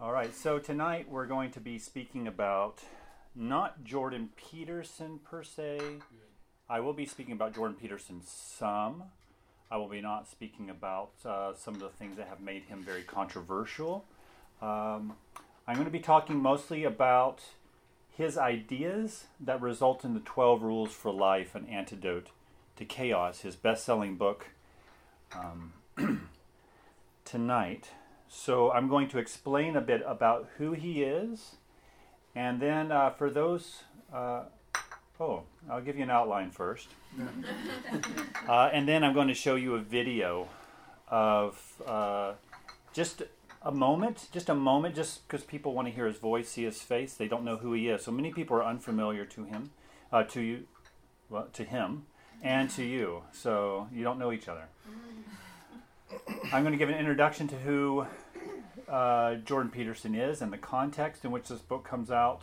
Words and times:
All 0.00 0.10
right, 0.10 0.34
so 0.34 0.58
tonight 0.58 1.08
we're 1.08 1.24
going 1.24 1.52
to 1.52 1.60
be 1.60 1.78
speaking 1.78 2.26
about 2.26 2.80
not 3.32 3.84
Jordan 3.84 4.30
Peterson 4.34 5.20
per 5.22 5.44
se. 5.44 5.78
I 6.68 6.80
will 6.80 6.92
be 6.92 7.06
speaking 7.06 7.32
about 7.32 7.54
Jordan 7.54 7.76
Peterson 7.80 8.20
some. 8.24 9.04
I 9.70 9.76
will 9.76 9.88
be 9.88 10.00
not 10.00 10.28
speaking 10.28 10.68
about 10.68 11.12
uh, 11.24 11.54
some 11.54 11.74
of 11.74 11.80
the 11.80 11.90
things 11.90 12.16
that 12.16 12.26
have 12.26 12.40
made 12.40 12.64
him 12.64 12.82
very 12.82 13.02
controversial. 13.02 14.04
Um, 14.60 15.14
I'm 15.68 15.76
going 15.76 15.86
to 15.86 15.92
be 15.92 16.00
talking 16.00 16.42
mostly 16.42 16.82
about 16.82 17.40
his 18.10 18.36
ideas 18.36 19.26
that 19.38 19.60
result 19.60 20.04
in 20.04 20.12
the 20.12 20.20
12 20.20 20.62
Rules 20.62 20.92
for 20.92 21.12
Life, 21.12 21.54
an 21.54 21.66
antidote 21.66 22.30
to 22.76 22.84
chaos, 22.84 23.40
his 23.40 23.54
best 23.54 23.84
selling 23.84 24.16
book 24.16 24.48
um, 25.32 25.72
tonight. 27.24 27.90
So 28.36 28.72
I'm 28.72 28.88
going 28.88 29.08
to 29.10 29.18
explain 29.18 29.76
a 29.76 29.80
bit 29.80 30.02
about 30.04 30.48
who 30.58 30.72
he 30.72 31.02
is. 31.02 31.54
And 32.34 32.60
then 32.60 32.90
uh, 32.90 33.10
for 33.10 33.30
those, 33.30 33.84
uh, 34.12 34.42
oh, 35.20 35.44
I'll 35.70 35.80
give 35.80 35.96
you 35.96 36.02
an 36.02 36.10
outline 36.10 36.50
first. 36.50 36.88
uh, 38.48 38.70
and 38.72 38.88
then 38.88 39.04
I'm 39.04 39.14
going 39.14 39.28
to 39.28 39.34
show 39.34 39.54
you 39.54 39.76
a 39.76 39.80
video 39.80 40.48
of 41.08 41.82
uh, 41.86 42.32
just 42.92 43.22
a 43.62 43.70
moment, 43.70 44.26
just 44.32 44.48
a 44.48 44.54
moment, 44.54 44.96
just 44.96 45.26
because 45.26 45.44
people 45.44 45.72
want 45.72 45.86
to 45.86 45.94
hear 45.94 46.06
his 46.06 46.18
voice, 46.18 46.48
see 46.48 46.64
his 46.64 46.82
face. 46.82 47.14
They 47.14 47.28
don't 47.28 47.44
know 47.44 47.56
who 47.56 47.72
he 47.72 47.88
is. 47.88 48.02
So 48.02 48.10
many 48.10 48.32
people 48.32 48.56
are 48.56 48.64
unfamiliar 48.64 49.24
to 49.26 49.44
him, 49.44 49.70
uh, 50.12 50.24
to 50.24 50.40
you, 50.42 50.64
well, 51.30 51.48
to 51.52 51.62
him, 51.62 52.06
and 52.42 52.68
to 52.70 52.82
you. 52.82 53.22
So 53.32 53.88
you 53.92 54.02
don't 54.02 54.18
know 54.18 54.32
each 54.32 54.48
other. 54.48 54.64
I'm 56.52 56.62
going 56.62 56.72
to 56.72 56.78
give 56.78 56.90
an 56.90 56.96
introduction 56.96 57.48
to 57.48 57.56
who 57.56 58.06
uh, 58.88 59.36
Jordan 59.36 59.70
Peterson 59.70 60.14
is 60.14 60.42
and 60.42 60.52
the 60.52 60.58
context 60.58 61.24
in 61.24 61.30
which 61.30 61.48
this 61.48 61.60
book 61.60 61.84
comes 61.84 62.10
out, 62.10 62.42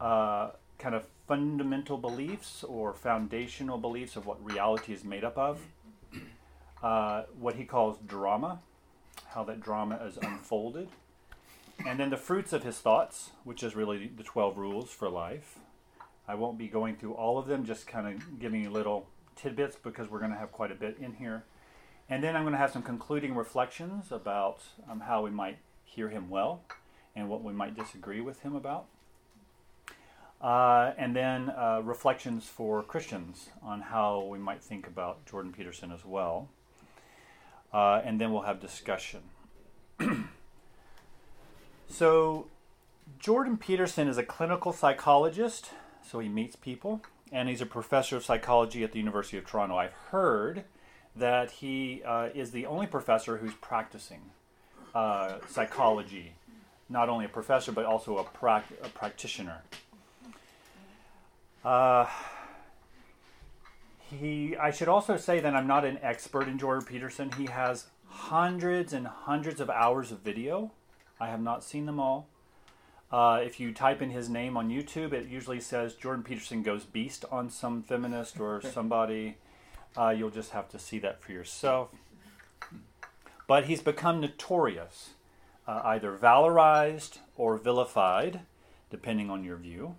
uh, 0.00 0.50
kind 0.78 0.94
of 0.94 1.06
fundamental 1.26 1.96
beliefs 1.96 2.64
or 2.64 2.92
foundational 2.92 3.78
beliefs 3.78 4.16
of 4.16 4.26
what 4.26 4.44
reality 4.44 4.92
is 4.92 5.04
made 5.04 5.24
up 5.24 5.38
of, 5.38 5.60
uh, 6.82 7.22
what 7.38 7.56
he 7.56 7.64
calls 7.64 7.98
drama, 8.06 8.60
how 9.28 9.42
that 9.44 9.60
drama 9.60 9.96
is 10.06 10.16
unfolded, 10.18 10.88
and 11.86 11.98
then 11.98 12.10
the 12.10 12.16
fruits 12.16 12.52
of 12.52 12.62
his 12.62 12.78
thoughts, 12.78 13.30
which 13.44 13.62
is 13.62 13.74
really 13.74 14.10
the 14.14 14.22
12 14.22 14.58
rules 14.58 14.90
for 14.90 15.08
life. 15.08 15.58
I 16.26 16.34
won't 16.34 16.58
be 16.58 16.68
going 16.68 16.96
through 16.96 17.14
all 17.14 17.38
of 17.38 17.46
them, 17.46 17.64
just 17.64 17.86
kind 17.86 18.06
of 18.06 18.38
giving 18.38 18.62
you 18.62 18.70
little 18.70 19.08
tidbits 19.36 19.76
because 19.76 20.08
we're 20.08 20.20
going 20.20 20.30
to 20.30 20.38
have 20.38 20.52
quite 20.52 20.70
a 20.70 20.74
bit 20.74 20.96
in 21.00 21.14
here. 21.14 21.44
And 22.08 22.22
then 22.22 22.36
I'm 22.36 22.42
going 22.42 22.52
to 22.52 22.58
have 22.58 22.72
some 22.72 22.82
concluding 22.82 23.34
reflections 23.34 24.12
about 24.12 24.60
um, 24.90 25.00
how 25.00 25.22
we 25.22 25.30
might 25.30 25.58
hear 25.84 26.08
him 26.08 26.28
well 26.28 26.62
and 27.16 27.28
what 27.28 27.42
we 27.42 27.52
might 27.52 27.76
disagree 27.76 28.20
with 28.20 28.40
him 28.40 28.54
about. 28.54 28.86
Uh, 30.40 30.92
and 30.98 31.16
then 31.16 31.48
uh, 31.50 31.80
reflections 31.82 32.44
for 32.44 32.82
Christians 32.82 33.48
on 33.62 33.80
how 33.80 34.24
we 34.24 34.38
might 34.38 34.62
think 34.62 34.86
about 34.86 35.24
Jordan 35.24 35.52
Peterson 35.52 35.90
as 35.90 36.04
well. 36.04 36.48
Uh, 37.72 38.02
and 38.04 38.20
then 38.20 38.32
we'll 38.32 38.42
have 38.42 38.60
discussion. 38.60 39.22
so, 41.88 42.46
Jordan 43.18 43.56
Peterson 43.56 44.06
is 44.06 44.18
a 44.18 44.22
clinical 44.22 44.72
psychologist, 44.72 45.70
so 46.06 46.18
he 46.18 46.28
meets 46.28 46.56
people, 46.56 47.00
and 47.32 47.48
he's 47.48 47.60
a 47.60 47.66
professor 47.66 48.16
of 48.16 48.24
psychology 48.24 48.84
at 48.84 48.92
the 48.92 48.98
University 48.98 49.38
of 49.38 49.46
Toronto. 49.46 49.76
I've 49.76 49.94
heard 50.10 50.64
that 51.16 51.50
he 51.50 52.02
uh, 52.04 52.28
is 52.34 52.50
the 52.50 52.66
only 52.66 52.86
professor 52.86 53.36
who's 53.38 53.54
practicing 53.54 54.20
uh, 54.94 55.38
psychology, 55.48 56.32
not 56.88 57.08
only 57.08 57.24
a 57.24 57.28
professor 57.28 57.72
but 57.72 57.84
also 57.84 58.18
a, 58.18 58.24
pra- 58.24 58.64
a 58.82 58.88
practitioner. 58.88 59.62
Uh, 61.64 62.06
he, 64.10 64.56
I 64.56 64.70
should 64.70 64.88
also 64.88 65.16
say 65.16 65.40
that 65.40 65.54
I'm 65.54 65.66
not 65.66 65.84
an 65.84 65.98
expert 66.02 66.46
in 66.46 66.58
Jordan 66.58 66.86
Peterson. 66.86 67.32
He 67.32 67.46
has 67.46 67.86
hundreds 68.08 68.92
and 68.92 69.06
hundreds 69.06 69.60
of 69.60 69.70
hours 69.70 70.12
of 70.12 70.20
video. 70.20 70.72
I 71.18 71.28
have 71.28 71.40
not 71.40 71.64
seen 71.64 71.86
them 71.86 71.98
all. 71.98 72.28
Uh, 73.10 73.40
if 73.42 73.60
you 73.60 73.72
type 73.72 74.02
in 74.02 74.10
his 74.10 74.28
name 74.28 74.56
on 74.56 74.68
YouTube, 74.68 75.12
it 75.12 75.28
usually 75.28 75.60
says 75.60 75.94
Jordan 75.94 76.24
Peterson 76.24 76.62
goes 76.62 76.84
beast 76.84 77.24
on 77.30 77.48
some 77.48 77.82
feminist 77.82 78.40
or 78.40 78.60
somebody. 78.72 79.36
Uh, 79.96 80.10
you'll 80.10 80.30
just 80.30 80.50
have 80.50 80.68
to 80.70 80.78
see 80.78 80.98
that 80.98 81.22
for 81.22 81.32
yourself. 81.32 81.90
But 83.46 83.66
he's 83.66 83.82
become 83.82 84.20
notorious, 84.20 85.10
uh, 85.66 85.82
either 85.84 86.16
valorized 86.16 87.18
or 87.36 87.56
vilified, 87.56 88.40
depending 88.90 89.30
on 89.30 89.44
your 89.44 89.56
view, 89.56 89.96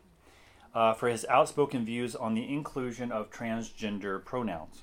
uh, 0.73 0.93
for 0.93 1.07
his 1.07 1.25
outspoken 1.29 1.85
views 1.85 2.15
on 2.15 2.33
the 2.33 2.51
inclusion 2.51 3.11
of 3.11 3.31
transgender 3.31 4.23
pronouns. 4.23 4.81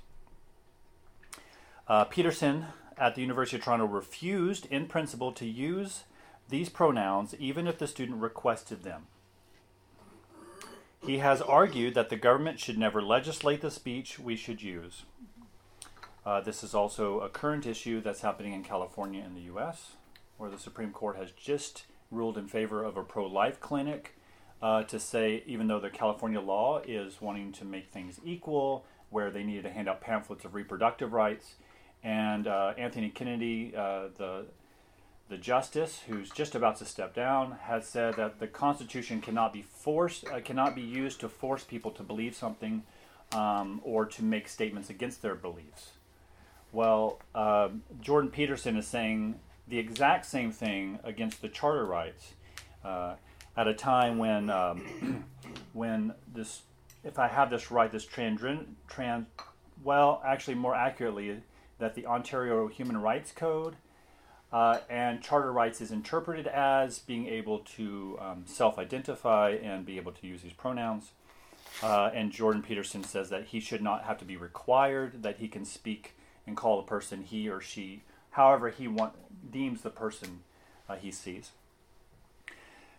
Uh, 1.89 2.05
Peterson 2.05 2.67
at 2.97 3.15
the 3.15 3.21
University 3.21 3.57
of 3.57 3.65
Toronto 3.65 3.85
refused, 3.85 4.67
in 4.67 4.87
principle, 4.87 5.33
to 5.33 5.47
use 5.47 6.05
these 6.49 6.69
pronouns 6.69 7.35
even 7.39 7.67
if 7.67 7.79
the 7.79 7.87
student 7.87 8.21
requested 8.21 8.83
them. 8.83 9.07
He 11.05 11.19
has 11.19 11.43
argued 11.43 11.95
that 11.95 12.11
the 12.11 12.17
government 12.17 12.61
should 12.61 12.79
never 12.79 13.03
legislate 13.03 13.61
the 13.61 13.73
speech 13.73 14.21
we 14.21 14.37
should 14.37 14.63
use. 14.63 15.03
Uh, 16.25 16.41
this 16.41 16.63
is 16.63 16.75
also 16.75 17.19
a 17.21 17.29
current 17.29 17.67
issue 17.67 18.01
that's 18.01 18.21
happening 18.21 18.53
in 18.53 18.63
California 18.63 19.21
and 19.25 19.37
the 19.37 19.43
U.S., 19.43 19.97
where 20.37 20.49
the 20.49 20.59
Supreme 20.59 20.93
Court 20.93 21.17
has 21.17 21.33
just 21.33 21.87
ruled 22.13 22.39
in 22.39 22.47
favor 22.47 22.85
of 22.85 22.97
a 22.97 23.03
pro 23.03 23.27
life 23.27 23.59
clinic 23.59 24.17
uh, 24.63 24.85
to 24.85 25.01
say, 25.01 25.43
even 25.45 25.67
though 25.67 25.81
the 25.81 25.91
California 25.91 26.41
law 26.41 26.81
is 26.87 27.21
wanting 27.21 27.51
to 27.51 27.65
make 27.65 27.91
things 27.91 28.21
equal, 28.25 28.87
where 29.11 29.33
they 29.33 29.43
needed 29.43 29.65
to 29.65 29.71
hand 29.73 29.89
out 29.89 30.01
pamphlets 30.01 30.45
of 30.45 30.55
reproductive 30.55 31.13
rights, 31.13 31.57
and 32.05 32.47
uh, 32.47 32.75
Anthony 32.79 33.09
Kennedy, 33.09 33.75
uh, 33.77 34.05
the 34.17 34.47
the 35.33 35.39
justice 35.39 36.03
who's 36.07 36.29
just 36.29 36.55
about 36.55 36.77
to 36.77 36.85
step 36.85 37.15
down 37.15 37.57
has 37.63 37.89
said 37.89 38.13
that 38.17 38.39
the 38.39 38.47
Constitution 38.47 39.23
cannot 39.23 39.51
be 39.51 39.63
forced, 39.63 40.29
uh, 40.29 40.39
cannot 40.41 40.75
be 40.75 40.83
used 40.83 41.21
to 41.21 41.29
force 41.29 41.65
people 41.65 41.91
to 41.93 42.03
believe 42.03 42.37
something 42.37 42.83
um, 43.33 43.81
or 43.83 44.05
to 44.05 44.23
make 44.23 44.47
statements 44.47 44.91
against 44.91 45.23
their 45.23 45.35
beliefs. 45.35 45.93
Well, 46.71 47.19
uh, 47.35 47.71
Jordan 48.03 48.31
Peterson 48.31 48.77
is 48.77 48.87
saying 48.87 49.41
the 49.67 49.79
exact 49.79 50.27
same 50.27 50.53
thing 50.53 50.99
against 51.03 51.41
the 51.41 51.49
charter 51.49 51.87
rights 51.87 52.35
uh, 52.85 53.15
at 53.57 53.67
a 53.67 53.73
time 53.73 54.19
when 54.19 54.51
um, 54.51 55.25
when 55.73 56.13
this, 56.35 56.61
if 57.05 57.19
I 57.19 57.29
have 57.29 57.49
this 57.49 57.71
right, 57.71 57.91
this 57.91 58.05
trans, 58.05 58.43
trans, 58.87 59.27
well, 59.83 60.21
actually 60.27 60.57
more 60.57 60.75
accurately, 60.75 61.41
that 61.79 61.95
the 61.95 62.05
Ontario 62.05 62.69
Human 62.69 62.99
Rights 62.99 63.33
Code 63.33 63.77
uh, 64.53 64.79
and 64.91 65.23
charter 65.23 65.51
rights 65.51 65.81
is 65.81 65.91
interpreted 65.91 66.47
as 66.47 66.99
being 66.99 67.27
able 67.27 67.61
to 67.61 68.19
um, 68.21 68.45
self 68.47 68.79
identify 68.79 69.51
and 69.51 69.87
be 69.87 69.97
able 69.97 70.13
to 70.13 70.27
use 70.27 70.43
these 70.43 70.53
pronouns. 70.53 71.13
Uh, 71.83 72.11
and 72.13 72.31
Jordan 72.31 72.63
Peterson 72.63 73.03
says 73.03 73.31
that 73.31 73.47
he 73.47 73.61
should 73.61 73.83
not 73.83 74.05
have 74.05 74.19
to 74.19 74.25
be 74.25 74.37
required, 74.37 75.23
that 75.23 75.39
he 75.39 75.49
can 75.49 75.65
speak 75.65 76.15
and 76.47 76.57
call 76.57 76.79
a 76.79 76.83
person 76.83 77.23
he 77.23 77.49
or 77.49 77.61
she, 77.61 78.03
however 78.33 78.69
he 78.69 78.87
want, 78.87 79.15
deems 79.51 79.81
the 79.81 79.91
person 79.91 80.41
uh, 80.89 80.97
he 80.97 81.11
sees. 81.11 81.53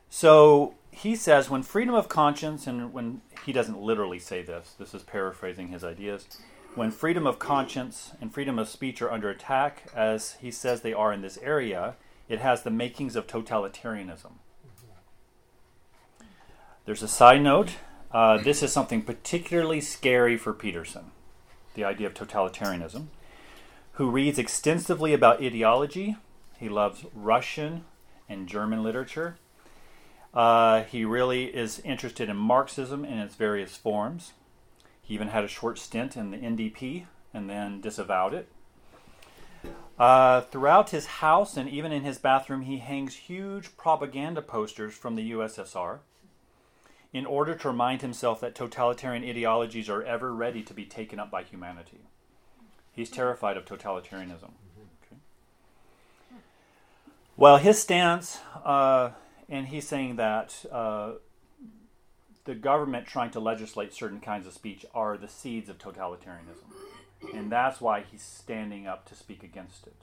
So 0.10 0.74
he 0.90 1.16
says 1.16 1.50
when 1.50 1.62
freedom 1.62 1.94
of 1.94 2.10
conscience, 2.10 2.66
and 2.66 2.94
when 2.94 3.22
he 3.46 3.54
doesn't 3.54 3.80
literally 3.80 4.20
say 4.20 4.42
this, 4.42 4.76
this 4.80 4.94
is 4.94 5.04
paraphrasing 5.04 5.68
his 5.68 5.84
ideas 5.84 6.28
when 6.76 6.92
freedom 6.92 7.28
of 7.28 7.40
conscience 7.40 8.12
and 8.20 8.34
freedom 8.34 8.58
of 8.58 8.68
speech 8.68 9.02
are 9.02 9.12
under 9.12 9.30
attack, 9.30 9.90
as 9.96 10.34
he 10.42 10.52
says 10.52 10.82
they 10.82 10.94
are 10.94 11.14
in 11.14 11.22
this 11.22 11.38
area, 11.42 11.96
it 12.28 12.40
has 12.40 12.64
the 12.64 12.72
makings 12.72 13.16
of 13.16 13.28
totalitarianism. 13.28 14.34
There's 16.86 17.04
a 17.04 17.08
side 17.08 17.42
note. 17.42 17.76
Uh, 18.12 18.38
this 18.38 18.62
is 18.62 18.72
something 18.72 19.02
particularly 19.02 19.82
scary 19.82 20.38
for 20.38 20.54
Peterson, 20.54 21.12
the 21.76 21.84
idea 21.84 22.08
of 22.08 22.14
totalitarianism, 22.14 23.08
who 23.94 24.10
reads 24.10 24.38
extensively 24.38 25.14
about 25.14 25.42
ideology. 25.42 26.18
He 26.60 26.70
loves 26.70 27.06
Russian 27.14 27.86
and 28.28 28.48
German 28.48 28.84
literature. 28.84 29.38
Uh, 30.34 30.84
he 30.84 31.06
really 31.06 31.46
is 31.46 31.80
interested 31.80 32.30
in 32.30 32.36
Marxism 32.36 33.06
in 33.06 33.20
its 33.20 33.36
various 33.36 33.78
forms. 33.78 34.34
He 35.04 35.14
even 35.14 35.28
had 35.28 35.44
a 35.44 35.50
short 35.50 35.78
stint 35.78 36.18
in 36.18 36.32
the 36.32 36.38
NDP 36.38 37.06
and 37.34 37.50
then 37.50 37.82
disavowed 37.82 38.34
it. 38.34 38.48
Uh, 40.00 40.42
throughout 40.42 40.90
his 40.90 41.06
house 41.06 41.56
and 41.56 41.70
even 41.70 41.92
in 41.92 42.04
his 42.04 42.18
bathroom, 42.18 42.62
he 42.62 42.78
hangs 42.80 43.16
huge 43.16 43.78
propaganda 43.78 44.42
posters 44.42 44.94
from 44.94 45.16
the 45.16 45.32
USSR 45.32 46.00
in 47.14 47.26
order 47.28 47.54
to 47.54 47.68
remind 47.68 48.02
himself 48.02 48.42
that 48.42 48.56
totalitarian 48.56 49.24
ideologies 49.24 49.90
are 49.90 50.02
ever 50.02 50.34
ready 50.34 50.64
to 50.64 50.74
be 50.74 50.86
taken 50.86 51.20
up 51.20 51.30
by 51.30 51.44
humanity. 51.44 52.00
He's 52.92 53.10
terrified 53.10 53.56
of 53.56 53.66
totalitarianism. 53.66 54.52
Okay. 55.04 55.18
Well, 57.38 57.58
his 57.58 57.80
stance, 57.80 58.40
uh, 58.66 59.12
and 59.48 59.68
he's 59.68 59.88
saying 59.88 60.16
that 60.16 60.66
uh, 60.72 61.14
the 62.46 62.56
government 62.56 63.08
trying 63.08 63.32
to 63.32 63.40
legislate 63.40 63.94
certain 63.94 64.20
kinds 64.20 64.46
of 64.46 64.54
speech 64.54 64.86
are 64.94 65.18
the 65.18 65.28
seeds 65.28 65.70
of 65.70 65.78
totalitarianism. 65.78 66.66
And 67.34 67.52
that's 67.52 67.80
why 67.80 68.04
he's 68.10 68.22
standing 68.22 68.86
up 68.86 69.08
to 69.08 69.16
speak 69.16 69.44
against 69.44 69.88
it. 69.88 69.96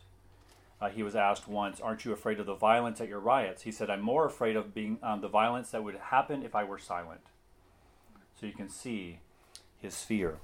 Uh, 0.81 0.89
he 0.89 1.03
was 1.03 1.15
asked 1.15 1.47
once, 1.47 1.81
Aren't 1.81 2.07
you 2.07 2.13
afraid 2.13 2.41
of 2.41 2.47
the 2.47 2.55
violence 2.55 3.01
at 3.01 3.09
your 3.09 3.21
riots? 3.21 3.63
He 3.63 3.73
said, 3.73 3.91
I'm 3.91 4.01
more 4.01 4.25
afraid 4.25 4.57
of 4.57 4.73
being 4.73 4.99
um, 5.03 5.21
the 5.21 5.29
violence 5.29 5.71
that 5.71 5.85
would 5.85 5.97
happen 5.97 6.43
if 6.43 6.55
I 6.55 6.65
were 6.65 6.79
silent. 6.79 7.21
So 8.39 8.47
you 8.47 8.53
can 8.53 8.71
see 8.71 9.19
his 9.79 10.03
fear. 10.03 10.39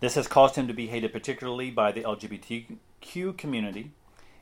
This 0.00 0.16
has 0.16 0.26
caused 0.26 0.56
him 0.56 0.66
to 0.66 0.74
be 0.74 0.88
hated 0.88 1.12
particularly 1.12 1.70
by 1.70 1.92
the 1.92 2.02
LGBTQ 2.02 3.38
community, 3.38 3.92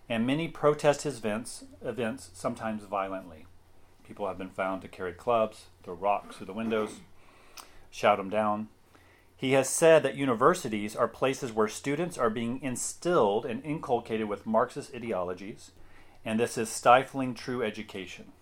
and 0.09 0.27
many 0.27 0.49
protest 0.49 1.03
his 1.03 1.19
events, 1.19 1.65
events 1.85 2.31
sometimes 2.33 2.85
violently. 2.85 3.45
People 4.07 4.27
have 4.27 4.39
been 4.39 4.49
found 4.49 4.81
to 4.81 4.89
carry 4.89 5.13
clubs, 5.13 5.67
throw 5.83 5.95
rocks 5.95 6.37
through 6.37 6.47
the 6.47 6.53
windows, 6.53 7.01
shout 7.91 8.19
them 8.19 8.31
down. 8.31 8.69
He 9.37 9.53
has 9.53 9.69
said 9.71 10.03
that 10.03 10.17
universities 10.17 10.95
are 10.95 11.09
places 11.09 11.53
where 11.53 11.69
students 11.69 12.19
are 12.19 12.29
being 12.29 12.61
instilled 12.63 13.47
and 13.47 13.65
inculcated 13.65 14.29
with 14.29 14.47
Marxist 14.47 14.95
ideologies, 14.95 15.71
and 16.25 16.39
this 16.39 16.59
is 16.59 16.69
stifling 16.69 17.35
true 17.35 17.63
education. 17.63 18.33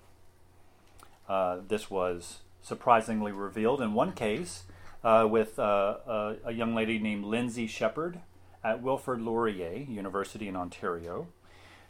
Uh, 1.28 1.58
this 1.68 1.88
was 1.88 2.38
surprisingly 2.62 3.30
revealed 3.30 3.80
in 3.80 3.94
one 3.94 4.12
case 4.12 4.64
uh, 5.04 5.26
with 5.30 5.58
uh, 5.58 5.98
a, 6.06 6.36
a 6.46 6.52
young 6.52 6.74
lady 6.74 6.98
named 6.98 7.24
Lindsay 7.24 7.66
Shepherd 7.66 8.20
at 8.64 8.82
Wilfrid 8.82 9.20
Laurier 9.20 9.84
University 9.88 10.48
in 10.48 10.56
Ontario. 10.56 11.28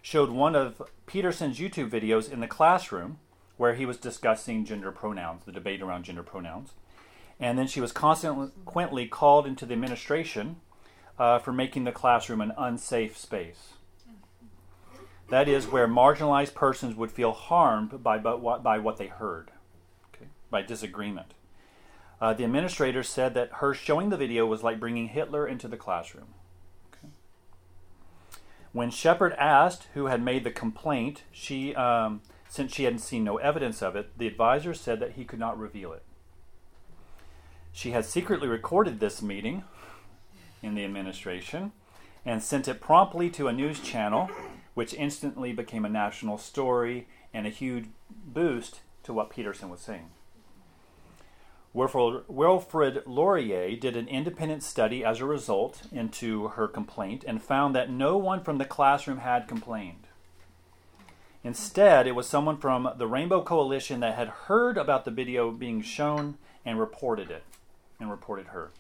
Showed 0.03 0.31
one 0.31 0.55
of 0.55 0.83
Peterson's 1.07 1.59
YouTube 1.59 1.91
videos 1.91 2.31
in 2.31 2.41
the 2.41 2.47
classroom 2.47 3.19
where 3.59 3.75
he 3.75 3.85
was 3.85 3.99
discussing 3.99 4.65
gender 4.65 4.91
pronouns, 4.91 5.45
the 5.45 5.53
debate 5.53 5.83
around 5.83 6.05
gender 6.05 6.23
pronouns. 6.23 6.71
And 7.39 7.59
then 7.59 7.67
she 7.67 7.81
was 7.81 7.93
consequently 7.93 9.07
called 9.07 9.47
into 9.47 9.67
the 9.67 9.75
administration 9.75 10.57
uh, 11.19 11.39
for 11.41 11.53
making 11.53 11.85
the 11.85 11.93
classroom 11.93 12.41
an 12.41 12.53
unsafe 12.57 13.17
space. 13.17 13.75
That 15.29 15.49
is 15.49 15.67
where 15.67 15.87
marginalized 15.87 16.55
persons 16.55 16.95
would 16.95 17.13
feel 17.13 17.33
harmed 17.33 18.03
by, 18.03 18.19
by, 18.19 18.37
by 18.37 18.79
what 18.79 18.97
they 18.97 19.09
heard, 19.09 19.51
okay, 20.15 20.27
by 20.51 20.63
disagreement. 20.63 21.35
Uh, 22.21 22.33
the 22.33 22.45
administrator 22.45 23.03
said 23.03 23.35
that 23.35 23.51
her 23.55 23.75
showing 23.75 24.09
the 24.09 24.17
video 24.17 24.47
was 24.47 24.63
like 24.63 24.81
bringing 24.81 25.09
Hitler 25.09 25.47
into 25.47 25.69
the 25.69 25.77
classroom. 25.77 26.35
Okay. 26.93 27.13
When 28.73 28.91
Shepherd 28.91 29.35
asked 29.35 29.87
who 29.95 30.07
had 30.07 30.23
made 30.23 30.45
the 30.45 30.51
complaint, 30.51 31.23
she, 31.31 31.75
um, 31.75 32.23
since 32.49 32.75
she 32.75 32.85
hadn't 32.85 33.01
seen 33.01 33.25
no 33.25 33.37
evidence 33.37 33.83
of 33.83 33.95
it, 33.95 34.17
the 34.19 34.27
advisor 34.27 34.75
said 34.75 35.01
that 35.01 35.13
he 35.13 35.25
could 35.25 35.39
not 35.39 35.59
reveal 35.59 35.93
it. 35.93 36.03
She 37.73 37.91
had 37.93 38.05
secretly 38.05 38.49
recorded 38.49 38.99
this 38.99 39.23
meeting 39.23 39.65
in 40.63 40.75
the 40.75 40.85
administration 40.85 41.73
and 42.25 42.43
sent 42.43 42.67
it 42.67 42.81
promptly 42.81 43.31
to 43.31 43.49
a 43.49 43.53
news 43.53 43.81
channel, 43.81 44.31
which 44.75 44.95
instantly 44.95 45.53
became 45.53 45.85
a 45.85 45.89
national 45.89 46.39
story 46.39 47.07
and 47.33 47.47
a 47.47 47.51
huge 47.51 47.87
boost 48.11 48.81
to 49.05 49.13
what 49.13 49.31
Peterson 49.31 49.71
was 49.71 49.81
saying. 49.81 50.11
Wilfrid 51.75 53.07
Laurier 53.07 53.77
did 53.77 53.97
an 53.97 54.09
independent 54.09 54.65
study 54.65 55.05
as 55.05 55.21
a 55.21 55.27
result 55.27 55.83
into 55.93 56.49
her 56.49 56.67
complaint 56.67 57.25
and 57.29 57.41
found 57.43 57.77
that 57.77 57.91
no 57.91 58.17
one 58.17 58.43
from 58.43 58.59
the 58.59 58.65
classroom 58.65 59.19
had 59.19 59.47
complained. 59.47 60.08
Instead, 61.45 62.07
it 62.07 62.15
was 62.15 62.27
someone 62.27 62.57
from 62.57 62.91
the 62.97 63.07
Rainbow 63.07 63.43
Coalition 63.43 64.01
that 64.01 64.17
had 64.17 64.29
heard 64.29 64.77
about 64.77 65.05
the 65.05 65.11
video 65.11 65.51
being 65.51 65.83
shown 65.83 66.37
and 66.65 66.81
reported 66.81 67.31
it 67.31 67.45
and 68.01 68.11
reported 68.11 68.49
her. 68.49 68.71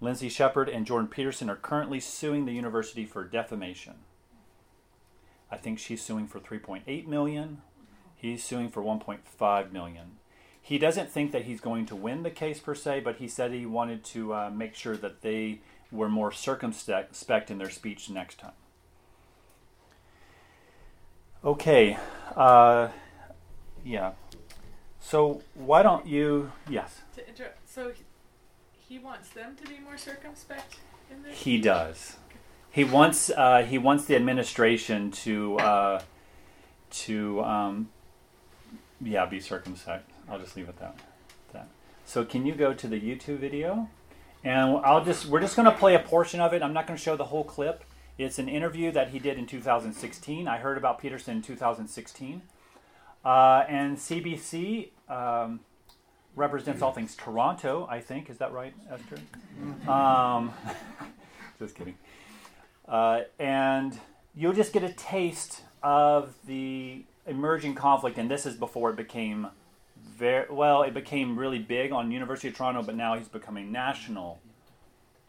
Lindsay 0.00 0.28
Shepherd 0.28 0.68
and 0.68 0.86
Jordan 0.86 1.08
Peterson 1.08 1.50
are 1.50 1.56
currently 1.56 2.00
suing 2.00 2.44
the 2.44 2.52
university 2.52 3.04
for 3.04 3.24
defamation. 3.24 3.94
I 5.50 5.56
think 5.56 5.78
she's 5.78 6.02
suing 6.02 6.26
for 6.26 6.38
3.8 6.38 7.06
million. 7.06 7.62
He's 8.14 8.44
suing 8.44 8.68
for 8.70 8.82
1.5 8.82 9.72
million. 9.72 10.18
He 10.60 10.78
doesn't 10.78 11.10
think 11.10 11.32
that 11.32 11.44
he's 11.44 11.60
going 11.60 11.86
to 11.86 11.96
win 11.96 12.22
the 12.22 12.30
case 12.30 12.58
per 12.58 12.74
se, 12.74 13.00
but 13.00 13.16
he 13.16 13.28
said 13.28 13.52
he 13.52 13.66
wanted 13.66 14.04
to 14.06 14.34
uh, 14.34 14.50
make 14.50 14.74
sure 14.74 14.96
that 14.96 15.22
they 15.22 15.60
were 15.92 16.08
more 16.08 16.32
circumspect 16.32 17.50
in 17.50 17.58
their 17.58 17.70
speech 17.70 18.10
next 18.10 18.38
time. 18.38 18.52
Okay, 21.46 21.96
uh, 22.34 22.88
yeah. 23.84 24.14
So 24.98 25.42
why 25.54 25.84
don't 25.84 26.04
you? 26.04 26.50
Yes. 26.68 27.02
To 27.14 27.28
interrupt. 27.28 27.70
So 27.70 27.92
he 28.88 28.98
wants 28.98 29.28
them 29.28 29.54
to 29.62 29.68
be 29.68 29.78
more 29.78 29.96
circumspect 29.96 30.78
in 31.08 31.22
this. 31.22 31.38
He 31.38 31.58
does. 31.58 32.16
He 32.72 32.82
wants 32.82 33.30
uh, 33.30 33.62
he 33.62 33.78
wants 33.78 34.06
the 34.06 34.16
administration 34.16 35.12
to 35.12 35.56
uh, 35.58 36.02
to 36.90 37.44
um, 37.44 37.90
yeah 39.00 39.24
be 39.26 39.38
circumspect. 39.38 40.10
I'll 40.28 40.40
just 40.40 40.56
leave 40.56 40.68
it 40.68 40.76
that 40.80 40.98
that. 41.52 41.68
So 42.04 42.24
can 42.24 42.44
you 42.44 42.56
go 42.56 42.74
to 42.74 42.88
the 42.88 43.00
YouTube 43.00 43.38
video? 43.38 43.88
And 44.42 44.78
I'll 44.78 45.04
just 45.04 45.26
we're 45.26 45.40
just 45.40 45.54
going 45.54 45.70
to 45.70 45.76
play 45.76 45.94
a 45.94 46.00
portion 46.00 46.40
of 46.40 46.52
it. 46.52 46.62
I'm 46.62 46.72
not 46.72 46.88
going 46.88 46.96
to 46.96 47.02
show 47.02 47.14
the 47.14 47.26
whole 47.26 47.44
clip. 47.44 47.84
It's 48.18 48.38
an 48.38 48.48
interview 48.48 48.90
that 48.92 49.10
he 49.10 49.18
did 49.18 49.36
in 49.38 49.46
2016. 49.46 50.48
I 50.48 50.56
heard 50.56 50.78
about 50.78 50.98
Peterson 50.98 51.36
in 51.36 51.42
2016. 51.42 52.42
Uh, 53.24 53.64
and 53.68 53.98
CBC 53.98 54.88
um, 55.08 55.60
represents 56.34 56.80
all 56.80 56.92
things 56.92 57.14
Toronto, 57.14 57.86
I 57.90 58.00
think. 58.00 58.30
Is 58.30 58.38
that 58.38 58.52
right, 58.52 58.72
Esther? 58.90 59.18
Um, 59.90 60.54
just 61.58 61.74
kidding. 61.74 61.96
Uh, 62.88 63.22
and 63.38 63.98
you'll 64.34 64.54
just 64.54 64.72
get 64.72 64.82
a 64.82 64.92
taste 64.92 65.62
of 65.82 66.32
the 66.46 67.04
emerging 67.26 67.74
conflict, 67.74 68.16
and 68.16 68.30
this 68.30 68.46
is 68.46 68.54
before 68.54 68.90
it 68.90 68.96
became 68.96 69.48
very 70.16 70.46
well. 70.48 70.82
It 70.84 70.94
became 70.94 71.38
really 71.38 71.58
big 71.58 71.92
on 71.92 72.10
University 72.10 72.48
of 72.48 72.56
Toronto, 72.56 72.82
but 72.82 72.94
now 72.94 73.14
he's 73.16 73.28
becoming 73.28 73.70
national, 73.72 74.40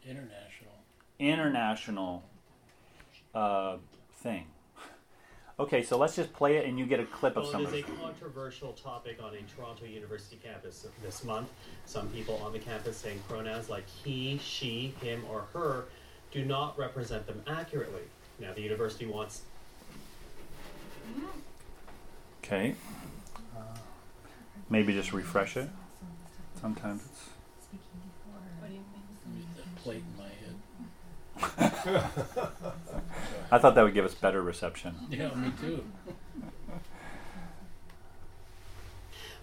international, 0.06 0.72
international 1.19 2.24
uh, 3.33 3.77
thing. 4.15 4.45
Okay, 5.59 5.81
so 5.81 5.97
let's 5.97 6.15
just 6.15 6.31
play 6.33 6.57
it 6.57 6.68
and 6.68 6.77
you 6.77 6.85
get 6.85 7.00
a 7.00 7.06
clip 7.06 7.35
of 7.35 7.44
well, 7.44 7.51
some 7.51 7.61
it 7.63 7.73
is 7.73 7.73
a 7.73 7.81
controversial 7.99 8.73
topic 8.73 9.18
on 9.23 9.33
a 9.33 9.42
Toronto 9.56 9.85
University 9.85 10.40
campus 10.44 10.85
this 11.02 11.23
month. 11.23 11.49
Some 11.85 12.09
people 12.09 12.40
on 12.45 12.54
the 12.54 12.59
campus 12.59 12.95
saying 12.95 13.19
pronouns 13.28 13.68
like 13.68 13.85
he, 13.90 14.40
she, 14.44 14.94
him, 15.02 15.23
or 15.31 15.45
her 15.54 15.85
do 16.31 16.45
not 16.45 16.78
represent 16.78 17.25
them 17.25 17.42
accurately. 17.47 18.04
Now, 18.40 18.54
the 18.54 18.61
university 18.61 19.07
wants. 19.07 19.42
Okay. 22.44 22.75
Uh, 23.56 23.61
maybe 24.69 24.94
just 24.94 25.11
refresh 25.11 25.57
it. 25.57 25.69
Sometimes 26.61 27.02
it's. 27.04 27.30
What 28.59 28.69
do 28.69 28.75
you 28.75 28.81
mean? 29.33 29.47
That 29.56 29.75
plate 29.78 30.04
in 30.04 30.16
my 30.18 31.69
head. 31.92 32.04
I 33.51 33.57
thought 33.59 33.75
that 33.75 33.83
would 33.83 33.94
give 33.94 34.06
us 34.06 34.13
better 34.13 34.42
reception. 34.42 34.95
Yeah, 35.09 35.33
me 35.33 35.51
too. 35.59 35.83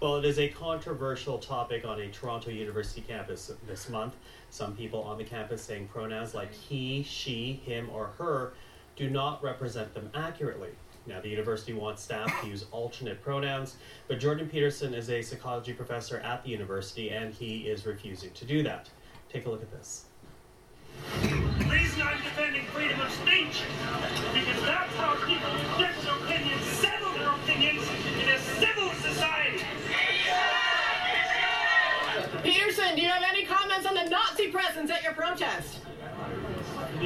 Well, 0.01 0.17
it 0.17 0.27
is 0.27 0.39
a 0.39 0.49
controversial 0.49 1.39
topic 1.39 1.87
on 1.87 2.01
a 2.01 2.09
Toronto 2.09 2.51
University 2.51 3.01
campus 3.01 3.51
this 3.67 3.89
month. 3.89 4.15
Some 4.51 4.77
people 4.77 5.03
on 5.03 5.17
the 5.17 5.25
campus 5.25 5.63
saying 5.63 5.89
pronouns 5.89 6.35
like 6.35 6.53
he, 6.53 7.03
she, 7.03 7.63
him, 7.65 7.89
or 7.91 8.09
her 8.19 8.53
do 8.97 9.09
not 9.09 9.43
represent 9.43 9.95
them 9.95 10.11
accurately. 10.15 10.71
Now, 11.07 11.21
the 11.21 11.29
university 11.29 11.73
wants 11.73 12.03
staff 12.03 12.41
to 12.43 12.49
use 12.49 12.67
alternate 12.71 13.23
pronouns, 13.23 13.77
but 14.09 14.19
Jordan 14.19 14.49
Peterson 14.49 14.95
is 14.95 15.11
a 15.11 15.23
psychology 15.23 15.73
professor 15.73 16.19
at 16.19 16.45
the 16.45 16.51
university 16.51 17.11
and 17.11 17.33
he 17.33 17.69
is 17.69 17.87
refusing 17.87 18.31
to 18.33 18.45
do 18.45 18.63
that. 18.63 18.89
Take 19.31 19.47
a 19.47 19.51
look 19.51 19.63
at 19.63 19.71
this. 19.71 20.05
Reason 21.69 22.03
I'm 22.03 22.23
defending 22.23 22.65
freedom 22.67 23.01
of 23.01 23.11
speech 23.13 23.63
because 24.33 24.63
that's 24.63 24.95
how 24.97 25.15
people 25.27 25.55
express 25.57 26.05
their 26.05 26.15
opinions, 26.15 26.65
settle 26.65 27.13
their 27.13 27.31
opinions 27.31 27.83
in 28.23 28.29
a 28.29 28.39
civil 28.39 28.91
society. 29.03 29.65
Peterson, 32.43 32.97
do 32.97 33.03
you 33.03 33.09
have 33.09 33.23
any 33.29 33.45
comments 33.45 33.87
on 33.87 33.95
the 33.95 34.05
Nazi 34.05 34.51
presence 34.51 34.91
at 34.91 35.03
your 35.03 35.13
protest? 35.13 35.84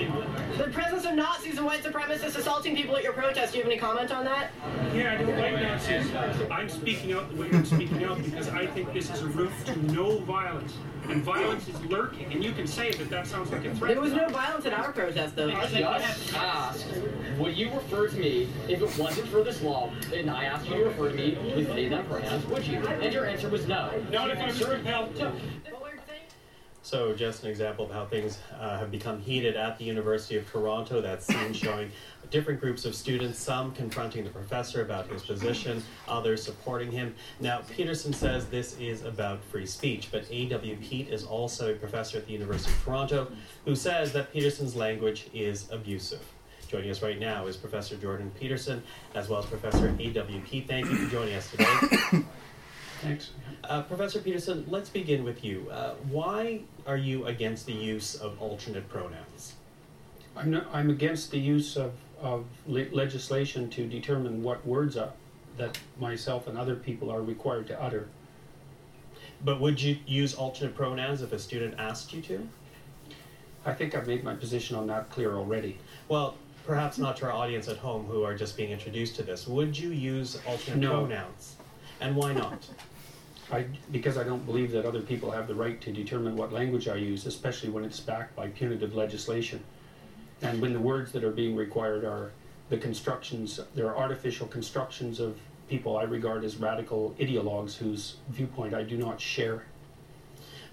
The 0.06 0.64
presence 0.72 1.04
of 1.04 1.14
Nazis 1.14 1.56
and 1.56 1.66
white 1.66 1.82
supremacists 1.82 2.36
assaulting 2.36 2.76
people 2.76 2.96
at 2.96 3.02
your 3.02 3.12
protest. 3.12 3.52
Do 3.52 3.58
you 3.58 3.64
have 3.64 3.72
any 3.72 3.80
comment 3.80 4.12
on 4.12 4.24
that? 4.24 4.50
Yeah, 4.94 5.14
I 5.14 5.16
don't 5.16 5.36
like 5.38 5.54
Nazis. 5.54 6.14
I'm 6.50 6.68
speaking 6.68 7.12
out 7.12 7.30
the 7.30 7.40
way 7.40 7.48
I'm 7.52 7.64
speaking 7.64 8.04
out 8.04 8.22
because 8.22 8.48
I 8.48 8.66
think 8.66 8.92
this 8.92 9.10
is 9.10 9.22
a 9.22 9.26
route 9.26 9.52
to 9.66 9.92
no 9.92 10.18
violence. 10.20 10.74
And 11.08 11.22
violence 11.22 11.66
is 11.68 11.80
lurking. 11.86 12.32
And 12.32 12.44
you 12.44 12.52
can 12.52 12.66
say 12.66 12.90
that 12.92 13.08
that 13.08 13.26
sounds 13.26 13.50
like 13.50 13.64
a 13.64 13.74
threat. 13.74 13.94
There 13.94 14.00
was 14.00 14.12
no 14.12 14.28
violence 14.28 14.66
at 14.66 14.72
our 14.74 14.92
protest, 14.92 15.36
though. 15.36 15.50
I 15.50 15.66
just 15.66 16.34
asked, 16.34 16.86
would 17.38 17.56
you 17.56 17.72
refer 17.72 18.08
to 18.08 18.16
me 18.16 18.48
if 18.68 18.82
it 18.82 18.98
wasn't 18.98 19.28
for 19.28 19.42
this 19.42 19.62
law? 19.62 19.90
And 20.14 20.30
I 20.30 20.44
asked 20.44 20.68
you 20.68 20.74
to 20.74 20.84
refer 20.84 21.08
to 21.10 21.14
me 21.14 21.38
with 21.56 21.68
they, 21.68 21.88
them 21.88 22.04
pronouns, 22.06 22.44
would 22.46 22.66
you? 22.66 22.86
And 22.86 23.12
your 23.12 23.24
answer 23.24 23.48
was 23.48 23.66
no. 23.66 23.90
Not 24.12 24.30
if 24.30 24.38
I 24.38 24.46
was 24.46 24.64
compelled 24.64 25.16
to. 25.16 25.32
So, 26.88 27.12
just 27.12 27.44
an 27.44 27.50
example 27.50 27.84
of 27.84 27.90
how 27.90 28.06
things 28.06 28.38
uh, 28.58 28.78
have 28.78 28.90
become 28.90 29.20
heated 29.20 29.56
at 29.56 29.76
the 29.76 29.84
University 29.84 30.38
of 30.38 30.50
Toronto. 30.50 31.02
That 31.02 31.22
scene 31.22 31.52
showing 31.52 31.90
different 32.30 32.62
groups 32.62 32.86
of 32.86 32.94
students, 32.94 33.38
some 33.38 33.72
confronting 33.72 34.24
the 34.24 34.30
professor 34.30 34.80
about 34.80 35.06
his 35.06 35.22
position, 35.22 35.82
others 36.08 36.42
supporting 36.42 36.90
him. 36.90 37.14
Now, 37.40 37.60
Peterson 37.76 38.14
says 38.14 38.46
this 38.46 38.74
is 38.78 39.04
about 39.04 39.44
free 39.44 39.66
speech, 39.66 40.08
but 40.10 40.24
A.W. 40.30 40.76
Peet 40.76 41.08
is 41.08 41.24
also 41.24 41.74
a 41.74 41.76
professor 41.76 42.16
at 42.16 42.24
the 42.24 42.32
University 42.32 42.72
of 42.72 42.82
Toronto 42.82 43.30
who 43.66 43.76
says 43.76 44.14
that 44.14 44.32
Peterson's 44.32 44.74
language 44.74 45.28
is 45.34 45.70
abusive. 45.70 46.24
Joining 46.68 46.90
us 46.90 47.02
right 47.02 47.20
now 47.20 47.48
is 47.48 47.58
Professor 47.58 47.96
Jordan 47.96 48.32
Peterson, 48.40 48.82
as 49.14 49.28
well 49.28 49.40
as 49.40 49.44
Professor 49.44 49.94
A.W. 49.98 50.40
Peet. 50.40 50.66
Thank 50.66 50.86
you 50.88 50.96
for 50.96 51.10
joining 51.10 51.34
us 51.34 51.50
today. 51.50 51.66
Thanks. 53.02 53.32
Uh, 53.64 53.82
Professor 53.82 54.20
Peterson, 54.20 54.64
let's 54.68 54.88
begin 54.88 55.24
with 55.24 55.44
you. 55.44 55.68
Uh, 55.70 55.94
why 56.10 56.60
are 56.86 56.96
you 56.96 57.26
against 57.26 57.66
the 57.66 57.72
use 57.72 58.14
of 58.14 58.40
alternate 58.40 58.88
pronouns? 58.88 59.54
I'm, 60.36 60.50
not, 60.50 60.66
I'm 60.72 60.90
against 60.90 61.30
the 61.30 61.38
use 61.38 61.76
of, 61.76 61.92
of 62.20 62.44
le- 62.66 62.86
legislation 62.92 63.68
to 63.70 63.86
determine 63.86 64.42
what 64.42 64.64
words 64.66 64.96
are, 64.96 65.10
that 65.56 65.78
myself 65.98 66.46
and 66.46 66.56
other 66.56 66.76
people 66.76 67.10
are 67.10 67.22
required 67.22 67.66
to 67.68 67.82
utter. 67.82 68.08
But 69.44 69.60
would 69.60 69.80
you 69.80 69.98
use 70.06 70.34
alternate 70.34 70.74
pronouns 70.74 71.22
if 71.22 71.32
a 71.32 71.38
student 71.38 71.74
asked 71.78 72.12
you 72.12 72.22
to? 72.22 72.48
I 73.66 73.74
think 73.74 73.94
I've 73.94 74.06
made 74.06 74.22
my 74.24 74.34
position 74.34 74.76
on 74.76 74.86
that 74.86 75.10
clear 75.10 75.34
already. 75.34 75.78
Well, 76.08 76.36
perhaps 76.64 76.96
not 76.98 77.16
to 77.18 77.26
our 77.26 77.32
audience 77.32 77.68
at 77.68 77.76
home 77.76 78.06
who 78.06 78.22
are 78.22 78.34
just 78.36 78.56
being 78.56 78.70
introduced 78.70 79.16
to 79.16 79.22
this. 79.22 79.46
Would 79.46 79.76
you 79.78 79.90
use 79.90 80.40
alternate 80.46 80.78
No. 80.78 81.00
pronouns? 81.04 81.56
And 82.00 82.14
why 82.14 82.32
not? 82.32 82.66
I, 83.50 83.64
because 83.90 84.18
I 84.18 84.24
don't 84.24 84.44
believe 84.44 84.72
that 84.72 84.84
other 84.84 85.00
people 85.00 85.30
have 85.30 85.48
the 85.48 85.54
right 85.54 85.80
to 85.80 85.92
determine 85.92 86.36
what 86.36 86.52
language 86.52 86.86
I 86.86 86.96
use, 86.96 87.24
especially 87.24 87.70
when 87.70 87.84
it's 87.84 87.98
backed 87.98 88.36
by 88.36 88.48
punitive 88.48 88.94
legislation. 88.94 89.64
And 90.42 90.60
when 90.60 90.72
the 90.72 90.80
words 90.80 91.12
that 91.12 91.24
are 91.24 91.30
being 91.30 91.56
required 91.56 92.04
are 92.04 92.32
the 92.68 92.76
constructions, 92.76 93.58
there 93.74 93.86
are 93.88 93.96
artificial 93.96 94.46
constructions 94.46 95.18
of 95.18 95.38
people 95.68 95.96
I 95.96 96.02
regard 96.02 96.44
as 96.44 96.56
radical 96.56 97.14
ideologues 97.18 97.76
whose 97.76 98.16
viewpoint 98.28 98.74
I 98.74 98.82
do 98.82 98.96
not 98.96 99.20
share. 99.20 99.64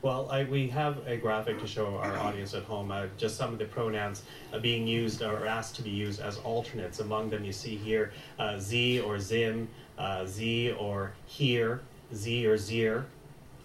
Well, 0.01 0.29
I, 0.29 0.43
we 0.43 0.67
have 0.67 1.07
a 1.07 1.17
graphic 1.17 1.59
to 1.61 1.67
show 1.67 1.95
our 1.95 2.17
audience 2.17 2.53
at 2.53 2.63
home, 2.63 2.91
uh, 2.91 3.07
just 3.17 3.37
some 3.37 3.53
of 3.53 3.59
the 3.59 3.65
pronouns 3.65 4.23
uh, 4.53 4.59
being 4.59 4.85
used 4.85 5.23
or 5.23 5.47
asked 5.47 5.75
to 5.77 5.81
be 5.81 5.89
used 5.89 6.19
as 6.19 6.37
alternates. 6.39 6.99
Among 6.99 7.29
them, 7.29 7.43
you 7.43 7.51
see 7.51 7.75
here 7.75 8.11
uh, 8.37 8.59
Z 8.59 8.99
or 8.99 9.17
Zim, 9.17 9.67
uh, 9.97 10.25
Z 10.25 10.73
or 10.73 11.13
here, 11.25 11.81
Z 12.13 12.45
or 12.45 12.57
Zir, 12.57 13.05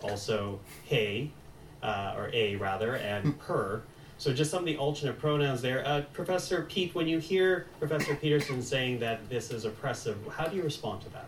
also 0.02 0.60
hey, 0.84 1.30
uh, 1.82 2.14
or 2.16 2.30
A 2.32 2.56
rather, 2.56 2.96
and 2.96 3.38
per. 3.38 3.82
So 4.18 4.34
just 4.34 4.50
some 4.50 4.60
of 4.60 4.66
the 4.66 4.76
alternate 4.76 5.18
pronouns 5.18 5.62
there. 5.62 5.86
Uh, 5.86 6.02
Professor 6.12 6.62
Peet, 6.62 6.94
when 6.94 7.08
you 7.08 7.18
hear 7.18 7.66
Professor 7.78 8.14
Peterson 8.14 8.60
saying 8.62 8.98
that 9.00 9.28
this 9.30 9.50
is 9.50 9.64
oppressive, 9.64 10.18
how 10.36 10.46
do 10.46 10.56
you 10.56 10.62
respond 10.62 11.00
to 11.02 11.08
that? 11.10 11.24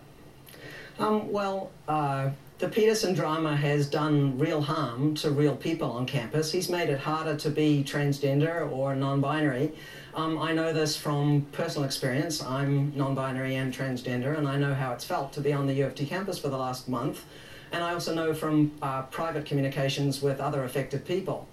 Um, 0.98 1.32
well, 1.32 1.70
uh, 1.88 2.30
the 2.58 2.68
Peterson 2.68 3.14
drama 3.14 3.56
has 3.56 3.88
done 3.88 4.38
real 4.38 4.60
harm 4.60 5.14
to 5.16 5.30
real 5.30 5.56
people 5.56 5.90
on 5.90 6.06
campus. 6.06 6.52
He's 6.52 6.68
made 6.68 6.90
it 6.90 7.00
harder 7.00 7.34
to 7.36 7.50
be 7.50 7.82
transgender 7.82 8.70
or 8.70 8.94
non 8.94 9.20
binary. 9.20 9.72
Um, 10.14 10.38
I 10.38 10.52
know 10.52 10.74
this 10.74 10.94
from 10.94 11.46
personal 11.52 11.86
experience. 11.86 12.42
I'm 12.42 12.92
non 12.94 13.14
binary 13.14 13.56
and 13.56 13.72
transgender, 13.72 14.36
and 14.36 14.46
I 14.46 14.58
know 14.58 14.74
how 14.74 14.92
it's 14.92 15.04
felt 15.04 15.32
to 15.34 15.40
be 15.40 15.54
on 15.54 15.66
the 15.66 15.72
U 15.74 15.86
of 15.86 15.94
T 15.94 16.04
campus 16.04 16.38
for 16.38 16.48
the 16.48 16.56
last 16.56 16.86
month. 16.86 17.24
And 17.72 17.82
I 17.82 17.94
also 17.94 18.14
know 18.14 18.34
from 18.34 18.72
uh, 18.82 19.02
private 19.02 19.46
communications 19.46 20.20
with 20.20 20.38
other 20.38 20.64
affected 20.64 21.06
people. 21.06 21.48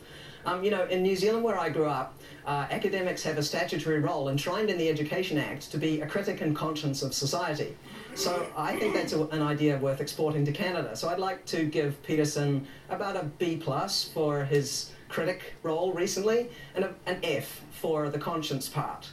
Um, 0.45 0.61
you 0.61 0.71
know, 0.71 0.85
in 0.87 1.03
New 1.03 1.15
Zealand, 1.15 1.43
where 1.43 1.57
I 1.57 1.69
grew 1.69 1.85
up, 1.85 2.17
uh, 2.45 2.67
academics 2.69 3.23
have 3.23 3.37
a 3.37 3.43
statutory 3.43 3.99
role 3.99 4.27
enshrined 4.27 4.69
in 4.69 4.77
the 4.77 4.89
Education 4.89 5.37
Act 5.37 5.71
to 5.71 5.77
be 5.77 6.01
a 6.01 6.07
critic 6.07 6.41
and 6.41 6.53
conscience 6.53 7.01
of 7.01 7.13
society. 7.13 7.77
So 8.15 8.45
I 8.57 8.75
think 8.75 8.93
that's 8.93 9.13
a, 9.13 9.23
an 9.27 9.41
idea 9.41 9.77
worth 9.77 10.01
exporting 10.01 10.43
to 10.45 10.51
Canada. 10.51 10.97
So 10.97 11.07
I'd 11.07 11.19
like 11.19 11.45
to 11.47 11.63
give 11.63 12.01
Peterson 12.03 12.67
about 12.89 13.15
a 13.15 13.23
B 13.23 13.55
plus 13.55 14.03
for 14.03 14.43
his 14.43 14.91
critic 15.09 15.55
role 15.63 15.91
recently, 15.91 16.49
and 16.75 16.85
a, 16.85 16.93
an 17.05 17.19
F 17.23 17.61
for 17.71 18.09
the 18.09 18.19
conscience 18.19 18.69
part. 18.69 19.09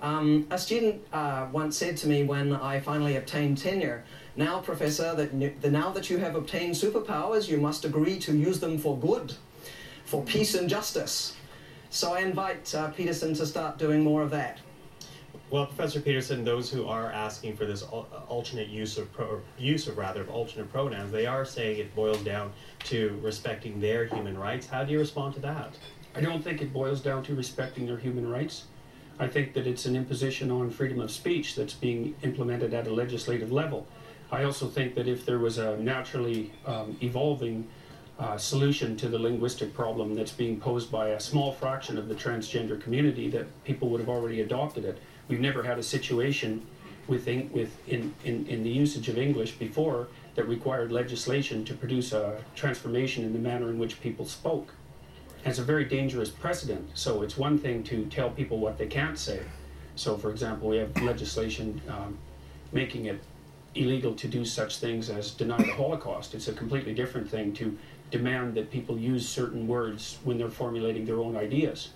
Um, 0.00 0.46
a 0.50 0.58
student 0.58 1.02
uh, 1.12 1.48
once 1.52 1.76
said 1.76 1.96
to 1.98 2.08
me 2.08 2.22
when 2.22 2.54
I 2.54 2.80
finally 2.80 3.16
obtained 3.16 3.58
tenure, 3.58 4.04
"Now, 4.36 4.60
Professor, 4.60 5.14
that 5.14 5.34
now 5.70 5.90
that 5.90 6.08
you 6.08 6.18
have 6.18 6.34
obtained 6.34 6.74
superpowers, 6.74 7.48
you 7.48 7.58
must 7.58 7.84
agree 7.84 8.18
to 8.20 8.34
use 8.34 8.60
them 8.60 8.78
for 8.78 8.96
good, 8.96 9.34
for 10.04 10.24
peace 10.24 10.54
and 10.54 10.70
justice." 10.70 11.36
So 11.90 12.14
I 12.14 12.20
invite 12.20 12.74
uh, 12.74 12.88
Peterson 12.90 13.34
to 13.34 13.44
start 13.44 13.76
doing 13.76 14.02
more 14.02 14.22
of 14.22 14.30
that. 14.30 14.60
Well, 15.50 15.66
Professor 15.66 16.00
Peterson, 16.00 16.44
those 16.44 16.70
who 16.70 16.86
are 16.86 17.10
asking 17.10 17.56
for 17.56 17.64
this 17.64 17.82
alternate 17.82 18.68
use 18.68 18.96
of 18.98 19.12
pro- 19.12 19.40
use 19.58 19.88
of 19.88 19.98
rather 19.98 20.20
of 20.20 20.30
alternate 20.30 20.70
pronouns, 20.70 21.10
they 21.10 21.26
are 21.26 21.44
saying 21.44 21.80
it 21.80 21.92
boils 21.92 22.22
down 22.22 22.52
to 22.84 23.18
respecting 23.20 23.80
their 23.80 24.04
human 24.04 24.38
rights. 24.38 24.68
How 24.68 24.84
do 24.84 24.92
you 24.92 25.00
respond 25.00 25.34
to 25.34 25.40
that? 25.40 25.76
I 26.14 26.20
don't 26.20 26.44
think 26.44 26.62
it 26.62 26.72
boils 26.72 27.00
down 27.00 27.24
to 27.24 27.34
respecting 27.34 27.84
their 27.84 27.96
human 27.96 28.30
rights. 28.30 28.66
I 29.18 29.26
think 29.26 29.52
that 29.54 29.66
it's 29.66 29.86
an 29.86 29.96
imposition 29.96 30.52
on 30.52 30.70
freedom 30.70 31.00
of 31.00 31.10
speech 31.10 31.56
that's 31.56 31.74
being 31.74 32.14
implemented 32.22 32.72
at 32.72 32.86
a 32.86 32.94
legislative 32.94 33.50
level. 33.50 33.88
I 34.30 34.44
also 34.44 34.68
think 34.68 34.94
that 34.94 35.08
if 35.08 35.26
there 35.26 35.40
was 35.40 35.58
a 35.58 35.76
naturally 35.78 36.52
um, 36.64 36.96
evolving 37.02 37.66
uh, 38.20 38.38
solution 38.38 38.96
to 38.98 39.08
the 39.08 39.18
linguistic 39.18 39.74
problem 39.74 40.14
that's 40.14 40.30
being 40.30 40.60
posed 40.60 40.92
by 40.92 41.08
a 41.08 41.18
small 41.18 41.50
fraction 41.50 41.98
of 41.98 42.08
the 42.08 42.14
transgender 42.14 42.80
community, 42.80 43.28
that 43.30 43.46
people 43.64 43.88
would 43.88 43.98
have 43.98 44.08
already 44.08 44.42
adopted 44.42 44.84
it. 44.84 44.98
We've 45.30 45.40
never 45.40 45.62
had 45.62 45.78
a 45.78 45.82
situation 45.82 46.66
with, 47.06 47.28
in, 47.28 47.50
with 47.52 47.70
in, 47.88 48.12
in, 48.24 48.46
in 48.48 48.64
the 48.64 48.68
usage 48.68 49.08
of 49.08 49.16
English 49.16 49.52
before 49.52 50.08
that 50.34 50.48
required 50.48 50.90
legislation 50.90 51.64
to 51.66 51.74
produce 51.74 52.12
a 52.12 52.42
transformation 52.56 53.24
in 53.24 53.32
the 53.32 53.38
manner 53.38 53.70
in 53.70 53.78
which 53.78 54.00
people 54.00 54.26
spoke. 54.26 54.74
It's 55.44 55.60
a 55.60 55.62
very 55.62 55.84
dangerous 55.84 56.30
precedent. 56.30 56.90
So 56.94 57.22
it's 57.22 57.38
one 57.38 57.58
thing 57.58 57.84
to 57.84 58.06
tell 58.06 58.30
people 58.30 58.58
what 58.58 58.76
they 58.76 58.88
can't 58.88 59.16
say. 59.16 59.40
So, 59.94 60.16
for 60.16 60.30
example, 60.30 60.68
we 60.68 60.78
have 60.78 61.00
legislation 61.00 61.80
um, 61.88 62.18
making 62.72 63.06
it 63.06 63.22
illegal 63.76 64.14
to 64.14 64.26
do 64.26 64.44
such 64.44 64.78
things 64.78 65.10
as 65.10 65.30
deny 65.30 65.58
the 65.58 65.72
Holocaust. 65.72 66.34
It's 66.34 66.48
a 66.48 66.52
completely 66.52 66.92
different 66.92 67.30
thing 67.30 67.52
to 67.54 67.78
demand 68.10 68.54
that 68.54 68.72
people 68.72 68.98
use 68.98 69.28
certain 69.28 69.68
words 69.68 70.18
when 70.24 70.38
they're 70.38 70.50
formulating 70.50 71.04
their 71.06 71.20
own 71.20 71.36
ideas. 71.36 71.90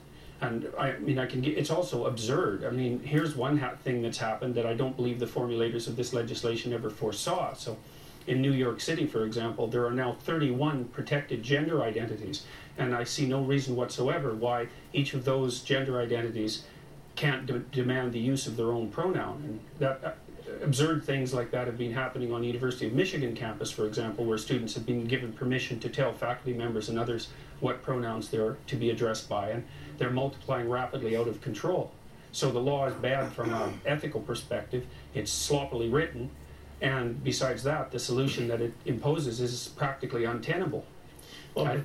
And 0.45 0.69
I 0.79 0.97
mean, 0.99 1.19
I 1.19 1.27
can 1.27 1.41
get, 1.41 1.57
it's 1.57 1.71
also 1.71 2.07
absurd. 2.07 2.65
I 2.65 2.71
mean, 2.71 3.01
here's 3.01 3.35
one 3.35 3.59
thing 3.83 4.03
that's 4.03 4.19
happened 4.19 4.55
that 4.57 4.67
I 4.67 4.75
don't 4.75 4.95
believe 4.95 5.19
the 5.19 5.27
formulators 5.27 5.87
of 5.87 5.97
this 5.97 6.13
legislation 6.13 6.73
ever 6.73 6.91
foresaw. 6.91 7.55
So, 7.55 7.77
in 8.27 8.41
New 8.41 8.53
York 8.53 8.81
City, 8.81 9.07
for 9.07 9.25
example, 9.25 9.67
there 9.67 9.85
are 9.87 9.91
now 9.91 10.17
31 10.21 10.87
protected 10.87 11.43
gender 11.43 11.83
identities. 11.83 12.45
And 12.79 12.95
I 12.95 13.05
see 13.05 13.27
no 13.27 13.43
reason 13.43 13.77
whatsoever 13.77 14.35
why 14.35 14.69
each 14.93 15.15
of 15.15 15.25
those 15.25 15.61
gender 15.61 16.01
identities 16.01 16.65
can't 17.17 17.47
de- 17.47 17.59
demand 17.59 18.13
the 18.13 18.19
use 18.19 18.47
of 18.47 18.57
their 18.57 18.73
own 18.73 18.89
pronoun. 18.89 19.43
And 19.45 19.61
that 19.79 20.01
uh, 20.03 20.13
absurd 20.63 21.05
things 21.05 21.33
like 21.35 21.51
that 21.51 21.67
have 21.67 21.79
been 21.79 21.93
happening 21.93 22.33
on 22.33 22.41
the 22.41 22.47
University 22.47 22.87
of 22.87 22.93
Michigan 22.95 23.35
campus, 23.35 23.71
for 23.71 23.87
example, 23.87 24.25
where 24.25 24.39
students 24.39 24.75
have 24.75 24.87
been 24.87 25.05
given 25.07 25.33
permission 25.33 25.79
to 25.81 25.89
tell 25.89 26.13
faculty 26.13 26.55
members 26.57 26.89
and 26.89 26.99
others 26.99 27.29
what 27.61 27.83
pronouns 27.83 28.29
they're 28.29 28.57
to 28.67 28.77
be 28.77 28.91
addressed 28.91 29.29
by, 29.29 29.51
and 29.51 29.65
they're 29.99 30.11
multiplying 30.11 30.69
rapidly 30.69 31.17
out 31.17 31.29
of 31.29 31.41
control. 31.41 31.93
So 32.33 32.51
the 32.51 32.59
law 32.59 32.87
is 32.87 32.95
bad 32.95 33.33
from 33.33 33.53
an 33.53 33.81
ethical 33.87 34.21
perspective. 34.21 34.87
It's 35.15 35.31
sloppily 35.31 35.89
written, 35.89 36.31
and 36.81 37.23
besides 37.23 37.63
that, 37.63 37.93
the 37.93 37.99
solution 37.99 38.49
that 38.49 38.61
it 38.61 38.73
imposes 38.85 39.41
is 39.41 39.69
practically 39.77 40.25
untenable. 40.25 40.85
Well, 41.55 41.69
I- 41.69 41.81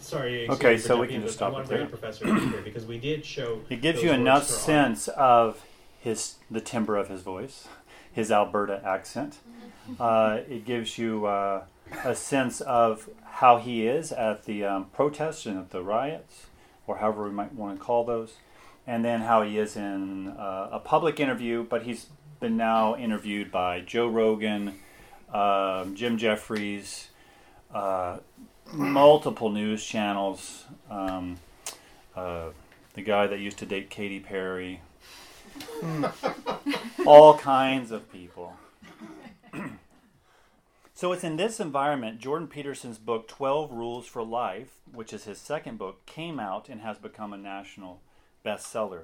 sorry. 0.00 0.48
Okay, 0.48 0.78
so 0.78 1.00
we 1.00 1.08
can 1.08 1.22
just 1.22 1.34
stop 1.34 1.52
want 1.52 1.66
it 1.66 1.68
there. 1.68 1.86
Professor 1.86 2.24
because 2.62 2.86
we 2.86 2.98
did 2.98 3.24
show. 3.24 3.60
It 3.68 3.80
gives 3.82 4.02
you 4.02 4.12
enough 4.12 4.46
for 4.46 4.52
our 4.54 4.58
sense 4.60 5.08
of 5.08 5.64
his 6.00 6.36
the 6.50 6.60
timbre 6.60 6.96
of 6.96 7.08
his 7.08 7.22
voice, 7.22 7.66
his 8.12 8.30
Alberta 8.30 8.80
accent. 8.84 9.38
Uh, 9.98 10.40
it 10.48 10.64
gives 10.64 10.98
you 10.98 11.26
uh, 11.26 11.64
a 12.04 12.14
sense 12.14 12.60
of 12.60 13.08
how 13.24 13.56
he 13.56 13.86
is 13.86 14.12
at 14.12 14.44
the 14.44 14.64
um, 14.64 14.84
protests 14.92 15.46
and 15.46 15.58
at 15.58 15.70
the 15.70 15.82
riots, 15.82 16.46
or 16.88 16.96
however 16.98 17.24
we 17.24 17.30
might 17.30 17.54
want 17.54 17.78
to 17.78 17.84
call 17.84 18.04
those. 18.04 18.34
and 18.86 19.04
then 19.04 19.20
how 19.20 19.42
he 19.42 19.58
is 19.58 19.76
in 19.76 20.28
uh, 20.28 20.70
a 20.72 20.78
public 20.80 21.20
interview, 21.20 21.62
but 21.62 21.82
he's 21.82 22.06
been 22.40 22.56
now 22.56 22.96
interviewed 22.96 23.52
by 23.52 23.80
Joe 23.80 24.08
Rogan, 24.08 24.78
um, 25.32 25.94
Jim 25.94 26.16
Jefferies, 26.16 27.08
uh, 27.74 28.16
multiple 28.72 29.50
news 29.50 29.84
channels. 29.84 30.64
Um, 30.90 31.36
uh, 32.16 32.48
the 32.94 33.02
guy 33.02 33.26
that 33.26 33.38
used 33.38 33.58
to 33.58 33.66
date 33.66 33.90
Katy 33.90 34.20
Perry, 34.20 34.80
all 37.06 37.36
kinds 37.36 37.90
of 37.90 38.10
people. 38.10 38.56
so 40.98 41.12
it's 41.12 41.22
in 41.22 41.36
this 41.36 41.60
environment 41.60 42.18
Jordan 42.18 42.48
Peterson's 42.48 42.98
book 42.98 43.28
12 43.28 43.70
Rules 43.70 44.04
for 44.08 44.24
Life, 44.24 44.80
which 44.92 45.12
is 45.12 45.26
his 45.26 45.38
second 45.38 45.78
book, 45.78 46.04
came 46.06 46.40
out 46.40 46.68
and 46.68 46.80
has 46.80 46.98
become 46.98 47.32
a 47.32 47.38
national 47.38 48.00
bestseller. 48.44 49.02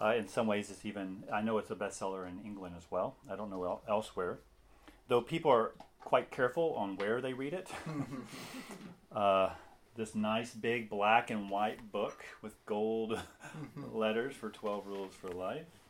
Uh, 0.00 0.14
in 0.18 0.26
some 0.26 0.48
ways, 0.48 0.72
it's 0.72 0.84
even, 0.84 1.22
I 1.32 1.40
know 1.40 1.58
it's 1.58 1.70
a 1.70 1.76
bestseller 1.76 2.28
in 2.28 2.44
England 2.44 2.74
as 2.76 2.82
well. 2.90 3.14
I 3.30 3.36
don't 3.36 3.48
know 3.48 3.62
el- 3.62 3.82
elsewhere. 3.88 4.40
Though 5.06 5.20
people 5.20 5.52
are 5.52 5.70
quite 6.00 6.32
careful 6.32 6.74
on 6.74 6.96
where 6.96 7.20
they 7.20 7.32
read 7.32 7.52
it. 7.52 7.70
uh, 9.14 9.50
this 9.94 10.16
nice 10.16 10.52
big 10.52 10.90
black 10.90 11.30
and 11.30 11.48
white 11.48 11.92
book 11.92 12.24
with 12.42 12.56
gold 12.66 13.20
letters 13.92 14.34
for 14.34 14.50
12 14.50 14.88
Rules 14.88 15.14
for 15.14 15.28
Life. 15.28 15.81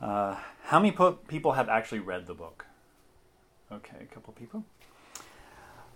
Uh, 0.00 0.36
how 0.64 0.78
many 0.78 0.92
po- 0.92 1.18
people 1.28 1.52
have 1.52 1.68
actually 1.68 1.98
read 1.98 2.26
the 2.26 2.34
book? 2.34 2.66
Okay, 3.70 3.96
a 4.00 4.14
couple 4.14 4.32
people. 4.32 4.64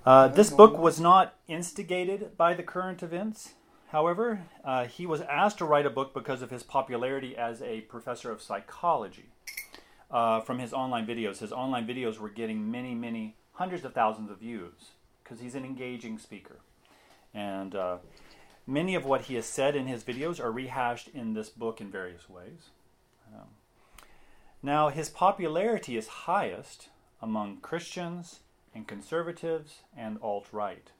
Uh, 0.04 0.28
this 0.28 0.50
book 0.50 0.76
was 0.76 0.98
not 0.98 1.34
instigated 1.46 2.36
by 2.36 2.54
the 2.54 2.62
current 2.62 3.02
events. 3.02 3.54
However, 3.90 4.46
uh, 4.64 4.86
he 4.86 5.06
was 5.06 5.20
asked 5.20 5.58
to 5.58 5.64
write 5.64 5.86
a 5.86 5.90
book 5.90 6.12
because 6.12 6.42
of 6.42 6.50
his 6.50 6.62
popularity 6.62 7.36
as 7.36 7.62
a 7.62 7.82
professor 7.82 8.32
of 8.32 8.42
psychology. 8.42 9.26
Uh, 10.10 10.40
from 10.40 10.58
his 10.58 10.72
online 10.72 11.06
videos, 11.06 11.38
his 11.38 11.52
online 11.52 11.86
videos 11.86 12.18
were 12.18 12.28
getting 12.28 12.70
many, 12.70 12.94
many 12.94 13.36
hundreds 13.52 13.84
of 13.84 13.94
thousands 13.94 14.30
of 14.30 14.38
views 14.38 14.90
because 15.22 15.40
he's 15.40 15.54
an 15.54 15.64
engaging 15.64 16.18
speaker. 16.18 16.56
And 17.32 17.74
uh, 17.74 17.98
many 18.66 18.94
of 18.94 19.04
what 19.04 19.22
he 19.22 19.36
has 19.36 19.46
said 19.46 19.76
in 19.76 19.86
his 19.86 20.02
videos 20.02 20.40
are 20.40 20.50
rehashed 20.50 21.08
in 21.08 21.34
this 21.34 21.48
book 21.48 21.80
in 21.80 21.90
various 21.90 22.28
ways. 22.28 22.70
Now, 24.62 24.90
his 24.90 25.08
popularity 25.08 25.96
is 25.96 26.06
highest 26.06 26.88
among 27.20 27.58
Christians 27.58 28.40
and 28.74 28.86
conservatives 28.86 29.80
and 29.96 30.18
alt 30.22 30.46
right. 30.52 30.90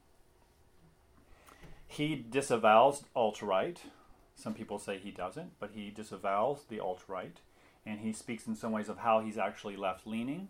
He 1.86 2.16
disavows 2.16 3.04
alt 3.14 3.40
right. 3.40 3.78
Some 4.34 4.54
people 4.54 4.78
say 4.78 4.98
he 4.98 5.10
doesn't, 5.12 5.52
but 5.60 5.70
he 5.74 5.90
disavows 5.90 6.64
the 6.68 6.80
alt 6.80 7.02
right. 7.06 7.36
And 7.86 8.00
he 8.00 8.12
speaks 8.12 8.46
in 8.46 8.56
some 8.56 8.72
ways 8.72 8.88
of 8.88 8.98
how 8.98 9.20
he's 9.20 9.38
actually 9.38 9.76
left 9.76 10.06
leaning 10.06 10.48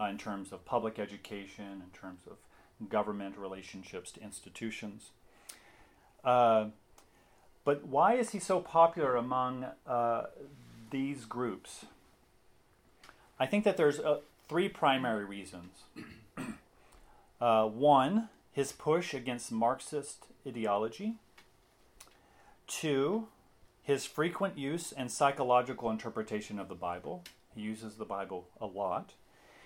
uh, 0.00 0.04
in 0.04 0.18
terms 0.18 0.52
of 0.52 0.64
public 0.64 0.98
education, 0.98 1.82
in 1.84 1.90
terms 1.92 2.22
of 2.28 2.88
government 2.88 3.36
relationships 3.36 4.10
to 4.12 4.22
institutions. 4.22 5.10
Uh, 6.24 6.66
but 7.64 7.86
why 7.86 8.14
is 8.14 8.30
he 8.30 8.38
so 8.38 8.60
popular 8.60 9.16
among 9.16 9.66
uh, 9.86 10.22
these 10.90 11.26
groups? 11.26 11.84
I 13.40 13.46
think 13.46 13.64
that 13.64 13.76
there's 13.76 13.98
uh, 13.98 14.20
three 14.48 14.68
primary 14.68 15.24
reasons. 15.24 15.72
Uh, 17.40 17.66
one, 17.66 18.28
his 18.52 18.70
push 18.70 19.14
against 19.14 19.50
Marxist 19.50 20.26
ideology. 20.46 21.14
Two, 22.66 23.28
his 23.82 24.04
frequent 24.04 24.58
use 24.58 24.92
and 24.92 25.10
psychological 25.10 25.90
interpretation 25.90 26.58
of 26.58 26.68
the 26.68 26.74
Bible. 26.74 27.24
He 27.54 27.62
uses 27.62 27.94
the 27.94 28.04
Bible 28.04 28.48
a 28.60 28.66
lot. 28.66 29.14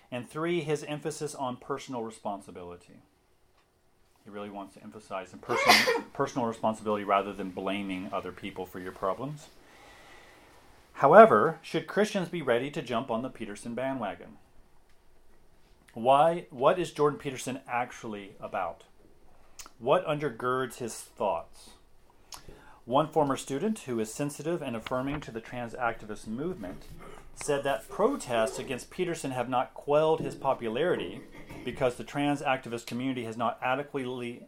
And 0.08 0.30
three, 0.30 0.60
his 0.60 0.84
emphasis 0.84 1.34
on 1.34 1.56
personal 1.56 2.04
responsibility. 2.04 3.02
He 4.22 4.30
really 4.30 4.50
wants 4.50 4.74
to 4.74 4.82
emphasize 4.84 5.34
personal, 5.42 6.04
personal 6.12 6.46
responsibility 6.46 7.02
rather 7.02 7.32
than 7.32 7.50
blaming 7.50 8.08
other 8.12 8.30
people 8.30 8.66
for 8.66 8.78
your 8.78 8.92
problems. 8.92 9.48
However, 10.94 11.58
should 11.60 11.86
Christians 11.86 12.28
be 12.28 12.40
ready 12.40 12.70
to 12.70 12.80
jump 12.80 13.10
on 13.10 13.22
the 13.22 13.28
Peterson 13.28 13.74
bandwagon? 13.74 14.38
Why, 15.92 16.46
what 16.50 16.78
is 16.78 16.92
Jordan 16.92 17.18
Peterson 17.18 17.60
actually 17.68 18.36
about? 18.40 18.84
What 19.78 20.06
undergirds 20.06 20.76
his 20.76 20.94
thoughts? 20.94 21.70
One 22.84 23.08
former 23.08 23.36
student 23.36 23.80
who 23.80 23.98
is 23.98 24.12
sensitive 24.12 24.62
and 24.62 24.76
affirming 24.76 25.20
to 25.22 25.30
the 25.30 25.40
trans 25.40 25.74
activist 25.74 26.26
movement 26.26 26.84
said 27.34 27.64
that 27.64 27.88
protests 27.88 28.58
against 28.58 28.90
Peterson 28.90 29.32
have 29.32 29.48
not 29.48 29.74
quelled 29.74 30.20
his 30.20 30.34
popularity 30.34 31.22
because 31.64 31.96
the 31.96 32.04
trans 32.04 32.40
activist 32.40 32.86
community 32.86 33.24
has 33.24 33.36
not 33.36 33.58
adequately 33.62 34.46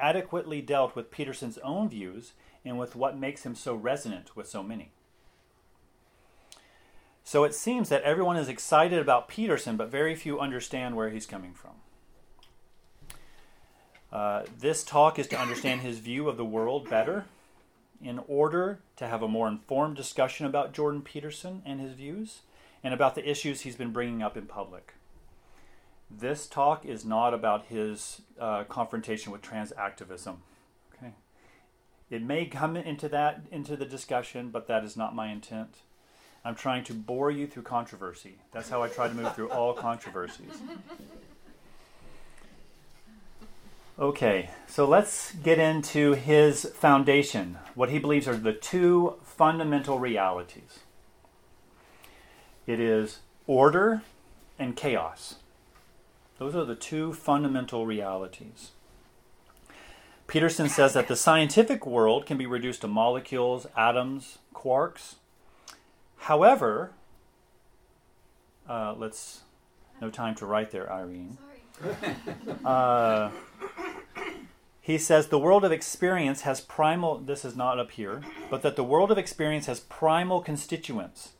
adequately 0.00 0.60
dealt 0.60 0.94
with 0.94 1.10
Peterson's 1.10 1.58
own 1.58 1.88
views 1.88 2.34
and 2.64 2.78
with 2.78 2.94
what 2.94 3.18
makes 3.18 3.44
him 3.44 3.56
so 3.56 3.74
resonant 3.74 4.36
with 4.36 4.48
so 4.48 4.62
many. 4.62 4.92
So 7.28 7.44
it 7.44 7.54
seems 7.54 7.90
that 7.90 8.00
everyone 8.04 8.38
is 8.38 8.48
excited 8.48 8.98
about 8.98 9.28
Peterson, 9.28 9.76
but 9.76 9.90
very 9.90 10.14
few 10.14 10.40
understand 10.40 10.96
where 10.96 11.10
he's 11.10 11.26
coming 11.26 11.52
from. 11.52 11.72
Uh, 14.10 14.44
this 14.58 14.82
talk 14.82 15.18
is 15.18 15.26
to 15.26 15.38
understand 15.38 15.82
his 15.82 15.98
view 15.98 16.30
of 16.30 16.38
the 16.38 16.44
world 16.46 16.88
better 16.88 17.26
in 18.02 18.18
order 18.28 18.80
to 18.96 19.06
have 19.06 19.22
a 19.22 19.28
more 19.28 19.46
informed 19.46 19.94
discussion 19.94 20.46
about 20.46 20.72
Jordan 20.72 21.02
Peterson 21.02 21.60
and 21.66 21.82
his 21.82 21.92
views 21.92 22.40
and 22.82 22.94
about 22.94 23.14
the 23.14 23.30
issues 23.30 23.60
he's 23.60 23.76
been 23.76 23.92
bringing 23.92 24.22
up 24.22 24.34
in 24.34 24.46
public. 24.46 24.94
This 26.10 26.46
talk 26.46 26.86
is 26.86 27.04
not 27.04 27.34
about 27.34 27.66
his 27.66 28.22
uh, 28.40 28.64
confrontation 28.64 29.32
with 29.32 29.42
trans 29.42 29.70
activism. 29.76 30.38
Okay, 30.94 31.12
it 32.08 32.22
may 32.22 32.46
come 32.46 32.74
into 32.74 33.06
that 33.10 33.42
into 33.52 33.76
the 33.76 33.84
discussion, 33.84 34.48
but 34.48 34.66
that 34.68 34.82
is 34.82 34.96
not 34.96 35.14
my 35.14 35.30
intent. 35.30 35.80
I'm 36.48 36.54
trying 36.54 36.82
to 36.84 36.94
bore 36.94 37.30
you 37.30 37.46
through 37.46 37.64
controversy. 37.64 38.36
That's 38.52 38.70
how 38.70 38.82
I 38.82 38.88
try 38.88 39.06
to 39.06 39.12
move 39.12 39.34
through 39.34 39.50
all 39.50 39.74
controversies. 39.74 40.62
Okay, 43.98 44.48
so 44.66 44.86
let's 44.86 45.32
get 45.34 45.58
into 45.58 46.14
his 46.14 46.64
foundation, 46.64 47.58
what 47.74 47.90
he 47.90 47.98
believes 47.98 48.26
are 48.26 48.34
the 48.34 48.54
two 48.54 49.16
fundamental 49.22 49.98
realities 49.98 50.78
it 52.66 52.80
is 52.80 53.18
order 53.46 54.00
and 54.58 54.74
chaos. 54.74 55.34
Those 56.38 56.56
are 56.56 56.64
the 56.64 56.74
two 56.74 57.12
fundamental 57.12 57.84
realities. 57.84 58.70
Peterson 60.26 60.70
says 60.70 60.94
that 60.94 61.08
the 61.08 61.16
scientific 61.16 61.84
world 61.84 62.24
can 62.24 62.38
be 62.38 62.46
reduced 62.46 62.80
to 62.80 62.88
molecules, 62.88 63.66
atoms, 63.76 64.38
quarks. 64.54 65.16
However, 66.18 66.92
uh, 68.68 68.94
let's, 68.96 69.42
no 70.00 70.10
time 70.10 70.34
to 70.36 70.46
write 70.46 70.70
there, 70.70 70.92
Irene. 70.92 71.38
Uh, 72.64 73.30
he 74.80 74.98
says 74.98 75.28
the 75.28 75.38
world 75.38 75.64
of 75.64 75.72
experience 75.72 76.42
has 76.42 76.60
primal, 76.60 77.18
this 77.18 77.44
is 77.44 77.54
not 77.56 77.78
up 77.78 77.92
here, 77.92 78.22
but 78.50 78.62
that 78.62 78.76
the 78.76 78.84
world 78.84 79.10
of 79.10 79.18
experience 79.18 79.66
has 79.66 79.80
primal 79.80 80.40
constituents. 80.40 81.32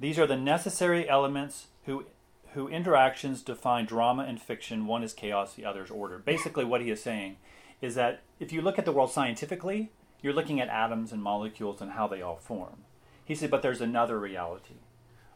These 0.00 0.18
are 0.18 0.26
the 0.26 0.36
necessary 0.36 1.08
elements 1.08 1.68
who, 1.86 2.06
who 2.52 2.68
interactions 2.68 3.42
define 3.42 3.86
drama 3.86 4.24
and 4.24 4.40
fiction. 4.40 4.86
One 4.86 5.02
is 5.02 5.12
chaos, 5.12 5.54
the 5.54 5.64
other 5.64 5.84
is 5.84 5.90
order. 5.90 6.18
Basically, 6.18 6.64
what 6.64 6.80
he 6.80 6.90
is 6.90 7.02
saying 7.02 7.36
is 7.80 7.94
that 7.94 8.22
if 8.40 8.52
you 8.52 8.62
look 8.62 8.78
at 8.78 8.84
the 8.84 8.92
world 8.92 9.10
scientifically, 9.12 9.90
you're 10.22 10.32
looking 10.32 10.60
at 10.60 10.68
atoms 10.68 11.12
and 11.12 11.22
molecules 11.22 11.80
and 11.80 11.92
how 11.92 12.06
they 12.08 12.22
all 12.22 12.36
form. 12.36 12.84
He 13.24 13.34
said, 13.34 13.50
but 13.50 13.62
there's 13.62 13.80
another 13.80 14.18
reality, 14.18 14.74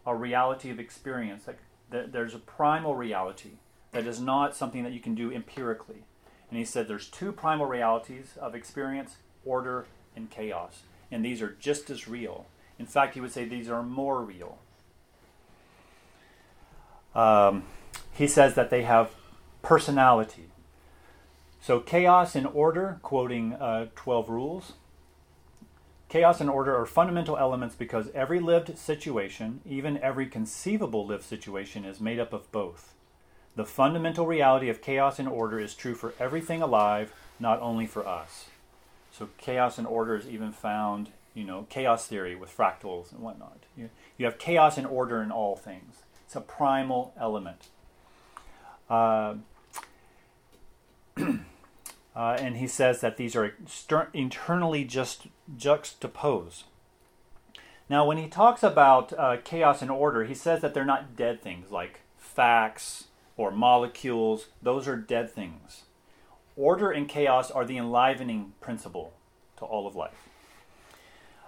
a 0.07 0.15
reality 0.15 0.71
of 0.71 0.79
experience. 0.79 1.47
Like 1.47 1.59
there's 1.91 2.35
a 2.35 2.39
primal 2.39 2.95
reality 2.95 3.53
that 3.93 4.07
is 4.07 4.21
not 4.21 4.55
something 4.55 4.83
that 4.85 4.93
you 4.93 5.01
can 5.01 5.15
do 5.15 5.33
empirically. 5.33 6.05
And 6.51 6.59
he 6.59 6.65
said 6.65 6.89
there's 6.89 7.09
two 7.09 7.33
primal 7.33 7.67
realities 7.67 8.35
of 8.41 8.55
experience, 8.55 9.17
order, 9.45 9.87
and 10.15 10.31
chaos. 10.31 10.83
And 11.11 11.25
these 11.25 11.41
are 11.41 11.57
just 11.59 11.89
as 11.91 12.09
real. 12.09 12.47
In 12.79 12.87
fact, 12.87 13.15
he 13.15 13.21
would 13.21 13.33
say 13.33 13.45
these 13.45 13.69
are 13.69 13.83
more 13.83 14.23
real. 14.23 14.59
Um, 17.15 17.65
he 18.13 18.27
says 18.27 18.55
that 18.55 18.71
they 18.71 18.83
have 18.83 19.11
personality. 19.63 20.51
So, 21.61 21.81
chaos 21.81 22.35
and 22.35 22.47
order, 22.47 22.99
quoting 23.03 23.55
uh, 23.55 23.87
12 23.97 24.29
rules. 24.29 24.73
Chaos 26.09 26.41
and 26.41 26.49
order 26.49 26.75
are 26.75 26.87
fundamental 26.87 27.37
elements 27.37 27.75
because 27.75 28.09
every 28.15 28.41
lived 28.41 28.79
situation, 28.79 29.61
even 29.67 29.99
every 29.99 30.27
conceivable 30.27 31.07
lived 31.07 31.25
situation, 31.25 31.85
is 31.85 32.01
made 32.01 32.19
up 32.19 32.33
of 32.33 32.51
both. 32.51 32.95
The 33.57 33.67
fundamental 33.67 34.27
reality 34.27 34.71
of 34.71 34.81
chaos 34.81 35.19
and 35.19 35.29
order 35.29 35.61
is 35.61 35.75
true 35.75 35.95
for 35.95 36.15
everything 36.19 36.63
alive, 36.63 37.13
not 37.39 37.61
only 37.61 37.87
for 37.87 38.07
us. 38.07 38.47
So 39.11 39.29
chaos 39.37 39.77
and 39.77 39.87
order 39.87 40.17
is 40.17 40.27
even 40.27 40.53
found, 40.53 41.11
you 41.35 41.45
know, 41.45 41.67
chaos 41.69 42.07
theory 42.07 42.35
with 42.35 42.57
fractals 42.57 43.13
and 43.13 43.21
whatnot. 43.21 43.59
You, 43.77 43.91
you 44.17 44.25
have 44.25 44.39
chaos 44.39 44.79
and 44.79 44.87
order 44.87 45.21
in 45.21 45.31
all 45.31 45.57
things. 45.57 45.97
It's 46.25 46.37
a 46.37 46.41
primal 46.41 47.13
element. 47.19 47.69
Uh, 48.89 49.35
uh, 52.19 52.37
and 52.41 52.57
he 52.57 52.67
says 52.67 53.01
that 53.01 53.17
these 53.17 53.37
are 53.37 53.45
exter- 53.45 54.11
internally 54.13 54.83
just 54.83 55.29
juxtaposed. 55.57 56.65
Now, 57.89 58.05
when 58.05 58.19
he 58.19 58.27
talks 58.27 58.65
about 58.65 59.13
uh, 59.13 59.37
chaos 59.45 59.83
and 59.83 59.91
order, 59.91 60.25
he 60.25 60.35
says 60.35 60.61
that 60.61 60.75
they're 60.75 60.85
not 60.85 61.15
dead 61.15 61.41
things 61.41 61.71
like 61.71 62.01
facts 62.19 63.05
or 63.37 63.53
molecules. 63.53 64.49
Those 64.61 64.89
are 64.89 64.97
dead 64.97 65.31
things. 65.31 65.85
Order 66.57 66.91
and 66.91 67.09
chaos 67.09 67.53
are 67.53 67.65
the 67.65 67.79
enlivening 67.79 68.53
principle 68.61 69.13
to 69.59 69.65
all 69.65 69.87
of 69.87 69.95
life. 69.95 70.29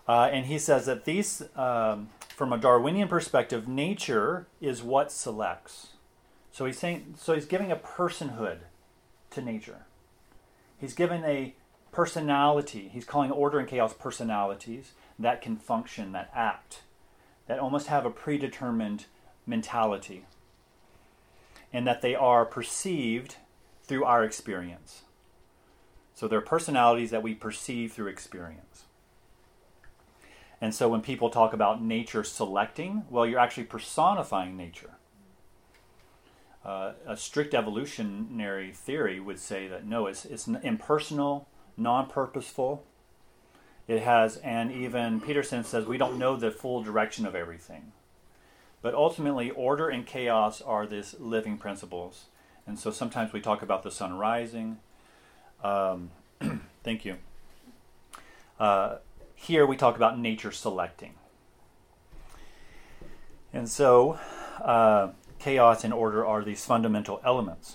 Uh, 0.06 0.30
and 0.33 0.46
he 0.46 0.56
says 0.56 0.87
that 0.87 1.04
these, 1.04 1.42
um, 1.56 2.11
from 2.28 2.52
a 2.52 2.59
Darwinian 2.59 3.09
perspective, 3.09 3.66
nature 3.66 4.46
is 4.61 4.85
what 4.85 5.11
selects. 5.11 5.88
So 6.52 6.64
he's 6.64 6.78
saying, 6.78 7.14
so 7.18 7.35
he's 7.35 7.44
giving 7.44 7.72
a 7.72 7.76
personhood 7.76 8.59
to 9.33 9.42
nature. 9.42 9.87
He's 10.80 10.94
given 10.94 11.24
a 11.24 11.54
personality. 11.92 12.88
He's 12.92 13.04
calling 13.04 13.30
order 13.30 13.58
and 13.58 13.68
chaos 13.68 13.92
personalities 13.92 14.92
that 15.18 15.42
can 15.42 15.56
function, 15.56 16.12
that 16.12 16.30
act, 16.34 16.80
that 17.46 17.58
almost 17.58 17.88
have 17.88 18.06
a 18.06 18.10
predetermined 18.10 19.04
mentality, 19.46 20.24
and 21.72 21.86
that 21.86 22.00
they 22.00 22.14
are 22.14 22.46
perceived 22.46 23.36
through 23.84 24.04
our 24.04 24.24
experience. 24.24 25.02
So 26.14 26.26
they're 26.26 26.40
personalities 26.40 27.10
that 27.10 27.22
we 27.22 27.34
perceive 27.34 27.92
through 27.92 28.08
experience. 28.08 28.84
And 30.60 30.74
so 30.74 30.88
when 30.88 31.00
people 31.00 31.30
talk 31.30 31.52
about 31.52 31.82
nature 31.82 32.24
selecting, 32.24 33.04
well, 33.10 33.26
you're 33.26 33.38
actually 33.38 33.64
personifying 33.64 34.56
nature. 34.56 34.92
Uh, 36.64 36.92
a 37.06 37.16
strict 37.16 37.54
evolutionary 37.54 38.72
theory 38.72 39.18
would 39.18 39.38
say 39.38 39.66
that 39.66 39.86
no, 39.86 40.06
it's, 40.06 40.24
it's 40.24 40.46
impersonal, 40.46 41.48
non 41.76 42.08
purposeful. 42.08 42.84
It 43.88 44.02
has, 44.02 44.36
and 44.38 44.70
even 44.70 45.20
Peterson 45.20 45.64
says 45.64 45.86
we 45.86 45.98
don't 45.98 46.18
know 46.18 46.36
the 46.36 46.50
full 46.50 46.82
direction 46.82 47.26
of 47.26 47.34
everything. 47.34 47.92
But 48.82 48.94
ultimately, 48.94 49.50
order 49.50 49.88
and 49.88 50.06
chaos 50.06 50.62
are 50.62 50.86
these 50.86 51.16
living 51.18 51.58
principles. 51.58 52.26
And 52.66 52.78
so 52.78 52.90
sometimes 52.90 53.32
we 53.32 53.40
talk 53.40 53.62
about 53.62 53.82
the 53.82 53.90
sun 53.90 54.16
rising. 54.16 54.78
Um, 55.64 56.10
thank 56.84 57.04
you. 57.04 57.16
Uh, 58.58 58.98
here 59.34 59.66
we 59.66 59.76
talk 59.76 59.96
about 59.96 60.18
nature 60.18 60.52
selecting. 60.52 61.14
And 63.52 63.68
so, 63.68 64.18
uh, 64.62 65.08
chaos 65.40 65.83
and 65.83 65.92
order 65.92 66.24
are 66.24 66.44
these 66.44 66.64
fundamental 66.64 67.20
elements. 67.24 67.72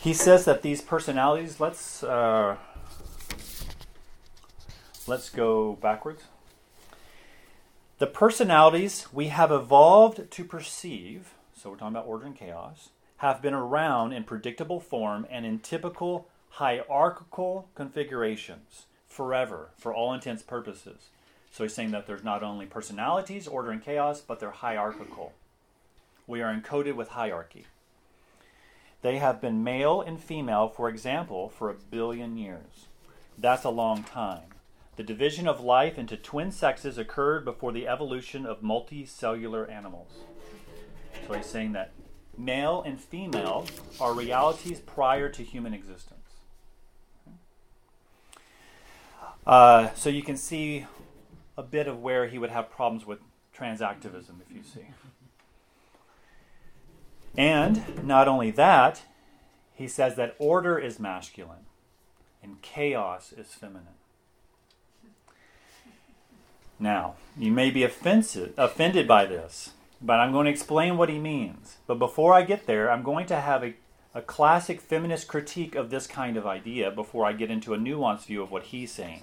he 0.00 0.12
says 0.12 0.44
that 0.44 0.62
these 0.62 0.82
personalities, 0.82 1.60
let's 1.60 2.02
uh, 2.02 2.56
let's 5.06 5.30
go 5.30 5.74
backwards. 5.80 6.24
The 7.98 8.06
personalities 8.08 9.06
we 9.12 9.28
have 9.28 9.52
evolved 9.52 10.30
to 10.30 10.44
perceive, 10.44 11.34
so 11.56 11.70
we're 11.70 11.76
talking 11.76 11.94
about 11.94 12.06
order 12.06 12.26
and 12.26 12.36
chaos, 12.36 12.90
have 13.18 13.40
been 13.40 13.54
around 13.54 14.12
in 14.12 14.24
predictable 14.24 14.80
form 14.80 15.24
and 15.30 15.46
in 15.46 15.60
typical 15.60 16.26
hierarchical 16.50 17.68
configurations 17.76 18.86
forever, 19.06 19.70
for 19.78 19.94
all 19.94 20.12
intents 20.12 20.42
purposes. 20.42 21.10
So 21.52 21.64
he's 21.64 21.74
saying 21.74 21.90
that 21.90 22.06
there's 22.06 22.24
not 22.24 22.42
only 22.42 22.64
personalities, 22.64 23.46
order, 23.46 23.70
and 23.70 23.84
chaos, 23.84 24.22
but 24.22 24.40
they're 24.40 24.50
hierarchical. 24.50 25.34
We 26.26 26.40
are 26.40 26.52
encoded 26.52 26.96
with 26.96 27.08
hierarchy. 27.08 27.66
They 29.02 29.18
have 29.18 29.40
been 29.40 29.62
male 29.62 30.00
and 30.00 30.18
female, 30.18 30.68
for 30.68 30.88
example, 30.88 31.50
for 31.50 31.68
a 31.68 31.74
billion 31.74 32.38
years. 32.38 32.86
That's 33.36 33.64
a 33.64 33.70
long 33.70 34.02
time. 34.02 34.44
The 34.96 35.02
division 35.02 35.46
of 35.46 35.60
life 35.60 35.98
into 35.98 36.16
twin 36.16 36.52
sexes 36.52 36.96
occurred 36.96 37.44
before 37.44 37.72
the 37.72 37.86
evolution 37.86 38.46
of 38.46 38.62
multicellular 38.62 39.70
animals. 39.70 40.08
So 41.26 41.34
he's 41.34 41.46
saying 41.46 41.72
that 41.72 41.92
male 42.36 42.82
and 42.86 42.98
female 42.98 43.66
are 44.00 44.14
realities 44.14 44.80
prior 44.80 45.28
to 45.28 45.42
human 45.42 45.74
existence. 45.74 46.18
Uh, 49.46 49.92
so 49.94 50.08
you 50.08 50.22
can 50.22 50.36
see 50.36 50.86
a 51.56 51.62
bit 51.62 51.86
of 51.86 52.00
where 52.00 52.28
he 52.28 52.38
would 52.38 52.50
have 52.50 52.70
problems 52.70 53.06
with 53.06 53.20
transactivism, 53.56 54.40
if 54.40 54.54
you 54.54 54.62
see. 54.62 54.86
And 57.36 58.04
not 58.04 58.28
only 58.28 58.50
that, 58.52 59.02
he 59.74 59.88
says 59.88 60.16
that 60.16 60.36
order 60.38 60.78
is 60.78 60.98
masculine 60.98 61.66
and 62.42 62.60
chaos 62.62 63.32
is 63.32 63.48
feminine. 63.48 63.98
Now, 66.78 67.14
you 67.38 67.52
may 67.52 67.70
be 67.70 67.84
offensive, 67.84 68.52
offended 68.58 69.06
by 69.06 69.24
this, 69.24 69.70
but 70.00 70.18
I'm 70.18 70.32
going 70.32 70.46
to 70.46 70.50
explain 70.50 70.96
what 70.96 71.08
he 71.08 71.18
means. 71.18 71.76
But 71.86 71.98
before 72.00 72.34
I 72.34 72.42
get 72.42 72.66
there, 72.66 72.90
I'm 72.90 73.04
going 73.04 73.26
to 73.26 73.40
have 73.40 73.62
a, 73.62 73.74
a 74.14 74.20
classic 74.20 74.80
feminist 74.80 75.28
critique 75.28 75.76
of 75.76 75.90
this 75.90 76.08
kind 76.08 76.36
of 76.36 76.46
idea 76.46 76.90
before 76.90 77.24
I 77.24 77.32
get 77.34 77.50
into 77.50 77.72
a 77.72 77.78
nuanced 77.78 78.26
view 78.26 78.42
of 78.42 78.50
what 78.50 78.64
he's 78.64 78.90
saying. 78.90 79.22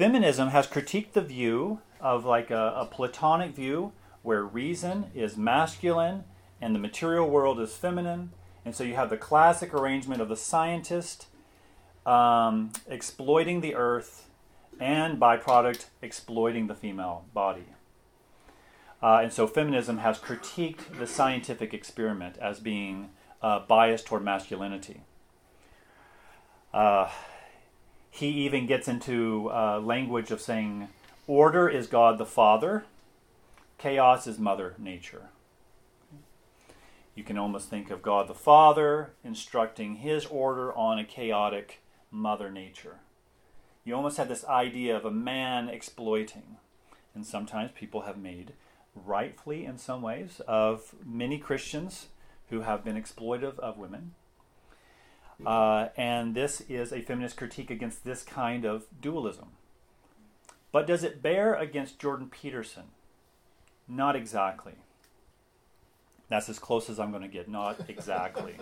Feminism 0.00 0.48
has 0.48 0.66
critiqued 0.66 1.12
the 1.12 1.20
view 1.20 1.80
of 2.00 2.24
like 2.24 2.50
a, 2.50 2.72
a 2.74 2.86
Platonic 2.86 3.54
view 3.54 3.92
where 4.22 4.42
reason 4.42 5.10
is 5.14 5.36
masculine 5.36 6.24
and 6.58 6.74
the 6.74 6.78
material 6.78 7.28
world 7.28 7.60
is 7.60 7.74
feminine. 7.74 8.30
And 8.64 8.74
so 8.74 8.82
you 8.82 8.94
have 8.94 9.10
the 9.10 9.18
classic 9.18 9.74
arrangement 9.74 10.22
of 10.22 10.30
the 10.30 10.38
scientist 10.38 11.26
um, 12.06 12.72
exploiting 12.88 13.60
the 13.60 13.74
earth 13.74 14.30
and 14.80 15.20
byproduct 15.20 15.84
exploiting 16.00 16.66
the 16.66 16.74
female 16.74 17.26
body. 17.34 17.66
Uh, 19.02 19.20
and 19.22 19.30
so 19.30 19.46
feminism 19.46 19.98
has 19.98 20.18
critiqued 20.18 20.98
the 20.98 21.06
scientific 21.06 21.74
experiment 21.74 22.38
as 22.38 22.58
being 22.58 23.10
uh, 23.42 23.58
biased 23.68 24.06
toward 24.06 24.24
masculinity. 24.24 25.02
Uh, 26.72 27.10
he 28.10 28.28
even 28.28 28.66
gets 28.66 28.88
into 28.88 29.50
uh, 29.52 29.80
language 29.80 30.30
of 30.30 30.40
saying 30.40 30.88
order 31.26 31.68
is 31.68 31.86
God 31.86 32.18
the 32.18 32.26
Father, 32.26 32.84
chaos 33.78 34.26
is 34.26 34.38
Mother 34.38 34.74
Nature. 34.78 35.30
You 37.14 37.24
can 37.24 37.38
almost 37.38 37.68
think 37.68 37.90
of 37.90 38.02
God 38.02 38.28
the 38.28 38.34
Father 38.34 39.10
instructing 39.22 39.96
his 39.96 40.26
order 40.26 40.72
on 40.72 40.98
a 40.98 41.04
chaotic 41.04 41.80
Mother 42.10 42.50
Nature. 42.50 42.96
You 43.84 43.94
almost 43.94 44.16
have 44.18 44.28
this 44.28 44.44
idea 44.44 44.96
of 44.96 45.04
a 45.04 45.10
man 45.10 45.68
exploiting. 45.68 46.56
And 47.14 47.26
sometimes 47.26 47.72
people 47.74 48.02
have 48.02 48.18
made, 48.18 48.52
rightfully 48.94 49.64
in 49.64 49.78
some 49.78 50.02
ways, 50.02 50.40
of 50.46 50.94
many 51.04 51.38
Christians 51.38 52.06
who 52.50 52.60
have 52.60 52.84
been 52.84 53.00
exploitive 53.00 53.58
of 53.58 53.78
women. 53.78 54.14
Uh, 55.46 55.88
and 55.96 56.34
this 56.34 56.60
is 56.62 56.92
a 56.92 57.00
feminist 57.00 57.36
critique 57.36 57.70
against 57.70 58.04
this 58.04 58.22
kind 58.22 58.64
of 58.64 58.84
dualism. 59.00 59.48
But 60.72 60.86
does 60.86 61.02
it 61.02 61.22
bear 61.22 61.54
against 61.54 61.98
Jordan 61.98 62.28
Peterson? 62.28 62.84
Not 63.88 64.14
exactly. 64.14 64.74
That's 66.28 66.48
as 66.48 66.58
close 66.58 66.88
as 66.88 67.00
I'm 67.00 67.10
going 67.10 67.22
to 67.22 67.28
get. 67.28 67.48
Not 67.48 67.80
exactly. 67.88 68.54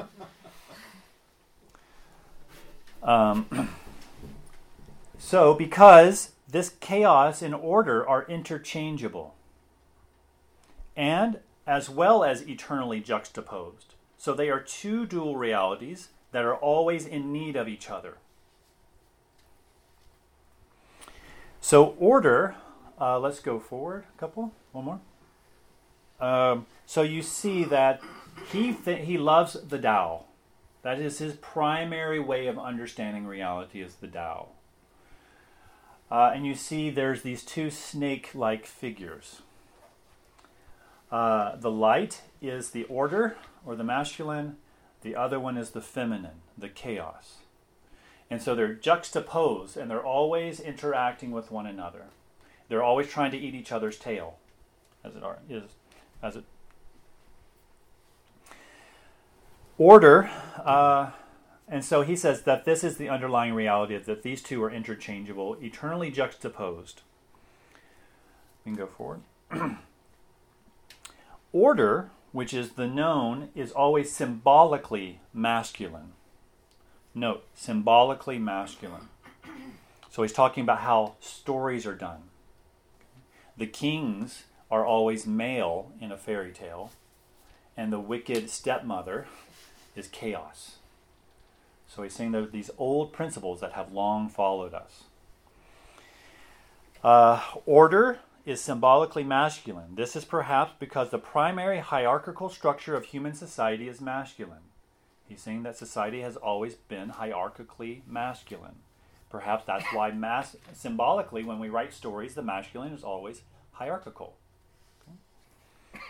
um, 3.03 3.47
so, 5.19 5.53
because 5.53 6.31
this 6.49 6.71
chaos 6.81 7.43
and 7.43 7.55
order 7.55 8.09
are 8.09 8.25
interchangeable, 8.27 9.35
and 10.97 11.41
as 11.67 11.91
well 11.91 12.25
as 12.25 12.49
eternally 12.49 13.01
juxtaposed. 13.01 13.95
So, 14.17 14.33
they 14.33 14.49
are 14.49 14.61
two 14.61 15.05
dual 15.05 15.37
realities 15.37 16.09
that 16.33 16.45
are 16.45 16.55
always 16.55 17.07
in 17.07 17.33
need 17.33 17.57
of 17.57 17.69
each 17.69 17.91
other. 17.91 18.19
So, 21.61 21.97
order, 21.99 22.55
uh, 23.01 23.19
let's 23.19 23.41
go 23.41 23.59
forward 23.59 24.05
a 24.17 24.19
couple, 24.19 24.53
one 24.73 24.85
more. 24.85 25.01
Um, 26.21 26.67
so, 26.87 27.03
you 27.03 27.23
see 27.23 27.65
that 27.65 28.01
he, 28.53 28.73
th- 28.73 29.07
he 29.07 29.19
loves 29.19 29.55
the 29.55 29.79
Tao. 29.79 30.25
That 30.83 31.01
is 31.01 31.19
his 31.19 31.35
primary 31.35 32.21
way 32.21 32.47
of 32.47 32.59
understanding 32.59 33.27
reality, 33.27 33.83
is 33.83 33.97
the 33.97 34.07
Tao. 34.07 34.49
Uh, 36.11 36.31
and 36.35 36.47
you 36.47 36.55
see 36.55 36.91
there's 36.91 37.23
these 37.23 37.43
two 37.43 37.71
snake 37.71 38.31
like 38.35 38.65
figures. 38.65 39.43
Uh, 41.11 41.57
the 41.57 41.71
light 41.71 42.23
is 42.41 42.71
the 42.71 42.85
order 42.85 43.37
or 43.65 43.77
the 43.77 43.85
masculine, 43.85 44.57
The 45.09 45.17
other 45.17 45.41
one 45.41 45.57
is 45.57 45.71
the 45.71 45.81
feminine, 45.81 46.43
the 46.59 46.69
chaos. 46.69 47.39
And 48.29 48.43
so 48.43 48.55
they're 48.55 48.75
juxtaposed 48.75 49.75
and 49.75 49.91
they're 49.91 50.05
always 50.05 50.61
interacting 50.61 51.31
with 51.31 51.51
one 51.51 51.67
another. 51.67 52.09
They're 52.69 52.83
always 52.83 53.09
trying 53.09 53.31
to 53.31 53.39
eat 53.39 53.55
each 53.55 53.73
other's 53.73 53.97
tail, 53.97 54.37
as 55.03 55.17
it 55.17 55.23
are, 55.23 55.39
is, 55.49 55.71
as 56.23 56.37
it. 56.37 56.45
Order, 59.79 60.29
uh, 60.63 61.13
and 61.67 61.83
so 61.83 62.03
he 62.03 62.15
says 62.15 62.43
that 62.43 62.67
this 62.67 62.85
is 62.85 62.99
the 62.99 63.09
underlying 63.09 63.55
reality 63.55 63.97
that 63.97 64.23
these 64.23 64.43
two 64.43 64.63
are 64.63 64.71
interchangeable, 64.71 65.57
eternally 65.63 66.11
juxtaposed. 66.11 67.01
We 68.67 68.73
can 68.73 68.79
go 68.79 68.87
forward. 68.87 69.23
Order, 71.55 72.11
which 72.33 72.53
is 72.53 72.71
the 72.71 72.87
known, 72.87 73.49
is 73.55 73.73
always 73.73 74.13
symbolically 74.13 75.21
masculine. 75.33 76.13
Note, 77.15 77.45
symbolically 77.55 78.39
masculine. 78.39 79.09
So 80.11 80.23
he's 80.23 80.33
talking 80.33 80.63
about 80.63 80.81
how 80.81 81.15
stories 81.21 81.87
are 81.87 81.95
done. 81.95 82.23
The 83.57 83.67
kings 83.67 84.45
are 84.71 84.85
always 84.85 85.27
male 85.27 85.93
in 86.01 86.13
a 86.13 86.17
fairy 86.17 86.53
tale, 86.53 86.93
and 87.77 87.93
the 87.93 87.99
wicked 87.99 88.51
stepmother 88.51 89.27
is 89.97 90.07
chaos. 90.09 90.77
So 91.89 92.03
he's 92.03 92.15
saying 92.15 92.33
that 92.33 92.53
these 92.53 92.71
old 92.79 93.13
principles 93.13 93.61
that 93.61 93.73
have 93.73 93.93
long 93.93 94.29
followed 94.29 94.75
us. 94.75 95.05
Uh, 97.03 97.41
order 97.65 98.19
is 98.49 98.63
symbolically 98.63 99.25
masculine. 99.25 99.95
This 99.95 100.17
is 100.17 100.25
perhaps 100.25 100.73
because 100.79 101.11
the 101.11 101.19
primary 101.19 101.81
hierarchical 101.81 102.49
structure 102.49 102.95
of 102.95 103.05
human 103.05 103.35
society 103.35 103.89
is 103.89 104.01
masculine. 104.01 104.63
He's 105.29 105.43
saying 105.43 105.65
that 105.65 105.77
society 105.77 106.23
has 106.23 106.37
always 106.37 106.75
been 106.75 107.11
hierarchically 107.11 108.01
masculine. 108.07 108.77
Perhaps 109.31 109.67
that's 109.67 109.85
why 109.93 110.13
mass 110.13 110.57
symbolically 110.73 111.45
when 111.45 111.59
we 111.59 111.69
write 111.69 111.93
stories 111.93 112.35
the 112.35 112.43
masculine 112.43 112.95
is 112.95 113.05
always 113.05 113.43
hierarchical. 113.73 114.35
Okay. 115.03 116.01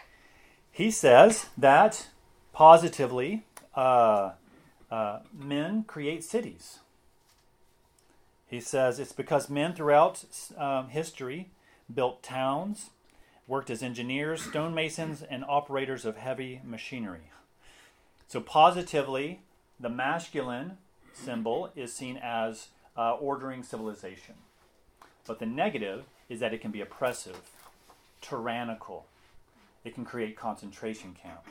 He 0.70 0.92
says 0.92 1.46
that 1.58 2.06
positively 2.52 3.42
uh, 3.74 4.32
uh, 4.92 5.18
men 5.36 5.82
create 5.82 6.22
cities. 6.22 6.78
He 8.46 8.60
says 8.60 9.00
it's 9.00 9.12
because 9.12 9.50
men 9.50 9.74
throughout 9.74 10.24
um, 10.56 10.90
history 10.90 11.50
built 11.92 12.22
towns, 12.22 12.90
worked 13.46 13.70
as 13.70 13.82
engineers, 13.82 14.42
stonemasons, 14.42 15.22
and 15.28 15.44
operators 15.48 16.04
of 16.04 16.16
heavy 16.16 16.60
machinery. 16.64 17.30
So, 18.28 18.40
positively, 18.40 19.40
the 19.80 19.88
masculine 19.88 20.76
symbol 21.14 21.70
is 21.74 21.92
seen 21.92 22.18
as 22.22 22.68
uh, 22.96 23.14
ordering 23.14 23.62
civilization. 23.62 24.34
But 25.26 25.38
the 25.38 25.46
negative 25.46 26.04
is 26.28 26.40
that 26.40 26.52
it 26.52 26.60
can 26.60 26.70
be 26.70 26.80
oppressive, 26.80 27.40
tyrannical, 28.20 29.06
it 29.84 29.94
can 29.94 30.04
create 30.04 30.36
concentration 30.36 31.14
camps. 31.20 31.48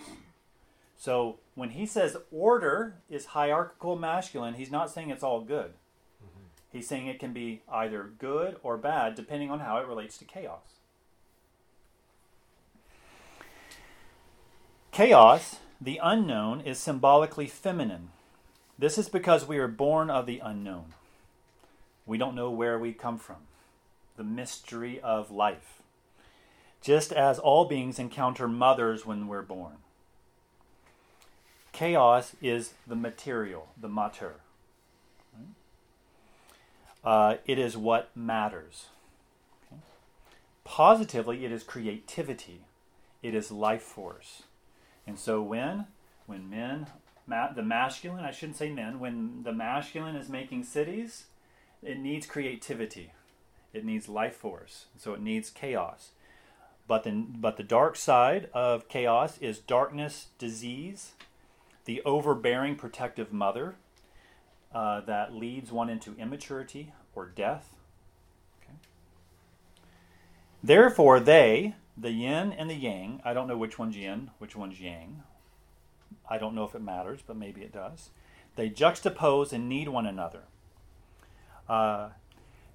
So, 0.95 1.39
when 1.56 1.71
he 1.71 1.86
says 1.86 2.17
order 2.32 2.95
is 3.10 3.28
hierarchical 3.28 3.95
masculine, 3.95 4.56
he's 4.56 4.71
not 4.71 4.91
saying 4.91 5.10
it's 5.10 5.23
all 5.23 5.41
good. 5.41 5.73
He's 6.78 6.88
saying 6.88 7.08
it 7.08 7.20
can 7.20 7.34
be 7.34 7.63
either 7.68 8.12
good 8.20 8.58
or 8.62 8.78
bad 8.78 9.16
depending 9.16 9.50
on 9.50 9.62
how 9.62 9.78
it 9.78 9.88
relates 9.88 10.16
to 10.20 10.26
chaos. 10.26 10.76
Chaos, 14.92 15.56
the 15.82 16.00
unknown, 16.04 16.62
is 16.62 16.78
symbolically 16.78 17.48
feminine. 17.48 18.10
This 18.78 19.00
is 19.00 19.10
because 19.10 19.48
we 19.48 19.58
are 19.58 19.68
born 19.68 20.12
of 20.12 20.28
the 20.28 20.38
unknown. 20.38 20.94
We 22.06 22.20
don't 22.20 22.36
know 22.36 22.52
where 22.52 22.78
we 22.78 22.94
come 22.94 23.18
from, 23.18 23.48
the 24.16 24.24
mystery 24.24 25.02
of 25.02 25.32
life. 25.32 25.82
Just 26.80 27.12
as 27.12 27.40
all 27.40 27.66
beings 27.66 27.98
encounter 27.98 28.48
mothers 28.48 29.04
when 29.04 29.28
we're 29.28 29.42
born. 29.42 29.78
Chaos 31.72 32.36
is 32.40 32.74
the 32.86 32.96
material, 32.96 33.70
the 33.76 33.90
mater. 33.90 34.36
Uh, 37.08 37.38
it 37.46 37.58
is 37.58 37.78
what 37.78 38.10
matters. 38.17 38.88
Okay? 39.65 39.80
Positively, 40.65 41.46
it 41.46 41.54
is 41.54 41.63
creativity. 41.63 42.65
It 43.24 43.34
is 43.34 43.50
life 43.50 43.82
force. 43.82 44.43
And 45.08 45.17
so 45.17 45.41
when 45.41 45.86
when 46.26 46.50
men, 46.50 46.88
ma- 47.26 47.54
the 47.54 47.63
masculine, 47.63 48.26
I 48.26 48.32
shouldn't 48.32 48.58
say 48.58 48.70
men, 48.72 49.00
when 49.00 49.43
the 49.43 49.54
masculine 49.54 50.17
is 50.17 50.28
making 50.28 50.65
cities, 50.65 51.28
it 51.82 51.98
needs 51.98 52.26
creativity. 52.26 53.13
It 53.72 53.86
needs 53.86 54.10
life 54.10 54.36
force. 54.36 54.88
So 54.98 55.13
it 55.13 55.22
needs 55.22 55.50
chaos. 55.50 56.10
But 56.89 57.06
the, 57.06 57.12
but 57.12 57.56
the 57.56 57.63
dark 57.63 57.96
side 57.96 58.50
of 58.54 58.89
chaos 58.89 59.38
is 59.38 59.60
darkness, 59.60 60.28
disease, 60.38 61.13
the 61.86 62.02
overbearing 62.04 62.76
protective 62.76 63.32
mother, 63.32 63.76
uh, 64.74 65.00
that 65.02 65.34
leads 65.34 65.72
one 65.72 65.89
into 65.89 66.13
immaturity 66.17 66.91
or 67.18 67.26
death. 67.26 67.74
Okay. 68.62 68.78
Therefore, 70.64 71.20
they, 71.20 71.76
the 71.98 72.12
yin 72.12 72.54
and 72.54 72.70
the 72.70 72.76
yang, 72.76 73.22
I 73.26 73.34
don't 73.34 73.48
know 73.48 73.58
which 73.58 73.80
one's 73.80 73.98
yin, 73.98 74.30
which 74.38 74.56
one's 74.56 74.80
yang. 74.80 75.24
I 76.30 76.38
don't 76.38 76.54
know 76.54 76.64
if 76.64 76.76
it 76.76 76.82
matters, 76.82 77.22
but 77.26 77.36
maybe 77.36 77.62
it 77.62 77.74
does. 77.74 78.10
They 78.56 78.70
juxtapose 78.70 79.52
and 79.52 79.68
need 79.68 79.90
one 79.90 80.06
another. 80.06 80.44
Uh, 81.68 82.10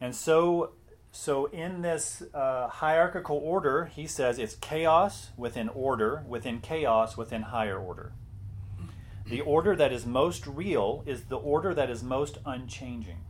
and 0.00 0.14
so, 0.14 0.72
so 1.12 1.46
in 1.46 1.82
this 1.82 2.22
uh, 2.34 2.68
hierarchical 2.68 3.36
order, 3.36 3.84
he 3.86 4.06
says 4.06 4.38
it's 4.38 4.56
chaos 4.56 5.28
within 5.36 5.68
order, 5.68 6.24
within 6.26 6.60
chaos, 6.60 7.16
within 7.16 7.42
higher 7.42 7.78
order. 7.78 8.12
The 9.26 9.40
order 9.40 9.76
that 9.76 9.92
is 9.92 10.04
most 10.04 10.46
real 10.46 11.04
is 11.06 11.24
the 11.24 11.36
order 11.36 11.74
that 11.74 11.88
is 11.88 12.02
most 12.02 12.38
unchanging. 12.44 13.20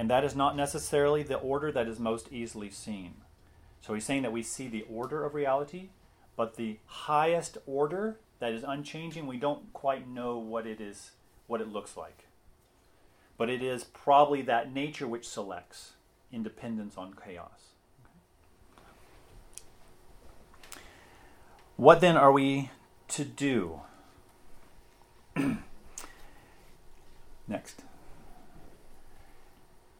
And 0.00 0.08
that 0.08 0.24
is 0.24 0.34
not 0.34 0.56
necessarily 0.56 1.22
the 1.22 1.36
order 1.36 1.70
that 1.70 1.86
is 1.86 1.98
most 2.00 2.32
easily 2.32 2.70
seen. 2.70 3.16
So 3.82 3.92
he's 3.92 4.06
saying 4.06 4.22
that 4.22 4.32
we 4.32 4.42
see 4.42 4.66
the 4.66 4.86
order 4.90 5.26
of 5.26 5.34
reality, 5.34 5.90
but 6.36 6.56
the 6.56 6.78
highest 6.86 7.58
order 7.66 8.18
that 8.38 8.54
is 8.54 8.64
unchanging, 8.66 9.26
we 9.26 9.36
don't 9.36 9.70
quite 9.74 10.08
know 10.08 10.38
what 10.38 10.66
it 10.66 10.80
is, 10.80 11.10
what 11.46 11.60
it 11.60 11.68
looks 11.68 11.98
like. 11.98 12.24
But 13.36 13.50
it 13.50 13.62
is 13.62 13.84
probably 13.84 14.40
that 14.40 14.72
nature 14.72 15.06
which 15.06 15.28
selects 15.28 15.92
independence 16.32 16.96
on 16.96 17.12
chaos. 17.12 17.74
What 21.76 22.00
then 22.00 22.16
are 22.16 22.32
we 22.32 22.70
to 23.08 23.26
do? 23.26 23.82
Next. 27.46 27.82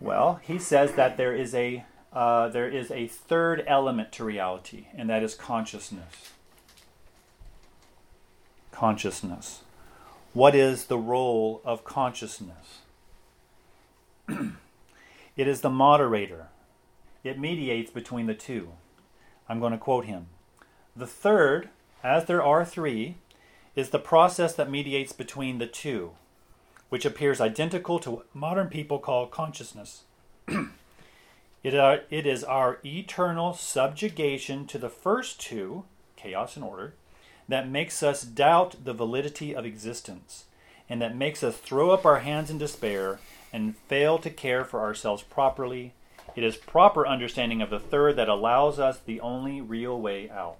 Well, 0.00 0.40
he 0.42 0.58
says 0.58 0.92
that 0.94 1.16
there 1.16 1.34
is 1.34 1.54
a 1.54 1.84
uh, 2.12 2.48
there 2.48 2.68
is 2.68 2.90
a 2.90 3.06
third 3.06 3.62
element 3.68 4.10
to 4.12 4.24
reality, 4.24 4.86
and 4.96 5.08
that 5.08 5.22
is 5.22 5.34
consciousness. 5.34 6.32
Consciousness. 8.72 9.60
What 10.32 10.54
is 10.54 10.86
the 10.86 10.98
role 10.98 11.60
of 11.64 11.84
consciousness? 11.84 12.80
it 14.28 15.46
is 15.48 15.60
the 15.60 15.70
moderator. 15.70 16.48
It 17.22 17.38
mediates 17.38 17.90
between 17.90 18.26
the 18.26 18.34
two. 18.34 18.70
I'm 19.48 19.60
going 19.60 19.72
to 19.72 19.78
quote 19.78 20.06
him. 20.06 20.26
The 20.96 21.06
third, 21.06 21.68
as 22.02 22.24
there 22.24 22.42
are 22.42 22.64
three, 22.64 23.16
is 23.76 23.90
the 23.90 23.98
process 23.98 24.54
that 24.54 24.70
mediates 24.70 25.12
between 25.12 25.58
the 25.58 25.66
two, 25.66 26.12
which 26.90 27.06
appears 27.06 27.40
identical 27.40 27.98
to 27.98 28.10
what 28.10 28.34
modern 28.34 28.68
people 28.68 28.98
call 28.98 29.26
consciousness. 29.26 30.02
it, 31.62 31.74
are, 31.74 32.00
it 32.10 32.26
is 32.26 32.44
our 32.44 32.78
eternal 32.84 33.54
subjugation 33.54 34.66
to 34.66 34.76
the 34.76 34.90
first 34.90 35.40
two, 35.40 35.84
chaos 36.16 36.56
and 36.56 36.64
order, 36.64 36.92
that 37.48 37.68
makes 37.68 38.02
us 38.02 38.22
doubt 38.22 38.84
the 38.84 38.92
validity 38.92 39.54
of 39.54 39.64
existence, 39.64 40.44
and 40.88 41.00
that 41.00 41.16
makes 41.16 41.42
us 41.42 41.56
throw 41.56 41.90
up 41.90 42.04
our 42.04 42.20
hands 42.20 42.50
in 42.50 42.58
despair 42.58 43.18
and 43.52 43.76
fail 43.88 44.18
to 44.18 44.30
care 44.30 44.64
for 44.64 44.80
ourselves 44.80 45.22
properly. 45.22 45.92
It 46.36 46.44
is 46.44 46.56
proper 46.56 47.06
understanding 47.06 47.62
of 47.62 47.70
the 47.70 47.80
third 47.80 48.16
that 48.16 48.28
allows 48.28 48.78
us 48.78 48.98
the 48.98 49.20
only 49.20 49.60
real 49.60 50.00
way 50.00 50.30
out. 50.30 50.58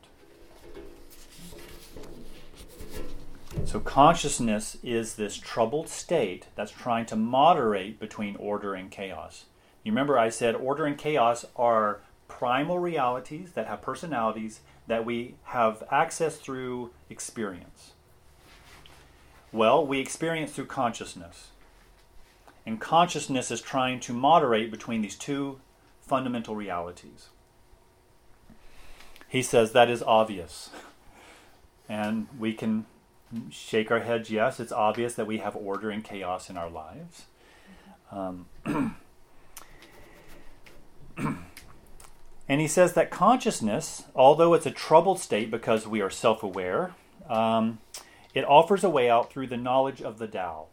So, 3.65 3.79
consciousness 3.79 4.77
is 4.83 5.15
this 5.15 5.37
troubled 5.37 5.89
state 5.89 6.47
that's 6.57 6.73
trying 6.73 7.07
to 7.07 7.17
moderate 7.17 8.01
between 8.01 8.37
order 8.37 8.75
and 8.75 8.91
chaos. 8.91 9.45
You 9.85 9.93
remember 9.93 10.19
I 10.19 10.29
said 10.29 10.55
order 10.57 10.87
and 10.87 10.99
chaos 10.99 11.45
are 11.57 12.01
primal 12.27 12.79
realities 12.79 13.53
that 13.53 13.67
have 13.67 13.83
personalities 13.83 14.61
that 14.87 15.05
we 15.05 15.37
have 15.45 15.83
access 15.91 16.37
through 16.37 16.91
experience. 17.09 17.93
Well, 19.53 19.87
we 19.87 20.01
experience 20.01 20.53
through 20.53 20.67
consciousness. 20.67 21.49
And 22.67 22.81
consciousness 22.81 23.51
is 23.51 23.61
trying 23.61 24.01
to 24.01 24.13
moderate 24.13 24.71
between 24.71 25.03
these 25.03 25.17
two 25.17 25.61
fundamental 26.01 26.57
realities. 26.57 27.29
He 29.29 29.43
says 29.43 29.73
that 29.73 29.89
is 29.89 30.03
obvious. 30.03 30.71
And 31.89 32.27
we 32.39 32.53
can 32.53 32.87
shake 33.51 33.91
our 33.91 34.01
heads, 34.01 34.31
yes, 34.31 34.61
it's 34.61 34.73
obvious 34.73 35.15
that 35.15 35.27
we 35.27 35.39
have 35.39 35.57
order 35.57 35.91
and 35.91 36.05
chaos 36.05 36.51
in 36.51 36.57
our 36.57 36.71
lives. 36.71 37.27
Um, 38.11 38.47
and 42.49 42.61
he 42.61 42.67
says 42.67 42.95
that 42.95 43.11
consciousness, 43.11 44.05
although 44.15 44.55
it's 44.55 44.67
a 44.67 44.71
troubled 44.71 45.21
state 45.21 45.51
because 45.51 45.87
we 45.87 46.01
are 46.01 46.11
self 46.11 46.43
aware, 46.43 46.95
um, 47.29 47.79
it 48.35 48.45
offers 48.45 48.83
a 48.85 48.91
way 48.91 49.09
out 49.09 49.33
through 49.33 49.47
the 49.47 49.57
knowledge 49.57 50.03
of 50.03 50.19
the 50.19 50.27
Tao. 50.27 50.67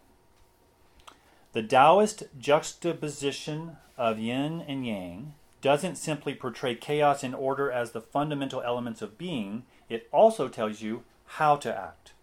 The 1.54 1.64
Taoist 1.64 2.24
juxtaposition 2.40 3.78
of 3.98 4.20
yin 4.20 4.62
and 4.68 4.86
yang 4.86 5.34
doesn't 5.62 5.96
simply 5.96 6.36
portray 6.36 6.76
chaos 6.76 7.24
and 7.24 7.34
order 7.34 7.72
as 7.72 7.92
the 7.92 8.02
fundamental 8.02 8.62
elements 8.62 9.02
of 9.02 9.18
being, 9.18 9.64
it 9.90 10.08
also 10.12 10.48
tells 10.48 10.82
you 10.82 11.04
how 11.26 11.56
to 11.56 11.76
act. 11.76 12.14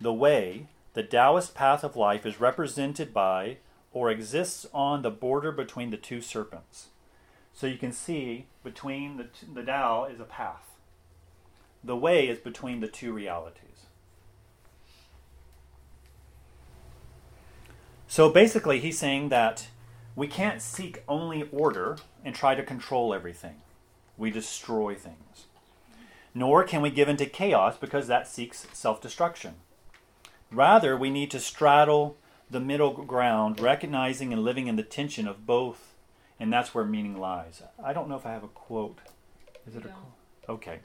The 0.00 0.12
way, 0.12 0.66
the 0.94 1.02
Taoist 1.02 1.54
path 1.54 1.82
of 1.82 1.96
life, 1.96 2.26
is 2.26 2.40
represented 2.40 3.14
by 3.14 3.58
or 3.92 4.10
exists 4.10 4.66
on 4.74 5.02
the 5.02 5.10
border 5.10 5.50
between 5.50 5.90
the 5.90 5.96
two 5.96 6.20
serpents. 6.20 6.88
So 7.54 7.66
you 7.66 7.78
can 7.78 7.92
see 7.92 8.46
between 8.62 9.16
the, 9.16 9.28
the 9.54 9.62
Tao 9.62 10.04
is 10.04 10.20
a 10.20 10.24
path. 10.24 10.74
The 11.82 11.96
way 11.96 12.28
is 12.28 12.38
between 12.38 12.80
the 12.80 12.88
two 12.88 13.12
realities. 13.12 13.86
So 18.06 18.30
basically, 18.30 18.80
he's 18.80 18.98
saying 18.98 19.30
that 19.30 19.68
we 20.14 20.26
can't 20.26 20.62
seek 20.62 21.02
only 21.08 21.48
order 21.50 21.96
and 22.24 22.34
try 22.34 22.54
to 22.54 22.62
control 22.62 23.14
everything. 23.14 23.56
We 24.16 24.30
destroy 24.30 24.94
things. 24.94 25.46
Nor 26.34 26.64
can 26.64 26.82
we 26.82 26.90
give 26.90 27.08
into 27.08 27.26
chaos 27.26 27.76
because 27.76 28.06
that 28.08 28.28
seeks 28.28 28.66
self 28.72 29.00
destruction. 29.00 29.54
Rather, 30.50 30.96
we 30.96 31.10
need 31.10 31.30
to 31.32 31.40
straddle 31.40 32.16
the 32.50 32.60
middle 32.60 32.92
ground, 32.92 33.60
recognizing 33.60 34.32
and 34.32 34.44
living 34.44 34.68
in 34.68 34.76
the 34.76 34.82
tension 34.82 35.26
of 35.26 35.46
both, 35.46 35.94
and 36.38 36.52
that's 36.52 36.74
where 36.74 36.84
meaning 36.84 37.18
lies. 37.18 37.62
I 37.82 37.92
don't 37.92 38.08
know 38.08 38.16
if 38.16 38.26
I 38.26 38.32
have 38.32 38.44
a 38.44 38.48
quote. 38.48 38.98
Is 39.66 39.74
it 39.74 39.84
a 39.84 39.88
quote? 39.88 40.12
Okay. 40.48 40.78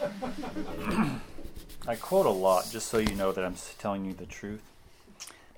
I 1.88 1.96
quote 1.96 2.26
a 2.26 2.30
lot 2.30 2.68
just 2.70 2.88
so 2.88 2.98
you 2.98 3.14
know 3.14 3.32
that 3.32 3.44
I'm 3.44 3.56
telling 3.78 4.04
you 4.04 4.12
the 4.14 4.26
truth. 4.26 4.62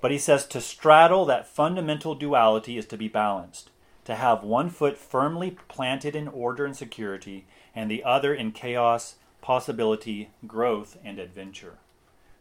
But 0.01 0.11
he 0.11 0.17
says 0.17 0.45
to 0.47 0.61
straddle 0.61 1.25
that 1.25 1.47
fundamental 1.47 2.15
duality 2.15 2.77
is 2.77 2.85
to 2.87 2.97
be 2.97 3.07
balanced, 3.07 3.69
to 4.05 4.15
have 4.15 4.43
one 4.43 4.69
foot 4.69 4.97
firmly 4.97 5.57
planted 5.67 6.15
in 6.15 6.27
order 6.27 6.65
and 6.65 6.75
security, 6.75 7.45
and 7.75 7.89
the 7.89 8.03
other 8.03 8.33
in 8.33 8.51
chaos, 8.51 9.15
possibility, 9.41 10.31
growth, 10.47 10.97
and 11.03 11.19
adventure. 11.19 11.77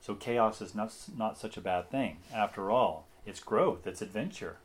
So 0.06 0.14
chaos 0.14 0.62
is 0.62 0.72
not, 0.72 0.94
not 1.18 1.36
such 1.36 1.56
a 1.56 1.60
bad 1.60 1.90
thing. 1.90 2.18
After 2.32 2.70
all, 2.70 3.08
it's 3.26 3.40
growth, 3.40 3.88
it's 3.88 4.00
adventure. 4.00 4.58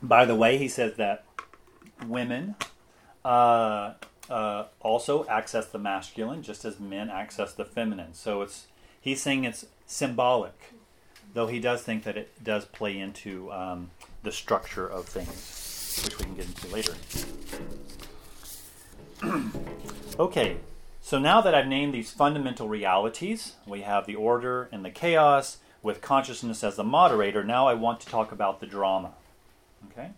By 0.00 0.24
the 0.24 0.36
way, 0.36 0.58
he 0.58 0.68
says 0.68 0.94
that 0.94 1.24
women 2.06 2.54
uh, 3.24 3.94
uh, 4.30 4.66
also 4.78 5.26
access 5.26 5.66
the 5.66 5.80
masculine 5.80 6.44
just 6.44 6.64
as 6.64 6.78
men 6.78 7.10
access 7.10 7.52
the 7.52 7.64
feminine. 7.64 8.14
So 8.14 8.42
it's 8.42 8.68
he's 9.00 9.20
saying 9.20 9.42
it's 9.42 9.66
symbolic, 9.86 10.74
though 11.34 11.48
he 11.48 11.58
does 11.58 11.82
think 11.82 12.04
that 12.04 12.16
it 12.16 12.44
does 12.44 12.64
play 12.64 12.96
into 12.96 13.50
um, 13.50 13.90
the 14.22 14.30
structure 14.30 14.86
of 14.86 15.06
things, 15.06 16.00
which 16.04 16.16
we 16.16 16.26
can 16.26 16.36
get 16.36 16.46
into 16.46 16.68
later. 16.68 16.94
okay, 20.18 20.58
so 21.00 21.18
now 21.18 21.40
that 21.40 21.54
I've 21.54 21.66
named 21.66 21.94
these 21.94 22.10
fundamental 22.10 22.68
realities, 22.68 23.54
we 23.66 23.82
have 23.82 24.06
the 24.06 24.14
order 24.14 24.68
and 24.72 24.84
the 24.84 24.90
chaos 24.90 25.58
with 25.82 26.00
consciousness 26.00 26.64
as 26.64 26.76
the 26.76 26.84
moderator. 26.84 27.44
Now 27.44 27.68
I 27.68 27.74
want 27.74 28.00
to 28.00 28.06
talk 28.06 28.32
about 28.32 28.60
the 28.60 28.66
drama. 28.66 29.12
Okay? 29.90 30.10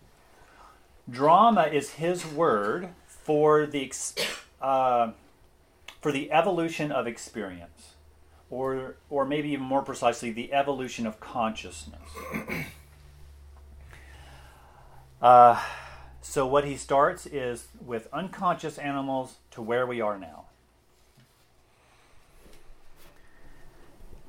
Drama 1.09 1.63
is 1.63 1.91
his 1.91 2.25
word 2.25 2.89
for 3.05 3.65
the 3.65 3.91
uh, 4.61 5.11
for 6.01 6.11
the 6.11 6.31
evolution 6.31 6.91
of 6.91 7.07
experience, 7.07 7.93
or 8.49 8.95
or 9.09 9.25
maybe 9.25 9.49
even 9.49 9.65
more 9.65 9.81
precisely, 9.81 10.31
the 10.31 10.53
evolution 10.53 11.05
of 11.05 11.19
consciousness. 11.19 12.01
Uh, 15.21 15.61
so 16.29 16.45
what 16.45 16.63
he 16.63 16.77
starts 16.77 17.25
is 17.25 17.69
with 17.83 18.07
unconscious 18.13 18.77
animals 18.77 19.37
to 19.49 19.63
where 19.63 19.87
we 19.87 19.99
are 19.99 20.19
now. 20.19 20.45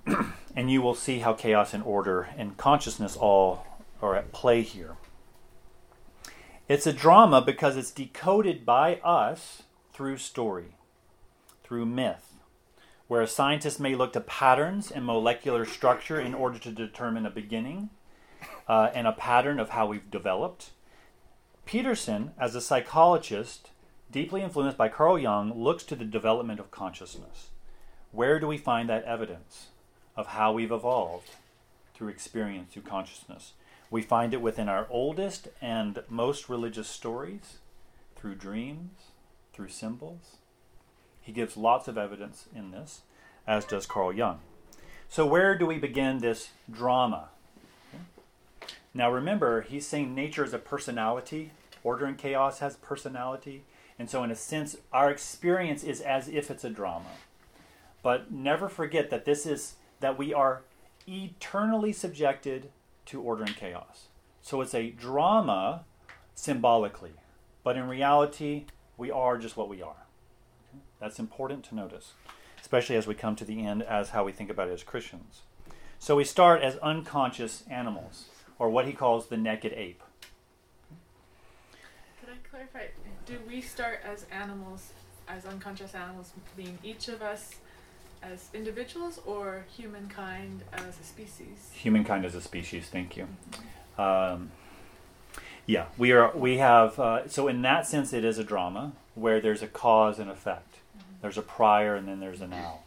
and 0.57 0.71
you 0.71 0.81
will 0.81 0.95
see 0.95 1.19
how 1.19 1.35
chaos 1.35 1.75
and 1.75 1.85
order 1.85 2.31
and 2.39 2.57
consciousness 2.57 3.19
all 3.19 3.67
are 4.01 4.17
at 4.17 4.33
play 4.33 4.63
here. 4.63 4.97
It's 6.69 6.87
a 6.87 6.93
drama 6.95 7.43
because 7.43 7.77
it's 7.77 7.91
decoded 7.91 8.65
by 8.65 8.95
us 9.05 9.65
through 9.93 10.17
story, 10.17 10.77
through 11.63 11.85
myth, 11.85 12.33
where 13.09 13.21
a 13.21 13.29
scientist 13.29 13.79
may 13.79 13.95
look 13.95 14.15
to 14.15 14.23
patterns 14.23 14.91
and 14.91 15.05
molecular 15.05 15.67
structure 15.67 16.19
in 16.19 16.33
order 16.33 16.59
to 16.61 16.71
determine 16.71 17.27
a 17.27 17.31
beginning 17.31 17.91
uh, 18.67 18.89
and 18.95 19.07
a 19.07 19.13
pattern 19.13 19.61
of 19.61 19.69
how 19.69 19.85
we've 19.85 20.11
developed. 20.11 20.71
Peterson, 21.71 22.33
as 22.37 22.57
a 22.57 22.61
psychologist, 22.61 23.71
deeply 24.11 24.43
influenced 24.43 24.77
by 24.77 24.89
Carl 24.89 25.17
Jung, 25.17 25.55
looks 25.55 25.85
to 25.85 25.95
the 25.95 26.05
development 26.05 26.59
of 26.59 26.73
consciousness. 26.73 27.51
Where 28.11 28.41
do 28.41 28.49
we 28.49 28.59
find 28.59 28.89
that 28.89 29.05
evidence 29.05 29.69
of 30.17 30.27
how 30.27 30.53
we've 30.53 30.73
evolved 30.73 31.31
through 31.95 32.09
experience, 32.09 32.73
through 32.73 32.83
consciousness? 32.83 33.53
We 33.89 34.03
find 34.03 34.35
it 34.35 34.43
within 34.43 34.69
our 34.69 34.89
oldest 34.91 35.47
and 35.63 36.03
most 36.09 36.49
religious 36.49 36.89
stories, 36.89 37.59
through 38.17 38.35
dreams, 38.35 39.13
through 39.53 39.69
symbols. 39.69 40.39
He 41.23 41.31
gives 41.31 41.57
lots 41.57 41.87
of 41.87 41.97
evidence 41.97 42.47
in 42.53 42.73
this, 42.73 43.03
as 43.47 43.65
does 43.65 43.87
Carl 43.87 44.13
Jung. 44.13 44.41
So, 45.09 45.25
where 45.25 45.57
do 45.57 45.67
we 45.67 45.79
begin 45.79 46.19
this 46.19 46.51
drama? 46.69 47.29
Now, 48.93 49.09
remember, 49.09 49.61
he's 49.61 49.87
saying 49.87 50.17
nature 50.17 50.43
is 50.43 50.53
a 50.53 50.59
personality, 50.59 51.53
order 51.83 52.07
and 52.07 52.19
chaos 52.19 52.59
has 52.59 52.77
personality. 52.77 53.65
And 53.99 54.09
so, 54.09 54.23
in 54.25 54.31
a 54.31 54.37
sense, 54.37 54.77
our 54.93 55.11
experience 55.11 55.83
is 55.83 56.01
as 56.01 56.29
if 56.29 56.51
it's 56.51 56.65
a 56.65 56.71
drama. 56.71 57.11
But 58.03 58.33
never 58.33 58.69
forget 58.69 59.11
that 59.11 59.25
this 59.25 59.45
is 59.45 59.75
that 60.01 60.17
we 60.17 60.33
are 60.33 60.63
eternally 61.07 61.93
subjected 61.93 62.71
to 63.07 63.21
order 63.21 63.45
and 63.45 63.57
chaos. 63.57 64.09
So 64.43 64.61
it's 64.61 64.75
a 64.75 64.91
drama 64.91 65.85
symbolically, 66.35 67.13
but 67.63 67.77
in 67.77 67.89
reality, 67.89 68.65
we 68.97 69.11
are 69.11 69.37
just 69.37 69.57
what 69.57 69.69
we 69.69 69.83
are. 69.83 70.07
Okay? 70.69 70.83
That's 70.99 71.19
important 71.19 71.65
to 71.67 71.75
notice, 71.75 72.15
especially 72.61 72.97
as 72.97 73.07
we 73.07 73.15
come 73.15 73.37
to 73.37 73.45
the 73.45 73.65
end 73.65 73.83
as 73.83 74.11
how 74.11 74.25
we 74.25 74.33
think 74.33 74.51
about 74.51 74.69
it 74.69 74.73
as 74.73 74.83
Christians. 74.83 75.43
So 75.99 76.17
we 76.17 76.25
start 76.25 76.63
as 76.63 76.77
unconscious 76.77 77.65
animals, 77.69 78.27
or 78.59 78.71
what 78.71 78.87
he 78.87 78.93
calls 78.93 79.27
the 79.27 79.37
naked 79.37 79.73
ape. 79.75 80.03
Clarify? 82.61 82.93
Do 83.25 83.39
we 83.49 83.63
start 83.63 84.01
as 84.05 84.27
animals, 84.31 84.93
as 85.27 85.47
unconscious 85.47 85.95
animals, 85.95 86.33
being 86.57 86.79
each 86.85 87.09
of 87.09 87.23
us 87.23 87.55
as 88.23 88.51
individuals 88.53 89.19
or 89.25 89.65
humankind 89.75 90.63
as 90.75 91.01
a 91.01 91.05
species? 91.05 91.71
Humankind 91.73 92.27
as 92.27 92.35
a 92.35 92.41
species. 92.43 92.89
Thank 92.91 93.17
you. 93.17 93.29
Um, 93.97 94.51
yeah, 95.65 95.87
we 95.97 96.13
are. 96.13 96.37
We 96.37 96.59
have. 96.59 96.99
Uh, 97.01 97.29
so 97.29 97.49
in 97.49 97.63
that 97.63 97.87
sense, 97.87 98.13
it 98.13 98.27
is 98.27 98.39
a 98.39 98.45
drama 98.45 98.93
where 99.15 99.41
there's 99.41 99.63
a 99.63 99.69
cause 99.69 100.19
and 100.19 100.31
effect. 100.31 100.75
Mm-hmm. 100.75 101.15
There's 101.23 101.39
a 101.39 101.43
prior 101.43 101.95
and 101.95 102.07
then 102.07 102.21
there's 102.21 102.43
a 102.43 102.47
now. 102.47 102.81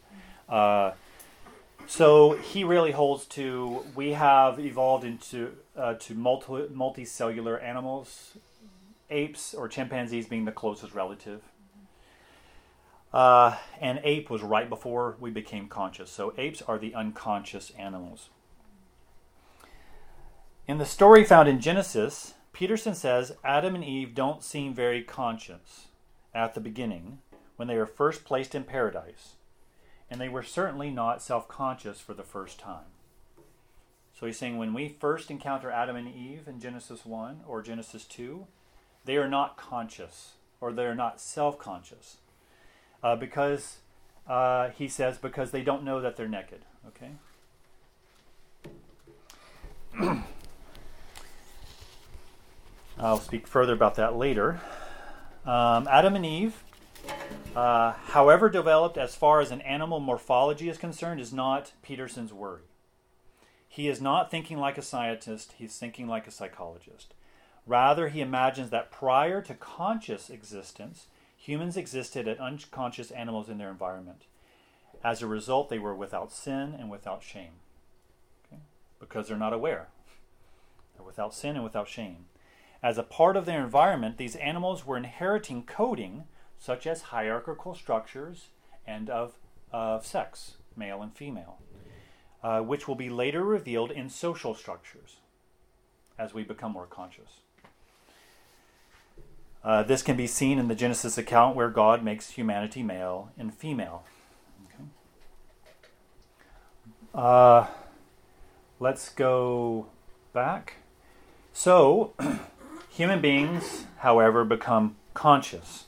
Uh, 0.47 0.91
so 1.87 2.33
he 2.33 2.63
really 2.63 2.91
holds 2.91 3.25
to. 3.25 3.83
We 3.95 4.11
have 4.11 4.59
evolved 4.59 5.03
into 5.03 5.55
uh, 5.75 5.95
to 5.95 6.13
multi 6.13 6.67
multicellular 6.73 7.61
animals, 7.63 8.37
apes 9.09 9.53
or 9.53 9.67
chimpanzees 9.67 10.27
being 10.27 10.45
the 10.45 10.51
closest 10.51 10.93
relative. 10.93 11.41
Uh, 13.13 13.57
and 13.79 13.99
ape 14.03 14.29
was 14.29 14.41
right 14.41 14.67
before 14.69 15.15
we 15.19 15.29
became 15.29 15.67
conscious. 15.67 16.09
So 16.09 16.33
apes 16.37 16.61
are 16.63 16.79
the 16.79 16.95
unconscious 16.95 17.71
animals. 17.77 18.29
In 20.67 20.77
the 20.77 20.85
story 20.85 21.23
found 21.23 21.47
in 21.47 21.59
Genesis, 21.59 22.33
Peterson 22.53 22.95
says 22.95 23.35
Adam 23.43 23.75
and 23.75 23.83
Eve 23.83 24.15
don't 24.15 24.43
seem 24.43 24.73
very 24.73 25.03
conscious 25.03 25.87
at 26.33 26.53
the 26.53 26.61
beginning 26.61 27.19
when 27.55 27.67
they 27.67 27.77
were 27.77 27.85
first 27.85 28.23
placed 28.23 28.55
in 28.55 28.63
paradise, 28.63 29.33
and 30.09 30.19
they 30.19 30.29
were 30.29 30.43
certainly 30.43 30.89
not 30.89 31.21
self 31.21 31.47
conscious 31.47 31.99
for 31.99 32.13
the 32.13 32.23
first 32.23 32.59
time. 32.59 32.85
So 34.17 34.25
he's 34.25 34.37
saying 34.37 34.57
when 34.57 34.73
we 34.73 34.87
first 34.87 35.29
encounter 35.29 35.69
Adam 35.69 35.95
and 35.95 36.07
Eve 36.07 36.47
in 36.47 36.59
Genesis 36.59 37.05
1 37.05 37.41
or 37.47 37.61
Genesis 37.61 38.05
2, 38.05 38.47
they 39.05 39.17
are 39.17 39.27
not 39.27 39.57
conscious 39.57 40.33
or 40.61 40.71
they 40.71 40.85
are 40.85 40.95
not 40.95 41.19
self 41.19 41.59
conscious. 41.59 42.17
Uh, 43.03 43.15
because, 43.17 43.79
uh, 44.27 44.69
he 44.69 44.87
says, 44.87 45.17
because 45.17 45.51
they 45.51 45.61
don't 45.61 45.83
know 45.83 45.99
that 45.99 46.15
they're 46.15 46.27
naked. 46.27 46.61
Okay? 46.87 47.11
I'll 52.97 53.19
speak 53.19 53.47
further 53.47 53.73
about 53.73 53.95
that 53.95 54.15
later. 54.15 54.61
Um, 55.45 55.87
Adam 55.89 56.15
and 56.15 56.25
Eve, 56.25 56.63
uh, 57.53 57.91
however 57.91 58.49
developed 58.49 58.97
as 58.97 59.15
far 59.15 59.41
as 59.41 59.51
an 59.51 59.59
animal 59.61 59.99
morphology 59.99 60.69
is 60.69 60.77
concerned, 60.77 61.19
is 61.19 61.33
not 61.33 61.73
Peterson's 61.81 62.31
worry. 62.31 62.61
He 63.67 63.89
is 63.89 63.99
not 63.99 64.31
thinking 64.31 64.57
like 64.57 64.77
a 64.77 64.81
scientist, 64.81 65.55
he's 65.57 65.75
thinking 65.77 66.07
like 66.07 66.27
a 66.27 66.31
psychologist. 66.31 67.13
Rather, 67.65 68.09
he 68.09 68.21
imagines 68.21 68.69
that 68.71 68.91
prior 68.91 69.41
to 69.41 69.53
conscious 69.53 70.29
existence, 70.29 71.07
humans 71.37 71.77
existed 71.77 72.27
as 72.27 72.37
unconscious 72.39 73.11
animals 73.11 73.49
in 73.49 73.57
their 73.57 73.69
environment. 73.69 74.23
As 75.03 75.21
a 75.21 75.27
result, 75.27 75.69
they 75.69 75.79
were 75.79 75.95
without 75.95 76.31
sin 76.31 76.75
and 76.77 76.89
without 76.89 77.23
shame. 77.23 77.53
Okay? 78.45 78.61
Because 78.99 79.27
they're 79.27 79.37
not 79.37 79.53
aware. 79.53 79.87
They're 80.95 81.05
without 81.05 81.33
sin 81.33 81.55
and 81.55 81.63
without 81.63 81.87
shame. 81.87 82.25
As 82.81 82.97
a 82.97 83.03
part 83.03 83.37
of 83.37 83.45
their 83.45 83.63
environment, 83.63 84.17
these 84.17 84.35
animals 84.35 84.85
were 84.85 84.97
inheriting 84.97 85.63
coding 85.63 86.25
such 86.59 86.85
as 86.85 87.01
hierarchical 87.03 87.75
structures 87.75 88.49
and 88.85 89.09
of, 89.09 89.37
of 89.71 90.05
sex, 90.05 90.55
male 90.75 91.01
and 91.01 91.13
female, 91.13 91.59
uh, 92.43 92.59
which 92.61 92.87
will 92.87 92.95
be 92.95 93.09
later 93.09 93.43
revealed 93.43 93.91
in 93.91 94.09
social 94.09 94.53
structures 94.53 95.17
as 96.17 96.33
we 96.33 96.43
become 96.43 96.73
more 96.73 96.85
conscious. 96.85 97.39
Uh, 99.63 99.81
this 99.81 100.01
can 100.01 100.17
be 100.17 100.27
seen 100.27 100.59
in 100.59 100.67
the 100.67 100.75
Genesis 100.75 101.17
account 101.17 101.55
where 101.55 101.69
God 101.69 102.03
makes 102.03 102.31
humanity 102.31 102.83
male 102.83 103.31
and 103.37 103.53
female. 103.53 104.03
Okay. 104.65 104.83
Uh, 107.15 107.67
let's 108.79 109.09
go 109.09 109.87
back. 110.33 110.75
So, 111.53 112.13
human 112.89 113.21
beings, 113.21 113.85
however, 113.99 114.43
become 114.43 114.97
conscious. 115.13 115.85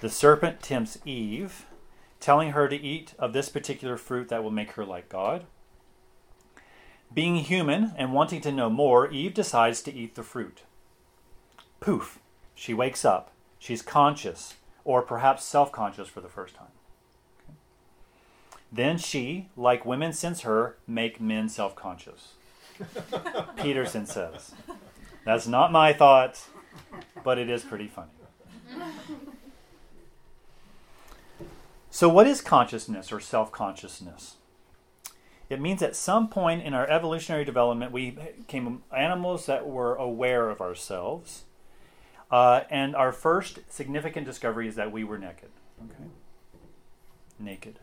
The 0.00 0.08
serpent 0.08 0.62
tempts 0.62 0.98
Eve, 1.04 1.66
telling 2.20 2.52
her 2.52 2.68
to 2.68 2.76
eat 2.76 3.14
of 3.18 3.32
this 3.32 3.48
particular 3.48 3.98
fruit 3.98 4.28
that 4.28 4.42
will 4.42 4.50
make 4.50 4.72
her 4.72 4.84
like 4.84 5.08
God. 5.08 5.44
Being 7.12 7.36
human 7.36 7.92
and 7.98 8.14
wanting 8.14 8.40
to 8.40 8.52
know 8.52 8.70
more, 8.70 9.10
Eve 9.10 9.34
decides 9.34 9.82
to 9.82 9.92
eat 9.92 10.14
the 10.14 10.22
fruit. 10.22 10.62
Poof, 11.82 12.20
she 12.54 12.72
wakes 12.72 13.04
up. 13.04 13.32
She's 13.58 13.82
conscious, 13.82 14.54
or 14.84 15.02
perhaps 15.02 15.44
self 15.44 15.72
conscious 15.72 16.08
for 16.08 16.20
the 16.20 16.28
first 16.28 16.54
time. 16.54 16.68
Okay. 17.44 17.58
Then 18.70 18.98
she, 18.98 19.48
like 19.56 19.84
women 19.84 20.12
since 20.12 20.42
her, 20.42 20.78
make 20.86 21.20
men 21.20 21.48
self 21.48 21.74
conscious. 21.74 22.34
Peterson 23.56 24.06
says. 24.06 24.54
That's 25.24 25.48
not 25.48 25.72
my 25.72 25.92
thought, 25.92 26.40
but 27.24 27.38
it 27.38 27.50
is 27.50 27.62
pretty 27.64 27.88
funny. 27.88 28.10
So, 31.90 32.08
what 32.08 32.28
is 32.28 32.40
consciousness 32.40 33.12
or 33.12 33.18
self 33.18 33.50
consciousness? 33.50 34.36
It 35.50 35.60
means 35.60 35.82
at 35.82 35.96
some 35.96 36.28
point 36.28 36.62
in 36.62 36.74
our 36.74 36.88
evolutionary 36.88 37.44
development, 37.44 37.90
we 37.90 38.10
became 38.10 38.84
animals 38.96 39.46
that 39.46 39.68
were 39.68 39.96
aware 39.96 40.48
of 40.48 40.60
ourselves 40.60 41.42
uh, 42.32 42.62
and 42.70 42.96
our 42.96 43.12
first 43.12 43.60
significant 43.68 44.26
discovery 44.26 44.66
is 44.66 44.74
that 44.74 44.90
we 44.90 45.04
were 45.04 45.18
naked. 45.18 45.50
Okay? 45.84 46.10
Naked. 47.38 47.78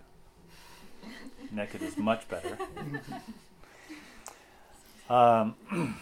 naked 1.52 1.82
is 1.82 1.96
much 1.98 2.28
better. 2.28 2.58
Um, 5.10 5.56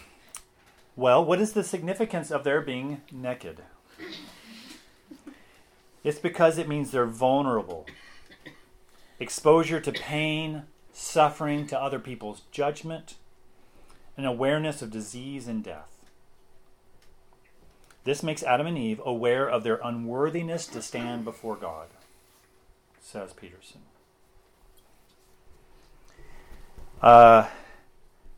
well, 0.96 1.24
what 1.24 1.40
is 1.40 1.52
the 1.52 1.64
significance 1.64 2.30
of 2.30 2.44
their 2.44 2.60
being 2.60 3.00
naked? 3.10 3.62
It's 6.04 6.18
because 6.18 6.58
it 6.58 6.68
means 6.68 6.90
they're 6.90 7.06
vulnerable. 7.06 7.86
Exposure 9.18 9.80
to 9.80 9.92
pain, 9.92 10.64
suffering, 10.92 11.66
to 11.68 11.80
other 11.80 11.98
people's 11.98 12.42
judgment, 12.52 13.14
an 14.16 14.24
awareness 14.24 14.82
of 14.82 14.90
disease 14.90 15.48
and 15.48 15.64
death. 15.64 15.97
This 18.08 18.22
makes 18.22 18.42
Adam 18.42 18.66
and 18.66 18.78
Eve 18.78 19.02
aware 19.04 19.46
of 19.46 19.64
their 19.64 19.78
unworthiness 19.84 20.66
to 20.68 20.80
stand 20.80 21.26
before 21.26 21.56
God, 21.56 21.88
says 23.02 23.34
Peterson. 23.34 23.82
Uh, 27.02 27.48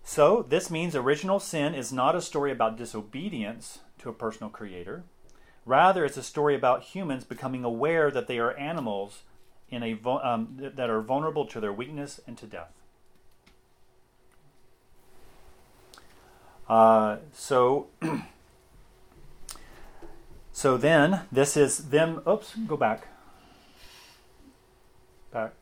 so, 0.02 0.42
this 0.42 0.72
means 0.72 0.96
original 0.96 1.38
sin 1.38 1.72
is 1.72 1.92
not 1.92 2.16
a 2.16 2.20
story 2.20 2.50
about 2.50 2.76
disobedience 2.76 3.78
to 4.00 4.08
a 4.08 4.12
personal 4.12 4.50
creator. 4.50 5.04
Rather, 5.64 6.04
it's 6.04 6.16
a 6.16 6.24
story 6.24 6.56
about 6.56 6.82
humans 6.82 7.22
becoming 7.22 7.62
aware 7.62 8.10
that 8.10 8.26
they 8.26 8.40
are 8.40 8.56
animals 8.56 9.22
in 9.68 9.84
a 9.84 9.92
um, 10.04 10.56
that 10.58 10.90
are 10.90 11.00
vulnerable 11.00 11.46
to 11.46 11.60
their 11.60 11.72
weakness 11.72 12.18
and 12.26 12.36
to 12.38 12.46
death. 12.46 12.72
Uh, 16.68 17.18
so, 17.32 17.86
So 20.60 20.76
then, 20.76 21.22
this 21.32 21.56
is 21.56 21.88
them. 21.88 22.20
Oops, 22.28 22.54
go 22.66 22.76
back. 22.76 23.06
Back. 25.32 25.54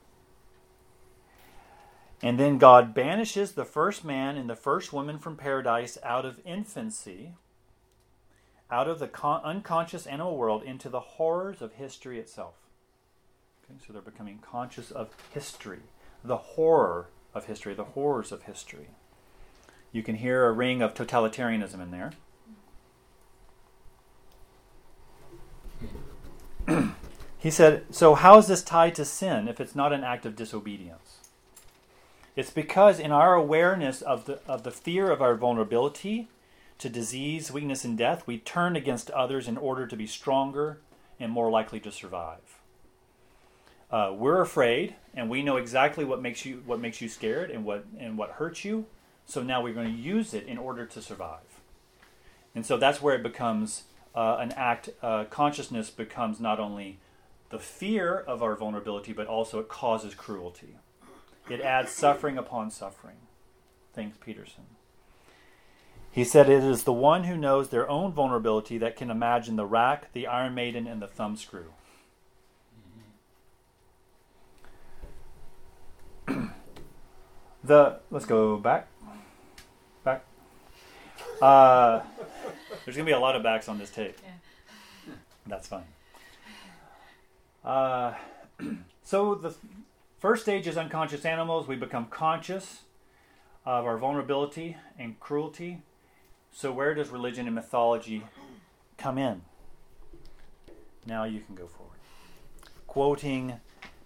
And 2.20 2.36
then 2.36 2.58
God 2.58 2.94
banishes 2.94 3.52
the 3.52 3.64
first 3.64 4.04
man 4.04 4.36
and 4.36 4.50
the 4.50 4.56
first 4.56 4.92
woman 4.92 5.20
from 5.20 5.36
paradise 5.36 5.98
out 6.02 6.24
of 6.24 6.40
infancy, 6.44 7.34
out 8.72 8.88
of 8.88 8.98
the 8.98 9.06
con- 9.06 9.40
unconscious 9.44 10.04
animal 10.04 10.36
world, 10.36 10.64
into 10.64 10.88
the 10.88 10.98
horrors 10.98 11.62
of 11.62 11.74
history 11.74 12.18
itself. 12.18 12.54
Okay, 13.64 13.78
so 13.86 13.92
they're 13.92 14.02
becoming 14.02 14.40
conscious 14.40 14.90
of 14.90 15.10
history, 15.32 15.82
the 16.24 16.38
horror 16.38 17.06
of 17.34 17.44
history, 17.44 17.72
the 17.72 17.84
horrors 17.84 18.32
of 18.32 18.42
history. 18.42 18.88
You 19.92 20.02
can 20.02 20.16
hear 20.16 20.44
a 20.44 20.50
ring 20.50 20.82
of 20.82 20.94
totalitarianism 20.94 21.80
in 21.80 21.92
there. 21.92 22.14
he 27.38 27.50
said, 27.50 27.84
So, 27.90 28.14
how 28.14 28.38
is 28.38 28.46
this 28.46 28.62
tied 28.62 28.94
to 28.96 29.04
sin 29.04 29.48
if 29.48 29.60
it's 29.60 29.74
not 29.74 29.92
an 29.92 30.04
act 30.04 30.26
of 30.26 30.36
disobedience? 30.36 31.18
It's 32.36 32.50
because 32.50 33.00
in 33.00 33.10
our 33.10 33.34
awareness 33.34 34.00
of 34.00 34.26
the, 34.26 34.40
of 34.46 34.62
the 34.62 34.70
fear 34.70 35.10
of 35.10 35.20
our 35.20 35.34
vulnerability 35.34 36.28
to 36.78 36.88
disease, 36.88 37.50
weakness, 37.50 37.84
and 37.84 37.98
death, 37.98 38.26
we 38.26 38.38
turn 38.38 38.76
against 38.76 39.10
others 39.10 39.48
in 39.48 39.56
order 39.56 39.86
to 39.86 39.96
be 39.96 40.06
stronger 40.06 40.78
and 41.18 41.32
more 41.32 41.50
likely 41.50 41.80
to 41.80 41.90
survive. 41.90 42.60
Uh, 43.90 44.12
we're 44.16 44.40
afraid, 44.40 44.94
and 45.14 45.28
we 45.28 45.42
know 45.42 45.56
exactly 45.56 46.04
what 46.04 46.22
makes 46.22 46.44
you 46.44 46.62
what 46.66 46.78
makes 46.78 47.00
you 47.00 47.08
scared 47.08 47.50
and 47.50 47.64
what 47.64 47.86
and 47.98 48.18
what 48.18 48.32
hurts 48.32 48.64
you. 48.64 48.86
So 49.26 49.42
now 49.42 49.62
we're 49.62 49.74
going 49.74 49.94
to 49.94 50.00
use 50.00 50.32
it 50.32 50.46
in 50.46 50.58
order 50.58 50.86
to 50.86 51.02
survive. 51.02 51.60
And 52.54 52.64
so 52.64 52.76
that's 52.76 53.02
where 53.02 53.14
it 53.14 53.22
becomes 53.22 53.84
uh, 54.14 54.38
an 54.40 54.52
act, 54.52 54.90
uh, 55.02 55.24
consciousness 55.24 55.90
becomes 55.90 56.40
not 56.40 56.58
only 56.58 56.98
the 57.50 57.58
fear 57.58 58.16
of 58.16 58.42
our 58.42 58.54
vulnerability, 58.54 59.12
but 59.12 59.26
also 59.26 59.58
it 59.60 59.68
causes 59.68 60.14
cruelty. 60.14 60.76
It 61.48 61.60
adds 61.60 61.90
suffering 61.92 62.36
upon 62.36 62.70
suffering. 62.70 63.16
Thanks, 63.94 64.18
Peterson. 64.18 64.64
He 66.10 66.24
said 66.24 66.48
it 66.48 66.64
is 66.64 66.84
the 66.84 66.92
one 66.92 67.24
who 67.24 67.36
knows 67.36 67.68
their 67.68 67.88
own 67.88 68.12
vulnerability 68.12 68.78
that 68.78 68.96
can 68.96 69.10
imagine 69.10 69.56
the 69.56 69.66
rack, 69.66 70.12
the 70.12 70.26
Iron 70.26 70.54
Maiden, 70.54 70.86
and 70.86 71.00
the 71.00 71.06
thumbscrew. 71.06 71.66
the 77.64 78.00
let's 78.10 78.26
go 78.26 78.56
back, 78.56 78.88
back. 80.04 80.24
Uh, 81.40 82.00
there's 82.88 82.96
going 82.96 83.04
to 83.04 83.10
be 83.10 83.14
a 83.14 83.20
lot 83.20 83.36
of 83.36 83.42
backs 83.42 83.68
on 83.68 83.76
this 83.76 83.90
tape. 83.90 84.16
Yeah. 84.24 85.12
That's 85.46 85.68
fine. 85.68 85.84
Uh, 87.62 88.14
so 89.02 89.34
the 89.34 89.54
first 90.20 90.44
stage 90.44 90.66
is 90.66 90.78
unconscious 90.78 91.26
animals. 91.26 91.68
We 91.68 91.76
become 91.76 92.06
conscious 92.06 92.84
of 93.66 93.84
our 93.84 93.98
vulnerability 93.98 94.78
and 94.98 95.20
cruelty. 95.20 95.82
So 96.50 96.72
where 96.72 96.94
does 96.94 97.10
religion 97.10 97.44
and 97.44 97.54
mythology 97.54 98.24
come 98.96 99.18
in? 99.18 99.42
Now 101.04 101.24
you 101.24 101.40
can 101.40 101.56
go 101.56 101.66
forward. 101.66 101.98
Quoting 102.86 103.60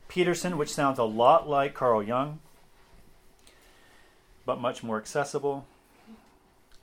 Peterson, 0.09 0.59
which 0.59 0.75
sounds 0.75 0.99
a 0.99 1.05
lot 1.05 1.49
like 1.49 1.73
Carl 1.73 2.03
Jung, 2.03 2.41
but 4.45 4.61
much 4.61 4.83
more 4.83 4.99
accessible. 4.99 5.69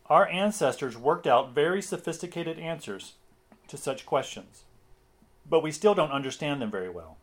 Our 0.09 0.27
ancestors 0.27 0.97
worked 0.97 1.27
out 1.27 1.53
very 1.53 1.83
sophisticated 1.83 2.57
answers 2.57 3.13
to 3.67 3.77
such 3.77 4.07
questions, 4.07 4.63
but 5.47 5.61
we 5.61 5.71
still 5.71 5.93
don't 5.93 6.11
understand 6.11 6.61
them 6.61 6.71
very 6.71 6.89
well. 6.89 7.17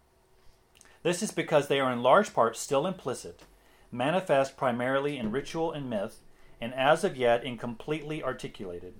This 1.03 1.21
is 1.21 1.33
because 1.33 1.67
they 1.67 1.81
are 1.81 1.93
in 1.93 2.03
large 2.03 2.33
part 2.33 2.57
still 2.57 2.87
implicit, 2.87 3.43
manifest 3.91 4.57
primarily 4.57 5.19
in 5.19 5.33
ritual 5.33 5.73
and 5.73 5.91
myth, 5.91 6.21
and 6.61 6.73
as 6.75 7.03
of 7.03 7.17
yet 7.17 7.43
incompletely 7.45 8.23
articulated. 8.23 8.95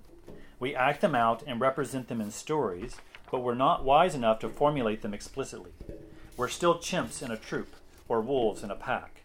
We 0.59 0.75
act 0.75 0.99
them 0.99 1.15
out 1.15 1.41
and 1.47 1.61
represent 1.61 2.09
them 2.09 2.19
in 2.19 2.31
stories, 2.31 2.97
but 3.31 3.39
we're 3.39 3.55
not 3.55 3.85
wise 3.85 4.15
enough 4.15 4.39
to 4.39 4.49
formulate 4.49 5.01
them 5.01 5.13
explicitly. 5.13 5.71
We're 6.35 6.49
still 6.49 6.75
chimps 6.75 7.23
in 7.23 7.31
a 7.31 7.37
troop, 7.37 7.73
or 8.09 8.19
wolves 8.19 8.63
in 8.63 8.71
a 8.71 8.75
pack. 8.75 9.21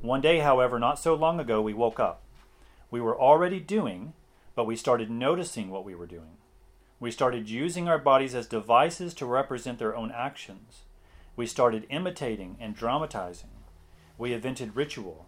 One 0.00 0.22
day, 0.22 0.38
however, 0.38 0.78
not 0.78 0.98
so 0.98 1.14
long 1.14 1.38
ago, 1.38 1.60
we 1.60 1.74
woke 1.74 2.00
up. 2.00 2.22
We 2.90 3.00
were 3.00 3.18
already 3.18 3.60
doing, 3.60 4.14
but 4.54 4.66
we 4.66 4.76
started 4.76 5.10
noticing 5.10 5.70
what 5.70 5.84
we 5.84 5.94
were 5.94 6.06
doing. 6.06 6.38
We 6.98 7.10
started 7.10 7.48
using 7.48 7.88
our 7.88 7.98
bodies 7.98 8.34
as 8.34 8.46
devices 8.46 9.14
to 9.14 9.26
represent 9.26 9.78
their 9.78 9.96
own 9.96 10.10
actions. 10.10 10.82
We 11.36 11.46
started 11.46 11.86
imitating 11.88 12.56
and 12.60 12.74
dramatizing. 12.74 13.50
We 14.18 14.34
invented 14.34 14.76
ritual. 14.76 15.26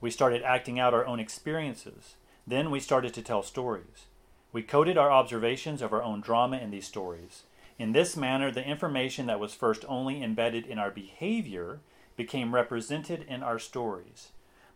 We 0.00 0.10
started 0.10 0.42
acting 0.42 0.78
out 0.78 0.92
our 0.92 1.06
own 1.06 1.20
experiences. 1.20 2.16
Then 2.46 2.70
we 2.70 2.80
started 2.80 3.14
to 3.14 3.22
tell 3.22 3.42
stories. 3.42 4.06
We 4.52 4.62
coded 4.62 4.98
our 4.98 5.10
observations 5.10 5.80
of 5.80 5.92
our 5.92 6.02
own 6.02 6.20
drama 6.20 6.58
in 6.58 6.70
these 6.70 6.86
stories. 6.86 7.44
In 7.78 7.92
this 7.92 8.16
manner, 8.16 8.50
the 8.50 8.64
information 8.64 9.26
that 9.26 9.40
was 9.40 9.54
first 9.54 9.84
only 9.88 10.22
embedded 10.22 10.66
in 10.66 10.78
our 10.78 10.90
behavior 10.90 11.80
became 12.16 12.54
represented 12.54 13.24
in 13.26 13.42
our 13.42 13.58
stories. 13.58 14.28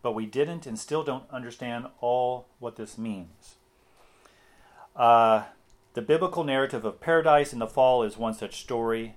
But 0.03 0.13
we 0.13 0.27
didn't 0.27 0.67
and 0.67 0.79
still 0.79 1.03
don't 1.03 1.29
understand 1.31 1.87
all 2.01 2.49
what 2.59 2.77
this 2.77 2.97
means. 2.97 3.57
Uh, 4.95 5.45
the 5.95 6.03
biblical 6.03 6.45
narrative 6.45 6.85
of 6.85 7.01
paradise 7.01 7.53
and 7.53 7.61
the 7.61 7.67
fall 7.67 8.03
is 8.03 8.17
one 8.17 8.35
such 8.35 8.61
story, 8.61 9.17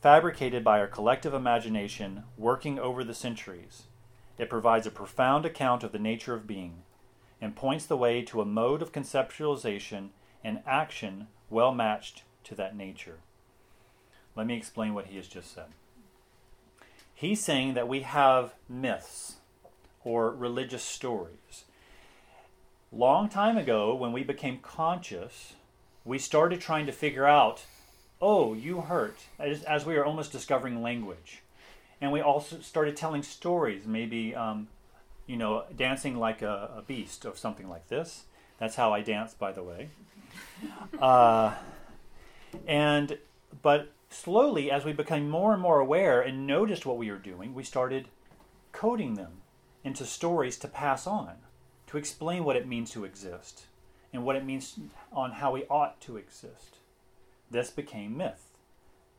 fabricated 0.00 0.64
by 0.64 0.78
our 0.78 0.86
collective 0.86 1.34
imagination, 1.34 2.24
working 2.36 2.78
over 2.78 3.04
the 3.04 3.14
centuries. 3.14 3.84
It 4.38 4.50
provides 4.50 4.86
a 4.86 4.90
profound 4.90 5.44
account 5.46 5.82
of 5.82 5.92
the 5.92 5.98
nature 5.98 6.34
of 6.34 6.46
being 6.46 6.82
and 7.40 7.56
points 7.56 7.86
the 7.86 7.96
way 7.96 8.22
to 8.22 8.40
a 8.40 8.46
mode 8.46 8.82
of 8.82 8.92
conceptualization 8.92 10.10
and 10.42 10.60
action 10.66 11.28
well 11.50 11.72
matched 11.72 12.22
to 12.44 12.54
that 12.54 12.76
nature. 12.76 13.18
Let 14.34 14.46
me 14.46 14.56
explain 14.56 14.94
what 14.94 15.06
he 15.06 15.16
has 15.16 15.28
just 15.28 15.54
said. 15.54 15.66
He's 17.14 17.42
saying 17.42 17.74
that 17.74 17.88
we 17.88 18.02
have 18.02 18.54
myths 18.68 19.36
or 20.06 20.30
religious 20.30 20.84
stories. 20.84 21.64
Long 22.92 23.28
time 23.28 23.58
ago, 23.58 23.92
when 23.92 24.12
we 24.12 24.22
became 24.22 24.58
conscious, 24.58 25.54
we 26.04 26.16
started 26.16 26.60
trying 26.60 26.86
to 26.86 26.92
figure 26.92 27.26
out 27.26 27.64
oh, 28.18 28.54
you 28.54 28.80
hurt, 28.80 29.18
as, 29.38 29.62
as 29.64 29.84
we 29.84 29.94
are 29.94 30.04
almost 30.04 30.32
discovering 30.32 30.80
language. 30.80 31.42
And 32.00 32.10
we 32.10 32.22
also 32.22 32.60
started 32.60 32.96
telling 32.96 33.22
stories, 33.22 33.86
maybe, 33.86 34.34
um, 34.34 34.68
you 35.26 35.36
know, 35.36 35.64
dancing 35.76 36.16
like 36.16 36.40
a, 36.40 36.70
a, 36.78 36.82
beast 36.86 37.26
or 37.26 37.36
something 37.36 37.68
like 37.68 37.88
this. 37.88 38.24
That's 38.58 38.76
how 38.76 38.94
I 38.94 39.02
dance, 39.02 39.34
by 39.34 39.52
the 39.52 39.62
way. 39.62 39.90
Uh, 40.98 41.54
and, 42.66 43.18
but 43.60 43.92
slowly, 44.08 44.70
as 44.70 44.82
we 44.82 44.94
became 44.94 45.28
more 45.28 45.52
and 45.52 45.60
more 45.60 45.78
aware 45.78 46.22
and 46.22 46.46
noticed 46.46 46.86
what 46.86 46.96
we 46.96 47.10
were 47.10 47.18
doing, 47.18 47.54
we 47.54 47.62
started 47.62 48.08
coding 48.72 49.14
them 49.14 49.42
into 49.86 50.04
stories 50.04 50.58
to 50.58 50.66
pass 50.66 51.06
on, 51.06 51.34
to 51.86 51.96
explain 51.96 52.42
what 52.42 52.56
it 52.56 52.66
means 52.66 52.90
to 52.90 53.04
exist 53.04 53.66
and 54.12 54.24
what 54.24 54.34
it 54.34 54.44
means 54.44 54.80
on 55.12 55.30
how 55.30 55.52
we 55.52 55.64
ought 55.70 56.00
to 56.00 56.16
exist. 56.16 56.78
This 57.52 57.70
became 57.70 58.16
myth. 58.16 58.50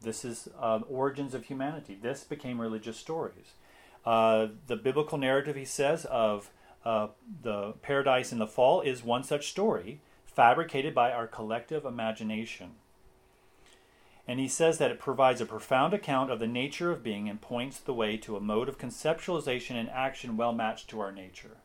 This 0.01 0.26
is 0.26 0.49
uh, 0.59 0.82
origins 0.89 1.34
of 1.34 1.45
humanity. 1.45 1.97
This 1.99 2.26
became 2.26 2.59
religious 2.59 2.97
stories. 2.97 3.53
Uh, 4.05 4.47
the 4.68 4.76
biblical 4.76 5.18
narrative, 5.18 5.55
he 5.55 5.63
says, 5.63 6.03
of 6.03 6.49
uh, 6.84 7.07
the 7.41 7.72
paradise 7.82 8.34
and 8.34 8.41
the 8.41 8.45
fall 8.45 8.82
is 8.82 9.01
one 9.01 9.24
such 9.24 9.47
story, 9.49 10.01
fabricated 10.26 10.93
by 10.93 11.13
our 11.13 11.28
collective 11.28 11.86
imagination. 11.86 12.72
And 14.28 14.41
he 14.41 14.47
says 14.49 14.78
that 14.78 14.91
it 14.91 14.99
provides 14.99 15.39
a 15.39 15.45
profound 15.45 15.93
account 15.93 16.30
of 16.30 16.39
the 16.39 16.47
nature 16.47 16.91
of 16.91 17.01
being 17.01 17.30
and 17.30 17.39
points 17.39 17.80
the 17.80 17.93
way 17.93 18.17
to 18.17 18.36
a 18.36 18.41
mode 18.41 18.67
of 18.67 18.78
conceptualization 18.78 19.75
and 19.75 19.89
action 19.89 20.36
well 20.36 20.51
matched 20.51 20.89
to 20.89 20.99
our 20.99 21.13
nature. 21.13 21.57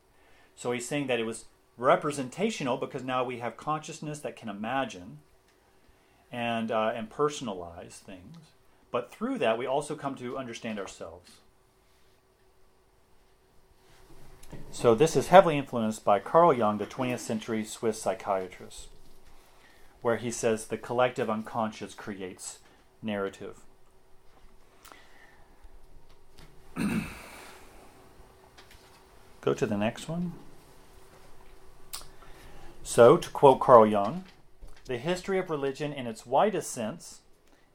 So 0.55 0.71
he's 0.71 0.87
saying 0.87 1.07
that 1.07 1.19
it 1.19 1.25
was 1.25 1.45
representational 1.77 2.77
because 2.77 3.03
now 3.03 3.23
we 3.23 3.39
have 3.39 3.57
consciousness 3.57 4.19
that 4.19 4.37
can 4.37 4.47
imagine 4.47 5.19
and, 6.31 6.71
uh, 6.71 6.93
and 6.95 7.09
personalize 7.09 7.93
things. 7.93 8.37
But 8.91 9.11
through 9.11 9.39
that, 9.39 9.57
we 9.57 9.65
also 9.65 9.95
come 9.95 10.15
to 10.15 10.37
understand 10.37 10.79
ourselves. 10.79 11.31
So 14.71 14.95
this 14.95 15.17
is 15.17 15.27
heavily 15.27 15.57
influenced 15.57 16.05
by 16.05 16.19
Carl 16.19 16.53
Jung, 16.53 16.77
the 16.77 16.85
20th 16.85 17.19
century 17.19 17.65
Swiss 17.65 18.01
psychiatrist 18.01 18.87
where 20.03 20.17
he 20.17 20.29
says 20.29 20.65
the 20.65 20.77
collective 20.77 21.29
unconscious 21.29 21.95
creates 21.95 22.59
narrative. 23.01 23.61
Go 29.41 29.53
to 29.53 29.65
the 29.65 29.77
next 29.77 30.09
one. 30.09 30.33
So, 32.83 33.15
to 33.15 33.29
quote 33.29 33.61
Carl 33.61 33.87
Jung, 33.87 34.25
the 34.85 34.97
history 34.97 35.39
of 35.39 35.49
religion 35.49 35.93
in 35.93 36.05
its 36.05 36.25
widest 36.25 36.69
sense, 36.69 37.21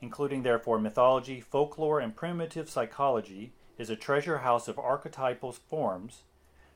including 0.03 0.43
therefore 0.43 0.79
mythology, 0.79 1.41
folklore, 1.41 1.99
and 1.99 2.15
primitive 2.15 2.69
psychology, 2.69 3.53
is 3.79 3.89
a 3.89 3.97
treasure 3.97 4.39
house 4.39 4.69
of 4.69 4.79
archetypal 4.79 5.53
forms 5.53 6.25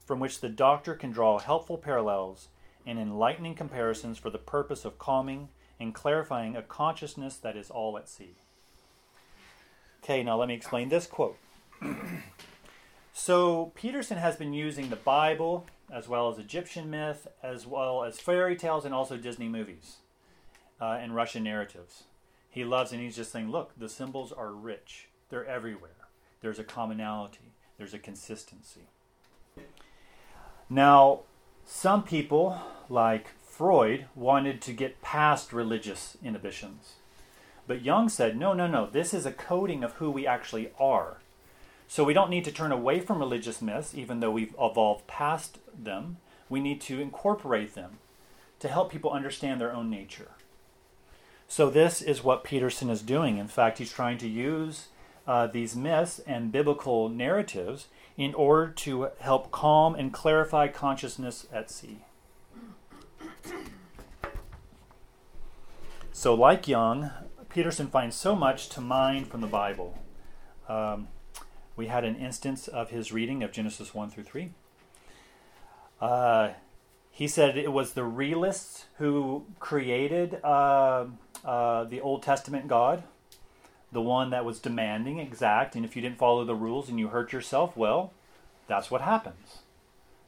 from 0.06 0.18
which 0.18 0.40
the 0.40 0.48
doctor 0.48 0.94
can 0.94 1.12
draw 1.12 1.38
helpful 1.38 1.76
parallels 1.76 2.48
and 2.86 2.98
enlightening 2.98 3.54
comparisons 3.54 4.18
for 4.18 4.30
the 4.30 4.38
purpose 4.38 4.84
of 4.84 4.98
calming 4.98 5.48
and 5.78 5.94
clarifying 5.94 6.56
a 6.56 6.62
consciousness 6.62 7.36
that 7.36 7.56
is 7.56 7.70
all 7.70 7.96
at 7.98 8.08
sea. 8.08 8.36
Okay, 10.02 10.22
now 10.22 10.36
let 10.36 10.48
me 10.48 10.54
explain 10.54 10.88
this 10.88 11.06
quote. 11.06 11.36
so, 13.12 13.72
Peterson 13.74 14.18
has 14.18 14.36
been 14.36 14.52
using 14.52 14.90
the 14.90 14.96
Bible 14.96 15.66
as 15.92 16.08
well 16.08 16.30
as 16.30 16.38
Egyptian 16.38 16.90
myth, 16.90 17.28
as 17.42 17.66
well 17.66 18.02
as 18.02 18.18
fairy 18.18 18.56
tales, 18.56 18.84
and 18.84 18.94
also 18.94 19.16
Disney 19.16 19.48
movies 19.48 19.96
uh, 20.80 20.98
and 21.00 21.14
Russian 21.14 21.44
narratives. 21.44 22.04
He 22.48 22.64
loves, 22.64 22.92
and 22.92 23.00
he's 23.00 23.16
just 23.16 23.30
saying, 23.30 23.50
look, 23.50 23.72
the 23.78 23.88
symbols 23.88 24.32
are 24.32 24.52
rich, 24.52 25.08
they're 25.28 25.46
everywhere. 25.46 25.90
There's 26.40 26.58
a 26.58 26.64
commonality, 26.64 27.52
there's 27.76 27.94
a 27.94 27.98
consistency. 27.98 28.88
Now, 30.68 31.20
some 31.66 32.02
people, 32.02 32.60
like 32.88 33.28
Freud, 33.42 34.06
wanted 34.14 34.60
to 34.62 34.72
get 34.72 35.02
past 35.02 35.52
religious 35.52 36.16
inhibitions. 36.24 36.94
But 37.66 37.82
Jung 37.82 38.08
said, 38.08 38.36
no, 38.36 38.52
no, 38.52 38.66
no, 38.66 38.86
this 38.86 39.14
is 39.14 39.24
a 39.24 39.32
coding 39.32 39.84
of 39.84 39.92
who 39.94 40.10
we 40.10 40.26
actually 40.26 40.70
are. 40.78 41.18
So 41.88 42.04
we 42.04 42.14
don't 42.14 42.30
need 42.30 42.44
to 42.44 42.52
turn 42.52 42.72
away 42.72 43.00
from 43.00 43.18
religious 43.18 43.60
myths, 43.60 43.94
even 43.94 44.20
though 44.20 44.30
we've 44.30 44.54
evolved 44.58 45.06
past 45.06 45.58
them. 45.72 46.16
We 46.48 46.60
need 46.60 46.80
to 46.82 47.00
incorporate 47.00 47.74
them 47.74 47.98
to 48.60 48.68
help 48.68 48.90
people 48.90 49.10
understand 49.10 49.60
their 49.60 49.74
own 49.74 49.90
nature. 49.90 50.30
So 51.48 51.68
this 51.68 52.00
is 52.00 52.24
what 52.24 52.44
Peterson 52.44 52.88
is 52.88 53.02
doing. 53.02 53.36
In 53.36 53.48
fact, 53.48 53.78
he's 53.78 53.92
trying 53.92 54.18
to 54.18 54.28
use 54.28 54.88
uh, 55.26 55.46
these 55.48 55.76
myths 55.76 56.18
and 56.26 56.50
biblical 56.50 57.08
narratives 57.08 57.88
in 58.16 58.34
order 58.34 58.70
to 58.70 59.10
help 59.20 59.50
calm 59.50 59.94
and 59.94 60.12
clarify 60.12 60.68
consciousness 60.68 61.46
at 61.52 61.70
sea. 61.70 61.98
So, 66.12 66.34
like 66.34 66.68
Jung, 66.68 67.10
Peterson 67.48 67.88
finds 67.88 68.14
so 68.16 68.36
much 68.36 68.68
to 68.70 68.80
mine 68.80 69.24
from 69.24 69.40
the 69.40 69.46
Bible. 69.46 69.98
Um, 70.68 71.08
we 71.74 71.86
had 71.86 72.04
an 72.04 72.16
instance 72.16 72.68
of 72.68 72.90
his 72.90 73.12
reading 73.12 73.42
of 73.42 73.50
Genesis 73.50 73.94
1 73.94 74.10
through 74.10 74.24
3. 74.24 74.52
Uh, 76.00 76.50
he 77.10 77.28
said 77.28 77.56
it 77.56 77.72
was 77.72 77.92
the 77.92 78.04
realists 78.04 78.86
who 78.98 79.44
created 79.58 80.42
uh, 80.42 81.06
uh, 81.44 81.84
the 81.84 82.00
Old 82.00 82.22
Testament 82.22 82.68
God, 82.68 83.02
the 83.92 84.00
one 84.00 84.30
that 84.30 84.44
was 84.44 84.58
demanding, 84.58 85.18
exact, 85.18 85.76
and 85.76 85.84
if 85.84 85.94
you 85.94 86.02
didn't 86.02 86.18
follow 86.18 86.44
the 86.44 86.54
rules 86.54 86.88
and 86.88 86.98
you 86.98 87.08
hurt 87.08 87.32
yourself, 87.32 87.76
well, 87.76 88.12
that's 88.66 88.90
what 88.90 89.02
happens. 89.02 89.58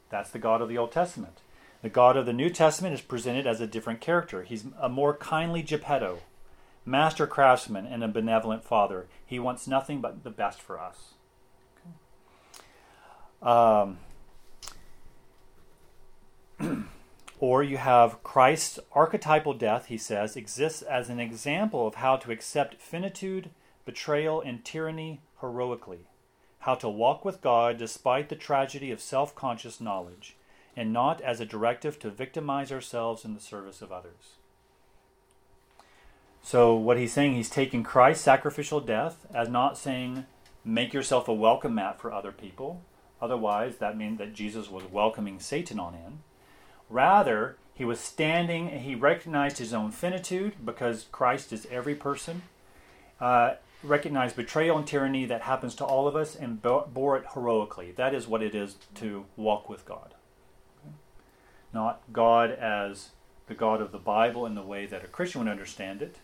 That's 0.09 0.29
the 0.29 0.39
God 0.39 0.61
of 0.61 0.69
the 0.69 0.77
Old 0.77 0.91
Testament. 0.91 1.41
The 1.81 1.89
God 1.89 2.15
of 2.15 2.25
the 2.25 2.33
New 2.33 2.49
Testament 2.49 2.93
is 2.93 3.01
presented 3.01 3.47
as 3.47 3.61
a 3.61 3.67
different 3.67 4.01
character. 4.01 4.43
He's 4.43 4.65
a 4.79 4.87
more 4.87 5.15
kindly 5.15 5.63
Geppetto, 5.63 6.19
master 6.85 7.27
craftsman 7.27 7.85
and 7.85 8.03
a 8.03 8.07
benevolent 8.07 8.63
father. 8.63 9.07
He 9.25 9.39
wants 9.39 9.67
nothing 9.67 10.01
but 10.01 10.23
the 10.23 10.29
best 10.29 10.61
for 10.61 10.79
us. 10.79 11.13
Um, 13.41 13.97
or 17.39 17.63
you 17.63 17.77
have 17.77 18.23
Christ's 18.23 18.79
archetypal 18.93 19.53
death, 19.53 19.87
he 19.87 19.97
says, 19.97 20.35
exists 20.35 20.81
as 20.81 21.09
an 21.09 21.19
example 21.19 21.87
of 21.87 21.95
how 21.95 22.15
to 22.17 22.31
accept 22.31 22.81
finitude, 22.81 23.49
betrayal, 23.85 24.41
and 24.41 24.63
tyranny 24.63 25.21
heroically, 25.41 26.07
how 26.59 26.75
to 26.75 26.89
walk 26.89 27.25
with 27.25 27.41
God 27.41 27.77
despite 27.77 28.29
the 28.29 28.35
tragedy 28.35 28.89
of 28.91 29.01
self 29.01 29.35
conscious 29.35 29.81
knowledge, 29.81 30.37
and 30.75 30.93
not 30.93 31.21
as 31.21 31.39
a 31.39 31.45
directive 31.45 31.99
to 31.99 32.09
victimize 32.09 32.71
ourselves 32.71 33.25
in 33.25 33.33
the 33.33 33.41
service 33.41 33.81
of 33.81 33.91
others. 33.91 34.37
So, 36.41 36.75
what 36.75 36.97
he's 36.97 37.11
saying, 37.11 37.33
he's 37.33 37.49
taking 37.49 37.83
Christ's 37.83 38.23
sacrificial 38.23 38.79
death 38.79 39.25
as 39.33 39.49
not 39.49 39.77
saying, 39.77 40.25
make 40.63 40.93
yourself 40.93 41.27
a 41.27 41.33
welcome 41.33 41.75
mat 41.75 41.99
for 41.99 42.13
other 42.13 42.31
people. 42.31 42.81
Otherwise, 43.21 43.77
that 43.77 43.97
means 43.97 44.19
that 44.19 44.33
Jesus 44.33 44.69
was 44.69 44.83
welcoming 44.85 45.39
Satan 45.39 45.79
on 45.79 45.95
in. 45.95 46.19
Rather, 46.89 47.57
he 47.73 47.85
was 47.85 47.99
standing, 47.99 48.69
he 48.69 48.95
recognized 48.95 49.57
his 49.57 49.73
own 49.73 49.91
finitude 49.91 50.53
because 50.63 51.05
Christ 51.11 51.51
is 51.51 51.67
every 51.69 51.95
person, 51.95 52.43
uh, 53.19 53.55
recognized 53.83 54.35
betrayal 54.35 54.77
and 54.77 54.87
tyranny 54.87 55.25
that 55.25 55.41
happens 55.41 55.75
to 55.75 55.85
all 55.85 56.07
of 56.07 56.15
us, 56.15 56.35
and 56.35 56.61
bore 56.61 57.17
it 57.17 57.25
heroically. 57.33 57.91
That 57.91 58.13
is 58.13 58.27
what 58.27 58.41
it 58.41 58.55
is 58.55 58.75
to 58.95 59.25
walk 59.35 59.69
with 59.69 59.85
God. 59.85 60.13
Okay? 60.83 60.95
Not 61.73 62.01
God 62.13 62.51
as 62.51 63.09
the 63.47 63.55
God 63.55 63.81
of 63.81 63.91
the 63.91 63.97
Bible 63.97 64.45
in 64.45 64.55
the 64.55 64.61
way 64.61 64.85
that 64.85 65.03
a 65.03 65.07
Christian 65.07 65.41
would 65.41 65.51
understand 65.51 66.01
it, 66.01 66.17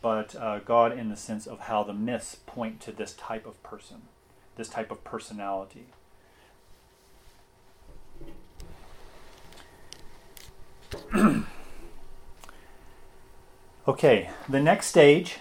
but 0.00 0.34
uh, 0.36 0.58
God 0.60 0.96
in 0.96 1.08
the 1.08 1.16
sense 1.16 1.46
of 1.46 1.60
how 1.60 1.82
the 1.82 1.94
myths 1.94 2.36
point 2.46 2.80
to 2.80 2.92
this 2.92 3.12
type 3.14 3.46
of 3.46 3.62
person, 3.62 4.02
this 4.56 4.68
type 4.68 4.90
of 4.90 5.04
personality. 5.04 5.86
okay, 13.88 14.30
the 14.48 14.60
next 14.60 14.86
stage. 14.86 15.38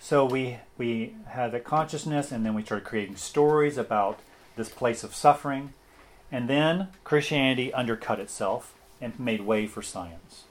So 0.00 0.24
we 0.24 0.58
we 0.78 1.14
had 1.28 1.52
the 1.52 1.60
consciousness, 1.60 2.32
and 2.32 2.44
then 2.44 2.54
we 2.54 2.62
started 2.62 2.86
creating 2.86 3.16
stories 3.16 3.76
about 3.76 4.20
this 4.56 4.68
place 4.68 5.04
of 5.04 5.14
suffering, 5.14 5.74
and 6.32 6.48
then 6.48 6.88
Christianity 7.04 7.72
undercut 7.72 8.18
itself 8.18 8.74
and 9.00 9.18
made 9.18 9.42
way 9.42 9.66
for 9.66 9.82
science. 9.82 10.44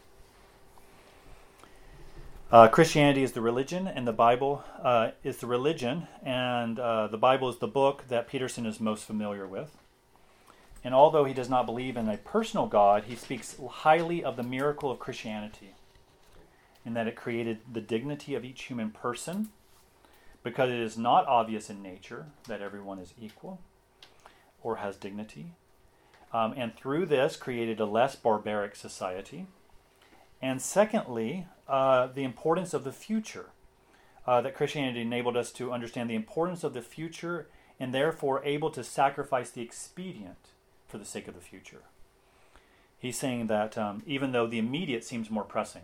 Uh, 2.52 2.68
Christianity 2.68 3.22
is 3.22 3.34
the 3.34 3.42
religion, 3.42 3.88
and 3.88 4.08
the 4.08 4.14
Bible 4.14 4.64
uh, 4.82 5.12
is 5.24 5.38
the 5.38 5.46
religion, 5.46 6.08
and 6.24 6.80
uh, 6.80 7.08
the 7.08 7.18
Bible 7.18 7.48
is 7.50 7.58
the 7.58 7.68
book 7.68 8.06
that 8.08 8.28
Peterson 8.28 8.66
is 8.66 8.80
most 8.80 9.04
familiar 9.04 9.48
with. 9.48 9.78
And 10.84 10.94
although 10.94 11.26
he 11.26 11.34
does 11.34 11.50
not 11.50 11.66
believe 11.66 11.98
in 11.98 12.08
a 12.08 12.18
personal 12.18 12.68
God, 12.68 13.04
he 13.04 13.16
speaks 13.16 13.58
highly 13.70 14.24
of 14.24 14.38
the 14.38 14.44
miracle 14.44 14.90
of 14.90 15.00
Christianity, 15.00 15.76
in 16.86 16.94
that 16.94 17.08
it 17.08 17.16
created 17.16 17.60
the 17.72 17.82
dignity 17.82 18.34
of 18.36 18.46
each 18.46 18.64
human 18.64 18.92
person, 18.92 19.50
because 20.42 20.70
it 20.70 20.80
is 20.80 20.98
not 20.98 21.28
obvious 21.28 21.70
in 21.70 21.82
nature 21.82 22.28
that 22.48 22.62
everyone 22.62 23.00
is 23.00 23.14
equal 23.20 23.60
or 24.64 24.78
has 24.78 24.96
dignity, 24.96 25.54
um, 26.32 26.54
and 26.56 26.76
through 26.76 27.06
this 27.06 27.36
created 27.36 27.80
a 27.80 27.86
less 27.86 28.16
barbaric 28.16 28.76
society. 28.76 29.48
And 30.42 30.62
secondly, 30.62 31.48
uh, 31.68 32.08
the 32.08 32.24
importance 32.24 32.74
of 32.74 32.84
the 32.84 32.92
future. 32.92 33.48
Uh, 34.28 34.42
that 34.42 34.54
Christianity 34.54 35.02
enabled 35.02 35.36
us 35.36 35.52
to 35.54 35.72
understand 35.72 36.08
the 36.08 36.14
importance 36.14 36.64
of 36.64 36.76
the 36.76 36.84
future 36.84 37.48
and 37.80 37.92
therefore 37.92 38.44
able 38.46 38.70
to 38.70 38.84
sacrifice 38.84 39.50
the 39.50 39.64
expedient 39.64 40.50
for 40.90 40.98
the 40.98 41.06
sake 41.06 41.28
of 41.28 41.36
the 41.36 41.40
future. 41.40 41.84
He's 42.98 43.18
saying 43.18 43.48
that 43.48 43.78
um, 43.78 44.04
even 44.06 44.34
though 44.34 44.48
the 44.48 44.60
immediate 44.60 45.06
seems 45.06 45.30
more 45.30 45.44
pressing. 45.44 45.84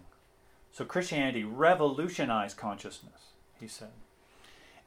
So 0.74 0.84
Christianity 0.84 1.46
revolutionized 1.46 2.58
consciousness, 2.58 3.30
he 3.58 3.68
said. 3.68 3.92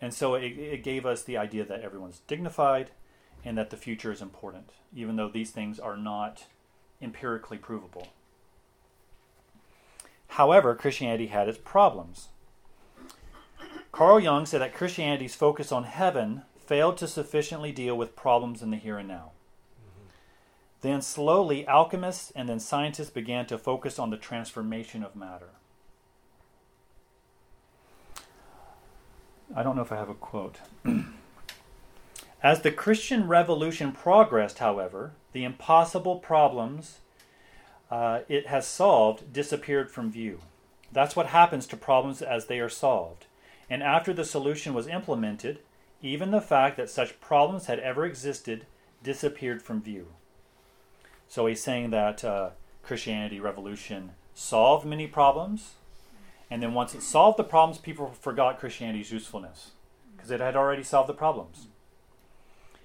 And 0.01 0.12
so 0.12 0.35
it, 0.35 0.59
it 0.59 0.83
gave 0.83 1.07
us 1.07 1.23
the 1.23 1.39
idea 1.39 1.64
that 1.64 1.81
everyone's 1.81 2.21
dignified 2.27 2.91
and 3.45 3.57
that 3.57 3.71
the 3.71 3.77
future 3.77 4.12
is 4.12 4.21
important, 4.21 4.71
even 4.95 5.16
though 5.16 5.29
these 5.29 5.51
things 5.51 5.79
are 5.79 5.97
not 5.97 6.45
empirically 7.01 7.57
provable. 7.57 8.09
However, 10.33 10.75
Christianity 10.75 11.29
had 11.29 11.49
its 11.49 11.59
problems. 11.59 12.29
Carl 13.93 14.21
Jung 14.21 14.45
said 14.45 14.61
that 14.61 14.75
Christianity's 14.75 15.35
focus 15.35 15.73
on 15.73 15.85
heaven 15.85 16.43
failed 16.64 16.99
to 16.99 17.09
sufficiently 17.09 17.73
deal 17.73 17.97
with 17.97 18.14
problems 18.14 18.62
in 18.62 18.71
the 18.71 18.77
here 18.77 18.99
and 18.99 19.09
now. 19.09 19.33
Then, 20.81 21.03
slowly, 21.03 21.66
alchemists 21.66 22.31
and 22.37 22.49
then 22.49 22.61
scientists 22.61 23.11
began 23.11 23.47
to 23.47 23.59
focus 23.59 23.99
on 23.99 24.11
the 24.11 24.16
transformation 24.16 25.03
of 25.03 25.16
matter. 25.16 25.51
I 29.55 29.62
don't 29.62 29.76
know 29.76 29.83
if 29.83 29.93
I 29.93 29.97
have 29.97 30.11
a 30.11 30.14
quote. 30.14 30.59
As 32.43 32.62
the 32.62 32.70
Christian 32.70 33.26
revolution 33.26 33.91
progressed, 33.93 34.59
however, 34.59 35.12
the 35.33 35.43
impossible 35.43 36.16
problems 36.16 36.99
uh, 37.91 38.20
it 38.29 38.47
has 38.47 38.66
solved 38.66 39.33
disappeared 39.33 39.91
from 39.91 40.11
view. 40.11 40.41
That's 40.93 41.16
what 41.16 41.26
happens 41.26 41.66
to 41.68 41.76
problems 41.76 42.22
as 42.22 42.47
they 42.47 42.61
are 42.61 42.68
solved. 42.68 43.26
And 43.68 43.83
after 43.83 44.12
the 44.12 44.24
solution 44.24 44.72
was 44.74 44.87
implemented, 44.87 45.61
even 46.03 46.31
the 46.31 46.41
fact 46.41 46.76
that 46.76 46.91
such 46.91 47.20
problems 47.20 47.66
had 47.66 47.79
ever 47.81 48.05
existed 48.05 48.66
disappeared 49.03 49.62
from 49.62 49.83
view. 49.83 50.09
So 51.29 51.47
he's 51.47 51.62
saying 51.62 51.91
that 51.91 52.24
uh, 52.24 52.51
Christianity 52.83 53.39
revolution 53.39 54.12
solved 54.35 54.87
many 54.87 55.07
problems, 55.07 55.74
and 56.51 56.62
then 56.62 56.74
once 56.74 56.95
it 56.95 57.03
solved 57.03 57.39
the 57.39 57.45
problems, 57.45 57.79
people 57.79 58.14
forgot 58.18 58.59
Christianity's 58.59 59.12
usefulness 59.12 59.72
because 60.16 60.31
it 60.31 60.41
had 60.41 60.57
already 60.57 60.83
solved 60.83 61.09
the 61.09 61.14
problems. 61.14 61.66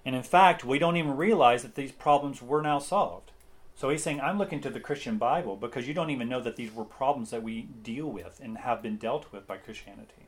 And 0.06 0.16
in 0.16 0.24
fact, 0.24 0.66
we 0.66 0.80
don't 0.80 0.98
even 0.98 1.16
realize 1.16 1.64
that 1.64 1.76
these 1.76 1.92
problems 1.92 2.42
were 2.42 2.62
now 2.62 2.80
solved. 2.80 3.32
So 3.76 3.90
he's 3.90 4.04
saying, 4.04 4.22
I'm 4.22 4.38
looking 4.38 4.62
to 4.62 4.70
the 4.70 4.80
Christian 4.80 5.18
Bible 5.18 5.56
because 5.56 5.88
you 5.88 5.94
don't 5.94 6.10
even 6.10 6.30
know 6.30 6.42
that 6.42 6.58
these 6.58 6.74
were 6.74 6.84
problems 6.84 7.32
that 7.32 7.42
we 7.42 7.64
deal 7.64 8.06
with 8.06 8.40
and 8.44 8.58
have 8.60 8.82
been 8.84 8.98
dealt 8.98 9.32
with 9.32 9.48
by 9.48 9.58
Christianity. 9.58 10.28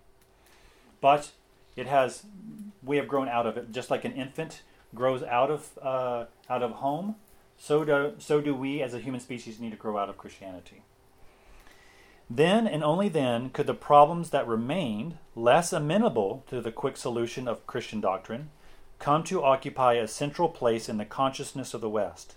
But 1.02 1.32
it 1.76 1.86
has, 1.88 2.24
we 2.82 2.98
have 2.98 3.08
grown 3.08 3.28
out 3.28 3.46
of 3.46 3.58
it, 3.58 3.72
just 3.72 3.92
like 3.92 4.06
an 4.06 4.14
infant 4.14 4.64
grows 4.96 5.22
out 5.24 5.52
of 5.52 5.78
uh, 5.82 6.26
out 6.50 6.64
of 6.64 6.72
home. 6.72 7.16
So 7.58 7.84
do 7.84 8.14
so 8.18 8.42
do 8.42 8.54
we 8.54 8.82
as 8.82 8.94
a 8.94 9.00
human 9.00 9.20
species 9.20 9.60
need 9.60 9.72
to 9.72 9.78
grow 9.78 9.98
out 9.98 10.10
of 10.10 10.18
Christianity. 10.18 10.84
Then 12.30 12.68
and 12.68 12.84
only 12.84 13.08
then 13.10 13.50
could 13.50 13.68
the 13.68 13.74
problems 13.74 14.32
that 14.32 14.48
remained, 14.48 15.18
less 15.36 15.72
amenable 15.72 16.44
to 16.48 16.60
the 16.60 16.72
quick 16.72 16.98
solution 16.98 17.48
of 17.48 17.68
Christian 17.68 18.02
doctrine, 18.02 18.50
come 18.98 19.24
to 19.26 19.44
occupy 19.44 19.94
a 19.94 20.08
central 20.08 20.50
place 20.50 20.90
in 20.90 20.98
the 20.98 21.06
consciousness 21.06 21.74
of 21.74 21.82
the 21.82 21.90
West 21.90 22.36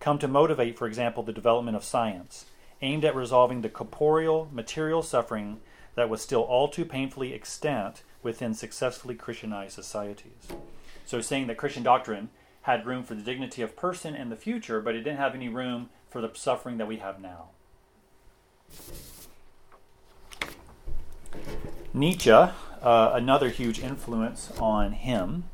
come 0.00 0.18
to 0.18 0.26
motivate, 0.26 0.78
for 0.78 0.86
example, 0.86 1.22
the 1.22 1.32
development 1.32 1.76
of 1.76 1.84
science, 1.84 2.46
aimed 2.82 3.04
at 3.04 3.14
resolving 3.14 3.60
the 3.60 3.68
corporeal, 3.68 4.48
material 4.50 5.02
suffering 5.02 5.60
that 5.94 6.08
was 6.08 6.22
still 6.22 6.40
all 6.40 6.68
too 6.68 6.84
painfully 6.84 7.34
extant 7.34 8.02
within 8.22 8.54
successfully 8.54 9.14
Christianized 9.14 9.74
societies. 9.74 10.48
So, 11.04 11.20
saying 11.20 11.46
that 11.46 11.58
Christian 11.58 11.82
doctrine 11.82 12.30
had 12.70 12.86
room 12.86 13.02
for 13.02 13.14
the 13.14 13.22
dignity 13.22 13.62
of 13.62 13.76
person 13.76 14.14
in 14.14 14.28
the 14.28 14.36
future, 14.36 14.80
but 14.80 14.94
it 14.94 15.02
didn't 15.02 15.18
have 15.18 15.34
any 15.34 15.48
room 15.48 15.90
for 16.08 16.20
the 16.20 16.30
suffering 16.34 16.78
that 16.78 16.86
we 16.86 16.98
have 16.98 17.20
now. 17.20 17.48
Nietzsche, 21.92 22.30
uh, 22.30 22.52
another 22.82 23.48
huge 23.48 23.80
influence 23.80 24.52
on 24.58 24.92
him, 24.92 25.44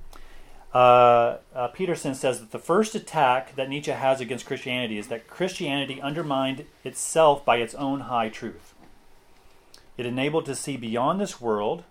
uh, 0.74 1.38
uh, 1.54 1.68
Peterson 1.68 2.14
says 2.14 2.40
that 2.40 2.50
the 2.50 2.58
first 2.58 2.94
attack 2.94 3.56
that 3.56 3.70
Nietzsche 3.70 3.92
has 3.92 4.20
against 4.20 4.44
Christianity 4.44 4.98
is 4.98 5.08
that 5.08 5.26
Christianity 5.26 6.00
undermined 6.02 6.66
itself 6.84 7.44
by 7.46 7.56
its 7.56 7.74
own 7.74 8.00
high 8.00 8.28
truth. 8.28 8.74
It 9.96 10.04
enabled 10.04 10.44
to 10.46 10.54
see 10.54 10.76
beyond 10.76 11.18
this 11.18 11.40
world, 11.40 11.84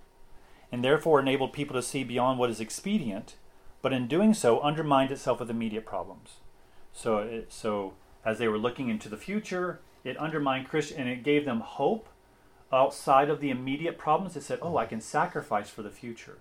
and 0.72 0.84
therefore 0.84 1.20
enabled 1.20 1.54
people 1.54 1.76
to 1.76 1.82
see 1.82 2.04
beyond 2.04 2.38
what 2.38 2.52
is 2.52 2.60
expedient, 2.60 3.36
but 3.86 3.94
in 3.94 4.08
doing 4.08 4.34
so, 4.34 4.60
undermined 4.62 5.12
itself 5.12 5.40
with 5.40 5.52
immediate 5.52 5.86
problems. 5.86 6.38
So, 6.92 7.20
it, 7.20 7.54
so 7.54 7.94
as 8.26 8.40
they 8.40 8.48
were 8.48 8.58
looking 8.58 8.90
into 8.90 9.10
the 9.10 9.16
future, 9.16 9.80
it 10.04 10.18
undermined 10.18 10.68
Christian, 10.68 11.00
and 11.02 11.08
it 11.08 11.22
gave 11.22 11.46
them 11.46 11.60
hope 11.60 12.10
outside 12.74 13.30
of 13.30 13.42
the 13.42 13.52
immediate 13.52 14.00
problems. 14.00 14.36
It 14.36 14.42
said, 14.42 14.58
"Oh, 14.64 14.76
I 14.76 14.88
can 14.88 15.02
sacrifice 15.02 15.70
for 15.70 15.84
the 15.84 15.92
future." 15.92 16.40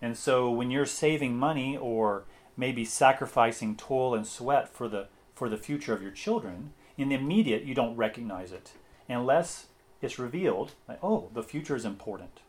And 0.00 0.18
so 0.18 0.50
when 0.50 0.72
you're 0.72 0.84
saving 0.84 1.36
money 1.36 1.76
or 1.76 2.24
maybe 2.56 2.84
sacrificing 2.84 3.76
toil 3.76 4.12
and 4.12 4.26
sweat 4.26 4.68
for 4.68 4.88
the 4.88 5.06
for 5.36 5.48
the 5.48 5.56
future 5.56 5.94
of 5.94 6.02
your 6.02 6.10
children, 6.10 6.72
in 6.98 7.10
the 7.10 7.14
immediate 7.14 7.62
you 7.62 7.76
don't 7.76 7.94
recognize 7.94 8.50
it 8.50 8.72
unless 9.08 9.66
it's 10.00 10.18
revealed, 10.18 10.72
like, 10.88 10.98
oh, 11.00 11.30
the 11.32 11.44
future 11.44 11.76
is 11.76 11.84
important. 11.84 12.40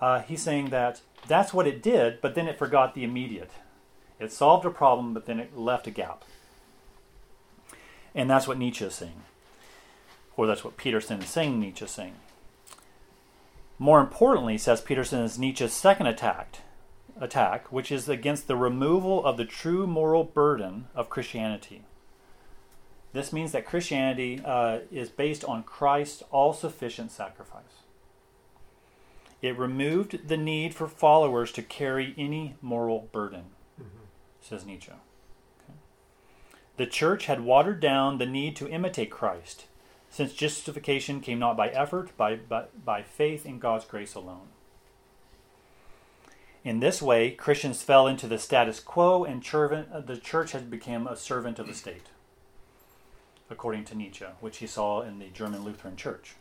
Uh, 0.00 0.20
he's 0.22 0.42
saying 0.42 0.70
that 0.70 1.00
that's 1.26 1.54
what 1.54 1.66
it 1.66 1.82
did, 1.82 2.20
but 2.20 2.34
then 2.34 2.48
it 2.48 2.58
forgot 2.58 2.94
the 2.94 3.04
immediate. 3.04 3.50
It 4.18 4.32
solved 4.32 4.64
a 4.64 4.70
problem, 4.70 5.14
but 5.14 5.26
then 5.26 5.40
it 5.40 5.56
left 5.56 5.86
a 5.86 5.90
gap. 5.90 6.24
And 8.14 8.30
that's 8.30 8.48
what 8.48 8.58
Nietzsche 8.58 8.84
is 8.84 8.94
saying. 8.94 9.22
Or 10.36 10.46
that's 10.46 10.64
what 10.64 10.76
Peterson 10.76 11.22
is 11.22 11.28
saying 11.28 11.60
Nietzsche 11.60 11.84
is 11.84 11.90
saying. 11.90 12.14
More 13.78 14.00
importantly, 14.00 14.56
says 14.56 14.80
Peterson, 14.80 15.20
is 15.20 15.38
Nietzsche's 15.38 15.72
second 15.72 16.06
attack, 16.06 16.60
attack, 17.20 17.70
which 17.70 17.92
is 17.92 18.08
against 18.08 18.46
the 18.46 18.56
removal 18.56 19.24
of 19.24 19.36
the 19.36 19.44
true 19.44 19.86
moral 19.86 20.24
burden 20.24 20.86
of 20.94 21.10
Christianity. 21.10 21.82
This 23.12 23.32
means 23.32 23.52
that 23.52 23.66
Christianity 23.66 24.40
uh, 24.44 24.80
is 24.90 25.10
based 25.10 25.44
on 25.44 25.62
Christ's 25.62 26.22
all 26.30 26.54
sufficient 26.54 27.10
sacrifice. 27.10 27.75
It 29.42 29.58
removed 29.58 30.28
the 30.28 30.36
need 30.36 30.74
for 30.74 30.88
followers 30.88 31.52
to 31.52 31.62
carry 31.62 32.14
any 32.16 32.56
moral 32.62 33.08
burden, 33.12 33.44
mm-hmm. 33.80 34.04
says 34.40 34.64
Nietzsche. 34.64 34.92
Okay. 34.92 35.78
The 36.78 36.86
church 36.86 37.26
had 37.26 37.42
watered 37.42 37.80
down 37.80 38.18
the 38.18 38.26
need 38.26 38.56
to 38.56 38.68
imitate 38.68 39.10
Christ, 39.10 39.66
since 40.08 40.32
justification 40.32 41.20
came 41.20 41.38
not 41.38 41.56
by 41.56 41.68
effort, 41.68 42.16
by, 42.16 42.36
by, 42.36 42.64
by 42.82 43.02
faith 43.02 43.44
in 43.44 43.58
God's 43.58 43.84
grace 43.84 44.14
alone. 44.14 44.48
In 46.64 46.80
this 46.80 47.00
way, 47.02 47.30
Christians 47.30 47.82
fell 47.82 48.08
into 48.08 48.26
the 48.26 48.38
status 48.38 48.80
quo, 48.80 49.22
and 49.22 49.46
uh, 49.54 50.00
the 50.00 50.16
church 50.16 50.52
had 50.52 50.70
become 50.70 51.06
a 51.06 51.14
servant 51.14 51.58
of 51.58 51.68
the 51.68 51.74
state, 51.74 52.06
according 53.50 53.84
to 53.84 53.94
Nietzsche, 53.94 54.24
which 54.40 54.56
he 54.58 54.66
saw 54.66 55.02
in 55.02 55.18
the 55.18 55.28
German 55.28 55.62
Lutheran 55.62 55.94
Church 55.94 56.34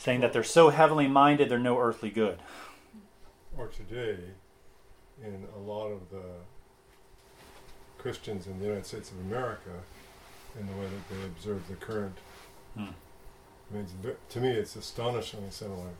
saying 0.00 0.20
that 0.20 0.32
they're 0.32 0.42
so 0.42 0.70
heavenly 0.70 1.06
minded 1.06 1.50
they're 1.50 1.58
no 1.58 1.78
earthly 1.78 2.08
good. 2.10 2.38
Or 3.56 3.66
today, 3.66 4.16
in 5.22 5.46
a 5.54 5.58
lot 5.58 5.88
of 5.88 6.08
the 6.10 6.22
Christians 7.98 8.46
in 8.46 8.58
the 8.58 8.64
United 8.64 8.86
States 8.86 9.10
of 9.10 9.18
America, 9.20 9.70
in 10.58 10.66
the 10.66 10.72
way 10.72 10.86
that 10.86 11.14
they 11.14 11.22
observe 11.26 11.68
the 11.68 11.74
current. 11.74 12.16
Hmm. 12.74 12.84
I 13.70 13.76
mean, 13.76 13.86
to 14.30 14.40
me, 14.40 14.48
it's 14.48 14.74
astonishingly 14.74 15.50
similar. 15.50 15.90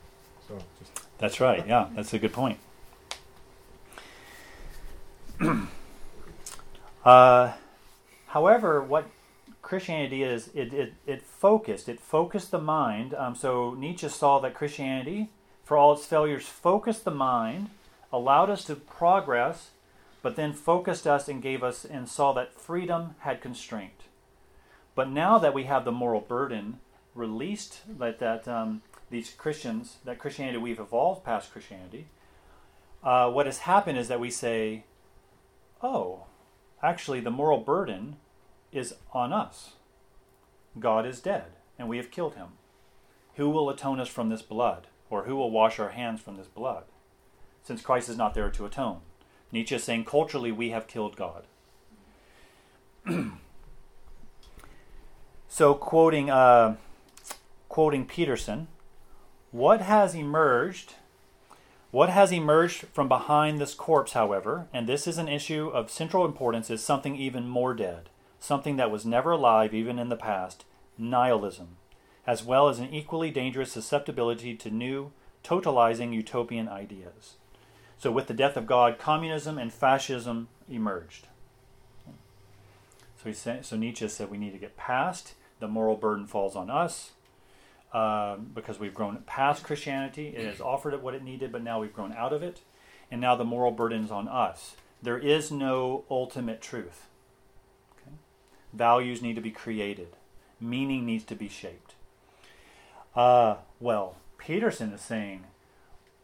So 0.49 0.59
just 0.79 0.93
that's 1.19 1.39
right. 1.39 1.67
Yeah, 1.67 1.89
that's 1.95 2.15
a 2.15 2.19
good 2.19 2.33
point. 2.33 2.59
uh, 7.05 7.53
however, 8.29 8.81
what 8.81 9.05
Christianity 9.71 10.25
is 10.25 10.51
it, 10.53 10.75
it, 10.75 10.95
it 11.07 11.23
focused 11.23 11.89
it 11.89 12.01
focused 12.01 12.51
the 12.51 12.61
mind. 12.61 13.15
Um, 13.15 13.37
so 13.37 13.73
Nietzsche 13.75 14.09
saw 14.09 14.41
that 14.41 14.53
Christianity, 14.53 15.31
for 15.63 15.77
all 15.77 15.93
its 15.93 16.05
failures, 16.05 16.47
focused 16.47 17.05
the 17.05 17.13
mind, 17.13 17.71
allowed 18.13 18.51
us 18.51 18.65
to 18.65 18.75
progress, 18.75 19.71
but 20.23 20.35
then 20.35 20.55
focused 20.55 21.07
us 21.07 21.29
and 21.29 21.41
gave 21.41 21.63
us 21.63 21.85
and 21.85 22.09
saw 22.09 22.33
that 22.33 22.53
freedom 22.53 23.15
had 23.21 23.41
constraint. 23.41 24.09
But 24.97 25.09
now 25.09 25.39
that 25.39 25.55
we 25.55 25.65
have 25.65 25.85
the 25.85 25.93
moral 25.93 26.21
burden 26.21 26.81
released, 27.15 27.83
that 27.97 28.19
that 28.19 28.49
um, 28.49 28.83
these 29.09 29.31
Christians, 29.31 29.99
that 30.05 30.19
Christianity, 30.19 30.59
we've 30.59 30.81
evolved 30.81 31.23
past 31.23 31.53
Christianity. 31.53 32.09
Uh, 33.05 33.31
what 33.31 33.47
has 33.47 33.59
happened 33.59 33.99
is 33.99 34.09
that 34.09 34.19
we 34.19 34.31
say, 34.31 34.83
oh, 35.81 36.25
actually, 36.83 37.21
the 37.21 37.31
moral 37.31 37.59
burden 37.59 38.17
is 38.73 38.95
on 39.13 39.33
us. 39.33 39.75
God 40.79 41.07
is 41.07 41.21
dead, 41.21 41.47
and 41.79 41.89
we 41.89 41.97
have 41.97 42.11
killed 42.11 42.35
him. 42.35 42.49
Who 43.37 43.51
will 43.51 43.71
atone 43.71 44.01
us 44.01 44.09
from 44.09 44.29
this 44.29 44.43
blood? 44.43 44.87
Or 45.09 45.25
who 45.25 45.35
will 45.37 45.51
wash 45.51 45.81
our 45.81 45.91
hands 45.91 46.21
from 46.21 46.37
this 46.37 46.47
blood? 46.47 46.85
Since 47.63 47.83
Christ 47.83 48.09
is 48.09 48.17
not 48.17 48.35
there 48.35 48.51
to 48.51 48.65
atone. 48.65 49.01
Nietzsche 49.51 49.75
is 49.75 49.83
saying 49.83 50.05
culturally 50.05 50.53
we 50.53 50.71
have 50.71 50.87
killed 50.87 51.17
God. 51.17 51.45
so 55.49 55.75
quoting 55.75 56.31
uh, 56.31 56.77
quoting 57.69 58.07
Peterson, 58.07 58.69
what 59.51 59.81
has 59.81 60.15
emerged 60.15 60.95
what 61.91 62.09
has 62.09 62.31
emerged 62.31 62.87
from 62.93 63.09
behind 63.09 63.61
this 63.61 63.75
corpse, 63.75 64.13
however, 64.13 64.69
and 64.73 64.87
this 64.87 65.09
is 65.09 65.19
an 65.19 65.27
issue 65.27 65.69
of 65.69 65.91
central 65.91 66.25
importance, 66.25 66.71
is 66.71 66.81
something 66.81 67.17
even 67.17 67.49
more 67.49 67.75
dead 67.75 68.11
something 68.41 68.77
that 68.77 68.91
was 68.91 69.07
never 69.07 69.31
alive 69.33 69.73
even 69.73 69.99
in 69.99 70.09
the 70.09 70.17
past, 70.17 70.65
nihilism, 70.99 71.77
as 72.27 72.43
well 72.43 72.69
as 72.69 72.79
an 72.79 72.93
equally 72.93 73.31
dangerous 73.31 73.71
susceptibility 73.71 74.57
to 74.57 74.71
new, 74.71 75.13
totalizing 75.45 76.13
utopian 76.13 76.69
ideas. 76.69 77.37
So, 77.99 78.11
with 78.11 78.27
the 78.27 78.35
death 78.35 78.57
of 78.57 78.67
God, 78.67 78.99
communism 78.99 79.59
and 79.59 79.73
fascism 79.73 80.49
emerged. 80.69 81.27
So, 83.23 83.29
he 83.29 83.35
said, 83.35 83.67
so 83.67 83.77
Nietzsche 83.77 84.09
said 84.09 84.31
we 84.31 84.39
need 84.39 84.53
to 84.53 84.59
get 84.59 84.77
past. 84.77 85.35
The 85.61 85.69
moral 85.69 85.97
burden 85.97 86.27
falls 86.27 86.57
on 86.57 86.71
us 86.71 87.11
uh, 87.93 88.37
because 88.37 88.79
we've 88.79 88.95
grown 88.95 89.19
past 89.27 89.63
Christianity. 89.63 90.29
It 90.29 90.47
has 90.47 90.61
offered 90.63 90.95
it 90.95 91.03
what 91.03 91.15
it 91.15 91.23
needed, 91.23 91.53
but 91.53 91.63
now 91.63 91.81
we've 91.81 91.93
grown 91.93 92.15
out 92.15 92.33
of 92.33 92.43
it. 92.43 92.63
And 93.11 93.21
now 93.21 93.37
the 93.37 93.45
moral 93.45 93.73
burden 93.73 94.05
is 94.05 94.11
on 94.11 94.29
us. 94.29 94.77
There 95.03 95.19
is 95.19 95.51
no 95.51 96.05
ultimate 96.11 96.63
truth. 96.63 97.10
Values 98.73 99.23
need 99.23 99.35
to 99.35 99.41
be 99.41 99.51
created. 99.51 100.17
Meaning 100.61 101.07
needs 101.07 101.25
to 101.25 101.35
be 101.35 101.49
shaped. 101.49 101.95
Uh, 103.15 103.57
well, 103.81 104.17
Peterson 104.39 104.93
is 104.93 105.01
saying 105.01 105.45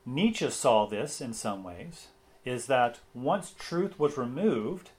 Nietzsche 0.04 0.48
saw 0.50 0.86
this 0.86 1.20
in 1.20 1.32
some 1.32 1.64
ways, 1.64 2.08
is 2.44 2.66
that 2.66 3.00
once 3.12 3.54
truth 3.58 3.98
was 3.98 4.16
removed, 4.16 4.90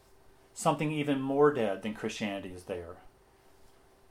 something 0.54 0.92
even 0.92 1.22
more 1.22 1.54
dead 1.54 1.82
than 1.82 1.94
Christianity 1.94 2.50
is 2.50 2.64
there. 2.64 2.98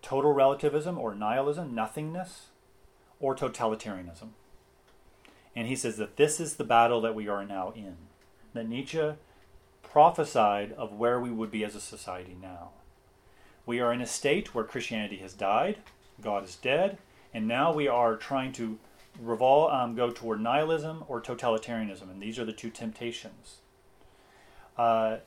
Total 0.01 0.33
relativism 0.33 0.97
or 0.97 1.15
nihilism, 1.15 1.75
nothingness, 1.75 2.47
or 3.21 3.35
totalitarianism. 3.35 4.31
And 5.55 5.69
he 5.69 5.77
says 5.77 5.99
that 5.99 6.17
this 6.17 6.41
is 6.41 6.57
the 6.57 6.65
battle 6.65 7.01
that 7.03 7.15
we 7.15 7.29
are 7.29 7.45
now 7.45 7.73
in. 7.77 7.97
That 8.55 8.69
Nietzsche 8.69 9.13
prophesied 9.83 10.73
of 10.73 10.93
where 10.93 11.21
we 11.21 11.31
would 11.31 11.51
be 11.51 11.65
as 11.65 11.75
a 11.75 11.81
society 11.81 12.37
now. 12.41 12.71
We 13.67 13.81
are 13.81 13.93
in 13.93 14.01
a 14.01 14.07
state 14.07 14.55
where 14.55 14.65
Christianity 14.65 15.17
has 15.17 15.35
died, 15.35 15.79
God 16.23 16.45
is 16.45 16.55
dead, 16.57 16.99
and 17.35 17.47
now 17.47 17.75
we 17.75 17.89
are 17.89 18.17
trying 18.17 18.53
to 18.53 18.79
revolve, 19.21 19.73
um, 19.73 19.95
go 19.95 20.11
toward 20.11 20.41
nihilism 20.41 21.05
or 21.09 21.21
totalitarianism, 21.21 22.11
and 22.11 22.23
these 22.23 22.39
are 22.39 22.45
the 22.45 22.53
two 22.53 22.71
temptations. 22.71 23.57
Uh, 24.79 25.19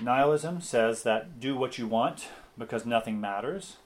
nihilism 0.00 0.60
says 0.60 1.04
that 1.04 1.38
do 1.38 1.56
what 1.56 1.78
you 1.78 1.86
want 1.86 2.26
because 2.58 2.84
nothing 2.84 3.20
matters. 3.20 3.76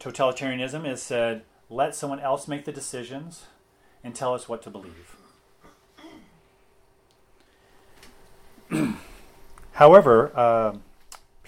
Totalitarianism 0.00 0.90
is 0.90 1.02
said 1.02 1.42
let 1.70 1.94
someone 1.94 2.20
else 2.20 2.48
make 2.48 2.64
the 2.64 2.72
decisions 2.72 3.44
and 4.02 4.14
tell 4.14 4.32
us 4.32 4.48
what 4.48 4.62
to 4.62 4.70
believe. 4.70 5.16
However, 9.72 10.32
uh, 10.34 10.76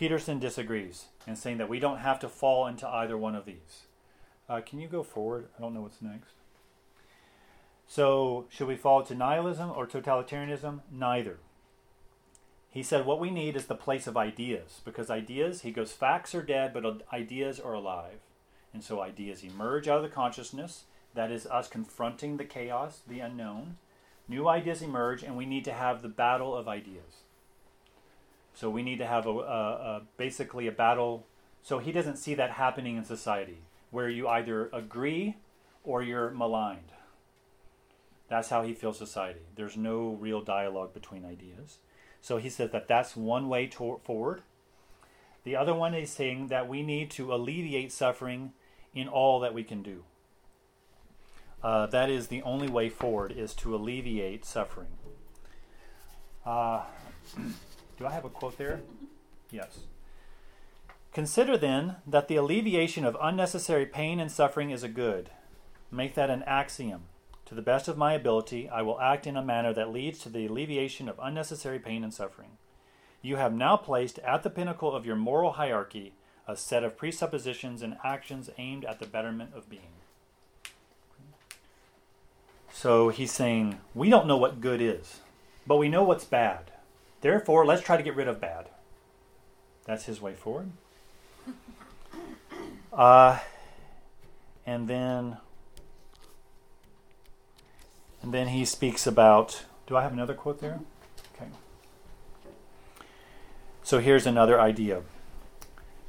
Peterson 0.01 0.39
disagrees 0.39 1.09
and 1.27 1.37
saying 1.37 1.59
that 1.59 1.69
we 1.69 1.79
don't 1.79 1.99
have 1.99 2.19
to 2.19 2.27
fall 2.27 2.67
into 2.67 2.89
either 2.89 3.19
one 3.19 3.35
of 3.35 3.45
these. 3.45 3.83
Uh, 4.49 4.63
can 4.63 4.81
you 4.81 4.89
go 4.89 5.03
forward? 5.03 5.49
I 5.55 5.61
don't 5.61 5.75
know 5.75 5.83
what's 5.83 6.01
next. 6.01 6.33
So, 7.87 8.47
should 8.49 8.67
we 8.67 8.77
fall 8.77 9.03
to 9.03 9.15
nihilism 9.15 9.71
or 9.77 9.87
totalitarianism? 9.87 10.81
Neither. 10.91 11.37
He 12.71 12.83
said 12.83 13.05
what 13.05 13.21
we 13.21 13.31
need 13.31 13.57
is 13.57 13.67
the 13.67 13.75
place 13.75 14.07
of 14.07 14.17
ideas, 14.17 14.81
because 14.87 15.11
ideas, 15.11 15.61
he 15.61 15.71
goes, 15.71 15.93
facts 15.93 16.35
are 16.35 16.43
dead, 16.43 16.73
but 16.73 17.03
ideas 17.13 17.61
are 17.61 17.75
alive. 17.75 18.21
And 18.73 18.83
so 18.83 19.03
ideas 19.03 19.45
emerge 19.45 19.87
out 19.87 19.99
of 19.99 20.03
the 20.03 20.09
consciousness, 20.09 20.85
that 21.13 21.31
is 21.31 21.45
us 21.45 21.69
confronting 21.69 22.39
the 22.39 22.47
chaos, 22.47 23.03
the 23.07 23.21
unknown. 23.21 23.77
New 24.27 24.49
ideas 24.49 24.81
emerge, 24.81 25.23
and 25.23 25.37
we 25.37 25.45
need 25.45 25.67
to 25.67 25.75
have 25.75 26.01
the 26.01 26.09
battle 26.09 26.57
of 26.57 26.69
ideas. 26.69 27.25
So 28.55 28.69
we 28.69 28.83
need 28.83 28.99
to 28.99 29.07
have 29.07 29.27
a, 29.27 29.31
a, 29.31 29.35
a, 29.35 30.03
basically 30.17 30.67
a 30.67 30.73
battle. 30.73 31.27
So 31.63 31.79
he 31.79 31.93
doesn't 31.93 32.17
see 32.17 32.35
that 32.35 32.53
happening 32.53 32.97
in 32.97 33.05
society 33.05 33.63
where 33.91 34.09
you 34.09 34.29
either 34.29 34.69
agree 34.73 35.37
or 35.85 36.03
you're 36.03 36.31
maligned. 36.31 36.93
That's 38.29 38.49
how 38.49 38.63
he 38.63 38.75
feels 38.75 38.99
society. 38.99 39.41
There's 39.57 39.77
no 39.77 40.11
real 40.21 40.41
dialogue 40.41 40.95
between 40.95 41.25
ideas. 41.25 41.79
So 42.21 42.37
he 42.37 42.49
says 42.49 42.71
that 42.71 42.87
that's 42.87 43.17
one 43.17 43.49
way 43.49 43.67
to- 43.67 44.01
forward. 44.05 44.43
The 45.43 45.57
other 45.57 45.75
one 45.75 45.95
is 45.95 46.11
saying 46.11 46.49
that 46.49 46.69
we 46.69 46.83
need 46.83 47.11
to 47.13 47.35
alleviate 47.35 47.93
suffering 47.93 48.53
in 48.95 49.09
all 49.09 49.41
that 49.41 49.55
we 49.55 49.65
can 49.65 49.83
do. 49.83 50.05
Uh, 51.63 51.87
that 51.87 52.09
is 52.09 52.29
the 52.29 52.43
only 52.43 52.69
way 52.69 52.89
forward 52.89 53.33
is 53.33 53.55
to 53.55 53.75
alleviate 53.75 54.45
suffering. 54.45 54.89
Uh, 56.45 56.85
Do 58.01 58.07
I 58.07 58.13
have 58.13 58.25
a 58.25 58.31
quote 58.31 58.57
there? 58.57 58.81
Yes. 59.51 59.81
Consider 61.13 61.59
then 61.59 61.97
that 62.07 62.29
the 62.29 62.37
alleviation 62.37 63.05
of 63.05 63.17
unnecessary 63.21 63.85
pain 63.85 64.19
and 64.19 64.33
suffering 64.33 64.71
is 64.71 64.83
a 64.83 64.89
good. 64.89 65.29
Make 65.91 66.15
that 66.15 66.31
an 66.31 66.43
axiom. 66.45 67.03
To 67.45 67.55
the 67.55 67.61
best 67.61 67.89
of 67.89 67.99
my 67.99 68.15
ability, 68.15 68.71
I 68.71 68.81
will 68.81 68.99
act 69.01 69.27
in 69.27 69.37
a 69.37 69.45
manner 69.45 69.75
that 69.75 69.93
leads 69.93 70.21
to 70.21 70.31
the 70.31 70.47
alleviation 70.47 71.11
of 71.11 71.21
unnecessary 71.23 71.79
pain 71.79 72.03
and 72.03 72.15
suffering. 72.15 72.53
You 73.21 73.37
have 73.37 73.53
now 73.53 73.77
placed 73.77 74.19
at 74.21 74.45
the 74.45 74.51
pinnacle 74.51 74.97
of 74.97 75.05
your 75.05 75.17
moral 75.17 75.53
hierarchy 75.53 76.15
a 76.49 76.57
set 76.57 76.83
of 76.83 76.97
presuppositions 76.97 77.83
and 77.83 77.99
actions 78.03 78.49
aimed 78.57 78.87
at 78.87 78.99
the 78.99 79.07
betterment 79.07 79.51
of 79.55 79.69
being. 79.69 79.93
So 82.73 83.11
he's 83.11 83.33
saying, 83.33 83.79
we 83.95 84.09
don't 84.09 84.27
know 84.27 84.39
what 84.39 84.63
good 84.63 84.81
is, 84.81 85.21
but 85.67 85.77
we 85.77 85.91
know 85.91 86.03
what's 86.03 86.25
bad. 86.25 86.70
Therefore, 87.21 87.67
let's 87.67 87.83
try 87.83 87.97
to 87.97 88.03
get 88.03 88.17
rid 88.17 88.29
of 88.29 88.41
bad. 88.41 88.69
That's 89.85 90.05
his 90.05 90.21
way 90.21 90.35
forward. 90.35 90.71
Uh, 92.93 93.39
and 94.67 94.89
then 94.89 95.37
and 98.21 98.35
then 98.35 98.49
he 98.49 98.65
speaks 98.65 99.07
about 99.07 99.65
do 99.87 99.97
I 99.97 100.03
have 100.03 100.13
another 100.13 100.35
quote 100.35 100.61
there? 100.61 100.81
Okay. 101.35 101.51
So 103.83 103.99
here's 103.99 104.27
another 104.27 104.61
idea. 104.61 105.03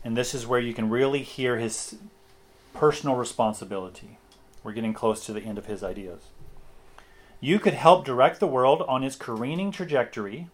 And 0.04 0.16
this 0.16 0.34
is 0.34 0.46
where 0.46 0.60
you 0.60 0.74
can 0.74 0.90
really 0.90 1.24
hear 1.24 1.58
his 1.58 1.96
personal 2.74 3.16
responsibility. 3.16 4.18
We're 4.64 4.74
getting 4.74 4.94
close 4.94 5.26
to 5.26 5.34
the 5.34 5.42
end 5.42 5.58
of 5.58 5.66
his 5.66 5.84
ideas. 5.84 6.22
You 7.40 7.58
could 7.58 7.74
help 7.74 8.06
direct 8.06 8.40
the 8.40 8.48
world 8.48 8.84
on 8.88 9.04
its 9.04 9.16
careening 9.16 9.72
trajectory. 9.72 10.48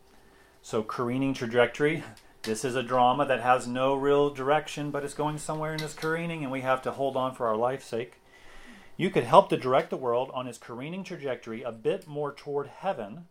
So, 0.69 0.83
careening 0.83 1.33
trajectory, 1.33 2.03
this 2.41 2.65
is 2.65 2.75
a 2.75 2.83
drama 2.83 3.25
that 3.25 3.39
has 3.39 3.67
no 3.67 3.95
real 3.95 4.29
direction, 4.29 4.91
but 4.91 5.05
it's 5.05 5.13
going 5.13 5.37
somewhere 5.37 5.71
in 5.71 5.77
this 5.77 5.93
careening, 5.93 6.43
and 6.43 6.51
we 6.51 6.59
have 6.59 6.81
to 6.81 6.91
hold 6.91 7.15
on 7.15 7.33
for 7.33 7.47
our 7.47 7.55
life's 7.55 7.85
sake. 7.85 8.15
You 8.97 9.09
could 9.09 9.23
help 9.23 9.47
to 9.47 9.55
direct 9.55 9.91
the 9.91 9.95
world 9.95 10.29
on 10.33 10.45
its 10.45 10.57
careening 10.57 11.05
trajectory 11.05 11.63
a 11.63 11.71
bit 11.71 12.05
more 12.05 12.33
toward 12.33 12.67
heaven 12.67 13.27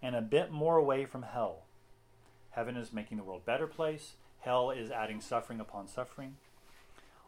and 0.00 0.16
a 0.16 0.22
bit 0.22 0.52
more 0.52 0.78
away 0.78 1.04
from 1.04 1.24
hell. 1.24 1.64
Heaven 2.52 2.78
is 2.78 2.94
making 2.94 3.18
the 3.18 3.24
world 3.24 3.42
a 3.44 3.46
better 3.46 3.66
place, 3.66 4.14
hell 4.38 4.70
is 4.70 4.90
adding 4.90 5.20
suffering 5.20 5.60
upon 5.60 5.86
suffering. 5.86 6.36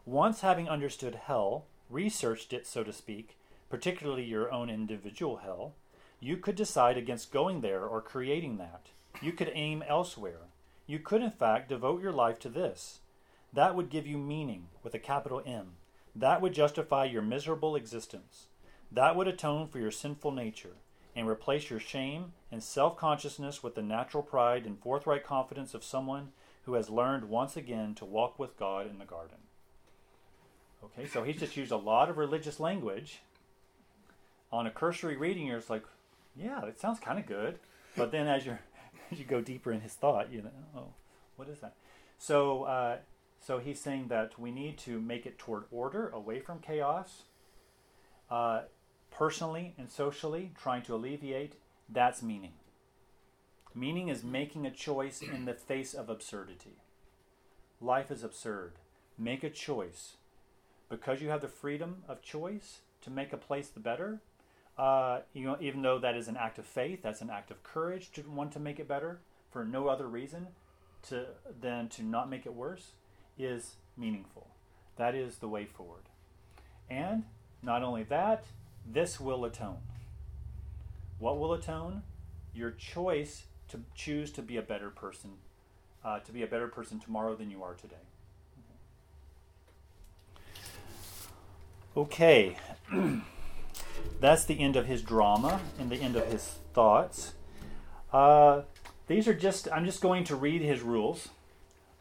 Once 0.03 0.41
having 0.41 0.67
understood 0.67 1.13
hell, 1.13 1.65
researched 1.91 2.53
it, 2.53 2.65
so 2.65 2.83
to 2.83 2.91
speak, 2.91 3.37
particularly 3.69 4.23
your 4.23 4.51
own 4.51 4.71
individual 4.71 5.41
hell, 5.43 5.75
you 6.19 6.37
could 6.37 6.55
decide 6.55 6.97
against 6.97 7.31
going 7.31 7.61
there 7.61 7.85
or 7.85 8.01
creating 8.01 8.57
that. 8.57 8.87
You 9.21 9.31
could 9.31 9.51
aim 9.53 9.83
elsewhere. 9.87 10.49
You 10.85 10.99
could, 10.99 11.21
in 11.21 11.31
fact, 11.31 11.69
devote 11.69 12.01
your 12.01 12.11
life 12.11 12.39
to 12.39 12.49
this. 12.49 12.99
That 13.53 13.75
would 13.75 13.89
give 13.89 14.07
you 14.07 14.17
meaning, 14.17 14.67
with 14.83 14.93
a 14.93 14.99
capital 14.99 15.41
M. 15.45 15.73
That 16.15 16.41
would 16.41 16.53
justify 16.53 17.05
your 17.05 17.21
miserable 17.21 17.75
existence. 17.75 18.47
That 18.91 19.15
would 19.15 19.27
atone 19.27 19.67
for 19.67 19.79
your 19.79 19.91
sinful 19.91 20.31
nature 20.31 20.75
and 21.15 21.27
replace 21.27 21.69
your 21.69 21.79
shame 21.79 22.33
and 22.51 22.63
self 22.63 22.97
consciousness 22.97 23.63
with 23.63 23.75
the 23.75 23.81
natural 23.81 24.23
pride 24.23 24.65
and 24.65 24.79
forthright 24.79 25.23
confidence 25.23 25.73
of 25.73 25.83
someone 25.83 26.31
who 26.63 26.73
has 26.73 26.89
learned 26.89 27.25
once 27.25 27.55
again 27.57 27.93
to 27.95 28.05
walk 28.05 28.39
with 28.39 28.57
God 28.57 28.89
in 28.89 28.99
the 28.99 29.05
garden. 29.05 29.37
Okay, 30.83 31.07
so 31.07 31.23
he's 31.23 31.39
just 31.39 31.57
used 31.57 31.71
a 31.71 31.77
lot 31.77 32.09
of 32.09 32.17
religious 32.17 32.59
language. 32.59 33.21
On 34.51 34.67
a 34.67 34.71
cursory 34.71 35.15
reading, 35.15 35.47
you're 35.47 35.57
just 35.57 35.69
like, 35.69 35.83
yeah, 36.35 36.65
it 36.65 36.79
sounds 36.79 36.99
kind 36.99 37.19
of 37.19 37.25
good. 37.25 37.59
But 37.95 38.11
then 38.11 38.27
as 38.27 38.45
you 38.45 38.57
you 39.19 39.25
go 39.25 39.41
deeper 39.41 39.71
in 39.71 39.81
his 39.81 39.93
thought, 39.93 40.31
you 40.31 40.41
know, 40.41 40.49
oh, 40.75 40.87
what 41.35 41.49
is 41.49 41.59
that? 41.59 41.75
So 42.17 42.63
uh, 42.63 42.97
so 43.39 43.59
he's 43.59 43.79
saying 43.79 44.07
that 44.07 44.39
we 44.39 44.51
need 44.51 44.77
to 44.79 45.01
make 45.01 45.25
it 45.25 45.37
toward 45.37 45.65
order, 45.69 46.09
away 46.09 46.39
from 46.39 46.59
chaos. 46.59 47.23
Uh, 48.31 48.61
personally 49.11 49.75
and 49.77 49.89
socially, 49.89 50.51
trying 50.59 50.81
to 50.83 50.95
alleviate, 50.95 51.55
that's 51.89 52.23
meaning. 52.23 52.53
Meaning 53.75 54.07
is 54.07 54.23
making 54.23 54.65
a 54.65 54.71
choice 54.71 55.21
in 55.21 55.45
the 55.45 55.53
face 55.53 55.93
of 55.93 56.09
absurdity. 56.09 56.77
Life 57.81 58.11
is 58.11 58.23
absurd. 58.23 58.73
Make 59.17 59.43
a 59.43 59.49
choice. 59.49 60.17
Because 60.89 61.21
you 61.21 61.29
have 61.29 61.41
the 61.41 61.47
freedom 61.47 62.03
of 62.07 62.21
choice 62.21 62.79
to 63.01 63.09
make 63.09 63.33
a 63.33 63.37
place 63.37 63.67
the 63.67 63.79
better, 63.79 64.21
uh, 64.77 65.19
you 65.33 65.45
know, 65.45 65.57
even 65.59 65.81
though 65.81 65.99
that 65.99 66.15
is 66.15 66.27
an 66.27 66.37
act 66.37 66.57
of 66.57 66.65
faith, 66.65 67.01
that's 67.03 67.21
an 67.21 67.29
act 67.29 67.51
of 67.51 67.61
courage 67.63 68.11
to 68.13 68.23
want 68.23 68.51
to 68.53 68.59
make 68.59 68.79
it 68.79 68.87
better 68.87 69.19
for 69.51 69.63
no 69.63 69.87
other 69.87 70.07
reason 70.07 70.47
to 71.09 71.25
than 71.61 71.89
to 71.89 72.03
not 72.03 72.29
make 72.29 72.45
it 72.45 72.53
worse 72.53 72.91
is 73.37 73.75
meaningful. 73.97 74.47
That 74.95 75.15
is 75.15 75.37
the 75.37 75.47
way 75.47 75.65
forward. 75.65 76.03
And 76.89 77.23
not 77.61 77.83
only 77.83 78.03
that, 78.03 78.45
this 78.85 79.19
will 79.19 79.45
atone. 79.45 79.77
What 81.19 81.39
will 81.39 81.53
atone? 81.53 82.03
Your 82.53 82.71
choice 82.71 83.43
to 83.69 83.79
choose 83.95 84.31
to 84.31 84.41
be 84.41 84.57
a 84.57 84.61
better 84.61 84.89
person, 84.89 85.31
uh, 86.03 86.19
to 86.19 86.31
be 86.31 86.43
a 86.43 86.47
better 86.47 86.67
person 86.67 86.99
tomorrow 86.99 87.35
than 87.35 87.49
you 87.49 87.63
are 87.63 87.73
today. 87.73 87.95
Okay, 91.95 92.57
that's 94.23 94.45
the 94.45 94.57
end 94.57 94.77
of 94.77 94.85
his 94.85 95.01
drama 95.01 95.59
and 95.77 95.89
the 95.89 95.97
end 95.97 96.15
of 96.15 96.25
his 96.31 96.55
thoughts. 96.73 97.33
Uh, 98.13 98.61
these 99.07 99.27
are 99.27 99.33
just, 99.33 99.67
I'm 99.69 99.83
just 99.83 99.99
going 99.99 100.23
to 100.23 100.35
read 100.37 100.61
his 100.61 100.81
rules. 100.81 101.27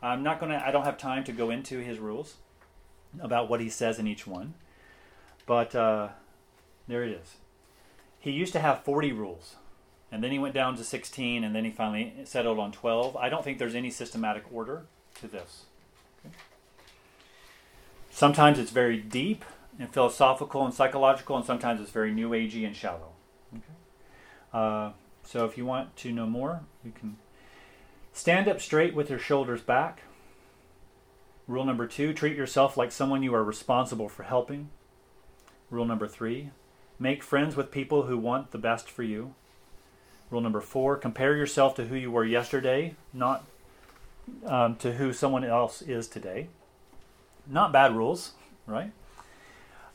I'm 0.00 0.22
not 0.22 0.38
going 0.38 0.52
to, 0.52 0.64
I 0.64 0.70
don't 0.70 0.84
have 0.84 0.96
time 0.96 1.24
to 1.24 1.32
go 1.32 1.50
into 1.50 1.78
his 1.78 1.98
rules 1.98 2.36
about 3.18 3.50
what 3.50 3.60
he 3.60 3.68
says 3.68 3.98
in 3.98 4.06
each 4.06 4.24
one. 4.24 4.54
But 5.46 5.74
uh, 5.74 6.10
there 6.86 7.02
it 7.02 7.10
is. 7.10 7.38
He 8.20 8.30
used 8.30 8.52
to 8.52 8.60
have 8.60 8.84
40 8.84 9.10
rules, 9.10 9.56
and 10.12 10.22
then 10.22 10.30
he 10.30 10.38
went 10.38 10.54
down 10.54 10.76
to 10.76 10.84
16, 10.84 11.42
and 11.42 11.56
then 11.56 11.64
he 11.64 11.72
finally 11.72 12.14
settled 12.22 12.60
on 12.60 12.70
12. 12.70 13.16
I 13.16 13.30
don't 13.30 13.42
think 13.42 13.58
there's 13.58 13.74
any 13.74 13.90
systematic 13.90 14.44
order 14.52 14.84
to 15.16 15.26
this. 15.26 15.64
Okay. 16.24 16.36
Sometimes 18.12 18.60
it's 18.60 18.70
very 18.70 18.98
deep 18.98 19.44
and 19.78 19.92
philosophical 19.92 20.64
and 20.64 20.74
psychological, 20.74 21.36
and 21.36 21.44
sometimes 21.44 21.80
it's 21.80 21.90
very 21.90 22.12
new 22.12 22.30
agey 22.30 22.66
and 22.66 22.76
shallow. 22.76 23.12
Okay. 23.54 23.62
Uh, 24.52 24.92
so 25.24 25.44
if 25.44 25.56
you 25.56 25.64
want 25.64 25.96
to 25.96 26.12
know 26.12 26.26
more, 26.26 26.60
you 26.84 26.92
can 26.92 27.16
stand 28.12 28.48
up 28.48 28.60
straight 28.60 28.94
with 28.94 29.10
your 29.10 29.18
shoulders 29.18 29.62
back. 29.62 30.02
Rule 31.48 31.64
number 31.64 31.86
two 31.86 32.12
treat 32.12 32.36
yourself 32.36 32.76
like 32.76 32.92
someone 32.92 33.22
you 33.22 33.34
are 33.34 33.44
responsible 33.44 34.08
for 34.08 34.22
helping. 34.22 34.70
Rule 35.70 35.84
number 35.84 36.06
three 36.06 36.50
make 36.98 37.22
friends 37.22 37.56
with 37.56 37.70
people 37.70 38.04
who 38.04 38.16
want 38.16 38.52
the 38.52 38.58
best 38.58 38.88
for 38.88 39.02
you. 39.02 39.34
Rule 40.30 40.40
number 40.40 40.60
four 40.60 40.96
compare 40.96 41.36
yourself 41.36 41.74
to 41.76 41.86
who 41.86 41.96
you 41.96 42.10
were 42.10 42.24
yesterday, 42.24 42.94
not 43.12 43.44
um, 44.46 44.76
to 44.76 44.92
who 44.92 45.12
someone 45.12 45.44
else 45.44 45.82
is 45.82 46.06
today. 46.06 46.48
Not 47.46 47.72
bad 47.72 47.96
rules, 47.96 48.32
right? 48.66 48.92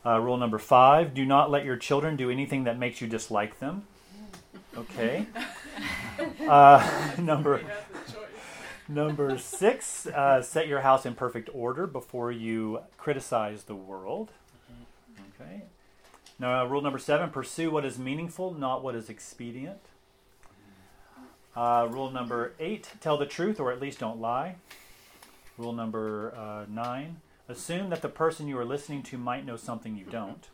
Uh, 0.08 0.18
rule 0.18 0.38
number 0.38 0.58
five 0.58 1.12
do 1.12 1.26
not 1.26 1.50
let 1.50 1.66
your 1.66 1.76
children 1.76 2.16
do 2.16 2.30
anything 2.30 2.64
that 2.64 2.78
makes 2.78 3.02
you 3.02 3.06
dislike 3.06 3.58
them. 3.58 3.84
Okay. 4.76 5.26
Uh, 6.48 7.12
number 7.18 7.60
number 8.88 9.38
six: 9.38 10.06
uh, 10.06 10.42
set 10.42 10.66
your 10.66 10.80
house 10.80 11.06
in 11.06 11.14
perfect 11.14 11.48
order 11.52 11.86
before 11.86 12.32
you 12.32 12.80
criticize 12.96 13.64
the 13.64 13.74
world. 13.74 14.30
Okay. 15.40 15.62
Now, 16.40 16.66
rule 16.66 16.82
number 16.82 16.98
seven: 16.98 17.30
pursue 17.30 17.70
what 17.70 17.84
is 17.84 17.98
meaningful, 17.98 18.52
not 18.52 18.82
what 18.82 18.96
is 18.96 19.08
expedient. 19.08 19.78
Uh, 21.54 21.86
rule 21.88 22.10
number 22.10 22.54
eight: 22.58 22.90
tell 23.00 23.16
the 23.16 23.26
truth, 23.26 23.60
or 23.60 23.70
at 23.70 23.80
least 23.80 24.00
don't 24.00 24.20
lie. 24.20 24.56
Rule 25.56 25.72
number 25.72 26.34
uh, 26.34 26.64
nine: 26.68 27.20
assume 27.48 27.90
that 27.90 28.02
the 28.02 28.08
person 28.08 28.46
you 28.46 28.58
are 28.58 28.64
listening 28.64 29.02
to 29.04 29.18
might 29.18 29.46
know 29.46 29.56
something 29.56 29.96
you 29.96 30.04
don't. 30.04 30.48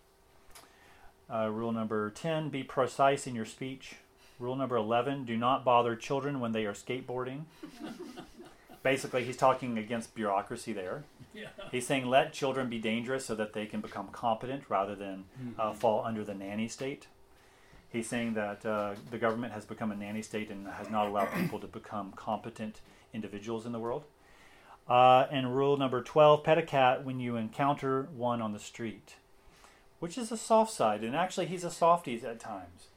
Uh, 1.33 1.49
rule 1.51 1.73
number 1.73 2.11
10 2.11 2.51
be 2.51 2.63
precise 2.63 3.27
in 3.27 3.35
your 3.35 3.45
speech. 3.45 3.97
Rule 4.39 4.57
number 4.57 4.77
11 4.77 5.25
do 5.25 5.37
not 5.37 5.65
bother 5.65 5.97
children 5.97 6.41
when 6.41 6.53
they 6.53 6.67
are 6.67 6.73
skateboarding. 6.73 7.43
Basically, 8.83 9.25
he's 9.25 9.37
talking 9.37 9.79
against 9.79 10.15
bureaucracy 10.15 10.73
there. 10.73 11.05
Yeah. 11.33 11.47
He's 11.73 11.87
saying 11.87 12.07
let 12.07 12.33
children 12.33 12.69
be 12.69 12.79
dangerous 12.79 13.25
so 13.25 13.35
that 13.35 13.55
they 13.55 13.67
can 13.67 13.81
become 13.81 14.09
competent 14.09 14.65
rather 14.69 14.95
than 14.95 15.25
uh, 15.59 15.73
fall 15.73 16.05
under 16.05 16.23
the 16.23 16.35
nanny 16.35 16.69
state. 16.69 17.07
He's 17.89 18.07
saying 18.07 18.35
that 18.35 18.67
uh, 18.67 18.95
the 19.11 19.19
government 19.19 19.53
has 19.53 19.65
become 19.65 19.91
a 19.91 19.97
nanny 19.97 20.21
state 20.21 20.51
and 20.51 20.67
has 20.67 20.91
not 20.91 21.07
allowed 21.07 21.33
people 21.33 21.59
to 21.61 21.67
become 21.67 22.13
competent 22.13 22.81
individuals 23.15 23.65
in 23.65 23.73
the 23.73 23.79
world. 23.79 24.05
Uh, 24.89 25.27
and 25.31 25.57
rule 25.57 25.77
number 25.77 26.03
12 26.03 26.45
pet 26.45 26.59
a 26.59 26.63
cat 26.63 27.05
when 27.05 27.19
you 27.19 27.37
encounter 27.37 28.09
one 28.15 28.43
on 28.43 28.53
the 28.53 28.59
street, 28.59 29.15
which 29.99 30.19
is 30.19 30.31
a 30.31 30.37
soft 30.37 30.73
side. 30.73 31.03
And 31.03 31.17
actually, 31.17 31.47
he's 31.47 31.65
a 31.65 31.71
softie 31.71 32.23
at 32.25 32.39
times. 32.39 32.89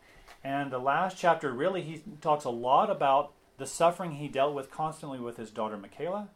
And 0.44 0.72
the 0.72 0.80
last 0.80 1.18
chapter, 1.18 1.52
really, 1.52 1.82
he 1.82 2.02
talks 2.22 2.44
a 2.44 2.50
lot 2.50 2.90
about 2.90 3.32
the 3.58 3.66
suffering 3.66 4.14
he 4.14 4.28
dealt 4.28 4.54
with 4.54 4.70
constantly 4.72 5.20
with 5.20 5.38
his 5.38 5.50
daughter 5.50 5.78
Mikhaila 5.78 6.28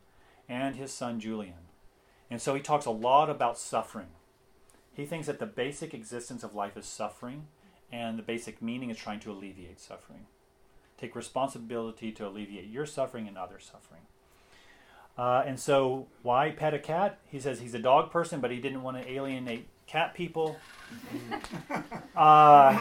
and 0.50 0.76
his 0.76 0.92
son 0.92 1.20
Julian. 1.20 1.70
And 2.30 2.42
so 2.42 2.56
he 2.56 2.62
talks 2.62 2.86
a 2.86 2.92
lot 2.92 3.30
about 3.30 3.58
suffering. 3.58 4.08
He 4.94 5.06
thinks 5.06 5.28
that 5.28 5.40
the 5.40 5.46
basic 5.46 5.94
existence 5.94 6.44
of 6.44 6.56
life 6.56 6.76
is 6.76 6.86
suffering, 6.86 7.48
and 7.92 8.18
the 8.18 8.24
basic 8.24 8.62
meaning 8.62 8.90
is 8.90 8.98
trying 8.98 9.20
to 9.22 9.32
alleviate 9.32 9.80
suffering. 9.80 10.28
Take 10.98 11.16
responsibility 11.16 12.12
to 12.14 12.28
alleviate 12.28 12.70
your 12.70 12.86
suffering 12.86 13.28
and 13.28 13.38
other 13.38 13.60
suffering. 13.60 14.02
Uh, 15.18 15.44
and 15.46 15.60
so, 15.60 16.08
why 16.24 16.52
pet 16.52 16.74
a 16.74 16.80
cat? 16.80 17.20
He 17.28 17.40
says 17.40 17.60
he's 17.60 17.74
a 17.74 17.80
dog 17.80 18.12
person, 18.12 18.40
but 18.40 18.52
he 18.52 18.58
didn't 18.58 18.82
want 18.82 18.98
to 18.98 19.10
alienate 19.10 19.68
cat 19.86 20.14
people. 20.14 20.58
uh, 22.16 22.80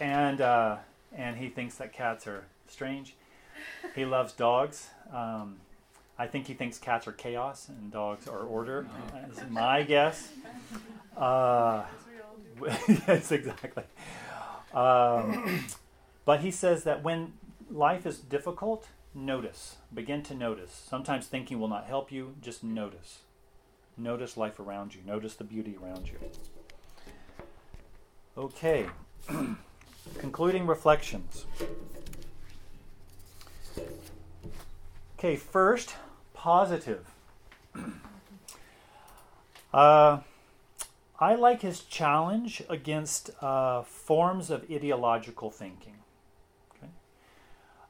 and 0.00 0.40
uh, 0.40 0.76
and 1.14 1.36
he 1.36 1.48
thinks 1.48 1.76
that 1.76 1.92
cats 1.92 2.26
are 2.26 2.44
strange. 2.66 3.14
He 3.94 4.04
loves 4.04 4.32
dogs. 4.32 4.88
Um, 5.12 5.56
I 6.18 6.26
think 6.26 6.46
he 6.46 6.54
thinks 6.54 6.78
cats 6.78 7.06
are 7.06 7.12
chaos 7.12 7.68
and 7.68 7.92
dogs 7.92 8.26
are 8.26 8.40
order. 8.40 8.86
That's 9.12 9.48
my 9.50 9.82
guess. 9.82 10.32
Uh, 11.16 11.84
yes, 12.88 13.30
exactly. 13.30 13.84
Um, 14.74 15.64
but 16.24 16.40
he 16.40 16.50
says 16.50 16.84
that 16.84 17.02
when 17.02 17.34
life 17.70 18.04
is 18.04 18.18
difficult, 18.18 18.88
notice. 19.14 19.76
Begin 19.92 20.22
to 20.24 20.34
notice. 20.34 20.84
Sometimes 20.88 21.26
thinking 21.26 21.58
will 21.58 21.68
not 21.68 21.86
help 21.86 22.12
you. 22.12 22.34
Just 22.40 22.62
notice. 22.62 23.20
Notice 23.96 24.36
life 24.36 24.60
around 24.60 24.94
you. 24.94 25.00
Notice 25.04 25.34
the 25.34 25.44
beauty 25.44 25.76
around 25.82 26.08
you. 26.08 26.18
Okay. 28.36 28.86
Concluding 30.18 30.66
reflections. 30.66 31.44
Okay, 35.18 35.34
first, 35.34 35.96
positive. 36.32 37.04
uh, 39.74 40.20
I 41.20 41.34
like 41.34 41.62
his 41.62 41.80
challenge 41.80 42.62
against 42.68 43.30
uh, 43.42 43.82
forms 43.82 44.50
of 44.50 44.70
ideological 44.70 45.50
thinking. 45.50 45.97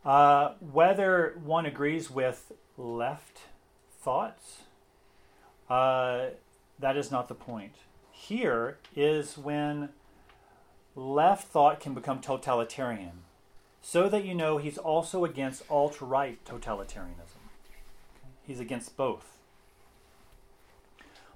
Uh, 0.05 0.55
whether 0.61 1.39
one 1.45 1.67
agrees 1.67 2.11
with 2.11 2.53
left 2.77 3.41
thoughts, 4.01 4.63
uh, 5.69 6.27
that 6.79 6.97
is 6.97 7.11
not 7.11 7.29
the 7.29 7.35
point. 7.35 7.75
Here 8.11 8.79
is 8.97 9.37
when 9.37 9.91
left 10.95 11.49
thought 11.49 11.81
can 11.81 11.95
become 11.95 12.21
totalitarian, 12.21 13.25
so 13.83 14.09
that 14.09 14.25
you 14.25 14.35
know 14.35 14.59
he's 14.59 14.79
also 14.79 15.25
against 15.25 15.63
alt 15.71 16.01
right 16.01 16.43
totalitarianism. 16.45 17.39
He's 18.43 18.61
against 18.61 18.97
both. 18.97 19.39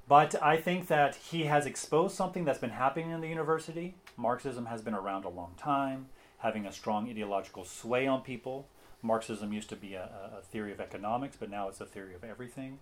But 0.08 0.34
I 0.42 0.56
think 0.56 0.88
that 0.88 1.14
he 1.14 1.44
has 1.44 1.66
exposed 1.66 2.16
something 2.16 2.44
that's 2.44 2.58
been 2.58 2.70
happening 2.70 3.10
in 3.10 3.20
the 3.20 3.28
university. 3.28 3.94
Marxism 4.16 4.66
has 4.66 4.82
been 4.82 4.94
around 4.94 5.24
a 5.24 5.28
long 5.28 5.54
time, 5.56 6.06
having 6.42 6.66
a 6.66 6.72
strong 6.72 7.08
ideological 7.08 7.64
sway 7.64 8.06
on 8.06 8.20
people. 8.20 8.68
Marxism 9.00 9.52
used 9.52 9.68
to 9.70 9.76
be 9.76 9.94
a, 9.94 10.08
a 10.38 10.42
theory 10.42 10.72
of 10.72 10.80
economics, 10.80 11.36
but 11.38 11.50
now 11.50 11.68
it's 11.68 11.80
a 11.80 11.86
theory 11.86 12.14
of 12.14 12.22
everything, 12.22 12.78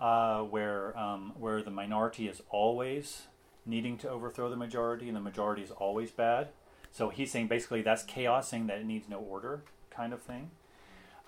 uh, 0.00 0.40
where, 0.40 0.96
um, 0.98 1.32
where 1.38 1.62
the 1.62 1.70
minority 1.70 2.26
is 2.28 2.42
always 2.50 3.22
needing 3.64 3.98
to 3.98 4.08
overthrow 4.08 4.48
the 4.48 4.56
majority 4.56 5.08
and 5.08 5.16
the 5.16 5.20
majority 5.20 5.62
is 5.62 5.70
always 5.72 6.10
bad. 6.10 6.48
So 6.92 7.10
he's 7.10 7.30
saying 7.30 7.48
basically 7.48 7.82
that's 7.82 8.02
chaos, 8.02 8.48
saying 8.48 8.68
that 8.68 8.78
it 8.78 8.86
needs 8.86 9.08
no 9.08 9.18
order, 9.18 9.62
kind 9.90 10.12
of 10.12 10.22
thing. 10.22 10.50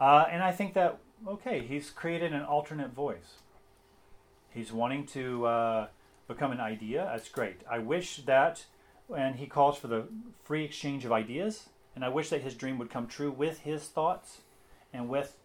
Uh, 0.01 0.27
and 0.31 0.43
I 0.43 0.53
think 0.53 0.75
that, 0.75 0.99
okay, 1.27 1.61
he's 1.67 1.91
created 1.91 2.33
an 2.33 2.43
alternate 2.43 2.93
voice. 2.93 3.43
He's 4.51 4.73
wanting 4.73 5.07
to 5.07 5.47
uh, 5.47 5.87
become 6.29 6.53
an 6.53 6.61
idea. 6.61 7.09
That's 7.11 7.29
great. 7.29 7.63
I 7.71 7.79
wish 7.79 8.19
that, 8.27 8.65
and 9.15 9.37
he 9.37 9.47
calls 9.47 9.79
for 9.79 9.87
the 9.87 10.05
free 10.45 10.65
exchange 10.65 11.05
of 11.05 11.13
ideas, 11.13 11.69
and 11.95 12.05
I 12.05 12.09
wish 12.09 12.31
that 12.31 12.43
his 12.43 12.55
dream 12.55 12.79
would 12.79 12.91
come 12.91 13.07
true 13.07 13.31
with 13.31 13.61
his 13.61 13.85
thoughts 13.85 14.39
and 14.93 15.09
with 15.09 15.37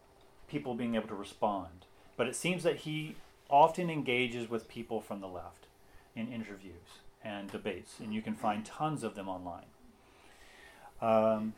people 0.47 0.76
being 0.76 0.95
able 0.95 1.07
to 1.07 1.16
respond. 1.16 1.86
But 2.16 2.28
it 2.28 2.36
seems 2.36 2.64
that 2.64 2.78
he 2.78 3.16
often 3.49 3.89
engages 3.89 4.49
with 4.49 4.68
people 4.68 5.01
from 5.01 5.20
the 5.20 5.28
left 5.28 5.68
in 6.16 6.32
interviews 6.32 7.01
and 7.24 7.51
debates, 7.51 7.99
and 7.99 8.14
you 8.14 8.22
can 8.22 8.36
find 8.36 8.66
tons 8.66 9.03
of 9.03 9.16
them 9.16 9.30
online. 9.30 9.66
Um, 11.01 11.53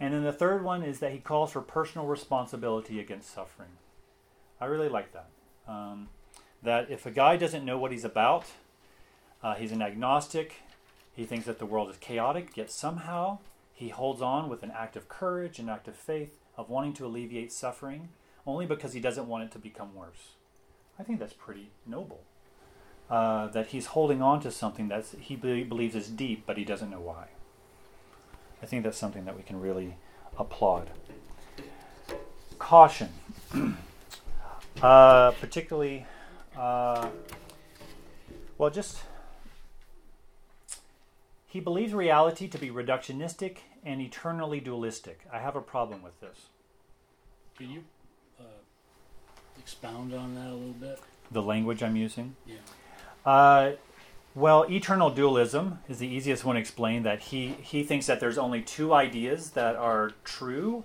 and 0.00 0.14
then 0.14 0.22
the 0.22 0.32
third 0.32 0.62
one 0.62 0.82
is 0.82 1.00
that 1.00 1.12
he 1.12 1.18
calls 1.18 1.52
for 1.52 1.60
personal 1.60 2.06
responsibility 2.06 3.00
against 3.00 3.34
suffering. 3.34 3.70
I 4.60 4.66
really 4.66 4.88
like 4.88 5.12
that. 5.12 5.28
Um, 5.66 6.08
that 6.62 6.90
if 6.90 7.06
a 7.06 7.10
guy 7.10 7.36
doesn't 7.36 7.64
know 7.64 7.78
what 7.78 7.92
he's 7.92 8.04
about, 8.04 8.46
uh, 9.42 9.54
he's 9.54 9.72
an 9.72 9.82
agnostic, 9.82 10.54
he 11.18 11.24
thinks 11.24 11.46
that 11.46 11.58
the 11.58 11.66
world 11.66 11.90
is 11.90 11.96
chaotic, 11.96 12.56
yet 12.56 12.70
somehow 12.70 13.38
he 13.74 13.88
holds 13.88 14.22
on 14.22 14.48
with 14.48 14.62
an 14.62 14.70
act 14.70 14.94
of 14.94 15.08
courage, 15.08 15.58
an 15.58 15.68
act 15.68 15.88
of 15.88 15.96
faith, 15.96 16.38
of 16.56 16.70
wanting 16.70 16.92
to 16.92 17.04
alleviate 17.04 17.50
suffering, 17.50 18.10
only 18.46 18.66
because 18.66 18.92
he 18.92 19.00
doesn't 19.00 19.26
want 19.26 19.42
it 19.42 19.50
to 19.50 19.58
become 19.58 19.96
worse. 19.96 20.36
I 20.96 21.02
think 21.02 21.18
that's 21.18 21.32
pretty 21.32 21.70
noble. 21.84 22.20
Uh, 23.10 23.48
that 23.48 23.66
he's 23.70 23.86
holding 23.86 24.22
on 24.22 24.38
to 24.42 24.52
something 24.52 24.86
that 24.90 25.06
he 25.18 25.34
be- 25.34 25.64
believes 25.64 25.96
is 25.96 26.06
deep, 26.06 26.44
but 26.46 26.56
he 26.56 26.64
doesn't 26.64 26.88
know 26.88 27.00
why. 27.00 27.26
I 28.62 28.66
think 28.66 28.84
that's 28.84 28.96
something 28.96 29.24
that 29.24 29.36
we 29.36 29.42
can 29.42 29.60
really 29.60 29.96
applaud. 30.38 30.88
Caution, 32.60 33.08
uh, 34.82 35.32
particularly, 35.32 36.06
uh, 36.56 37.08
well, 38.56 38.70
just 38.70 38.98
he 41.48 41.60
believes 41.60 41.94
reality 41.94 42.46
to 42.46 42.58
be 42.58 42.68
reductionistic 42.68 43.58
and 43.82 44.02
eternally 44.02 44.60
dualistic. 44.60 45.22
I 45.32 45.38
have 45.38 45.56
a 45.56 45.62
problem 45.62 46.02
with 46.02 46.20
this. 46.20 46.50
Can 47.56 47.70
you 47.70 47.84
uh, 48.38 48.44
expound 49.58 50.12
on 50.14 50.34
that 50.34 50.50
a 50.50 50.54
little 50.54 50.74
bit? 50.74 51.00
The 51.32 51.42
language 51.42 51.82
I'm 51.82 51.96
using. 51.96 52.36
Yeah. 52.46 52.56
Uh, 53.24 53.72
well, 54.34 54.70
eternal 54.70 55.10
dualism 55.10 55.78
is 55.88 55.98
the 55.98 56.06
easiest 56.06 56.44
one 56.44 56.56
to 56.56 56.60
explain. 56.60 57.02
That 57.02 57.20
he 57.20 57.56
he 57.62 57.82
thinks 57.82 58.06
that 58.06 58.20
there's 58.20 58.38
only 58.38 58.60
two 58.60 58.92
ideas 58.92 59.50
that 59.50 59.74
are 59.74 60.12
true, 60.24 60.84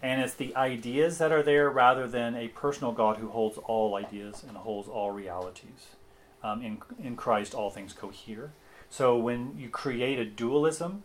and 0.00 0.22
it's 0.22 0.34
the 0.34 0.54
ideas 0.54 1.18
that 1.18 1.32
are 1.32 1.42
there 1.42 1.68
rather 1.70 2.06
than 2.06 2.36
a 2.36 2.48
personal 2.48 2.92
God 2.92 3.18
who 3.18 3.28
holds 3.28 3.58
all 3.58 3.96
ideas 3.96 4.44
and 4.46 4.56
holds 4.56 4.88
all 4.88 5.10
realities. 5.10 5.96
Um, 6.42 6.62
in 6.62 6.78
in 7.02 7.16
Christ, 7.16 7.52
all 7.52 7.70
things 7.70 7.92
cohere. 7.92 8.52
So 8.90 9.16
when 9.18 9.56
you 9.58 9.68
create 9.68 10.18
a 10.18 10.24
dualism, 10.24 11.04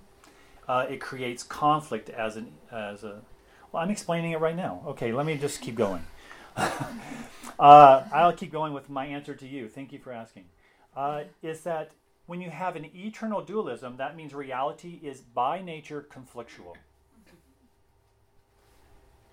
uh, 0.68 0.86
it 0.90 1.02
creates 1.02 1.44
conflict 1.44 2.10
as 2.10 2.36
an 2.36 2.54
as 2.72 3.04
a. 3.04 3.22
Well, 3.72 3.84
I'm 3.84 3.90
explaining 3.90 4.32
it 4.32 4.40
right 4.40 4.56
now. 4.56 4.84
Okay, 4.88 5.12
let 5.12 5.26
me 5.26 5.38
just 5.38 5.62
keep 5.62 5.76
going. 5.76 6.06
uh, 6.56 8.04
I'll 8.14 8.34
keep 8.34 8.52
going 8.52 8.74
with 8.74 8.90
my 8.90 9.06
answer 9.06 9.36
to 9.36 9.48
you. 9.48 9.68
Thank 9.68 9.92
you 9.92 10.00
for 10.00 10.12
asking 10.12 10.46
uh, 10.96 11.24
is 11.42 11.62
that 11.62 11.92
when 12.26 12.42
you 12.42 12.50
have 12.50 12.76
an 12.76 12.90
eternal 12.96 13.42
dualism, 13.42 13.98
that 13.98 14.16
means 14.16 14.34
reality 14.34 15.00
is 15.04 15.22
by 15.22 15.62
nature 15.62 16.06
conflictual. 16.10 16.76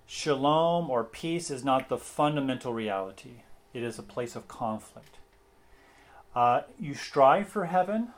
Shalom 0.06 0.90
or 0.90 1.04
peace 1.04 1.50
is 1.50 1.64
not 1.64 1.88
the 1.88 1.98
fundamental 1.98 2.72
reality, 2.72 3.42
it 3.72 3.82
is 3.82 3.98
a 3.98 4.02
place 4.02 4.34
of 4.34 4.48
conflict. 4.48 5.18
Uh, 6.34 6.62
you 6.78 6.94
strive 6.94 7.48
for 7.48 7.66
heaven 7.66 8.08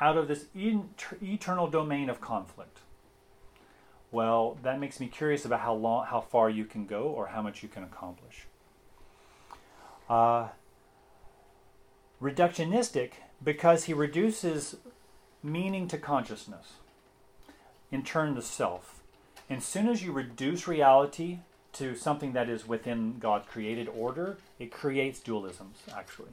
out 0.00 0.16
of 0.16 0.28
this 0.28 0.46
eternal 0.54 1.68
domain 1.68 2.08
of 2.10 2.20
conflict. 2.20 2.78
Well, 4.10 4.58
that 4.62 4.78
makes 4.78 5.00
me 5.00 5.06
curious 5.06 5.44
about 5.44 5.60
how 5.60 5.74
long, 5.74 6.06
how 6.06 6.20
far 6.20 6.50
you 6.50 6.64
can 6.64 6.86
go, 6.86 7.04
or 7.04 7.28
how 7.28 7.40
much 7.40 7.62
you 7.62 7.68
can 7.68 7.82
accomplish. 7.82 8.46
Uh, 10.08 10.48
reductionistic 12.20 13.12
because 13.42 13.84
he 13.84 13.94
reduces 13.94 14.76
meaning 15.42 15.88
to 15.88 15.98
consciousness, 15.98 16.74
in 17.90 18.04
turn, 18.04 18.34
the 18.34 18.42
self. 18.42 19.02
And 19.48 19.58
as 19.58 19.64
soon 19.64 19.88
as 19.88 20.02
you 20.02 20.12
reduce 20.12 20.68
reality 20.68 21.38
to 21.72 21.96
something 21.96 22.32
that 22.34 22.48
is 22.48 22.68
within 22.68 23.18
God's 23.18 23.48
created 23.48 23.88
order, 23.88 24.36
it 24.58 24.70
creates 24.70 25.20
dualisms, 25.20 25.76
actually. 25.96 26.32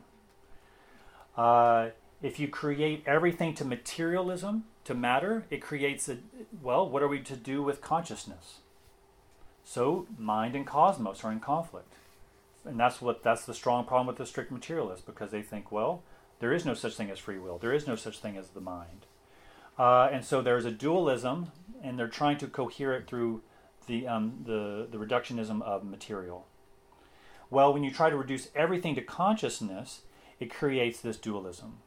Uh, 1.37 1.89
if 2.21 2.39
you 2.39 2.47
create 2.47 3.03
everything 3.05 3.53
to 3.55 3.65
materialism, 3.65 4.65
to 4.85 4.93
matter, 4.93 5.45
it 5.49 5.61
creates 5.61 6.09
a, 6.09 6.17
well, 6.61 6.89
what 6.89 7.01
are 7.01 7.07
we 7.07 7.19
to 7.21 7.35
do 7.35 7.63
with 7.63 7.81
consciousness? 7.81 8.59
So, 9.63 10.07
mind 10.17 10.55
and 10.55 10.65
cosmos 10.65 11.23
are 11.23 11.31
in 11.31 11.39
conflict 11.39 11.93
and 12.65 12.79
that's 12.79 13.01
what 13.01 13.23
that's 13.23 13.45
the 13.45 13.53
strong 13.53 13.85
problem 13.85 14.07
with 14.07 14.17
the 14.17 14.25
strict 14.25 14.51
materialists 14.51 15.03
because 15.05 15.31
they 15.31 15.41
think, 15.41 15.71
well, 15.71 16.03
there 16.39 16.53
is 16.53 16.65
no 16.65 16.73
such 16.73 16.95
thing 16.95 17.09
as 17.09 17.19
free 17.19 17.39
will. 17.39 17.57
There 17.57 17.73
is 17.73 17.87
no 17.87 17.95
such 17.95 18.19
thing 18.19 18.37
as 18.37 18.49
the 18.49 18.61
mind. 18.61 19.05
Uh, 19.77 20.09
and 20.11 20.25
so 20.25 20.41
there's 20.41 20.65
a 20.65 20.71
dualism, 20.71 21.51
and 21.81 21.97
they're 21.97 22.07
trying 22.07 22.37
to 22.39 22.47
cohere 22.47 22.93
it 22.93 23.07
through 23.07 23.41
the, 23.87 24.07
um, 24.07 24.43
the, 24.45 24.87
the 24.91 24.97
reductionism 24.97 25.61
of 25.61 25.85
material. 25.85 26.45
Well, 27.49 27.73
when 27.73 27.83
you 27.83 27.91
try 27.91 28.09
to 28.09 28.17
reduce 28.17 28.49
everything 28.55 28.93
to 28.95 29.01
consciousness, 29.01 30.01
it 30.39 30.53
creates 30.53 30.99
this 30.99 31.17
dualism. 31.17 31.77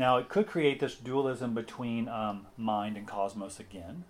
Now, 0.00 0.16
it 0.16 0.30
could 0.30 0.46
create 0.46 0.80
this 0.80 0.94
dualism 0.94 1.52
between 1.52 2.08
um, 2.08 2.46
mind 2.56 2.96
and 2.96 3.06
cosmos 3.06 3.60
again. 3.60 4.04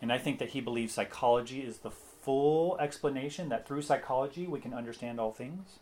And 0.00 0.10
I 0.10 0.16
think 0.16 0.38
that 0.38 0.48
he 0.48 0.62
believes 0.62 0.94
psychology 0.94 1.60
is 1.60 1.80
the 1.80 1.90
full 1.90 2.78
explanation, 2.80 3.50
that 3.50 3.68
through 3.68 3.82
psychology 3.82 4.46
we 4.46 4.58
can 4.58 4.72
understand 4.72 5.20
all 5.20 5.32
things. 5.32 5.80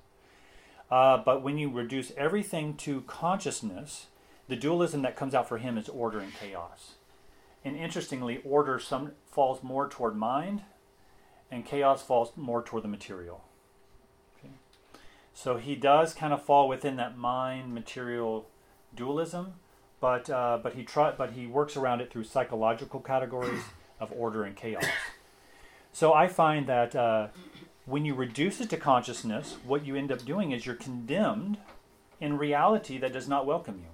Uh, 0.90 1.16
but 1.16 1.44
when 1.44 1.58
you 1.58 1.70
reduce 1.70 2.10
everything 2.16 2.74
to 2.78 3.02
consciousness, 3.02 4.06
the 4.48 4.56
dualism 4.56 5.02
that 5.02 5.14
comes 5.14 5.32
out 5.32 5.48
for 5.48 5.58
him 5.58 5.78
is 5.78 5.88
order 5.88 6.18
and 6.18 6.34
chaos. 6.34 6.94
And 7.64 7.76
interestingly, 7.76 8.40
order 8.44 8.80
some 8.80 9.12
falls 9.30 9.62
more 9.62 9.88
toward 9.88 10.16
mind, 10.16 10.62
and 11.52 11.64
chaos 11.64 12.02
falls 12.02 12.32
more 12.34 12.64
toward 12.64 12.82
the 12.82 12.88
material. 12.88 13.44
Okay? 14.36 14.54
So 15.32 15.58
he 15.58 15.76
does 15.76 16.14
kind 16.14 16.32
of 16.32 16.44
fall 16.44 16.66
within 16.66 16.96
that 16.96 17.16
mind 17.16 17.72
material 17.72 18.48
dualism, 18.94 19.54
but 20.00 20.28
uh, 20.30 20.58
but 20.62 20.74
he 20.74 20.82
try, 20.82 21.12
but 21.12 21.32
he 21.32 21.46
works 21.46 21.76
around 21.76 22.00
it 22.00 22.10
through 22.10 22.24
psychological 22.24 23.00
categories 23.00 23.62
of 24.00 24.12
order 24.12 24.44
and 24.44 24.56
chaos. 24.56 24.84
So 25.92 26.14
I 26.14 26.26
find 26.28 26.66
that 26.66 26.96
uh, 26.96 27.28
when 27.86 28.04
you 28.04 28.14
reduce 28.14 28.60
it 28.60 28.70
to 28.70 28.76
consciousness, 28.76 29.56
what 29.64 29.84
you 29.84 29.96
end 29.96 30.10
up 30.10 30.24
doing 30.24 30.52
is 30.52 30.64
you're 30.64 30.74
condemned 30.74 31.58
in 32.20 32.38
reality 32.38 32.98
that 32.98 33.12
does 33.12 33.28
not 33.28 33.46
welcome 33.46 33.78
you. 33.78 33.90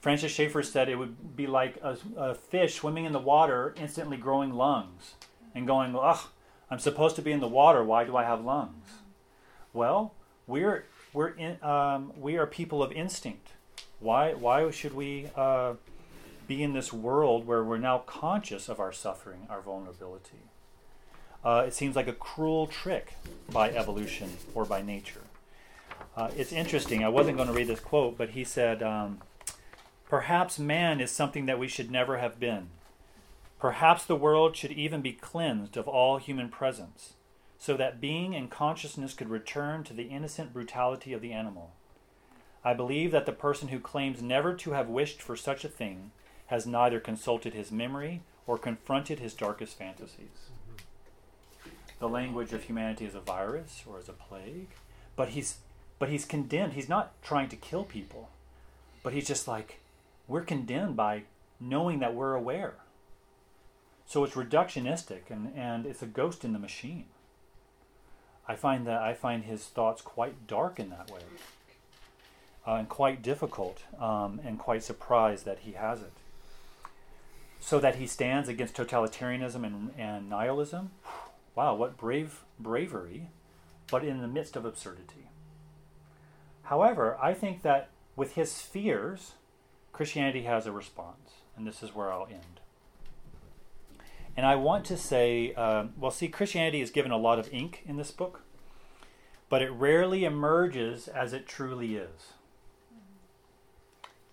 Francis 0.00 0.32
Schaeffer 0.32 0.62
said 0.62 0.88
it 0.88 0.96
would 0.96 1.34
be 1.34 1.46
like 1.46 1.78
a, 1.82 1.96
a 2.16 2.34
fish 2.34 2.74
swimming 2.74 3.06
in 3.06 3.12
the 3.12 3.18
water, 3.18 3.74
instantly 3.76 4.18
growing 4.18 4.52
lungs, 4.52 5.14
and 5.54 5.66
going, 5.66 5.96
ugh, 5.98 6.28
I'm 6.70 6.78
supposed 6.78 7.16
to 7.16 7.22
be 7.22 7.32
in 7.32 7.40
the 7.40 7.48
water. 7.48 7.82
Why 7.82 8.04
do 8.04 8.14
I 8.14 8.24
have 8.24 8.44
lungs? 8.44 8.86
Well, 9.72 10.14
we're 10.46 10.84
we're 11.14 11.28
in, 11.28 11.62
um, 11.62 12.12
we 12.16 12.36
are 12.36 12.46
people 12.46 12.82
of 12.82 12.92
instinct. 12.92 13.52
Why 14.04 14.34
why 14.34 14.70
should 14.70 14.94
we 14.94 15.30
uh, 15.34 15.74
be 16.46 16.62
in 16.62 16.74
this 16.74 16.92
world 16.92 17.46
where 17.46 17.64
we're 17.64 17.78
now 17.78 17.98
conscious 17.98 18.68
of 18.68 18.78
our 18.78 18.92
suffering, 18.92 19.46
our 19.48 19.62
vulnerability? 19.62 20.42
Uh, 21.42 21.64
it 21.66 21.72
seems 21.72 21.96
like 21.96 22.06
a 22.06 22.12
cruel 22.12 22.66
trick 22.66 23.14
by 23.50 23.70
evolution 23.70 24.36
or 24.54 24.66
by 24.66 24.82
nature. 24.82 25.22
Uh, 26.14 26.30
it's 26.36 26.52
interesting. 26.52 27.02
I 27.02 27.08
wasn't 27.08 27.38
going 27.38 27.48
to 27.48 27.54
read 27.54 27.68
this 27.68 27.80
quote, 27.80 28.18
but 28.18 28.30
he 28.30 28.44
said. 28.44 28.82
Um, 28.82 29.20
Perhaps 30.06 30.58
man 30.58 31.00
is 31.00 31.10
something 31.10 31.46
that 31.46 31.58
we 31.58 31.66
should 31.66 31.90
never 31.90 32.18
have 32.18 32.38
been. 32.38 32.68
Perhaps 33.58 34.04
the 34.04 34.14
world 34.14 34.54
should 34.54 34.70
even 34.70 35.00
be 35.00 35.12
cleansed 35.12 35.76
of 35.76 35.88
all 35.88 36.18
human 36.18 36.50
presence, 36.50 37.14
so 37.58 37.76
that 37.76 38.00
being 38.00 38.34
and 38.34 38.50
consciousness 38.50 39.14
could 39.14 39.30
return 39.30 39.82
to 39.82 39.94
the 39.94 40.04
innocent 40.04 40.52
brutality 40.52 41.14
of 41.14 41.22
the 41.22 41.32
animal. 41.32 41.72
I 42.64 42.72
believe 42.72 43.10
that 43.10 43.26
the 43.26 43.32
person 43.32 43.68
who 43.68 43.78
claims 43.78 44.22
never 44.22 44.54
to 44.54 44.72
have 44.72 44.88
wished 44.88 45.20
for 45.20 45.36
such 45.36 45.64
a 45.64 45.68
thing 45.68 46.12
has 46.46 46.66
neither 46.66 46.98
consulted 47.00 47.52
his 47.52 47.70
memory 47.70 48.22
or 48.46 48.58
confronted 48.58 49.18
his 49.18 49.34
darkest 49.34 49.76
fantasies. 49.76 50.50
The 51.98 52.08
language 52.08 52.52
of 52.52 52.64
humanity 52.64 53.04
is 53.04 53.14
a 53.14 53.20
virus 53.20 53.82
or 53.86 53.98
as 53.98 54.08
a 54.08 54.12
plague, 54.12 54.68
but 55.16 55.30
he's 55.30 55.58
but 55.98 56.08
he's 56.08 56.24
condemned. 56.24 56.72
He's 56.72 56.88
not 56.88 57.12
trying 57.22 57.48
to 57.48 57.56
kill 57.56 57.84
people, 57.84 58.30
but 59.02 59.12
he's 59.12 59.26
just 59.26 59.46
like 59.46 59.80
we're 60.26 60.42
condemned 60.42 60.96
by 60.96 61.22
knowing 61.60 62.00
that 62.00 62.14
we're 62.14 62.34
aware. 62.34 62.74
So 64.06 64.24
it's 64.24 64.34
reductionistic 64.34 65.30
and, 65.30 65.52
and 65.56 65.86
it's 65.86 66.02
a 66.02 66.06
ghost 66.06 66.44
in 66.44 66.52
the 66.52 66.58
machine. 66.58 67.06
I 68.46 68.54
find 68.54 68.86
that 68.86 69.00
I 69.00 69.14
find 69.14 69.44
his 69.44 69.64
thoughts 69.64 70.02
quite 70.02 70.46
dark 70.46 70.78
in 70.78 70.90
that 70.90 71.10
way, 71.10 71.20
uh, 72.66 72.74
and 72.74 72.88
quite 72.88 73.22
difficult, 73.22 73.82
um, 73.98 74.40
and 74.44 74.58
quite 74.58 74.82
surprised 74.82 75.44
that 75.44 75.60
he 75.60 75.72
has 75.72 76.00
it. 76.00 76.12
So 77.60 77.78
that 77.80 77.96
he 77.96 78.06
stands 78.06 78.48
against 78.48 78.74
totalitarianism 78.74 79.64
and, 79.64 79.90
and 79.98 80.28
nihilism. 80.28 80.90
Wow, 81.54 81.74
what 81.76 81.96
brave 81.96 82.42
bravery, 82.58 83.30
but 83.90 84.04
in 84.04 84.20
the 84.20 84.28
midst 84.28 84.56
of 84.56 84.64
absurdity. 84.64 85.28
However, 86.64 87.16
I 87.20 87.34
think 87.34 87.62
that 87.62 87.90
with 88.16 88.34
his 88.34 88.60
fears, 88.60 89.32
Christianity 89.92 90.42
has 90.42 90.66
a 90.66 90.72
response, 90.72 91.30
and 91.56 91.66
this 91.66 91.82
is 91.82 91.94
where 91.94 92.12
I'll 92.12 92.26
end. 92.26 92.60
And 94.36 94.44
I 94.44 94.56
want 94.56 94.84
to 94.86 94.96
say, 94.96 95.54
uh, 95.56 95.84
well, 95.96 96.10
see, 96.10 96.28
Christianity 96.28 96.80
is 96.80 96.90
given 96.90 97.12
a 97.12 97.16
lot 97.16 97.38
of 97.38 97.52
ink 97.52 97.82
in 97.86 97.96
this 97.96 98.10
book, 98.10 98.42
but 99.48 99.62
it 99.62 99.70
rarely 99.70 100.24
emerges 100.24 101.06
as 101.06 101.32
it 101.32 101.46
truly 101.46 101.94
is. 101.96 102.33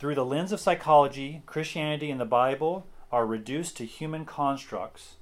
Through 0.02 0.16
the 0.16 0.26
lens 0.26 0.52
of 0.52 0.60
psychology, 0.60 1.43
Christianity 1.45 2.10
and 2.10 2.20
the 2.20 2.26
Bible 2.26 2.88
are 3.12 3.24
reduced 3.24 3.78
to 3.78 3.86
human 3.86 4.26
constructs 4.26 5.18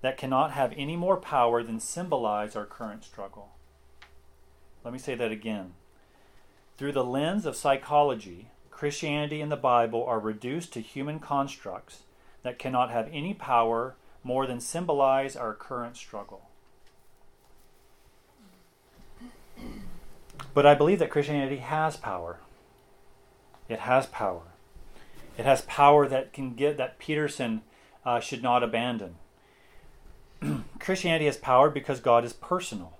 that 0.00 0.16
cannot 0.16 0.50
have 0.50 0.74
any 0.76 0.96
more 0.96 1.16
power 1.16 1.62
than 1.62 1.78
symbolize 1.78 2.56
our 2.56 2.66
current 2.66 3.04
struggle. 3.04 3.50
Let 4.82 4.92
me 4.92 4.98
say 4.98 5.14
that 5.14 5.30
again. 5.30 5.74
Through 6.76 6.90
the 6.90 7.04
lens 7.04 7.46
of 7.46 7.54
psychology, 7.54 8.48
Christianity 8.72 9.40
and 9.40 9.52
the 9.52 9.56
Bible 9.56 10.04
are 10.04 10.18
reduced 10.18 10.72
to 10.72 10.80
human 10.80 11.20
constructs 11.20 12.00
that 12.42 12.58
cannot 12.58 12.90
have 12.90 13.08
any 13.12 13.32
power 13.32 13.94
more 14.24 14.44
than 14.44 14.58
symbolize 14.58 15.36
our 15.36 15.54
current 15.54 15.96
struggle. 15.96 16.48
But 20.52 20.66
I 20.66 20.74
believe 20.74 20.98
that 20.98 21.10
Christianity 21.10 21.58
has 21.58 21.96
power. 21.96 22.40
It 23.70 23.80
has 23.80 24.06
power. 24.06 24.42
It 25.38 25.44
has 25.44 25.62
power 25.62 26.06
that 26.08 26.32
can 26.32 26.54
get 26.54 26.76
that 26.76 26.98
Peterson 26.98 27.62
uh, 28.04 28.20
should 28.20 28.42
not 28.42 28.62
abandon. 28.62 29.16
Christianity 30.80 31.26
has 31.26 31.36
power 31.36 31.70
because 31.70 32.00
God 32.00 32.24
is 32.24 32.32
personal. 32.32 32.98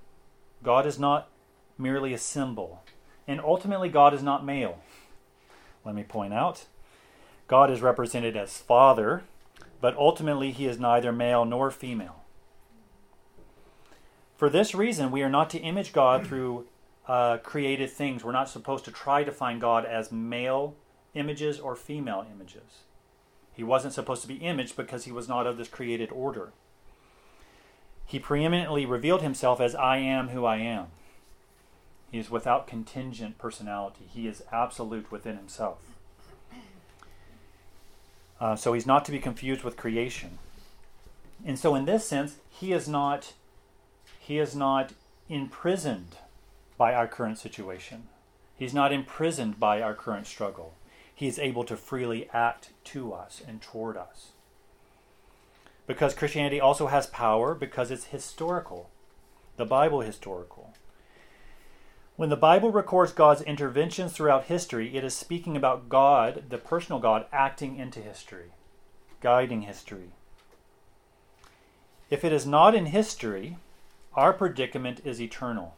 God 0.63 0.87
is 0.87 0.99
not 0.99 1.29
merely 1.77 2.15
a 2.15 2.19
symbol. 2.19 2.83
And 3.27 3.41
ultimately, 3.41 3.89
God 3.89 4.15
is 4.15 4.23
not 4.23 4.45
male 4.45 4.79
let 5.85 5.95
me 5.95 6.03
point 6.03 6.35
out. 6.35 6.67
God 7.47 7.71
is 7.71 7.81
represented 7.81 8.37
as 8.37 8.59
Father, 8.59 9.23
but 9.81 9.97
ultimately 9.97 10.53
he 10.53 10.67
is 10.67 10.79
neither 10.79 11.13
male 11.13 11.45
nor 11.45 11.71
female. 11.71 12.23
For 14.37 14.49
this 14.49 14.75
reason, 14.75 15.11
we 15.11 15.23
are 15.23 15.31
not 15.31 15.51
to 15.51 15.59
image 15.59 15.93
God 15.93 16.27
through 16.27 16.67
uh, 17.11 17.39
created 17.39 17.91
things. 17.91 18.23
We're 18.23 18.31
not 18.31 18.49
supposed 18.49 18.85
to 18.85 18.93
try 18.93 19.25
to 19.25 19.33
find 19.33 19.61
God 19.61 19.85
as 19.85 20.13
male 20.13 20.77
images 21.13 21.59
or 21.59 21.75
female 21.75 22.25
images. 22.33 22.85
He 23.53 23.65
wasn't 23.65 23.95
supposed 23.95 24.23
to 24.23 24.29
be 24.29 24.37
imaged 24.37 24.77
because 24.77 25.07
he 25.07 25.11
was 25.11 25.29
not 25.29 25.45
of 25.45 25.57
this 25.57 25.67
created 25.67 26.13
order. 26.13 26.53
He 28.07 28.21
preeminently 28.21 28.87
revealed 28.87 29.23
himself 29.23 29.61
as 29.61 29.75
I 29.75 29.97
am 29.97 30.29
who 30.29 30.45
I 30.45 30.59
am. 30.59 30.87
He 32.13 32.19
is 32.21 32.31
without 32.31 32.69
contingent 32.69 33.39
personality. 33.39 34.05
He 34.09 34.29
is 34.29 34.45
absolute 34.53 35.11
within 35.11 35.37
himself. 35.37 35.79
Uh, 38.41 38.55
so 38.55 38.73
he's 38.73 38.87
not 38.87 39.05
to 39.07 39.11
be 39.11 39.19
confused 39.19 39.65
with 39.65 39.77
creation. 39.77 40.39
And 41.45 41.59
so, 41.59 41.75
in 41.75 41.87
this 41.87 42.07
sense, 42.07 42.37
he 42.49 42.73
is 42.73 42.89
not 42.89 43.33
he 44.21 44.39
is 44.39 44.55
not 44.55 44.93
imprisoned 45.29 46.15
by 46.81 46.95
our 46.95 47.07
current 47.07 47.37
situation. 47.37 48.05
He's 48.57 48.73
not 48.73 48.91
imprisoned 48.91 49.61
by 49.61 49.83
our 49.83 49.95
current 49.95 50.27
struggle. 50.27 50.73
He 51.15 51.27
is 51.27 51.39
able 51.39 51.63
to 51.65 51.77
freely 51.77 52.31
act 52.33 52.71
to 52.85 53.13
us 53.13 53.43
and 53.47 53.61
toward 53.61 53.99
us. 53.99 54.31
Because 55.87 56.15
Christianity 56.15 56.59
also 56.59 56.87
has 56.87 57.07
power 57.07 57.55
because 57.55 57.91
it's 57.91 58.07
historical. 58.07 58.89
The 59.59 59.67
Bible 59.67 60.01
historical. 60.01 60.73
When 62.17 62.31
the 62.31 62.37
Bible 62.37 62.71
records 62.71 63.13
God's 63.13 63.43
interventions 63.43 64.15
throughout 64.15 64.45
history, 64.45 64.97
it 64.97 65.05
is 65.05 65.13
speaking 65.13 65.59
about 65.59 65.91
God, 65.91 66.45
the 66.49 66.57
personal 66.57 66.99
God, 66.99 67.27
acting 67.31 67.77
into 67.77 68.01
history, 68.01 68.53
guiding 69.21 69.63
history. 69.63 70.13
If 72.09 72.25
it 72.25 72.33
is 72.33 72.47
not 72.47 72.75
in 72.75 72.87
history, 72.87 73.59
our 74.15 74.33
predicament 74.33 75.03
is 75.05 75.21
eternal. 75.21 75.77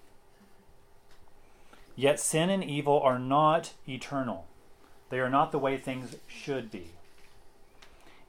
Yet 1.94 2.20
sin 2.20 2.50
and 2.50 2.64
evil 2.64 3.00
are 3.00 3.18
not 3.18 3.72
eternal. 3.88 4.46
They 5.10 5.20
are 5.20 5.30
not 5.30 5.52
the 5.52 5.58
way 5.58 5.76
things 5.76 6.16
should 6.26 6.70
be. 6.70 6.92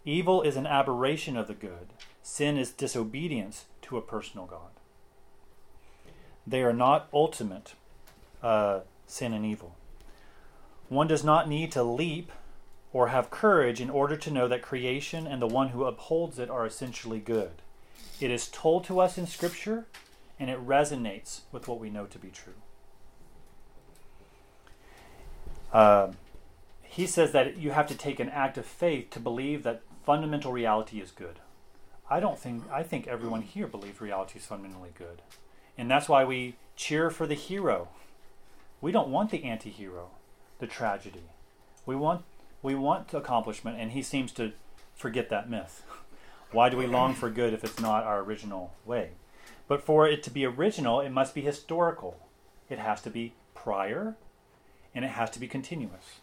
Evil 0.06 0.42
is 0.42 0.58
an 0.58 0.68
aberration 0.68 1.38
of 1.38 1.48
the 1.48 1.54
good. 1.54 1.94
Sin 2.22 2.58
is 2.58 2.72
disobedience 2.72 3.66
to 3.84 3.98
a 3.98 4.02
personal 4.02 4.46
God. 4.46 4.72
They 6.46 6.62
are 6.62 6.74
not 6.74 7.08
ultimate 7.14 7.74
uh, 8.42 8.82
sin 9.08 9.34
and 9.34 9.46
evil. 9.46 9.76
One 10.90 11.08
does 11.08 11.24
not 11.24 11.48
need 11.48 11.72
to 11.72 11.84
leap 11.84 12.32
or 12.92 13.08
have 13.08 13.32
courage 13.32 13.80
in 13.80 13.90
order 13.90 14.18
to 14.18 14.32
know 14.32 14.48
that 14.48 14.62
creation 14.62 15.26
and 15.26 15.42
the 15.42 15.48
one 15.48 15.70
who 15.70 15.86
upholds 15.86 16.38
it 16.38 16.50
are 16.50 16.66
essentially 16.66 17.20
good. 17.20 17.62
It 18.20 18.30
is 18.30 18.48
told 18.48 18.84
to 18.86 19.00
us 19.00 19.18
in 19.18 19.26
Scripture, 19.26 19.86
and 20.40 20.50
it 20.50 20.66
resonates 20.66 21.42
with 21.52 21.68
what 21.68 21.80
we 21.80 21.90
know 21.90 22.06
to 22.06 22.20
be 22.20 22.30
true. 22.30 22.54
Uh, 25.74 26.12
he 26.84 27.08
says 27.08 27.32
that 27.32 27.58
you 27.58 27.72
have 27.72 27.88
to 27.88 27.96
take 27.96 28.20
an 28.20 28.30
act 28.30 28.58
of 28.58 28.66
faith 28.66 29.10
to 29.10 29.20
believe 29.20 29.64
that 29.64 29.82
fundamental 30.06 30.52
reality 30.52 31.02
is 31.02 31.10
good. 31.10 31.40
I 32.10 32.20
don't 32.20 32.38
think 32.38 32.64
I 32.72 32.84
think 32.84 33.08
everyone 33.08 33.42
here 33.42 33.66
believes 33.66 34.00
reality 34.00 34.38
is 34.38 34.46
fundamentally 34.46 34.92
good. 34.96 35.24
And 35.78 35.90
that's 35.90 36.08
why 36.08 36.24
we 36.24 36.56
cheer 36.76 37.10
for 37.10 37.26
the 37.26 37.34
hero. 37.34 37.88
We 38.80 38.92
don't 38.92 39.10
want 39.10 39.32
the 39.32 39.44
anti-hero, 39.44 40.12
the 40.60 40.68
tragedy. 40.68 41.24
We 41.86 41.96
want 41.96 42.24
we 42.62 42.76
want 42.76 43.14
accomplishment 43.14 43.80
and 43.80 43.94
he 43.94 44.04
seems 44.04 44.32
to 44.34 44.52
forget 44.94 45.30
that 45.30 45.50
myth. 45.50 45.84
Why 46.52 46.70
do 46.70 46.78
we 46.78 46.86
long 46.86 47.16
for 47.16 47.32
good 47.32 47.52
if 47.52 47.64
it's 47.64 47.80
not 47.80 48.04
our 48.04 48.20
original 48.20 48.76
way? 48.86 49.14
But 49.68 49.82
for 49.82 50.08
it 50.08 50.22
to 50.24 50.30
be 50.30 50.46
original, 50.46 51.00
it 51.00 51.10
must 51.10 51.34
be 51.34 51.42
historical. 51.42 52.20
It 52.70 52.78
has 52.78 53.02
to 53.02 53.10
be 53.10 53.34
prior 53.56 54.16
and 54.96 55.04
it 55.04 55.12
has 55.12 55.30
to 55.32 55.40
be 55.40 55.48
continuous. 55.48 56.20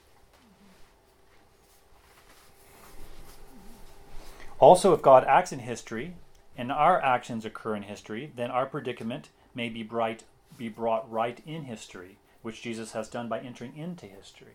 Also, 4.58 4.92
if 4.92 5.00
God 5.00 5.24
acts 5.24 5.52
in 5.52 5.60
history 5.60 6.12
and 6.56 6.70
our 6.70 7.00
actions 7.00 7.44
occur 7.44 7.74
in 7.74 7.84
history, 7.84 8.30
then 8.36 8.50
our 8.50 8.66
predicament 8.66 9.30
may 9.54 9.70
be, 9.70 9.82
bright, 9.82 10.24
be 10.58 10.68
brought 10.68 11.10
right 11.10 11.40
in 11.46 11.64
history, 11.64 12.18
which 12.42 12.60
Jesus 12.60 12.92
has 12.92 13.08
done 13.08 13.28
by 13.28 13.40
entering 13.40 13.74
into 13.76 14.06
history. 14.06 14.52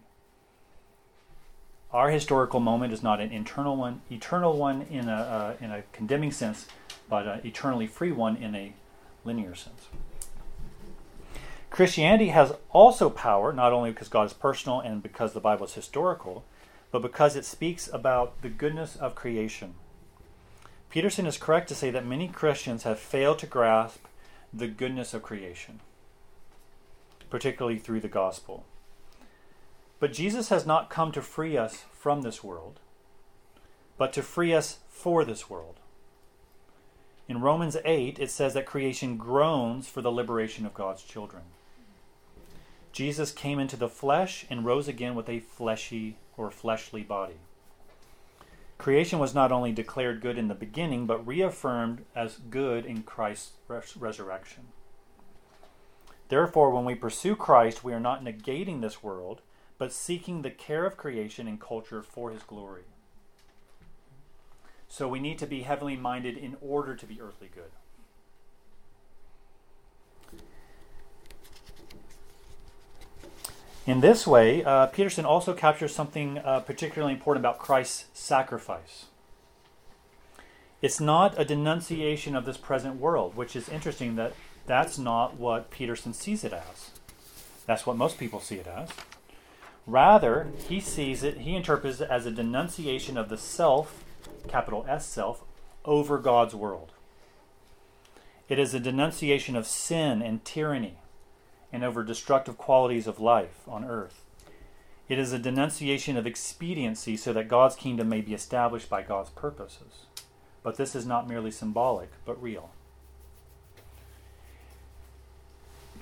Our 1.92 2.12
historical 2.12 2.60
moment 2.60 2.94
is 2.94 3.02
not 3.02 3.20
an 3.20 3.32
internal 3.32 3.76
one, 3.76 4.02
eternal 4.12 4.56
one 4.58 4.84
in 4.84 5.10
a, 5.10 5.14
uh, 5.14 5.56
in 5.60 5.72
a 5.72 5.84
condemning 5.92 6.32
sense, 6.32 6.68
but 7.10 7.26
an 7.26 7.42
eternally 7.44 7.88
free 7.88 8.12
one 8.12 8.38
in 8.38 8.54
a 8.54 8.74
linear 9.24 9.56
sense. 9.56 9.88
Christianity 11.76 12.30
has 12.30 12.54
also 12.70 13.10
power, 13.10 13.52
not 13.52 13.74
only 13.74 13.92
because 13.92 14.08
God 14.08 14.28
is 14.28 14.32
personal 14.32 14.80
and 14.80 15.04
because 15.04 15.34
the 15.34 15.42
Bible 15.42 15.66
is 15.66 15.74
historical, 15.74 16.46
but 16.90 17.02
because 17.02 17.36
it 17.36 17.44
speaks 17.44 17.90
about 17.92 18.42
the 18.42 18.48
goodness 18.48 18.96
of 18.96 19.14
creation. 19.14 19.74
Peterson 20.90 21.26
is 21.26 21.36
correct 21.36 21.68
to 21.68 21.76
say 21.76 21.92
that 21.92 22.06
many 22.06 22.30
Christians 22.30 22.84
have 22.84 22.98
failed 22.98 23.40
to 23.40 23.46
grasp 23.46 24.06
the 24.54 24.70
goodness 24.70 25.14
of 25.14 25.22
creation, 25.22 25.82
particularly 27.30 27.78
through 27.78 28.00
the 28.00 28.08
gospel. 28.08 28.64
But 30.00 30.14
Jesus 30.14 30.48
has 30.48 30.66
not 30.66 30.90
come 30.90 31.12
to 31.12 31.22
free 31.22 31.58
us 31.58 31.84
from 31.92 32.22
this 32.22 32.42
world, 32.42 32.80
but 33.98 34.14
to 34.14 34.22
free 34.22 34.54
us 34.54 34.78
for 34.88 35.26
this 35.26 35.50
world. 35.50 35.82
In 37.28 37.42
Romans 37.42 37.76
8, 37.84 38.18
it 38.18 38.32
says 38.32 38.54
that 38.54 38.66
creation 38.66 39.18
groans 39.18 39.90
for 39.90 40.02
the 40.02 40.10
liberation 40.10 40.66
of 40.66 40.74
God's 40.74 41.04
children. 41.04 41.44
Jesus 42.96 43.34
came 43.34 43.60
into 43.60 43.76
the 43.76 43.90
flesh 43.90 44.46
and 44.50 44.64
rose 44.64 44.88
again 44.88 45.16
with 45.16 45.28
a 45.28 45.42
fleshy 45.42 46.16
or 46.38 46.50
fleshly 46.50 47.04
body. 47.04 47.36
Creation 48.78 49.20
was 49.20 49.36
not 49.36 49.52
only 49.52 49.74
declared 49.74 50.22
good 50.22 50.38
in 50.38 50.48
the 50.48 50.56
beginning, 50.56 51.06
but 51.06 51.28
reaffirmed 51.28 52.06
as 52.16 52.38
good 52.50 52.86
in 52.86 53.04
Christ's 53.04 53.52
res- 53.68 53.98
resurrection. 53.98 54.68
Therefore, 56.30 56.70
when 56.70 56.86
we 56.86 56.96
pursue 56.96 57.36
Christ, 57.36 57.84
we 57.84 57.92
are 57.92 58.00
not 58.00 58.24
negating 58.24 58.80
this 58.80 59.04
world, 59.04 59.42
but 59.78 59.92
seeking 59.92 60.42
the 60.42 60.50
care 60.50 60.86
of 60.86 60.96
creation 60.96 61.50
and 61.50 61.60
culture 61.60 62.02
for 62.02 62.32
his 62.32 62.44
glory. 62.44 62.84
So 64.88 65.10
we 65.10 65.20
need 65.20 65.38
to 65.40 65.46
be 65.46 65.64
heavenly 65.64 65.98
minded 65.98 66.38
in 66.38 66.56
order 66.62 66.96
to 66.96 67.06
be 67.06 67.20
earthly 67.20 67.50
good. 67.54 67.72
In 73.86 74.00
this 74.02 74.26
way, 74.26 74.64
uh, 74.64 74.88
Peterson 74.88 75.26
also 75.26 75.54
captures 75.54 75.94
something 75.94 76.40
uh, 76.40 76.62
particularly 76.62 77.14
important 77.14 77.46
about 77.46 77.60
Christ's 77.60 78.06
sacrifice. 78.14 79.06
It's 80.82 81.00
not 81.00 81.40
a 81.40 81.46
denunciation 81.46 82.36
of 82.36 82.46
this 82.46 82.58
present 82.58 83.00
world, 83.00 83.36
which 83.36 83.56
is 83.56 83.70
interesting 83.70 84.16
that 84.16 84.34
that's 84.66 84.98
not 84.98 85.38
what 85.38 85.70
Peterson 85.70 86.14
sees 86.14 86.44
it 86.44 86.52
as. 86.52 86.92
That's 87.68 87.86
what 87.86 87.96
most 87.96 88.18
people 88.18 88.40
see 88.40 88.56
it 88.56 88.68
as. 88.68 88.90
Rather, 89.86 90.48
he 90.68 90.80
sees 90.80 91.22
it, 91.22 91.40
he 91.40 91.56
interprets 91.56 92.02
it 92.02 92.10
as 92.10 92.26
a 92.26 92.32
denunciation 92.32 93.18
of 93.18 93.30
the 93.30 93.38
self, 93.38 94.04
capital 94.48 94.84
S 94.90 95.06
self, 95.06 95.44
over 95.86 96.18
God's 96.18 96.56
world. 96.56 96.92
It 98.50 98.58
is 98.58 98.74
a 98.74 98.80
denunciation 98.80 99.56
of 99.56 99.68
sin 99.68 100.24
and 100.24 100.44
tyranny 100.44 100.98
and 101.72 101.84
over 101.84 102.04
destructive 102.04 102.58
qualities 102.58 103.08
of 103.08 103.20
life 103.20 103.68
on 103.68 103.84
earth. 103.84 104.24
It 105.08 105.20
is 105.20 105.32
a 105.32 105.40
denunciation 105.40 106.18
of 106.18 106.26
expediency 106.26 107.16
so 107.16 107.32
that 107.34 107.48
God's 107.48 107.76
kingdom 107.76 108.10
may 108.10 108.22
be 108.22 108.34
established 108.34 108.90
by 108.90 109.04
God's 109.04 109.30
purposes. 109.30 110.06
But 110.64 110.78
this 110.78 110.96
is 110.96 111.06
not 111.06 111.28
merely 111.28 111.52
symbolic, 111.52 112.10
but 112.26 112.42
real. 112.42 112.72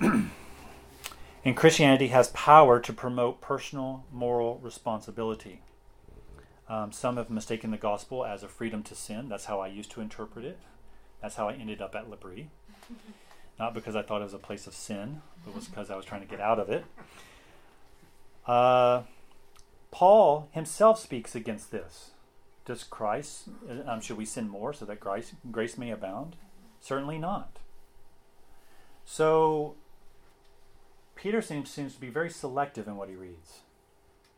and 0.00 0.30
Christianity 1.54 2.08
has 2.08 2.28
power 2.28 2.80
to 2.80 2.92
promote 2.92 3.42
personal 3.42 4.04
moral 4.10 4.58
responsibility. 4.62 5.60
Um, 6.66 6.92
some 6.92 7.18
have 7.18 7.28
mistaken 7.28 7.70
the 7.70 7.76
gospel 7.76 8.24
as 8.24 8.42
a 8.42 8.48
freedom 8.48 8.82
to 8.84 8.94
sin. 8.94 9.28
That's 9.28 9.44
how 9.44 9.60
I 9.60 9.66
used 9.66 9.90
to 9.92 10.00
interpret 10.00 10.46
it. 10.46 10.58
That's 11.20 11.36
how 11.36 11.48
I 11.48 11.54
ended 11.54 11.82
up 11.82 11.94
at 11.94 12.08
L'Abri. 12.08 12.48
Not 13.58 13.74
because 13.74 13.94
I 13.94 14.02
thought 14.02 14.20
it 14.20 14.24
was 14.24 14.34
a 14.34 14.38
place 14.38 14.66
of 14.66 14.74
sin, 14.74 15.22
it 15.46 15.54
was 15.54 15.66
because 15.66 15.90
I 15.90 15.96
was 15.96 16.04
trying 16.04 16.22
to 16.22 16.26
get 16.26 16.40
out 16.40 16.58
of 16.58 16.68
it. 16.68 16.84
Uh, 18.46 19.02
Paul 19.90 20.48
himself 20.52 20.98
speaks 20.98 21.34
against 21.34 21.70
this. 21.70 22.10
Does 22.64 22.82
Christ, 22.82 23.48
um, 23.86 24.00
should 24.00 24.16
we 24.16 24.24
sin 24.24 24.48
more 24.48 24.72
so 24.72 24.84
that 24.86 24.98
grace, 24.98 25.34
grace 25.50 25.78
may 25.78 25.90
abound? 25.90 26.36
Certainly 26.80 27.18
not. 27.18 27.58
So, 29.04 29.74
Peter 31.14 31.40
seems, 31.40 31.70
seems 31.70 31.94
to 31.94 32.00
be 32.00 32.08
very 32.08 32.30
selective 32.30 32.88
in 32.88 32.96
what 32.96 33.08
he 33.08 33.14
reads. 33.14 33.60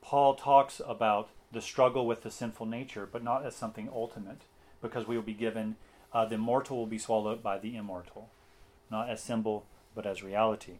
Paul 0.03 0.35
talks 0.35 0.81
about 0.85 1.31
the 1.53 1.63
struggle 1.63 2.07
with 2.07 2.23
the 2.23 2.31
sinful 2.31 2.67
nature, 2.67 3.09
but 3.11 3.25
not 3.25 3.47
as 3.47 3.55
something 3.55 3.89
ultimate, 3.93 4.43
because 4.83 5.07
we 5.07 5.17
will 5.17 5.23
be 5.23 5.33
given, 5.33 5.77
uh, 6.13 6.25
the 6.25 6.37
mortal 6.37 6.77
will 6.77 6.87
be 6.87 6.99
swallowed 6.99 7.43
by 7.43 7.59
the 7.59 7.77
immortal 7.77 8.29
not 8.91 9.11
as 9.11 9.23
symbol, 9.23 9.67
but 9.95 10.07
as 10.07 10.23
reality. 10.23 10.79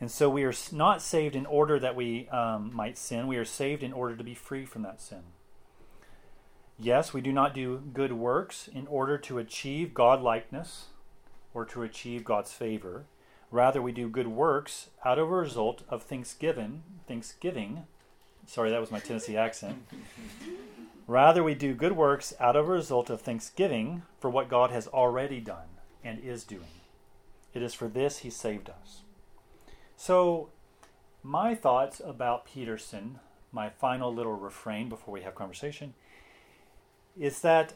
And 0.00 0.10
so 0.10 0.30
we 0.30 0.44
are 0.44 0.54
not 0.72 1.02
saved 1.02 1.34
in 1.34 1.46
order 1.46 1.78
that 1.78 1.96
we 1.96 2.28
um, 2.28 2.70
might 2.72 2.96
sin. 2.96 3.26
We 3.26 3.36
are 3.36 3.44
saved 3.44 3.82
in 3.82 3.92
order 3.92 4.16
to 4.16 4.24
be 4.24 4.34
free 4.34 4.64
from 4.64 4.82
that 4.82 5.00
sin. 5.00 5.22
Yes, 6.78 7.12
we 7.12 7.20
do 7.20 7.32
not 7.32 7.54
do 7.54 7.82
good 7.92 8.12
works 8.12 8.68
in 8.72 8.86
order 8.86 9.18
to 9.18 9.38
achieve 9.38 9.94
God 9.94 10.22
likeness 10.22 10.86
or 11.52 11.64
to 11.66 11.82
achieve 11.82 12.24
God's 12.24 12.52
favor. 12.52 13.06
Rather, 13.50 13.82
we 13.82 13.90
do 13.90 14.08
good 14.08 14.28
works 14.28 14.90
out 15.04 15.18
of 15.18 15.28
a 15.28 15.34
result 15.34 15.82
of 15.88 16.04
thanksgiving. 16.04 16.84
Thanksgiving. 17.08 17.84
Sorry, 18.46 18.70
that 18.70 18.80
was 18.80 18.92
my 18.92 19.00
Tennessee 19.00 19.36
accent. 19.36 19.84
Rather, 21.08 21.42
we 21.42 21.54
do 21.54 21.74
good 21.74 21.92
works 21.92 22.34
out 22.38 22.54
of 22.54 22.68
a 22.68 22.72
result 22.72 23.10
of 23.10 23.22
thanksgiving 23.22 24.02
for 24.20 24.30
what 24.30 24.48
God 24.48 24.70
has 24.70 24.86
already 24.86 25.40
done 25.40 25.66
and 26.04 26.20
is 26.20 26.44
doing. 26.44 26.77
It 27.54 27.62
is 27.62 27.74
for 27.74 27.88
this 27.88 28.18
he 28.18 28.30
saved 28.30 28.70
us. 28.70 29.02
So, 29.96 30.50
my 31.22 31.54
thoughts 31.54 32.00
about 32.04 32.44
Peterson, 32.44 33.18
my 33.50 33.68
final 33.68 34.14
little 34.14 34.34
refrain 34.34 34.88
before 34.88 35.12
we 35.12 35.22
have 35.22 35.34
conversation, 35.34 35.94
is 37.18 37.40
that 37.40 37.74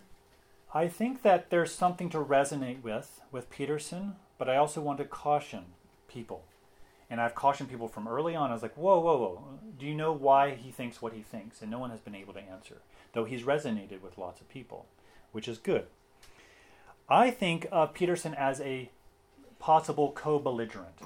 I 0.75 0.89
think 0.89 1.23
that 1.23 1.51
there's 1.51 1.73
something 1.73 2.09
to 2.11 2.19
resonate 2.19 2.83
with 2.83 3.21
with 3.31 3.51
Peterson, 3.51 4.17
but 4.39 4.49
I 4.49 4.57
also 4.57 4.81
want 4.81 4.99
to 4.99 5.05
caution 5.05 5.65
people. 6.09 6.45
And 7.11 7.21
I've 7.21 7.35
cautioned 7.35 7.69
people 7.69 7.89
from 7.89 8.09
early 8.09 8.35
on. 8.35 8.49
I 8.49 8.55
was 8.55 8.63
like, 8.63 8.75
whoa, 8.75 8.99
whoa, 8.99 9.19
whoa. 9.19 9.45
Do 9.79 9.85
you 9.85 9.95
know 9.95 10.13
why 10.13 10.55
he 10.55 10.71
thinks 10.71 11.03
what 11.03 11.13
he 11.13 11.21
thinks? 11.21 11.61
And 11.61 11.71
no 11.71 11.79
one 11.79 11.91
has 11.91 12.01
been 12.01 12.15
able 12.15 12.33
to 12.33 12.41
answer, 12.41 12.79
though 13.13 13.25
he's 13.25 13.43
resonated 13.43 14.01
with 14.01 14.17
lots 14.17 14.41
of 14.41 14.49
people, 14.49 14.87
which 15.31 15.47
is 15.47 15.59
good. 15.59 15.87
I 17.11 17.31
think 17.31 17.67
of 17.71 17.93
Peterson 17.93 18.33
as 18.33 18.63
a 18.63 18.91
possible 19.63 20.11
co 20.11 20.41
belligerent. 20.41 20.99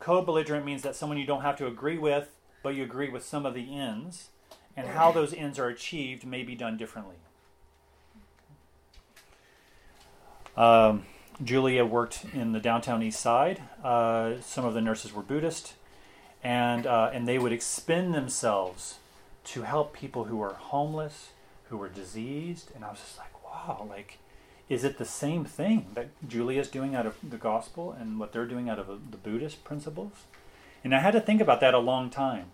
co 0.00 0.22
belligerent 0.24 0.64
means 0.64 0.80
that 0.82 0.96
someone 0.96 1.18
you 1.18 1.26
don't 1.26 1.42
have 1.42 1.56
to 1.58 1.66
agree 1.66 1.98
with, 1.98 2.30
but 2.62 2.74
you 2.74 2.82
agree 2.82 3.10
with 3.10 3.22
some 3.22 3.44
of 3.44 3.52
the 3.52 3.76
ends, 3.76 4.30
and 4.74 4.88
how 4.88 5.12
those 5.12 5.34
ends 5.34 5.58
are 5.58 5.68
achieved 5.68 6.26
may 6.26 6.42
be 6.42 6.54
done 6.54 6.78
differently. 6.78 7.16
Um, 10.56 11.04
Julia 11.42 11.84
worked 11.84 12.24
in 12.32 12.52
the 12.52 12.60
downtown 12.60 13.02
east 13.02 13.20
side. 13.20 13.60
Uh, 13.82 14.40
some 14.40 14.64
of 14.64 14.72
the 14.72 14.80
nurses 14.80 15.12
were 15.12 15.22
Buddhist, 15.22 15.74
and, 16.42 16.86
uh, 16.86 17.10
and 17.12 17.28
they 17.28 17.38
would 17.38 17.52
expend 17.52 18.14
themselves 18.14 18.98
to 19.44 19.62
help 19.62 19.92
people 19.92 20.24
who 20.24 20.38
were 20.38 20.54
homeless, 20.54 21.32
who 21.68 21.76
were 21.76 21.88
diseased. 21.90 22.70
And 22.74 22.82
I 22.82 22.90
was 22.90 23.00
just 23.00 23.18
like, 23.18 23.44
wow, 23.44 23.86
like 23.90 24.18
is 24.68 24.84
it 24.84 24.98
the 24.98 25.04
same 25.04 25.44
thing 25.44 25.86
that 25.94 26.08
Julia 26.26 26.60
is 26.60 26.68
doing 26.68 26.94
out 26.94 27.06
of 27.06 27.16
the 27.22 27.36
gospel 27.36 27.92
and 27.92 28.18
what 28.18 28.32
they're 28.32 28.46
doing 28.46 28.68
out 28.68 28.78
of 28.78 28.88
uh, 28.88 28.94
the 29.10 29.16
Buddhist 29.16 29.64
principles? 29.64 30.12
And 30.82 30.94
I 30.94 31.00
had 31.00 31.12
to 31.12 31.20
think 31.20 31.40
about 31.40 31.60
that 31.60 31.74
a 31.74 31.78
long 31.78 32.10
time. 32.10 32.46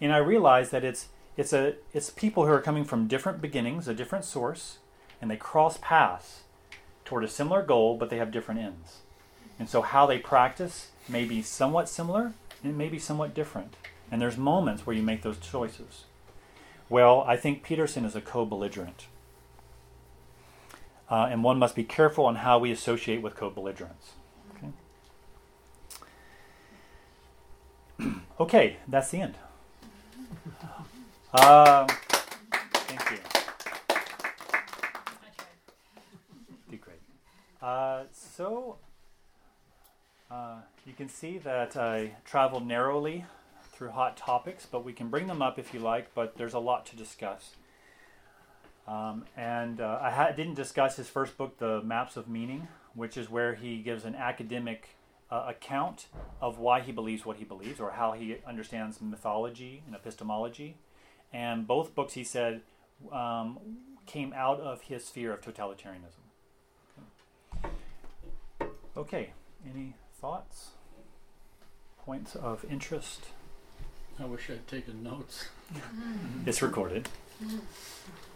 And 0.00 0.12
I 0.12 0.18
realized 0.18 0.72
that 0.72 0.84
it's 0.84 1.08
it's 1.36 1.52
a 1.52 1.74
it's 1.92 2.10
people 2.10 2.46
who 2.46 2.52
are 2.52 2.60
coming 2.60 2.84
from 2.84 3.08
different 3.08 3.40
beginnings, 3.40 3.88
a 3.88 3.94
different 3.94 4.24
source, 4.24 4.78
and 5.20 5.30
they 5.30 5.36
cross 5.36 5.78
paths 5.80 6.42
toward 7.04 7.24
a 7.24 7.28
similar 7.28 7.62
goal, 7.62 7.96
but 7.96 8.10
they 8.10 8.18
have 8.18 8.30
different 8.30 8.60
ends. 8.60 8.98
And 9.58 9.68
so 9.68 9.82
how 9.82 10.06
they 10.06 10.18
practice 10.18 10.88
may 11.08 11.24
be 11.24 11.42
somewhat 11.42 11.88
similar 11.88 12.32
and 12.62 12.72
it 12.72 12.76
may 12.76 12.88
be 12.88 12.98
somewhat 12.98 13.34
different. 13.34 13.74
And 14.10 14.20
there's 14.20 14.36
moments 14.36 14.86
where 14.86 14.96
you 14.96 15.02
make 15.02 15.22
those 15.22 15.38
choices. 15.38 16.04
Well, 16.88 17.24
I 17.26 17.36
think 17.36 17.62
Peterson 17.62 18.04
is 18.04 18.16
a 18.16 18.20
co 18.20 18.46
belligerent. 18.46 19.06
Uh, 21.10 21.28
and 21.30 21.42
one 21.42 21.58
must 21.58 21.74
be 21.74 21.84
careful 21.84 22.26
on 22.26 22.36
how 22.36 22.58
we 22.58 22.70
associate 22.70 23.22
with 23.22 23.34
co 23.34 23.48
belligerents. 23.48 24.12
Okay? 27.98 28.10
okay, 28.40 28.76
that's 28.86 29.10
the 29.10 29.20
end. 29.22 29.34
Uh, 31.32 31.86
thank 32.62 33.10
you. 33.10 33.18
Did 36.70 36.80
great. 36.80 37.00
Uh, 37.62 38.04
so, 38.12 38.76
uh, 40.30 40.56
you 40.86 40.92
can 40.92 41.08
see 41.08 41.38
that 41.38 41.76
I 41.76 42.12
traveled 42.24 42.66
narrowly 42.66 43.24
through 43.72 43.90
hot 43.90 44.16
topics, 44.16 44.66
but 44.66 44.84
we 44.84 44.92
can 44.92 45.08
bring 45.08 45.26
them 45.26 45.40
up 45.40 45.58
if 45.58 45.72
you 45.72 45.80
like, 45.80 46.14
but 46.14 46.36
there's 46.36 46.54
a 46.54 46.58
lot 46.58 46.84
to 46.86 46.96
discuss. 46.96 47.54
Um, 48.88 49.24
and 49.36 49.82
uh, 49.82 49.98
I 50.00 50.10
ha- 50.10 50.30
didn't 50.30 50.54
discuss 50.54 50.96
his 50.96 51.08
first 51.08 51.36
book, 51.36 51.58
The 51.58 51.82
Maps 51.82 52.16
of 52.16 52.26
Meaning, 52.26 52.68
which 52.94 53.18
is 53.18 53.28
where 53.28 53.54
he 53.54 53.82
gives 53.82 54.06
an 54.06 54.14
academic 54.14 54.96
uh, 55.30 55.44
account 55.48 56.06
of 56.40 56.58
why 56.58 56.80
he 56.80 56.90
believes 56.90 57.26
what 57.26 57.36
he 57.36 57.44
believes 57.44 57.80
or 57.80 57.90
how 57.90 58.12
he 58.12 58.36
understands 58.46 58.98
mythology 59.02 59.82
and 59.86 59.94
epistemology. 59.94 60.76
And 61.34 61.66
both 61.66 61.94
books, 61.94 62.14
he 62.14 62.24
said, 62.24 62.62
um, 63.12 63.58
came 64.06 64.32
out 64.34 64.58
of 64.60 64.80
his 64.80 65.04
sphere 65.04 65.34
of 65.34 65.42
totalitarianism. 65.42 66.24
Okay. 68.58 68.70
okay, 68.96 69.30
any 69.70 69.92
thoughts? 70.18 70.70
Points 72.06 72.34
of 72.34 72.64
interest? 72.70 73.26
I 74.18 74.24
wish 74.24 74.48
I'd 74.48 74.66
taken 74.66 75.02
notes. 75.02 75.48
it's 76.46 76.62
recorded. 76.62 77.10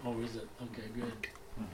Oh, 0.04 0.20
is 0.20 0.36
it? 0.36 0.48
Okay, 0.62 0.88
good. 0.94 1.28
Mm-hmm. 1.60 1.64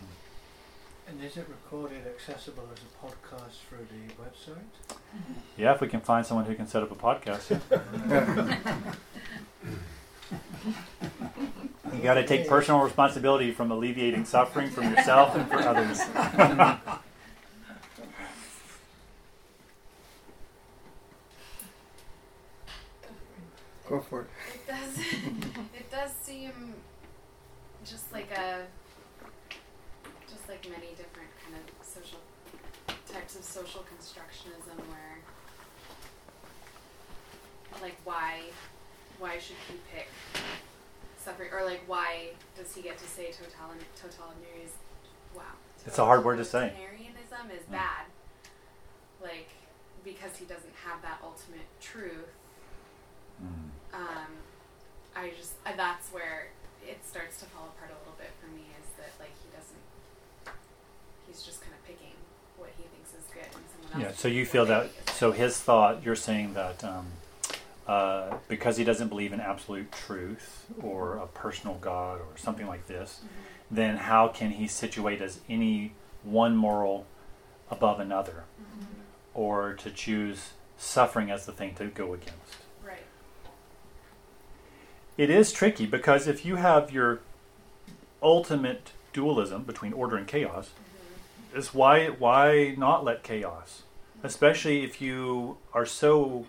And 1.08 1.24
is 1.24 1.36
it 1.36 1.46
recorded 1.48 2.06
accessible 2.06 2.64
as 2.72 2.78
a 2.80 3.06
podcast 3.06 3.52
through 3.68 3.86
the 3.90 4.12
website? 4.22 4.56
Yeah, 5.56 5.74
if 5.74 5.80
we 5.80 5.88
can 5.88 6.00
find 6.00 6.24
someone 6.26 6.46
who 6.46 6.54
can 6.54 6.66
set 6.66 6.82
up 6.82 6.90
a 6.90 6.94
podcast. 6.94 7.50
Yeah. 7.50 8.58
you 11.94 12.02
got 12.02 12.14
to 12.14 12.26
take 12.26 12.48
personal 12.48 12.80
responsibility 12.82 13.52
from 13.52 13.70
alleviating 13.70 14.24
suffering 14.26 14.70
from 14.70 14.94
yourself 14.94 15.34
and 15.34 15.48
for 15.48 15.58
others. 15.58 16.00
Go 23.88 24.00
for 24.00 24.20
it. 24.22 24.28
It 24.54 24.66
does. 24.66 24.98
it 24.98 25.90
does 25.90 26.12
seem 26.22 26.74
just 27.84 28.07
like 28.18 28.38
a, 28.38 28.66
just 30.28 30.48
like 30.48 30.64
many 30.70 30.90
different 30.96 31.30
kind 31.42 31.54
of 31.54 31.86
social 31.86 32.18
types 33.12 33.36
of 33.36 33.44
social 33.44 33.82
constructionism, 33.82 34.76
where, 34.90 35.18
like, 37.80 37.96
why, 38.04 38.40
why 39.20 39.38
should 39.38 39.56
he 39.70 39.76
pick 39.92 40.08
suffering, 41.16 41.50
or 41.52 41.64
like, 41.64 41.80
why 41.86 42.30
does 42.56 42.74
he 42.74 42.82
get 42.82 42.98
to 42.98 43.06
say 43.06 43.26
totalitarianism? 43.30 43.86
Totalitarianism. 44.02 45.36
Wow. 45.36 45.42
It's 45.86 45.98
a 45.98 46.04
hard 46.04 46.24
word 46.24 46.36
to 46.38 46.44
say. 46.44 46.72
Totalitarianism 46.76 47.56
is 47.56 47.62
Mm. 47.66 47.72
bad. 47.72 48.04
Like, 49.22 49.48
because 50.04 50.36
he 50.36 50.44
doesn't 50.44 50.74
have 50.84 51.02
that 51.02 51.18
ultimate 51.22 51.66
truth 51.80 52.34
Mm. 53.40 53.70
um, 53.94 54.32
I 55.14 55.30
just 55.30 55.52
uh, 55.64 55.70
that's 55.76 56.08
where 56.08 56.48
it 56.88 57.04
starts 57.06 57.38
to 57.40 57.44
fall 57.46 57.72
apart 57.76 57.90
a 57.90 57.98
little 58.00 58.16
bit 58.18 58.30
for 58.40 58.48
me. 58.50 58.62
Is 58.80 58.88
that 58.96 59.12
like 59.20 59.30
he 59.42 59.48
doesn't? 59.54 59.82
He's 61.26 61.42
just 61.42 61.60
kind 61.60 61.72
of 61.74 61.84
picking 61.86 62.14
what 62.56 62.70
he 62.76 62.84
thinks 62.84 63.10
is 63.12 63.26
good, 63.32 63.44
and 63.54 63.64
someone 63.72 64.06
else. 64.06 64.14
Yeah, 64.16 64.18
so 64.20 64.28
you 64.28 64.46
feel 64.46 64.66
that, 64.66 64.90
so 65.14 65.32
his 65.32 65.58
thought, 65.60 66.02
you're 66.02 66.16
saying 66.16 66.54
that 66.54 66.82
um, 66.82 67.06
uh, 67.86 68.36
because 68.48 68.76
he 68.76 68.84
doesn't 68.84 69.08
believe 69.08 69.32
in 69.32 69.40
absolute 69.40 69.92
truth 69.92 70.66
or 70.82 71.16
a 71.16 71.26
personal 71.26 71.76
God 71.76 72.20
or 72.20 72.36
something 72.36 72.66
like 72.66 72.86
this, 72.86 73.20
Mhm. 73.22 73.28
then 73.70 73.96
how 73.96 74.28
can 74.28 74.52
he 74.52 74.66
situate 74.66 75.20
as 75.20 75.40
any 75.48 75.92
one 76.22 76.56
moral 76.56 77.06
above 77.70 78.00
another 78.00 78.44
Mhm. 78.60 78.86
or 79.34 79.74
to 79.74 79.90
choose 79.90 80.52
suffering 80.78 81.30
as 81.30 81.44
the 81.46 81.52
thing 81.52 81.74
to 81.76 81.86
go 81.86 82.12
against? 82.14 82.56
It 85.18 85.30
is 85.30 85.50
tricky 85.50 85.84
because 85.84 86.28
if 86.28 86.46
you 86.46 86.56
have 86.56 86.92
your 86.92 87.18
ultimate 88.22 88.92
dualism 89.12 89.64
between 89.64 89.92
order 89.92 90.16
and 90.16 90.28
chaos, 90.28 90.70
is 91.52 91.74
why 91.74 92.06
why 92.06 92.76
not 92.78 93.04
let 93.04 93.24
chaos? 93.24 93.82
Especially 94.22 94.84
if 94.84 95.00
you 95.00 95.56
are 95.74 95.84
so 95.84 96.46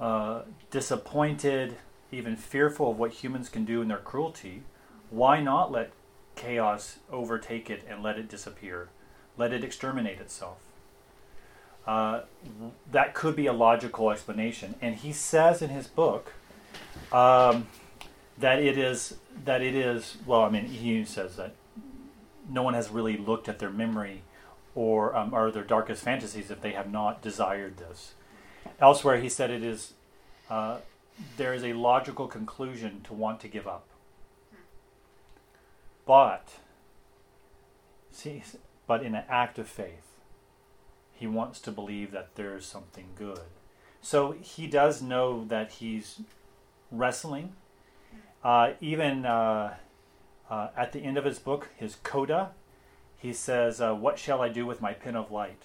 uh, 0.00 0.42
disappointed, 0.70 1.76
even 2.12 2.36
fearful 2.36 2.92
of 2.92 2.98
what 3.00 3.14
humans 3.14 3.48
can 3.48 3.64
do 3.64 3.82
in 3.82 3.88
their 3.88 3.98
cruelty, 3.98 4.62
why 5.10 5.40
not 5.40 5.72
let 5.72 5.90
chaos 6.36 6.98
overtake 7.10 7.68
it 7.68 7.82
and 7.88 8.00
let 8.00 8.16
it 8.16 8.28
disappear? 8.28 8.90
Let 9.36 9.52
it 9.52 9.64
exterminate 9.64 10.20
itself. 10.20 10.58
Uh, 11.84 12.20
that 12.92 13.12
could 13.12 13.34
be 13.34 13.46
a 13.46 13.52
logical 13.52 14.12
explanation. 14.12 14.76
And 14.80 14.94
he 14.94 15.12
says 15.12 15.60
in 15.62 15.70
his 15.70 15.88
book 15.88 16.34
um, 17.12 17.66
that 18.38 18.60
it 18.60 18.78
is 18.78 19.16
that 19.44 19.62
it 19.62 19.74
is 19.74 20.16
well. 20.26 20.42
I 20.42 20.50
mean, 20.50 20.66
he 20.66 21.04
says 21.04 21.36
that 21.36 21.54
no 22.48 22.62
one 22.62 22.74
has 22.74 22.90
really 22.90 23.16
looked 23.16 23.48
at 23.48 23.58
their 23.58 23.70
memory 23.70 24.22
or 24.74 25.14
um, 25.16 25.34
or 25.34 25.50
their 25.50 25.64
darkest 25.64 26.02
fantasies 26.02 26.50
if 26.50 26.60
they 26.60 26.72
have 26.72 26.90
not 26.90 27.22
desired 27.22 27.78
this. 27.78 28.14
Elsewhere, 28.80 29.20
he 29.20 29.28
said 29.28 29.50
it 29.50 29.62
is 29.62 29.94
uh, 30.48 30.78
there 31.36 31.54
is 31.54 31.64
a 31.64 31.72
logical 31.72 32.26
conclusion 32.26 33.00
to 33.02 33.12
want 33.12 33.40
to 33.40 33.48
give 33.48 33.66
up, 33.66 33.86
but 36.06 36.56
see, 38.10 38.42
but 38.86 39.02
in 39.02 39.14
an 39.14 39.24
act 39.28 39.58
of 39.58 39.68
faith, 39.68 40.16
he 41.12 41.26
wants 41.26 41.60
to 41.60 41.70
believe 41.70 42.10
that 42.12 42.34
there 42.36 42.56
is 42.56 42.64
something 42.64 43.06
good. 43.16 43.40
So 44.02 44.32
he 44.32 44.66
does 44.66 45.02
know 45.02 45.44
that 45.44 45.72
he's 45.72 46.20
wrestling. 46.90 47.52
Uh, 48.42 48.72
even 48.80 49.26
uh, 49.26 49.74
uh, 50.48 50.68
at 50.76 50.92
the 50.92 51.00
end 51.00 51.18
of 51.18 51.24
his 51.24 51.38
book, 51.38 51.68
his 51.76 51.96
coda, 52.02 52.52
he 53.18 53.32
says, 53.32 53.80
uh, 53.80 53.94
"What 53.94 54.18
shall 54.18 54.40
I 54.40 54.48
do 54.48 54.66
with 54.66 54.80
my 54.80 54.92
pin 54.92 55.16
of 55.16 55.30
light?" 55.30 55.64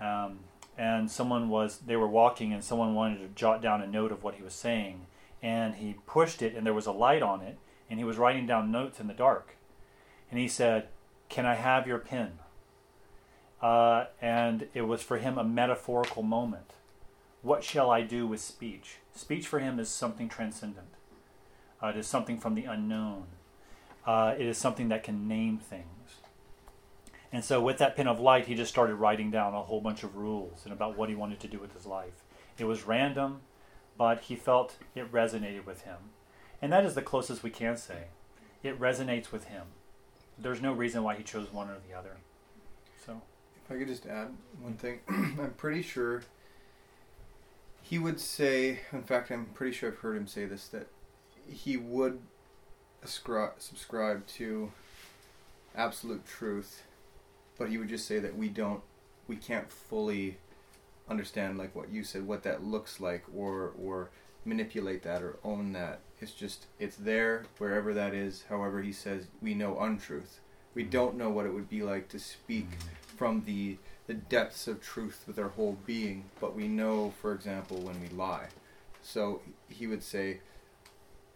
Um, 0.00 0.40
and 0.76 1.10
someone 1.10 1.48
was 1.48 1.78
they 1.78 1.96
were 1.96 2.08
walking, 2.08 2.52
and 2.52 2.64
someone 2.64 2.94
wanted 2.94 3.18
to 3.18 3.28
jot 3.28 3.60
down 3.60 3.82
a 3.82 3.86
note 3.86 4.12
of 4.12 4.22
what 4.22 4.34
he 4.34 4.42
was 4.42 4.54
saying, 4.54 5.06
and 5.42 5.74
he 5.76 5.96
pushed 6.06 6.40
it, 6.42 6.54
and 6.54 6.66
there 6.66 6.74
was 6.74 6.86
a 6.86 6.92
light 6.92 7.22
on 7.22 7.42
it, 7.42 7.58
and 7.90 7.98
he 7.98 8.04
was 8.04 8.16
writing 8.16 8.46
down 8.46 8.70
notes 8.70 9.00
in 9.00 9.08
the 9.08 9.14
dark, 9.14 9.56
and 10.30 10.40
he 10.40 10.48
said, 10.48 10.88
"Can 11.28 11.44
I 11.44 11.54
have 11.54 11.86
your 11.86 11.98
pen?" 11.98 12.38
Uh, 13.60 14.06
and 14.22 14.68
it 14.72 14.82
was 14.82 15.02
for 15.02 15.18
him 15.18 15.36
a 15.36 15.44
metaphorical 15.44 16.22
moment. 16.22 16.74
What 17.42 17.64
shall 17.64 17.90
I 17.90 18.02
do 18.02 18.26
with 18.26 18.40
speech? 18.40 18.98
Speech 19.18 19.48
for 19.48 19.58
him 19.58 19.80
is 19.80 19.88
something 19.88 20.28
transcendent. 20.28 20.86
Uh, 21.82 21.88
it 21.88 21.96
is 21.96 22.06
something 22.06 22.38
from 22.38 22.54
the 22.54 22.66
unknown. 22.66 23.24
Uh, 24.06 24.36
it 24.38 24.46
is 24.46 24.56
something 24.56 24.90
that 24.90 25.02
can 25.02 25.26
name 25.26 25.58
things. 25.58 26.20
And 27.32 27.44
so, 27.44 27.60
with 27.60 27.78
that 27.78 27.96
pin 27.96 28.06
of 28.06 28.20
light, 28.20 28.46
he 28.46 28.54
just 28.54 28.70
started 28.70 28.94
writing 28.94 29.32
down 29.32 29.54
a 29.54 29.62
whole 29.62 29.80
bunch 29.80 30.04
of 30.04 30.14
rules 30.14 30.60
and 30.62 30.72
about 30.72 30.96
what 30.96 31.08
he 31.08 31.16
wanted 31.16 31.40
to 31.40 31.48
do 31.48 31.58
with 31.58 31.74
his 31.74 31.84
life. 31.84 32.22
It 32.58 32.66
was 32.66 32.86
random, 32.86 33.40
but 33.98 34.20
he 34.20 34.36
felt 34.36 34.76
it 34.94 35.10
resonated 35.10 35.66
with 35.66 35.82
him. 35.82 35.96
And 36.62 36.72
that 36.72 36.84
is 36.84 36.94
the 36.94 37.02
closest 37.02 37.42
we 37.42 37.50
can 37.50 37.76
say. 37.76 38.04
It 38.62 38.78
resonates 38.78 39.32
with 39.32 39.46
him. 39.46 39.64
There's 40.38 40.62
no 40.62 40.72
reason 40.72 41.02
why 41.02 41.16
he 41.16 41.24
chose 41.24 41.52
one 41.52 41.68
or 41.68 41.78
the 41.88 41.98
other. 41.98 42.18
So, 43.04 43.20
If 43.64 43.72
I 43.72 43.78
could 43.78 43.88
just 43.88 44.06
add 44.06 44.28
one 44.60 44.74
thing, 44.74 45.00
I'm 45.08 45.54
pretty 45.56 45.82
sure 45.82 46.22
he 47.88 47.98
would 47.98 48.20
say, 48.20 48.80
in 48.92 49.02
fact, 49.02 49.30
I'm 49.30 49.46
pretty 49.46 49.72
sure 49.72 49.90
I've 49.90 49.98
heard 49.98 50.16
him 50.16 50.26
say 50.26 50.44
this, 50.44 50.68
that 50.68 50.88
he 51.48 51.76
would 51.76 52.20
ascri- 53.04 53.52
subscribe 53.58 54.26
to 54.26 54.72
absolute 55.74 56.26
truth 56.26 56.82
but 57.58 57.68
he 57.68 57.76
would 57.76 57.88
just 57.88 58.06
say 58.06 58.20
that 58.20 58.38
we 58.38 58.48
don't, 58.48 58.80
we 59.26 59.36
can't 59.36 59.70
fully 59.70 60.38
understand 61.08 61.58
like 61.58 61.74
what 61.74 61.90
you 61.90 62.04
said, 62.04 62.26
what 62.26 62.44
that 62.44 62.64
looks 62.64 63.00
like, 63.00 63.24
or 63.36 63.72
or 63.82 64.10
manipulate 64.44 65.02
that 65.02 65.22
or 65.22 65.36
own 65.44 65.72
that. 65.72 66.00
It's 66.20 66.32
just 66.32 66.66
it's 66.78 66.96
there 66.96 67.46
wherever 67.58 67.92
that 67.92 68.14
is. 68.14 68.44
However, 68.48 68.80
he 68.80 68.92
says 68.92 69.26
we 69.42 69.54
know 69.54 69.78
untruth. 69.80 70.40
We 70.74 70.82
mm-hmm. 70.82 70.90
don't 70.90 71.16
know 71.16 71.30
what 71.30 71.46
it 71.46 71.52
would 71.52 71.68
be 71.68 71.82
like 71.82 72.08
to 72.10 72.18
speak 72.18 72.70
mm-hmm. 72.70 73.16
from 73.16 73.42
the 73.44 73.76
the 74.08 74.14
depths 74.14 74.66
of 74.66 74.80
truth 74.80 75.22
with 75.26 75.38
our 75.38 75.50
whole 75.50 75.76
being, 75.86 76.24
but 76.40 76.56
we 76.56 76.66
know, 76.66 77.12
for 77.20 77.34
example, 77.34 77.76
when 77.82 78.00
we 78.00 78.08
lie. 78.08 78.46
So 79.02 79.42
he 79.68 79.86
would 79.86 80.02
say, 80.02 80.40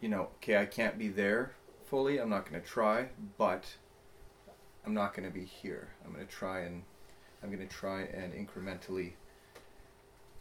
you 0.00 0.08
know, 0.08 0.30
okay, 0.36 0.56
I 0.56 0.64
can't 0.64 0.98
be 0.98 1.08
there 1.08 1.52
fully. 1.84 2.18
I'm 2.18 2.30
not 2.30 2.48
going 2.48 2.60
to 2.60 2.66
try, 2.66 3.10
but 3.36 3.76
I'm 4.86 4.94
not 4.94 5.14
going 5.14 5.28
to 5.28 5.32
be 5.32 5.44
here. 5.44 5.88
I'm 6.04 6.14
going 6.14 6.26
to 6.26 6.32
try 6.32 6.60
and 6.60 6.82
I'm 7.42 7.50
going 7.50 7.66
to 7.66 7.72
try 7.72 8.02
and 8.02 8.32
incrementally 8.32 9.12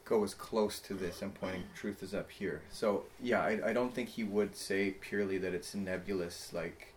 go 0.05 0.23
as 0.23 0.33
close 0.33 0.79
to 0.79 0.93
this. 0.93 1.21
I'm 1.21 1.31
pointing 1.31 1.63
truth 1.75 2.01
is 2.01 2.13
up 2.13 2.31
here. 2.31 2.61
So 2.71 3.03
yeah, 3.21 3.41
I, 3.41 3.69
I 3.69 3.73
don't 3.73 3.93
think 3.93 4.07
he 4.07 4.23
would 4.23 4.55
say 4.55 4.91
purely 4.91 5.37
that 5.39 5.53
it's 5.53 5.75
nebulous, 5.75 6.53
like 6.53 6.93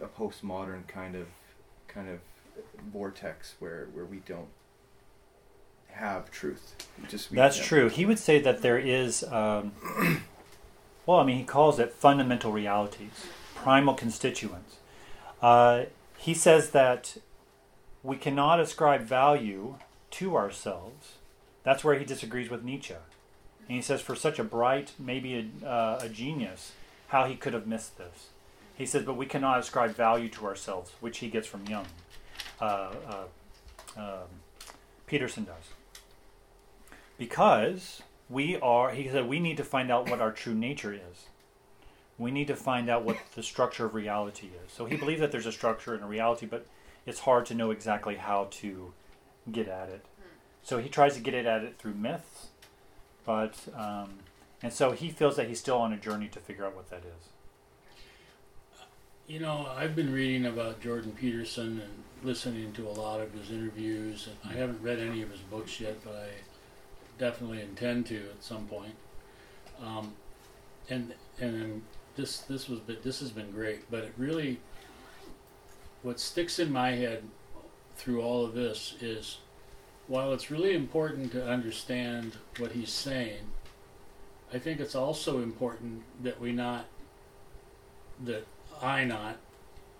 a 0.00 0.06
postmodern 0.06 0.86
kind 0.86 1.16
of 1.16 1.26
kind 1.88 2.08
of 2.08 2.20
vortex 2.92 3.54
where 3.58 3.88
where 3.92 4.04
we 4.04 4.18
don't 4.18 4.48
have 5.92 6.30
truth. 6.30 6.74
Just 7.08 7.30
we 7.30 7.36
That's 7.36 7.58
true. 7.58 7.88
He 7.88 8.04
would 8.06 8.18
say 8.18 8.40
that 8.40 8.62
there 8.62 8.78
is, 8.78 9.22
um, 9.24 9.72
well, 11.06 11.18
I 11.18 11.24
mean, 11.24 11.38
he 11.38 11.44
calls 11.44 11.78
it 11.78 11.92
fundamental 11.92 12.52
realities, 12.52 13.26
primal 13.54 13.94
constituents. 13.94 14.76
Uh, 15.40 15.84
he 16.16 16.34
says 16.34 16.70
that 16.70 17.18
we 18.02 18.16
cannot 18.16 18.60
ascribe 18.60 19.02
value 19.02 19.76
to 20.12 20.36
ourselves. 20.36 21.14
That's 21.62 21.84
where 21.84 21.98
he 21.98 22.04
disagrees 22.04 22.50
with 22.50 22.64
Nietzsche. 22.64 22.94
And 23.68 23.76
he 23.76 23.82
says, 23.82 24.00
for 24.00 24.16
such 24.16 24.38
a 24.38 24.44
bright, 24.44 24.92
maybe 24.98 25.52
a, 25.62 25.66
uh, 25.66 26.00
a 26.02 26.08
genius, 26.08 26.72
how 27.08 27.26
he 27.26 27.36
could 27.36 27.52
have 27.54 27.66
missed 27.66 27.98
this. 27.98 28.28
He 28.74 28.86
says, 28.86 29.04
but 29.04 29.16
we 29.16 29.26
cannot 29.26 29.60
ascribe 29.60 29.94
value 29.94 30.28
to 30.30 30.46
ourselves, 30.46 30.92
which 31.00 31.18
he 31.18 31.28
gets 31.28 31.46
from 31.46 31.66
Jung. 31.66 31.86
Uh, 32.62 32.94
uh, 33.08 34.00
um, 34.00 34.28
Peterson 35.06 35.42
does. 35.42 35.64
Because 37.18 38.02
we 38.30 38.56
are 38.60 38.92
he 38.92 39.08
said 39.08 39.28
we 39.28 39.40
need 39.40 39.56
to 39.56 39.64
find 39.64 39.90
out 39.90 40.08
what 40.08 40.20
our 40.20 40.30
true 40.30 40.54
nature 40.54 40.94
is. 40.94 41.26
We 42.18 42.30
need 42.30 42.46
to 42.46 42.54
find 42.54 42.88
out 42.88 43.04
what 43.04 43.16
the 43.34 43.42
structure 43.42 43.86
of 43.86 43.94
reality 43.94 44.46
is. 44.64 44.72
So 44.72 44.84
he 44.84 44.96
believes 44.96 45.20
that 45.20 45.32
there's 45.32 45.46
a 45.46 45.52
structure 45.52 45.92
and 45.94 46.04
a 46.04 46.06
reality 46.06 46.46
but 46.46 46.64
it's 47.04 47.18
hard 47.20 47.46
to 47.46 47.54
know 47.54 47.72
exactly 47.72 48.14
how 48.14 48.46
to 48.62 48.92
get 49.50 49.66
at 49.66 49.88
it. 49.88 50.06
So 50.62 50.78
he 50.78 50.88
tries 50.88 51.14
to 51.14 51.20
get 51.20 51.34
it 51.34 51.46
at 51.46 51.64
it 51.64 51.78
through 51.78 51.94
myths 51.94 52.50
but 53.26 53.58
um, 53.76 54.20
and 54.62 54.72
so 54.72 54.92
he 54.92 55.10
feels 55.10 55.34
that 55.34 55.48
he's 55.48 55.58
still 55.58 55.78
on 55.78 55.92
a 55.92 55.96
journey 55.96 56.28
to 56.28 56.38
figure 56.38 56.64
out 56.64 56.76
what 56.76 56.90
that 56.90 57.00
is 57.00 57.31
You 59.28 59.38
know, 59.38 59.68
I've 59.76 59.94
been 59.94 60.12
reading 60.12 60.46
about 60.46 60.80
Jordan 60.80 61.12
Peterson 61.12 61.80
and 61.80 62.02
listening 62.24 62.72
to 62.72 62.88
a 62.88 62.90
lot 62.90 63.20
of 63.20 63.32
his 63.32 63.50
interviews, 63.50 64.28
I 64.44 64.52
haven't 64.52 64.82
read 64.82 64.98
any 64.98 65.22
of 65.22 65.30
his 65.30 65.40
books 65.40 65.80
yet, 65.80 66.02
but 66.04 66.14
I 66.14 66.28
definitely 67.18 67.60
intend 67.60 68.06
to 68.06 68.16
at 68.16 68.42
some 68.42 68.66
point. 68.66 68.94
Um, 69.80 70.14
and 70.90 71.14
and 71.40 71.82
this 72.16 72.38
this 72.40 72.68
was 72.68 72.80
but 72.80 73.04
this 73.04 73.20
has 73.20 73.30
been 73.30 73.52
great, 73.52 73.88
but 73.90 74.02
it 74.02 74.12
really 74.18 74.58
what 76.02 76.18
sticks 76.18 76.58
in 76.58 76.72
my 76.72 76.90
head 76.90 77.22
through 77.96 78.20
all 78.22 78.44
of 78.44 78.54
this 78.54 78.96
is 79.00 79.38
while 80.08 80.32
it's 80.32 80.50
really 80.50 80.74
important 80.74 81.30
to 81.32 81.48
understand 81.48 82.36
what 82.58 82.72
he's 82.72 82.90
saying, 82.90 83.52
I 84.52 84.58
think 84.58 84.80
it's 84.80 84.96
also 84.96 85.40
important 85.40 86.02
that 86.22 86.40
we 86.40 86.52
not 86.52 86.86
that 88.24 88.46
I 88.82 89.04
not 89.04 89.36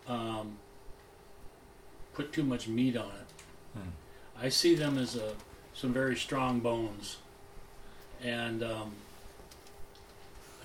um, 0.09 0.59
put 2.15 2.33
too 2.33 2.43
much 2.43 2.67
meat 2.67 2.97
on 2.97 3.07
it. 3.07 3.33
I 4.43 4.49
see 4.49 4.75
them 4.75 4.99
as 4.99 5.15
a 5.15 5.35
some 5.73 5.93
very 5.93 6.17
strong 6.17 6.61
bones, 6.61 7.19
and 8.23 8.63
um, 8.63 8.93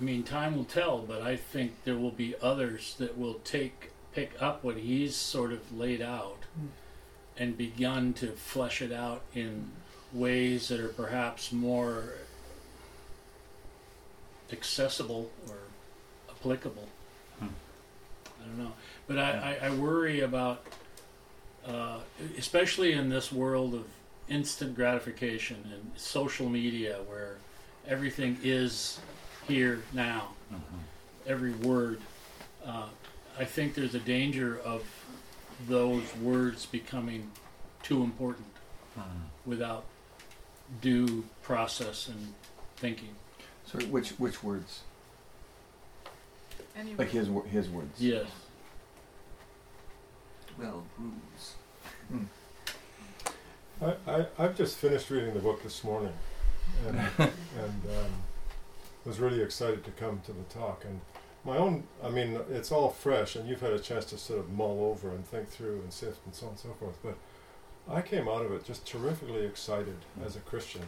I 0.00 0.02
mean 0.02 0.24
time 0.24 0.56
will 0.56 0.64
tell. 0.64 0.98
But 0.98 1.22
I 1.22 1.36
think 1.36 1.84
there 1.84 1.96
will 1.96 2.10
be 2.10 2.34
others 2.42 2.96
that 2.98 3.16
will 3.16 3.34
take 3.44 3.92
pick 4.12 4.32
up 4.40 4.64
what 4.64 4.78
he's 4.78 5.14
sort 5.14 5.52
of 5.52 5.76
laid 5.76 6.02
out 6.02 6.38
and 7.36 7.56
begun 7.56 8.12
to 8.14 8.32
flesh 8.32 8.82
it 8.82 8.90
out 8.90 9.22
in 9.32 9.70
ways 10.12 10.68
that 10.68 10.80
are 10.80 10.88
perhaps 10.88 11.52
more 11.52 12.14
accessible 14.50 15.30
or 15.48 15.58
applicable. 16.28 16.88
I 18.48 18.56
don't 18.56 18.64
know, 18.64 18.72
but 19.06 19.18
I, 19.18 19.58
I, 19.62 19.66
I 19.66 19.70
worry 19.74 20.20
about, 20.20 20.64
uh, 21.66 21.98
especially 22.38 22.92
in 22.92 23.08
this 23.08 23.30
world 23.30 23.74
of 23.74 23.84
instant 24.28 24.74
gratification 24.74 25.56
and 25.72 25.90
social 25.96 26.48
media, 26.48 26.98
where 27.06 27.36
everything 27.86 28.38
is 28.42 29.00
here 29.46 29.82
now, 29.92 30.28
every 31.26 31.52
word. 31.52 32.00
Uh, 32.64 32.86
I 33.38 33.44
think 33.44 33.74
there's 33.74 33.94
a 33.94 34.00
danger 34.00 34.58
of 34.60 34.82
those 35.68 36.04
words 36.16 36.66
becoming 36.66 37.30
too 37.82 38.02
important 38.02 38.46
without 39.46 39.84
due 40.80 41.24
process 41.42 42.08
and 42.08 42.34
thinking. 42.76 43.14
So, 43.66 43.78
which 43.86 44.10
which 44.12 44.42
words? 44.42 44.80
Any 46.78 46.94
Like 46.94 47.10
his 47.10 47.28
wo- 47.28 47.42
his 47.42 47.68
words. 47.68 48.00
Yes. 48.00 48.26
Well, 50.58 50.84
rules. 50.98 51.54
I, 53.80 53.94
I, 54.10 54.26
I've 54.38 54.56
just 54.56 54.76
finished 54.76 55.10
reading 55.10 55.34
the 55.34 55.40
book 55.40 55.62
this 55.62 55.84
morning 55.84 56.12
and, 56.86 56.96
and 57.18 57.30
um, 57.96 58.12
was 59.04 59.18
really 59.20 59.40
excited 59.42 59.84
to 59.84 59.90
come 59.92 60.20
to 60.26 60.32
the 60.32 60.42
talk. 60.44 60.84
And 60.84 61.00
my 61.44 61.56
own, 61.56 61.84
I 62.02 62.10
mean, 62.10 62.38
it's 62.50 62.72
all 62.72 62.90
fresh, 62.90 63.36
and 63.36 63.48
you've 63.48 63.60
had 63.60 63.72
a 63.72 63.78
chance 63.78 64.04
to 64.06 64.18
sort 64.18 64.40
of 64.40 64.50
mull 64.50 64.84
over 64.84 65.10
and 65.10 65.24
think 65.26 65.48
through 65.48 65.80
and 65.80 65.92
sift 65.92 66.18
and 66.26 66.34
so 66.34 66.46
on 66.46 66.52
and 66.52 66.58
so 66.60 66.68
forth. 66.80 66.98
But 67.02 67.16
I 67.92 68.02
came 68.02 68.28
out 68.28 68.44
of 68.44 68.52
it 68.52 68.64
just 68.64 68.84
terrifically 68.86 69.44
excited 69.44 69.96
as 70.24 70.34
a 70.36 70.40
Christian. 70.40 70.82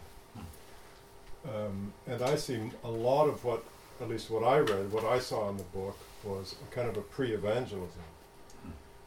Um, 1.45 1.93
and 2.07 2.21
I 2.23 2.35
see 2.37 2.61
a 2.85 2.91
lot 2.91 3.27
of 3.29 3.45
what, 3.45 3.65
at 4.01 4.09
least 4.09 4.31
what 4.31 4.45
I 4.45 4.59
read, 4.59 4.93
what 4.93 5.05
I 5.05 5.19
saw 5.19 5.49
in 5.51 5.57
the 5.57 5.63
book, 5.65 5.97
was 6.25 6.57
a 6.63 6.75
kind 6.75 6.89
of 6.89 6.97
a 6.97 7.03
pre 7.03 7.33
evangelism. 7.33 8.03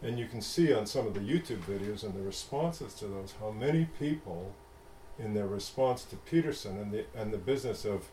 And 0.02 0.20
you 0.20 0.28
can 0.28 0.42
see 0.42 0.74
on 0.74 0.86
some 0.86 1.08
of 1.08 1.14
the 1.14 1.22
YouTube 1.22 1.62
videos 1.62 2.04
and 2.04 2.14
the 2.14 2.22
responses 2.22 2.94
to 2.96 3.08
those 3.08 3.34
how 3.40 3.52
many 3.52 3.88
people, 4.00 4.54
in 5.18 5.34
their 5.34 5.48
response 5.48 6.04
to 6.06 6.16
Peterson 6.16 6.78
and 6.78 6.92
the 6.92 7.06
and 7.16 7.34
the 7.34 7.38
business 7.38 7.86
of, 7.86 8.10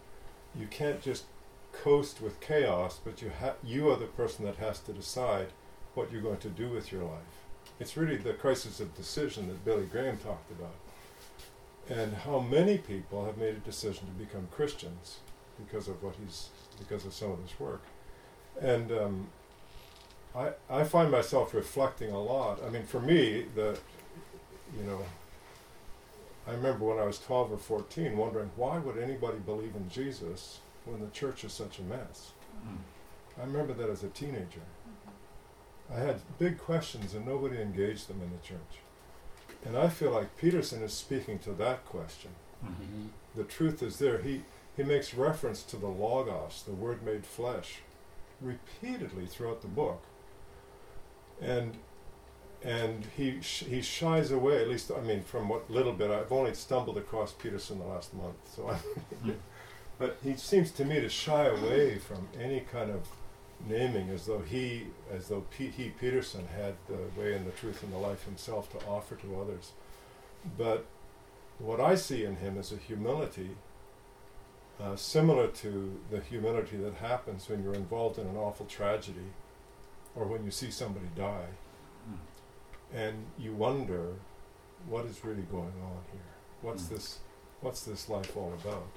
you 0.59 0.67
can't 0.67 1.03
just 1.03 1.25
coast 1.73 2.21
with 2.21 2.41
chaos, 2.41 3.01
but 3.05 3.21
you 3.21 3.31
ha- 3.41 3.55
you 3.63 3.91
are 3.91 3.97
the 3.97 4.07
person 4.07 4.45
that 4.45 4.57
has 4.57 4.79
to 4.81 4.93
decide 4.93 5.49
what 5.95 6.11
you're 6.13 6.23
going 6.23 6.39
to 6.39 6.49
do 6.49 6.69
with 6.69 6.93
your 6.93 7.05
life. 7.05 7.45
It's 7.79 7.97
really 7.97 8.17
the 8.17 8.35
crisis 8.35 8.81
of 8.81 8.95
decision 8.95 9.49
that 9.49 9.65
Billy 9.65 9.87
Graham 9.87 10.19
talked 10.19 10.51
about, 10.51 10.75
and 11.89 12.15
how 12.15 12.41
many 12.41 12.79
people 12.79 13.25
have 13.27 13.39
made 13.39 13.55
a 13.55 13.61
decision 13.61 14.07
to 14.07 14.25
become 14.25 14.49
Christians 14.51 15.19
because 15.67 15.89
of 15.89 16.03
what 16.03 16.15
he's 16.23 16.49
because 16.79 17.05
of 17.05 17.13
some 17.15 17.31
of 17.33 17.43
this 17.43 17.59
work, 17.61 17.83
and. 18.61 18.91
Um, 18.93 19.29
I, 20.33 20.53
I 20.71 20.85
find 20.85 21.11
myself 21.11 21.53
reflecting 21.55 22.13
a 22.13 22.23
lot. 22.23 22.61
I 22.65 22.71
mean, 22.71 22.85
for 22.85 23.01
me, 23.01 23.47
the, 23.57 23.77
you 24.79 24.85
know, 24.85 25.01
I 26.47 26.53
remember 26.53 26.85
when 26.85 27.01
I 27.01 27.05
was 27.05 27.19
12 27.19 27.51
or 27.51 27.57
14 27.59 28.17
wondering 28.17 28.49
why 28.55 28.79
would 28.79 28.97
anybody 28.97 29.39
believe 29.39 29.75
in 29.75 29.89
Jesus 29.91 30.61
when 30.85 31.01
the 31.01 31.09
church 31.09 31.43
is 31.43 31.53
such 31.53 31.81
a 31.81 31.83
mess? 31.83 32.31
I 33.37 33.45
remember 33.45 33.73
that 33.73 33.91
as 33.91 34.05
a 34.05 34.09
teenager. 34.09 34.61
I 35.93 35.99
had 35.99 36.21
big 36.39 36.59
questions 36.61 37.13
and 37.15 37.27
nobody 37.27 37.61
engaged 37.61 38.07
them 38.07 38.21
in 38.23 38.31
the 38.31 38.47
church. 38.47 38.79
And 39.65 39.77
I 39.77 39.89
feel 39.89 40.13
like 40.13 40.37
Peterson 40.37 40.81
is 40.85 40.93
speaking 40.93 41.41
to 41.41 41.51
that 41.55 41.85
question. 41.87 42.31
Mhm. 42.65 43.09
The 43.35 43.43
truth 43.43 43.83
is 43.83 43.99
there. 43.99 44.19
He, 44.19 44.43
he 44.77 44.83
makes 44.83 45.15
reference 45.15 45.63
to 45.65 45.77
the 45.77 45.89
Logos, 45.89 46.63
the 46.67 46.73
Word 46.73 47.03
made 47.03 47.27
flesh, 47.27 47.81
repeatedly 48.41 49.27
throughout 49.27 49.63
the 49.63 49.69
book. 49.69 50.03
And 51.41 51.77
and 52.63 53.07
he 53.17 53.41
sh- 53.41 53.65
he 53.69 53.81
shies 53.81 54.31
away. 54.31 54.61
At 54.61 54.69
least 54.69 54.91
I 54.91 55.01
mean, 55.01 55.23
from 55.23 55.49
what 55.49 55.71
little 55.71 55.93
bit 55.93 56.11
I've 56.11 56.33
only 56.33 56.55
stumbled 56.55 56.99
across 56.99 57.33
Peterson 57.33 57.79
the 57.79 57.87
last 57.87 58.15
month. 58.15 58.37
So, 58.55 58.69
I, 58.69 58.79
but 59.99 60.19
he 60.23 60.37
seems 60.37 60.71
to 60.73 60.85
me 60.85 61.01
to 61.01 61.09
shy 61.09 61.45
away 61.47 61.99
from 61.99 62.29
any 62.39 62.61
kind 62.61 62.91
of 62.91 63.09
naming 63.67 64.11
as 64.11 64.27
though 64.27 64.41
he, 64.41 64.87
as 65.13 65.29
though 65.29 65.45
P- 65.51 65.69
he 65.69 65.91
Peterson 65.91 66.47
had 66.57 66.75
the 66.89 67.21
way 67.21 67.35
and 67.35 67.47
the 67.47 67.51
truth 67.53 67.83
and 67.83 67.93
the 67.93 67.99
life 67.99 68.25
himself 68.25 68.71
to 68.73 68.87
offer 68.87 69.15
to 69.17 69.41
others. 69.41 69.73
But 70.57 70.85
what 71.59 71.81
I 71.81 71.95
see 71.95 72.25
in 72.25 72.37
him 72.37 72.59
is 72.59 72.73
a 72.73 72.77
humility 72.77 73.51
uh, 74.83 74.97
similar 74.97 75.49
to 75.49 76.01
the 76.11 76.21
humility 76.21 76.77
that 76.77 76.95
happens 76.95 77.49
when 77.49 77.63
you're 77.63 77.75
involved 77.75 78.19
in 78.19 78.27
an 78.27 78.37
awful 78.37 78.67
tragedy 78.67 79.33
or 80.17 80.25
when 80.27 80.45
you 80.45 80.51
see 80.51 80.71
somebody 80.71 81.07
die 81.17 81.47
and 82.93 83.15
you 83.39 83.53
wonder 83.53 84.15
what 84.89 85.05
is 85.05 85.25
really 85.25 85.43
going 85.43 85.75
on 85.83 85.99
here 86.13 86.33
what's 86.63 86.85
Mm. 86.85 86.89
this 86.91 87.19
what's 87.61 87.83
this 87.85 88.09
life 88.09 88.37
all 88.37 88.53
about 88.55 88.89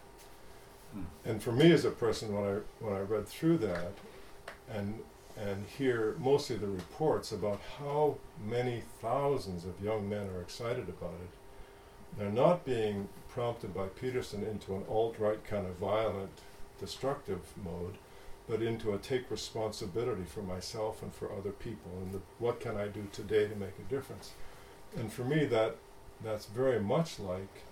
Mm. 0.95 1.05
and 1.26 1.43
for 1.43 1.51
me 1.51 1.72
as 1.72 1.85
a 1.85 1.91
person 1.91 2.34
when 2.34 2.43
I 2.43 2.60
when 2.84 2.93
I 2.93 2.99
read 3.01 3.27
through 3.27 3.57
that 3.60 3.91
and 4.69 4.99
and 5.38 5.65
hear 5.77 6.15
mostly 6.19 6.55
the 6.57 6.68
reports 6.68 7.31
about 7.31 7.60
how 7.80 8.18
many 8.45 8.84
thousands 9.01 9.65
of 9.65 9.81
young 9.81 10.07
men 10.07 10.30
are 10.30 10.41
excited 10.41 10.88
about 10.89 11.15
it 11.26 12.18
they're 12.18 12.31
not 12.31 12.64
being 12.65 13.10
prompted 13.34 13.73
by 13.73 13.88
Peterson 13.88 14.43
into 14.43 14.76
an 14.76 14.84
alt-right 14.88 15.43
kind 15.43 15.65
of 15.65 15.73
violent 15.76 16.30
destructive 16.80 17.41
mode 17.64 17.97
but 18.47 18.61
into 18.61 18.93
a 18.93 18.97
take 18.97 19.31
responsibility 19.31 20.23
for 20.23 20.41
myself 20.41 21.01
and 21.01 21.14
for 21.14 21.31
other 21.31 21.51
people 21.51 21.91
and 22.01 22.14
the, 22.14 22.19
what 22.38 22.60
can 22.60 22.77
I 22.77 22.88
do 22.88 23.07
today 23.11 23.47
to 23.47 23.55
make 23.55 23.80
a 23.80 23.93
difference? 23.93 24.34
And 24.95 25.11
for 25.11 25.23
me 25.23 25.45
that 25.45 25.77
that's 26.23 26.45
very 26.45 26.80
much 26.80 27.19
like 27.19 27.64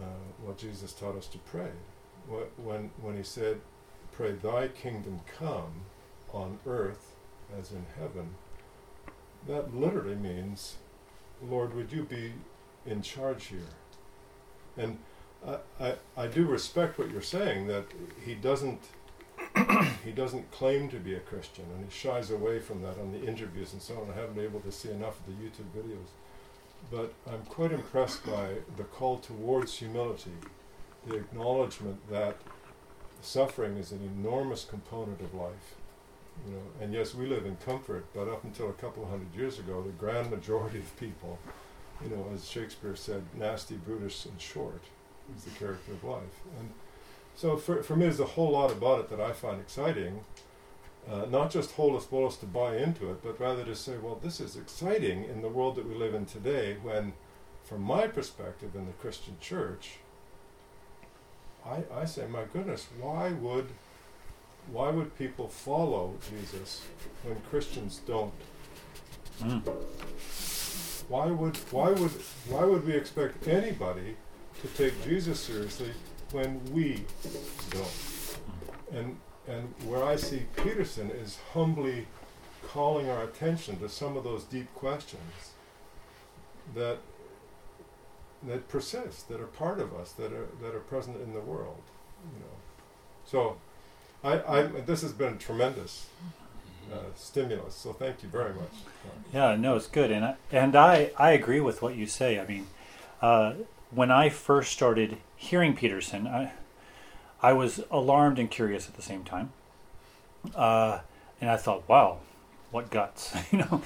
uh, 0.00 0.04
what 0.42 0.58
Jesus 0.58 0.92
taught 0.92 1.16
us 1.16 1.26
to 1.28 1.38
pray. 1.38 1.70
Wh- 2.28 2.64
when 2.64 2.90
when 3.00 3.16
he 3.16 3.24
said 3.24 3.60
pray 4.12 4.32
thy 4.32 4.68
kingdom 4.68 5.20
come 5.38 5.86
on 6.32 6.58
earth 6.66 7.16
as 7.58 7.72
in 7.72 7.84
heaven 7.98 8.34
that 9.48 9.74
literally 9.74 10.14
means 10.14 10.76
Lord 11.42 11.74
would 11.74 11.90
you 11.90 12.04
be 12.04 12.34
in 12.86 13.02
charge 13.02 13.46
here 13.46 13.74
and 14.76 14.98
I, 15.46 15.56
I, 15.80 15.94
I 16.16 16.26
do 16.26 16.44
respect 16.46 16.98
what 16.98 17.10
you're 17.10 17.22
saying 17.22 17.66
that 17.68 17.84
he 18.24 18.34
doesn't 18.34 18.80
he 20.04 20.12
doesn't 20.12 20.50
claim 20.50 20.88
to 20.88 20.96
be 20.96 21.14
a 21.14 21.20
Christian 21.20 21.64
and 21.74 21.84
he 21.84 21.90
shies 21.90 22.30
away 22.30 22.58
from 22.58 22.80
that 22.82 22.98
on 22.98 23.12
the 23.12 23.22
interviews 23.24 23.72
and 23.72 23.82
so 23.82 23.94
on. 23.94 24.10
I 24.10 24.14
haven't 24.14 24.34
been 24.34 24.44
able 24.44 24.60
to 24.60 24.72
see 24.72 24.90
enough 24.90 25.18
of 25.20 25.26
the 25.26 25.32
YouTube 25.32 25.70
videos. 25.76 26.08
But 26.90 27.12
I'm 27.30 27.42
quite 27.42 27.72
impressed 27.72 28.24
by 28.24 28.54
the 28.76 28.84
call 28.84 29.18
towards 29.18 29.78
humility, 29.78 30.32
the 31.06 31.16
acknowledgement 31.16 32.08
that 32.10 32.36
suffering 33.20 33.76
is 33.76 33.92
an 33.92 34.00
enormous 34.02 34.64
component 34.64 35.20
of 35.20 35.34
life. 35.34 35.76
You 36.46 36.54
know, 36.54 36.62
and 36.80 36.92
yes, 36.92 37.14
we 37.14 37.26
live 37.26 37.46
in 37.46 37.56
comfort, 37.56 38.06
but 38.14 38.28
up 38.28 38.42
until 38.44 38.68
a 38.68 38.72
couple 38.72 39.06
hundred 39.06 39.34
years 39.34 39.58
ago, 39.58 39.82
the 39.82 39.90
grand 39.90 40.30
majority 40.30 40.78
of 40.78 40.98
people, 40.98 41.38
you 42.04 42.16
know, 42.16 42.26
as 42.34 42.48
Shakespeare 42.48 42.96
said, 42.96 43.22
nasty, 43.38 43.76
brutish, 43.76 44.26
and 44.26 44.40
short 44.40 44.82
is 45.36 45.44
the 45.44 45.50
character 45.50 45.92
of 45.92 46.04
life. 46.04 46.40
And 46.58 46.70
so 47.34 47.56
for, 47.56 47.82
for 47.82 47.96
me, 47.96 48.04
there's 48.06 48.20
a 48.20 48.24
whole 48.24 48.50
lot 48.50 48.70
about 48.70 49.00
it 49.00 49.10
that 49.10 49.20
I 49.20 49.32
find 49.32 49.60
exciting. 49.60 50.24
Uh, 51.10 51.26
not 51.28 51.50
just 51.50 51.72
holus 51.72 52.04
bolus 52.04 52.36
to 52.36 52.46
buy 52.46 52.76
into 52.76 53.10
it, 53.10 53.22
but 53.24 53.40
rather 53.40 53.64
to 53.64 53.74
say, 53.74 53.96
well, 54.00 54.20
this 54.22 54.40
is 54.40 54.56
exciting 54.56 55.24
in 55.24 55.42
the 55.42 55.48
world 55.48 55.74
that 55.76 55.88
we 55.88 55.94
live 55.96 56.14
in 56.14 56.26
today 56.26 56.76
when, 56.82 57.12
from 57.64 57.82
my 57.82 58.06
perspective 58.06 58.76
in 58.76 58.86
the 58.86 58.92
Christian 58.92 59.36
church, 59.40 59.98
I, 61.66 61.82
I 61.92 62.04
say, 62.04 62.26
my 62.26 62.44
goodness, 62.52 62.86
why 63.00 63.32
would 63.32 63.68
why 64.70 64.90
would 64.90 65.16
people 65.18 65.48
follow 65.48 66.14
Jesus 66.30 66.82
when 67.24 67.36
Christians 67.50 68.00
don't? 68.06 68.32
Mm. 69.40 69.62
Why 71.08 71.26
would 71.26 71.56
why 71.70 71.90
would 71.90 72.10
why 72.48 72.64
would 72.64 72.86
we 72.86 72.94
expect 72.94 73.46
anybody 73.48 74.16
to 74.60 74.68
take 74.68 75.02
Jesus 75.04 75.40
seriously 75.40 75.92
when 76.30 76.60
we 76.72 77.04
don't? 77.70 78.36
And 78.92 79.16
and 79.48 79.74
where 79.86 80.04
I 80.04 80.16
see 80.16 80.44
Peterson 80.56 81.10
is 81.10 81.38
humbly 81.52 82.06
calling 82.68 83.10
our 83.10 83.24
attention 83.24 83.78
to 83.80 83.88
some 83.88 84.16
of 84.16 84.24
those 84.24 84.44
deep 84.44 84.72
questions 84.74 85.52
that 86.74 86.98
that 88.44 88.68
persist, 88.68 89.28
that 89.28 89.40
are 89.40 89.46
part 89.46 89.78
of 89.80 89.94
us, 89.94 90.12
that 90.12 90.32
are 90.32 90.48
that 90.62 90.74
are 90.74 90.80
present 90.80 91.20
in 91.20 91.32
the 91.32 91.40
world. 91.40 91.82
You 92.34 92.40
know. 92.40 92.56
So 93.24 93.56
I, 94.24 94.58
I 94.58 94.62
this 94.62 95.02
has 95.02 95.12
been 95.12 95.38
tremendous 95.38 96.06
uh, 96.92 96.96
stimulus. 97.16 97.74
So 97.74 97.92
thank 97.92 98.22
you 98.22 98.28
very 98.28 98.54
much. 98.54 98.70
Yeah, 99.32 99.56
no, 99.56 99.76
it's 99.76 99.86
good, 99.86 100.10
and 100.10 100.24
I, 100.24 100.36
and 100.50 100.74
I 100.76 101.10
I 101.18 101.30
agree 101.32 101.60
with 101.60 101.82
what 101.82 101.94
you 101.96 102.06
say. 102.06 102.38
I 102.40 102.46
mean, 102.46 102.66
uh, 103.20 103.54
when 103.90 104.10
I 104.10 104.28
first 104.28 104.72
started 104.72 105.18
hearing 105.36 105.74
Peterson, 105.76 106.26
I 106.26 106.52
I 107.42 107.52
was 107.52 107.82
alarmed 107.90 108.38
and 108.38 108.50
curious 108.50 108.88
at 108.88 108.94
the 108.94 109.02
same 109.02 109.24
time, 109.24 109.52
uh, 110.54 111.00
and 111.40 111.50
I 111.50 111.56
thought, 111.56 111.88
wow, 111.88 112.18
what 112.70 112.90
guts, 112.90 113.34
you 113.52 113.58
know. 113.58 113.82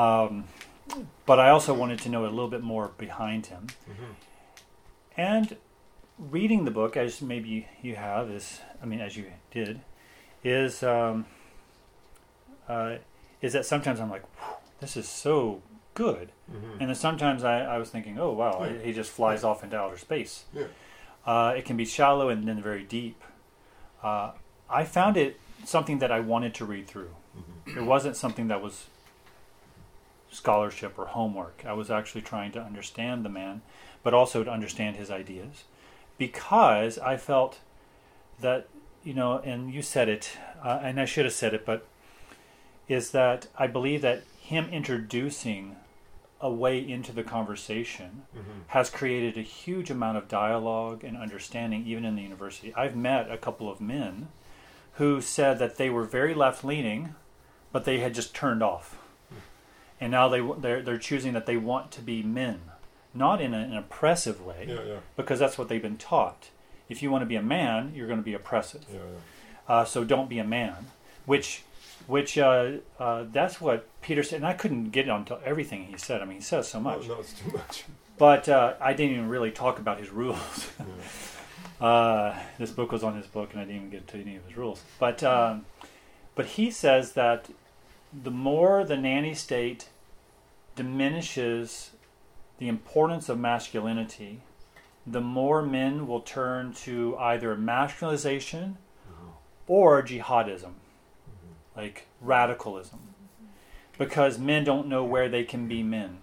Um, 0.00 0.44
but 1.26 1.38
I 1.38 1.50
also 1.50 1.74
wanted 1.74 1.98
to 2.00 2.08
know 2.08 2.22
a 2.24 2.30
little 2.30 2.48
bit 2.48 2.62
more 2.62 2.88
behind 2.98 3.46
him, 3.46 3.66
Mhm. 3.90 4.14
and 5.16 5.56
reading 6.18 6.64
the 6.64 6.70
book 6.70 6.96
as 6.96 7.20
maybe 7.22 7.68
you 7.82 7.94
have 7.96 8.30
is, 8.30 8.60
I 8.82 8.86
mean, 8.86 9.00
as 9.00 9.16
you 9.16 9.26
did, 9.50 9.80
is. 10.42 10.82
Um, 10.82 11.26
uh, 12.68 12.96
is 13.40 13.52
that 13.52 13.64
sometimes 13.66 14.00
I'm 14.00 14.10
like, 14.10 14.24
this 14.80 14.96
is 14.96 15.08
so 15.08 15.62
good, 15.94 16.30
Mhm. 16.52 16.80
and 16.80 16.88
then 16.88 16.94
sometimes 16.94 17.42
I, 17.44 17.60
I 17.60 17.78
was 17.78 17.90
thinking, 17.90 18.18
oh 18.18 18.30
wow, 18.32 18.64
Yeah. 18.64 18.78
he 18.84 18.92
just 18.92 19.10
flies 19.10 19.42
off 19.44 19.64
into 19.64 19.76
outer 19.78 19.96
space. 19.98 20.44
Yeah. 20.52 20.64
Uh, 21.26 21.54
it 21.56 21.64
can 21.64 21.76
be 21.76 21.84
shallow 21.84 22.28
and 22.28 22.46
then 22.46 22.62
very 22.62 22.84
deep. 22.84 23.22
Uh, 24.02 24.32
I 24.70 24.84
found 24.84 25.16
it 25.16 25.38
something 25.64 25.98
that 25.98 26.12
I 26.12 26.20
wanted 26.20 26.54
to 26.54 26.64
read 26.64 26.86
through. 26.86 27.10
Mm-hmm. 27.36 27.78
It 27.78 27.82
wasn't 27.84 28.16
something 28.16 28.48
that 28.48 28.62
was 28.62 28.86
scholarship 30.30 30.98
or 30.98 31.06
homework. 31.06 31.64
I 31.66 31.72
was 31.72 31.90
actually 31.90 32.22
trying 32.22 32.52
to 32.52 32.60
understand 32.60 33.24
the 33.24 33.28
man, 33.28 33.62
but 34.02 34.14
also 34.14 34.44
to 34.44 34.50
understand 34.50 34.96
his 34.96 35.10
ideas, 35.10 35.64
because 36.18 36.98
I 36.98 37.16
felt 37.16 37.58
that 38.40 38.68
you 39.04 39.14
know, 39.14 39.38
and 39.38 39.72
you 39.72 39.80
said 39.80 40.08
it, 40.08 40.36
uh, 40.62 40.80
and 40.82 41.00
I 41.00 41.04
should 41.06 41.24
have 41.24 41.32
said 41.32 41.54
it, 41.54 41.64
but 41.64 41.86
is 42.88 43.10
that 43.12 43.46
I 43.58 43.66
believe 43.66 44.02
that 44.02 44.22
him 44.40 44.68
introducing 44.70 45.76
a 46.40 46.50
way 46.50 46.78
into 46.78 47.12
the 47.12 47.24
conversation 47.24 48.22
Mhm. 48.36 48.62
has 48.68 48.90
created 48.90 49.36
a 49.36 49.42
huge 49.42 49.90
amount 49.90 50.16
of 50.18 50.28
dialogue 50.28 51.02
and 51.04 51.16
understanding, 51.16 51.84
even 51.86 52.04
in 52.04 52.14
the 52.16 52.22
university. 52.22 52.72
I've 52.74 52.94
met 52.96 53.30
a 53.30 53.36
couple 53.36 53.68
of 53.70 53.80
men 53.80 54.28
who 54.94 55.20
said 55.20 55.58
that 55.58 55.76
they 55.76 55.90
were 55.90 56.04
very 56.04 56.34
left 56.34 56.64
leaning, 56.64 57.14
but 57.72 57.84
they 57.84 57.98
had 57.98 58.14
just 58.14 58.34
turned 58.34 58.62
off, 58.62 58.96
and 60.00 60.10
now 60.12 60.28
they, 60.28 60.40
they're, 60.58 60.80
they're 60.80 60.96
choosing 60.98 61.32
that 61.34 61.46
they 61.46 61.56
want 61.56 61.90
to 61.92 62.00
be 62.00 62.22
men, 62.22 62.60
not 63.12 63.40
in 63.40 63.52
an 63.52 63.76
oppressive 63.76 64.40
way, 64.40 64.64
Yeah, 64.68 64.82
yeah. 64.86 64.96
because 65.16 65.38
that's 65.40 65.58
what 65.58 65.68
they've 65.68 65.82
been 65.82 65.98
taught. 65.98 66.50
If 66.88 67.02
you 67.02 67.10
want 67.10 67.22
to 67.22 67.26
be 67.26 67.36
a 67.36 67.42
man, 67.42 67.92
you're 67.94 68.06
going 68.06 68.18
to 68.20 68.24
be 68.24 68.34
oppressive. 68.34 68.84
Yeah. 68.92 69.00
Uh, 69.68 69.84
so 69.84 70.04
don't 70.04 70.28
be 70.28 70.38
a 70.38 70.44
man. 70.44 70.86
Which, 71.26 71.62
which 72.08 72.38
uh, 72.38 72.72
uh, 72.98 73.24
that's 73.30 73.60
what 73.60 73.86
Peter 74.02 74.24
said. 74.24 74.36
And 74.36 74.46
I 74.46 74.54
couldn't 74.54 74.90
get 74.90 75.08
onto 75.08 75.36
everything 75.44 75.84
he 75.84 75.96
said. 75.98 76.20
I 76.20 76.24
mean, 76.24 76.38
he 76.38 76.42
says 76.42 76.66
so 76.66 76.80
much. 76.80 77.02
No, 77.06 77.14
no, 77.14 77.20
it's 77.20 77.34
too 77.34 77.52
much. 77.52 77.84
But 78.16 78.48
uh, 78.48 78.74
I 78.80 78.94
didn't 78.94 79.12
even 79.12 79.28
really 79.28 79.52
talk 79.52 79.78
about 79.78 80.00
his 80.00 80.10
rules. 80.10 80.70
uh, 81.80 82.36
this 82.58 82.70
book 82.72 82.90
was 82.90 83.04
on 83.04 83.14
his 83.14 83.26
book, 83.26 83.52
and 83.52 83.60
I 83.60 83.64
didn't 83.64 83.76
even 83.76 83.90
get 83.90 84.08
to 84.08 84.20
any 84.20 84.36
of 84.36 84.44
his 84.46 84.56
rules. 84.56 84.82
But 84.98 85.22
um, 85.22 85.66
but 86.34 86.46
he 86.46 86.70
says 86.70 87.12
that 87.12 87.50
the 88.12 88.30
more 88.30 88.84
the 88.84 88.96
nanny 88.96 89.34
state 89.34 89.88
diminishes 90.74 91.90
the 92.58 92.68
importance 92.68 93.28
of 93.28 93.38
masculinity, 93.38 94.40
the 95.06 95.20
more 95.20 95.62
men 95.62 96.06
will 96.06 96.20
turn 96.20 96.72
to 96.72 97.16
either 97.18 97.54
masculinization 97.54 98.76
or 99.66 100.02
jihadism, 100.02 100.72
like 101.78 102.06
radicalism, 102.20 102.98
because 103.98 104.36
men 104.36 104.64
don't 104.64 104.88
know 104.88 105.04
where 105.04 105.28
they 105.28 105.44
can 105.44 105.68
be 105.68 105.82
men. 105.84 106.18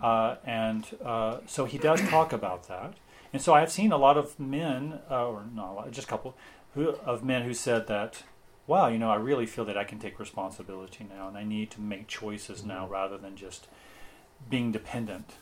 Uh, 0.00 0.36
and 0.44 0.86
uh, 1.04 1.38
so 1.46 1.64
he 1.64 1.78
does 1.78 2.00
talk 2.08 2.32
about 2.32 2.68
that. 2.68 2.94
And 3.32 3.42
so 3.42 3.54
I've 3.54 3.72
seen 3.72 3.90
a 3.90 3.96
lot 3.96 4.16
of 4.16 4.38
men, 4.38 5.00
uh, 5.10 5.26
or 5.26 5.44
not 5.52 5.70
a 5.70 5.72
lot, 5.72 5.90
just 5.90 6.06
a 6.06 6.10
couple, 6.10 6.36
who, 6.74 6.90
of 7.04 7.24
men 7.24 7.42
who 7.42 7.54
said 7.54 7.88
that, 7.88 8.22
wow, 8.68 8.86
you 8.86 8.98
know, 8.98 9.10
I 9.10 9.16
really 9.16 9.46
feel 9.46 9.64
that 9.64 9.76
I 9.76 9.82
can 9.82 9.98
take 9.98 10.20
responsibility 10.20 11.04
now 11.12 11.26
and 11.26 11.36
I 11.36 11.42
need 11.42 11.70
to 11.72 11.80
make 11.80 12.06
choices 12.06 12.64
now 12.64 12.86
rather 12.86 13.18
than 13.18 13.36
just 13.36 13.66
being 14.48 14.70
dependent. 14.70 15.32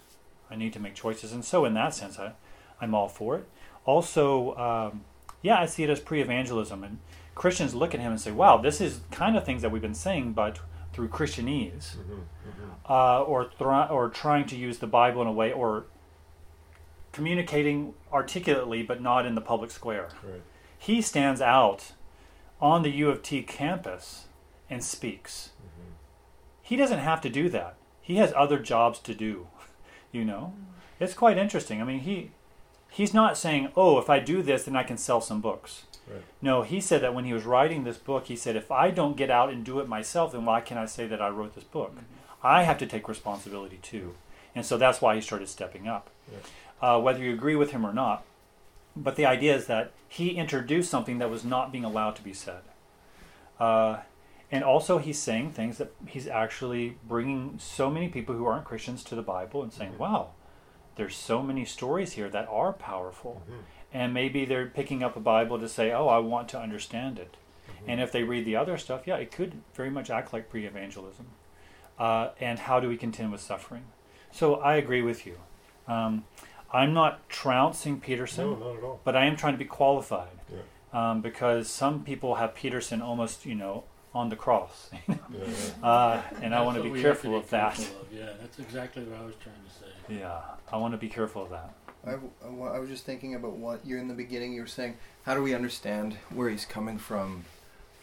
I 0.51 0.57
need 0.57 0.73
to 0.73 0.81
make 0.81 0.95
choices. 0.95 1.33
And 1.33 1.45
so, 1.45 1.65
in 1.65 1.75
that 1.75 1.95
sense, 1.95 2.19
I, 2.19 2.33
I'm 2.81 2.95
all 2.95 3.09
for 3.09 3.37
it. 3.37 3.49
Also, 3.85 4.55
um, 4.57 5.03
yeah, 5.43 5.61
I 5.61 5.67
see 5.67 5.83
it 5.83 5.91
as 5.91 6.01
pre 6.01 6.23
evangelism. 6.23 6.83
And 6.85 6.99
Christians 7.35 7.75
look 7.75 7.95
at 7.95 8.01
him 8.01 8.13
and 8.13 8.21
say, 8.21 8.31
"Wow, 8.31 8.59
this 8.59 8.81
is 8.81 9.01
kind 9.11 9.37
of 9.37 9.45
things 9.45 9.63
that 9.63 9.71
we've 9.71 9.83
been 9.83 9.95
saying, 9.95 10.33
but 10.33 10.61
through 10.93 11.09
Christianese, 11.09 11.97
mm-hmm, 11.97 12.13
mm-hmm. 12.13 12.71
uh, 12.93 13.21
or 13.21 13.51
thr- 13.59 13.93
or 13.93 14.09
trying 14.09 14.47
to 14.47 14.57
use 14.57 14.79
the 14.79 14.87
Bible 14.87 15.21
in 15.23 15.29
a 15.29 15.33
way, 15.33 15.53
or 15.53 15.87
communicating 17.13 17.95
articulately, 18.13 18.83
but 18.83 19.01
not 19.03 19.27
in 19.27 19.35
the 19.35 19.41
public 19.41 19.71
square." 19.71 20.11
Right. 20.23 20.43
He 20.79 21.01
stands 21.01 21.41
out 21.41 21.93
on 22.61 22.83
the 22.83 22.91
U 22.91 23.11
of 23.11 23.23
T 23.23 23.43
campus 23.43 24.27
and 24.71 24.85
speaks. 24.85 25.51
Mm-hmm. 25.59 25.93
He 26.63 26.77
doesn't 26.77 26.99
have 26.99 27.21
to 27.23 27.29
do 27.29 27.49
that. 27.49 27.77
He 28.01 28.17
has 28.17 28.33
other 28.37 28.59
jobs 28.59 28.99
to 29.01 29.15
do. 29.15 29.49
You 30.13 30.25
know, 30.25 30.53
mm. 30.57 30.67
it's 31.01 31.13
quite 31.13 31.39
interesting. 31.39 31.83
I 31.83 31.85
mean, 31.85 31.99
he 31.99 32.31
he's 32.89 33.13
not 33.13 33.37
saying, 33.37 33.73
"Oh, 33.75 33.99
if 33.99 34.09
I 34.09 34.21
do 34.21 34.43
this, 34.43 34.63
then 34.63 34.77
I 34.77 34.85
can 34.85 34.97
sell 34.97 35.21
some 35.21 35.41
books." 35.41 35.87
Right. 36.09 36.23
No, 36.43 36.63
he 36.63 36.81
said 36.81 37.01
that 37.03 37.15
when 37.15 37.25
he 37.25 37.33
was 37.33 37.45
writing 37.45 37.85
this 37.85 37.97
book, 37.97 38.27
he 38.27 38.37
said, 38.37 38.57
"If 38.57 38.71
I 38.71 38.91
don't 38.91 39.17
get 39.17 39.31
out 39.31 39.51
and 39.51 39.65
do 39.65 39.81
it 39.81 39.89
myself, 39.89 40.33
then 40.33 40.45
why 40.45 40.61
can 40.61 40.77
I 40.77 40.87
say 40.87 41.07
that 41.07 41.23
I 41.23 41.29
wrote 41.29 41.55
this 41.55 41.65
book? 41.65 41.97
I 42.43 42.63
have 42.65 42.79
to 42.79 42.87
take 42.87 43.09
responsibility 43.09 43.79
too." 43.83 44.15
And 44.55 44.65
so 44.65 44.77
that's 44.77 45.01
why 45.01 45.15
he 45.15 45.21
started 45.21 45.49
stepping 45.49 45.89
up. 45.89 46.11
Uh, 46.83 47.01
whether 47.01 47.21
you 47.21 47.33
agree 47.33 47.57
with 47.57 47.71
him 47.71 47.87
or 47.87 47.93
not, 47.93 48.25
but 48.95 49.17
the 49.17 49.27
idea 49.27 49.57
is 49.57 49.67
that 49.67 49.93
he 50.09 50.31
introduced 50.31 50.91
something 50.91 51.19
that 51.19 51.31
was 51.31 51.45
not 51.45 51.73
being 51.73 51.85
allowed 51.85 52.17
to 52.17 52.23
be 52.23 52.33
said. 52.33 52.61
Uh, 53.59 53.99
and 54.53 54.63
also, 54.63 54.99
he's 54.99 55.19
saying 55.19 55.53
things 55.53 55.79
that 55.79 55.93
he's 56.07 56.29
actually 56.29 56.97
bringing 57.09 57.59
so 57.59 57.91
many 57.91 58.09
people 58.09 58.35
who 58.37 58.47
aren't 58.47 58.65
Christians 58.65 59.03
to 59.05 59.15
the 59.15 59.23
Bible 59.23 59.63
and 59.63 59.73
saying, 59.73 59.99
wow, 59.99 60.29
there's 60.97 61.17
so 61.17 61.43
many 61.43 61.65
stories 61.65 62.13
here 62.13 62.29
that 62.29 62.47
are 62.49 62.73
powerful. 62.73 63.43
And 63.95 64.13
maybe 64.13 64.45
they're 64.45 64.67
picking 64.67 65.03
up 65.03 65.17
a 65.17 65.21
Bible 65.21 65.59
to 65.59 65.69
say, 65.69 65.93
oh, 65.93 66.09
I 66.09 66.19
want 66.19 66.49
to 66.51 66.59
understand 66.61 67.19
it. 67.19 67.37
And 67.87 68.01
if 68.01 68.11
they 68.13 68.23
read 68.25 68.45
the 68.45 68.57
other 68.57 68.77
stuff, 68.77 69.07
yeah, 69.07 69.17
it 69.17 69.31
could 69.31 69.63
very 69.75 69.89
much 69.91 70.11
act 70.11 70.33
like 70.33 70.51
pre 70.51 70.67
evangelism. 70.67 71.27
Uh, 71.99 72.31
and 72.41 72.59
how 72.59 72.81
do 72.81 72.89
we 72.89 72.97
contend 72.97 73.31
with 73.31 73.41
suffering? 73.41 73.85
So 74.33 74.57
I 74.57 74.75
agree 74.77 75.01
with 75.03 75.25
you. 75.27 75.37
Um, 75.87 76.25
I'm 76.73 76.93
not 76.93 77.29
trouncing 77.29 78.01
Peterson, 78.01 78.51
No, 78.51 78.57
not 78.57 78.77
at 78.79 78.83
all. 78.83 79.01
but 79.05 79.15
I 79.15 79.27
am 79.27 79.37
trying 79.37 79.53
to 79.55 79.59
be 79.59 79.65
qualified 79.65 80.29
Yeah. 80.53 81.11
um, 81.11 81.21
because 81.21 81.71
some 81.71 82.03
people 82.03 82.35
have 82.37 82.55
Peterson 82.55 83.01
almost, 83.01 83.47
you 83.47 83.55
know, 83.55 83.85
on 84.13 84.29
the 84.29 84.37
cross. 84.37 84.91
Yeah, 85.09 85.17
yeah. 85.31 85.87
uh, 85.89 86.23
and 86.43 86.55
I 86.55 86.63
want 86.63 86.83
to 86.83 86.91
be 86.91 87.01
careful 87.01 87.37
of 87.37 87.49
that. 87.51 87.79
of. 87.79 87.95
Yeah, 88.13 88.31
that's 88.41 88.59
exactly 88.59 89.05
what 89.05 89.21
I 89.21 89.25
was 89.25 89.35
trying 89.37 89.57
to 89.57 89.71
say. 89.71 90.19
Yeah, 90.21 90.41
I 90.73 90.77
want 90.79 90.93
to 90.95 90.99
be 90.99 91.09
careful 91.09 91.43
of 91.45 91.51
that. 91.51 91.75
I, 92.07 92.17
I 92.47 92.79
was 92.79 92.89
just 92.89 93.05
thinking 93.05 93.35
about 93.35 93.53
what 93.53 93.85
you're 93.85 93.99
in 93.99 94.09
the 94.09 94.15
beginning 94.15 94.53
you 94.53 94.61
were 94.61 94.67
saying. 94.67 94.97
How 95.25 95.35
do 95.35 95.43
we 95.43 95.55
understand 95.55 96.15
where 96.31 96.49
he's 96.49 96.65
coming 96.67 96.99
from, 96.99 97.45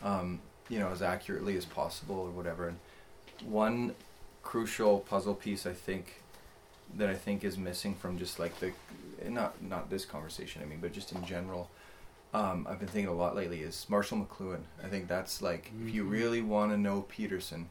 um, 0.02 0.40
you 0.69 0.80
know, 0.80 0.90
as 0.90 1.02
accurately 1.02 1.56
as 1.57 1.65
possible 1.65 2.15
or 2.19 2.30
whatever? 2.32 2.68
And 2.69 2.78
one 3.45 3.95
crucial 4.44 4.99
puzzle 5.02 5.36
piece 5.36 5.65
I 5.65 5.73
think 5.73 6.22
that 6.98 7.10
I 7.10 7.14
think 7.15 7.44
is 7.44 7.57
missing 7.57 7.95
from 7.95 8.18
just 8.18 8.40
like 8.40 8.60
the 8.60 8.72
not 9.30 9.61
not 9.64 9.90
this 9.90 10.03
conversation 10.03 10.61
I 10.64 10.65
mean, 10.65 10.80
but 10.82 10.94
just 10.94 11.11
in 11.11 11.23
general. 11.26 11.69
Um, 12.34 12.65
I've 12.69 12.80
been 12.80 12.88
thinking 12.88 13.11
a 13.11 13.15
lot 13.15 13.36
lately 13.36 13.61
is 13.61 13.86
Marshall 13.90 14.26
McLuhan. 14.26 14.61
I 14.84 14.88
think 14.88 15.07
that's 15.07 15.41
like 15.41 15.72
if 15.86 15.94
you 15.94 16.06
Mhm. 16.06 16.11
really 16.11 16.41
want 16.41 16.72
to 16.72 16.78
know 16.78 17.02
Peterson, 17.03 17.69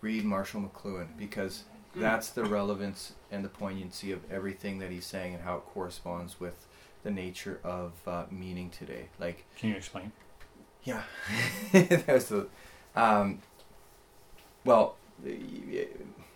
read 0.00 0.24
Marshall 0.24 0.62
McLuhan 0.62 1.08
because 1.18 1.64
that's 1.98 2.30
the 2.30 2.44
relevance 2.44 3.12
and 3.30 3.44
the 3.44 3.48
poignancy 3.48 4.12
of 4.12 4.20
everything 4.30 4.78
that 4.78 4.90
he's 4.90 5.06
saying 5.06 5.34
and 5.34 5.42
how 5.44 5.56
it 5.56 5.62
corresponds 5.66 6.38
with 6.40 6.66
the 7.02 7.10
nature 7.10 7.60
of 7.64 7.92
uh, 8.06 8.24
meaning 8.30 8.70
today. 8.70 9.08
Like, 9.18 9.44
Can 9.56 9.70
you 9.70 9.76
explain? 9.76 10.12
yeah, 10.84 11.02
that 11.72 12.06
was 12.08 12.28
the, 12.28 12.46
um, 12.96 13.40
well, 14.64 14.96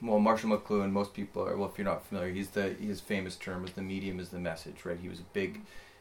well, 0.00 0.18
Marshall 0.18 0.50
McLuhan. 0.50 0.90
Most 0.90 1.14
people 1.14 1.46
are 1.46 1.56
well. 1.56 1.68
If 1.68 1.78
you're 1.78 1.84
not 1.84 2.04
familiar, 2.06 2.32
he's 2.32 2.50
the 2.50 2.70
his 2.70 3.00
famous 3.00 3.36
term 3.36 3.64
is 3.64 3.72
the 3.72 3.82
medium 3.82 4.18
is 4.18 4.30
the 4.30 4.38
message, 4.40 4.84
right? 4.84 4.98
He 5.00 5.08
was 5.08 5.20
a 5.20 5.24
big 5.32 5.60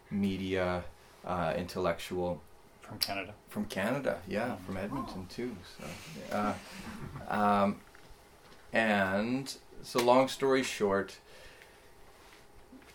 media 0.09 0.83
uh, 1.25 1.53
intellectual 1.55 2.41
From 2.81 2.97
Canada. 2.97 3.33
from 3.49 3.65
Canada, 3.65 4.19
yeah, 4.27 4.55
from 4.65 4.77
Edmonton 4.77 5.27
too. 5.27 5.55
So, 5.77 6.35
uh, 6.35 6.53
um, 7.29 7.79
and 8.73 9.53
so 9.83 9.99
long 9.99 10.27
story 10.27 10.63
short, 10.63 11.17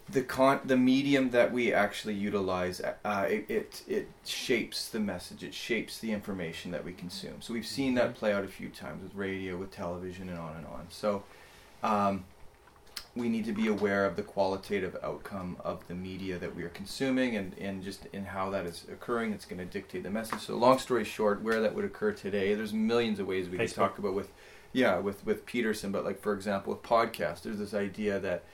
the 0.09 0.23
con 0.23 0.61
the 0.65 0.77
medium 0.77 1.31
that 1.31 1.53
we 1.53 1.73
actually 1.73 2.15
utilize, 2.15 2.81
uh, 2.81 3.27
it, 3.29 3.47
it 3.49 3.83
it 3.89 4.09
shapes 4.25 4.89
the 4.89 5.01
message, 5.01 5.43
it 5.43 5.55
shapes 5.55 5.99
the 5.99 6.13
information 6.13 6.71
that 6.71 6.85
we 6.85 6.93
consume. 6.93 7.41
So 7.41 7.53
we've 7.55 7.67
seen 7.67 7.95
that 7.95 8.15
play 8.15 8.33
out 8.33 8.45
a 8.45 8.49
few 8.49 8.69
times 8.69 9.03
with 9.03 9.15
radio, 9.15 9.57
with 9.57 9.71
television, 9.71 10.29
and 10.29 10.39
on 10.39 10.57
and 10.57 10.67
on. 10.67 10.87
So. 10.91 11.25
Um, 11.83 12.25
we 13.17 13.31
need 13.31 13.47
to 13.47 13.53
be 13.53 13.67
aware 13.67 14.05
of 14.05 14.15
the 14.15 14.23
qualitative 14.23 14.97
outcome 15.03 15.57
of 15.65 15.87
the 15.89 15.95
media 15.95 16.39
that 16.39 16.55
we 16.55 16.63
are 16.63 16.69
consuming 16.69 17.37
and, 17.37 17.57
and 17.59 17.83
just 17.83 18.07
in 18.13 18.27
how 18.27 18.51
that 18.51 18.67
is 18.67 18.85
occurring. 18.93 19.33
It's 19.33 19.47
going 19.47 19.59
to 19.59 19.65
dictate 19.65 20.03
the 20.03 20.11
message. 20.11 20.41
So, 20.41 20.57
long 20.57 20.79
story 20.79 21.05
short, 21.05 21.43
where 21.43 21.61
that 21.63 21.75
would 21.75 21.87
occur 21.87 22.13
today, 22.13 22.55
there's 22.55 22.75
millions 22.75 23.19
of 23.19 23.27
ways 23.27 23.49
we 23.49 23.57
can 23.57 23.67
Facebook. 23.67 23.75
talk 23.75 23.99
about 23.99 24.15
with, 24.15 24.29
yeah, 24.73 24.99
with 24.99 25.25
with 25.25 25.47
Peterson. 25.47 25.93
But 25.93 26.05
like 26.05 26.21
for 26.21 26.33
example, 26.33 26.73
with 26.73 26.83
podcasts, 26.83 27.43
there's 27.43 27.59
this 27.59 27.75
idea 27.75 28.19
that 28.21 28.45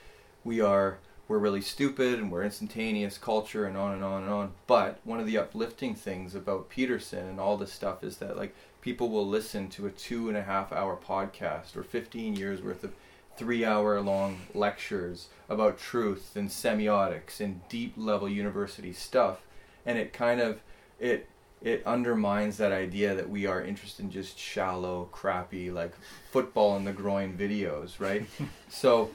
we 0.43 0.61
are 0.61 0.99
we're 1.27 1.37
really 1.37 1.61
stupid 1.61 2.19
and 2.19 2.31
we're 2.31 2.43
instantaneous 2.43 3.17
culture 3.17 3.65
and 3.65 3.77
on 3.77 3.93
and 3.93 4.03
on 4.03 4.23
and 4.23 4.31
on. 4.31 4.51
But 4.67 4.99
one 5.03 5.19
of 5.19 5.25
the 5.25 5.37
uplifting 5.37 5.95
things 5.95 6.35
about 6.35 6.69
Peterson 6.69 7.27
and 7.27 7.39
all 7.39 7.57
this 7.57 7.71
stuff 7.71 8.03
is 8.03 8.17
that 8.17 8.37
like 8.37 8.53
people 8.81 9.09
will 9.09 9.27
listen 9.27 9.69
to 9.69 9.87
a 9.87 9.91
two 9.91 10.27
and 10.27 10.37
a 10.37 10.43
half 10.43 10.73
hour 10.73 10.97
podcast 10.97 11.75
or 11.75 11.83
15 11.83 12.35
years 12.35 12.61
worth 12.61 12.83
of 12.83 12.93
three 13.37 13.65
hour 13.65 13.99
long 14.01 14.41
lectures 14.53 15.29
about 15.49 15.79
truth 15.79 16.35
and 16.35 16.49
semiotics 16.49 17.39
and 17.39 17.67
deep 17.67 17.93
level 17.97 18.29
university 18.29 18.93
stuff 18.93 19.41
and 19.85 19.97
it 19.97 20.13
kind 20.13 20.39
of 20.39 20.61
it 20.99 21.27
it 21.63 21.81
undermines 21.85 22.57
that 22.57 22.71
idea 22.71 23.15
that 23.15 23.29
we 23.29 23.47
are 23.47 23.63
interested 23.63 24.03
in 24.03 24.11
just 24.11 24.37
shallow 24.37 25.07
crappy 25.11 25.71
like 25.71 25.93
football 26.29 26.75
in 26.75 26.83
the 26.83 26.91
groin 26.91 27.33
videos 27.35 27.99
right 27.99 28.25
so 28.69 29.09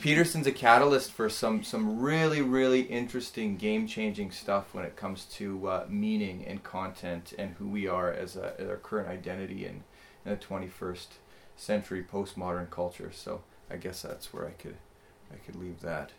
peterson's 0.00 0.46
a 0.46 0.52
catalyst 0.52 1.12
for 1.12 1.28
some 1.28 1.62
some 1.62 2.00
really 2.00 2.42
really 2.42 2.80
interesting 2.82 3.56
game 3.56 3.86
changing 3.86 4.30
stuff 4.30 4.74
when 4.74 4.84
it 4.84 4.96
comes 4.96 5.24
to 5.24 5.68
uh, 5.68 5.86
meaning 5.88 6.44
and 6.46 6.62
content 6.64 7.32
and 7.38 7.54
who 7.58 7.68
we 7.68 7.86
are 7.86 8.12
as, 8.12 8.36
a, 8.36 8.54
as 8.58 8.68
our 8.68 8.76
current 8.76 9.08
identity 9.08 9.64
in, 9.64 9.84
in 10.24 10.30
the 10.32 10.36
21st 10.36 11.06
century 11.58 12.04
postmodern 12.10 12.70
culture. 12.70 13.10
So 13.12 13.42
I 13.70 13.76
guess 13.76 14.00
that's 14.02 14.32
where 14.32 14.46
I 14.46 14.52
could 14.52 14.76
I 15.30 15.36
could 15.36 15.56
leave 15.56 15.80
that. 15.80 16.12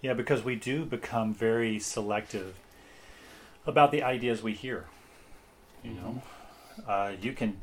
Yeah, 0.00 0.14
because 0.14 0.44
we 0.44 0.56
do 0.56 0.84
become 0.84 1.34
very 1.34 1.78
selective 1.78 2.56
about 3.66 3.90
the 3.90 4.02
ideas 4.02 4.42
we 4.42 4.52
hear. 4.52 4.86
You 5.86 5.94
know, 5.94 6.22
uh, 6.88 7.12
you 7.20 7.32
can, 7.32 7.56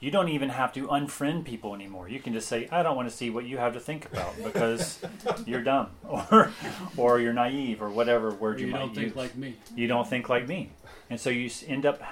you 0.00 0.10
don't 0.10 0.28
even 0.28 0.48
have 0.48 0.72
to 0.74 0.88
unfriend 0.88 1.44
people 1.44 1.74
anymore. 1.74 2.08
You 2.08 2.18
can 2.18 2.32
just 2.32 2.48
say, 2.48 2.68
"I 2.72 2.82
don't 2.82 2.96
want 2.96 3.08
to 3.08 3.14
see 3.14 3.30
what 3.30 3.44
you 3.44 3.58
have 3.58 3.74
to 3.74 3.80
think 3.80 4.06
about 4.06 4.34
because 4.44 4.98
you're 5.46 5.62
dumb 5.62 5.88
or 6.08 6.50
or 6.96 7.20
you're 7.20 7.32
naive 7.32 7.80
or 7.80 7.90
whatever 7.90 8.30
word 8.34 8.56
Or 8.56 8.60
you, 8.60 8.66
you 8.66 8.72
might 8.72 8.78
don't 8.80 8.94
think 8.94 9.06
use. 9.08 9.16
like 9.16 9.36
me. 9.36 9.54
You 9.76 9.86
don't 9.86 10.08
think 10.08 10.28
like 10.28 10.48
me, 10.48 10.70
and 11.10 11.20
so 11.20 11.30
you 11.30 11.48
end 11.68 11.86
up 11.86 12.02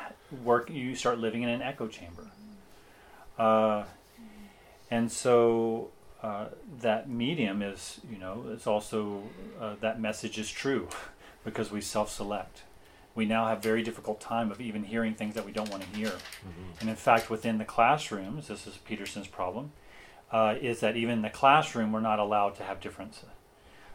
work. 0.45 0.71
You 0.71 0.95
start 0.95 1.19
living 1.19 1.43
in 1.43 1.49
an 1.49 1.61
echo 1.63 1.89
chamber. 1.89 2.27
Uh, 3.39 3.85
and 4.91 5.11
so 5.11 5.89
uh, 6.23 6.47
that 6.81 7.09
medium 7.09 7.63
is, 7.63 8.01
you 8.11 8.19
know, 8.19 8.45
it's 8.53 8.67
also 8.67 9.23
uh, 9.61 9.75
that 9.81 9.99
message 10.01 10.39
is 10.39 10.51
true 10.51 10.89
because 11.45 11.73
we 11.73 11.81
self-select. 11.81 12.63
We 13.15 13.27
now 13.27 13.47
have 13.47 13.63
very 13.63 13.83
difficult 13.83 14.21
time 14.21 14.51
of 14.51 14.61
even 14.61 14.85
hearing 14.85 15.15
things 15.15 15.35
that 15.35 15.45
we 15.45 15.53
don't 15.53 15.71
want 15.71 15.83
to 15.83 15.97
hear. 15.97 16.13
And 16.81 16.89
in 16.89 16.97
fact, 16.97 17.29
within 17.31 17.59
the 17.59 17.65
classrooms, 17.65 18.49
this 18.49 18.67
is 18.67 18.79
Peterson's 18.79 19.29
problem, 19.29 19.73
uh, 20.31 20.55
is 20.61 20.81
that 20.81 20.97
even 20.97 21.17
in 21.17 21.23
the 21.23 21.31
classroom 21.31 21.93
we're 21.93 22.01
not 22.01 22.19
allowed 22.19 22.55
to 22.57 22.63
have 22.63 22.81
difference. 22.81 23.25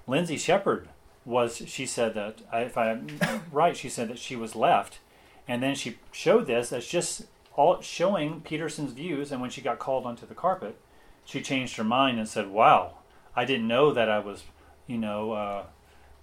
Lindsay 0.05 0.37
Shepherd 0.37 0.89
was, 1.25 1.63
she 1.65 1.85
said 1.85 2.13
that, 2.13 2.41
if 2.53 2.77
I'm 2.77 3.07
right, 3.51 3.75
she 3.75 3.89
said 3.89 4.07
that 4.09 4.19
she 4.19 4.35
was 4.35 4.55
left, 4.55 4.99
and 5.47 5.63
then 5.63 5.75
she 5.75 5.97
showed 6.11 6.45
this 6.47 6.71
as 6.71 6.87
just 6.87 7.23
all 7.55 7.81
showing 7.81 8.41
Peterson's 8.41 8.93
views, 8.93 9.31
and 9.31 9.41
when 9.41 9.49
she 9.49 9.61
got 9.61 9.79
called 9.79 10.05
onto 10.05 10.27
the 10.27 10.35
carpet, 10.35 10.77
she 11.25 11.41
changed 11.41 11.75
her 11.75 11.83
mind 11.83 12.19
and 12.19 12.29
said, 12.29 12.49
"Wow, 12.49 12.99
I 13.35 13.43
didn't 13.45 13.67
know 13.67 13.91
that 13.91 14.09
I 14.09 14.19
was, 14.19 14.43
you 14.85 14.97
know, 14.97 15.31
uh, 15.31 15.63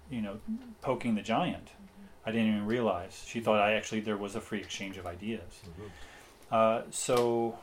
you 0.09 0.21
know, 0.21 0.39
poking 0.81 1.15
the 1.15 1.21
giant. 1.21 1.69
I 2.25 2.31
didn't 2.31 2.47
even 2.47 2.65
realize. 2.65 3.23
She 3.27 3.39
thought 3.39 3.59
I 3.59 3.73
actually 3.73 4.01
there 4.01 4.17
was 4.17 4.35
a 4.35 4.41
free 4.41 4.59
exchange 4.59 4.97
of 4.97 5.05
ideas. 5.05 5.41
Uh, 6.51 6.81
so, 6.91 7.57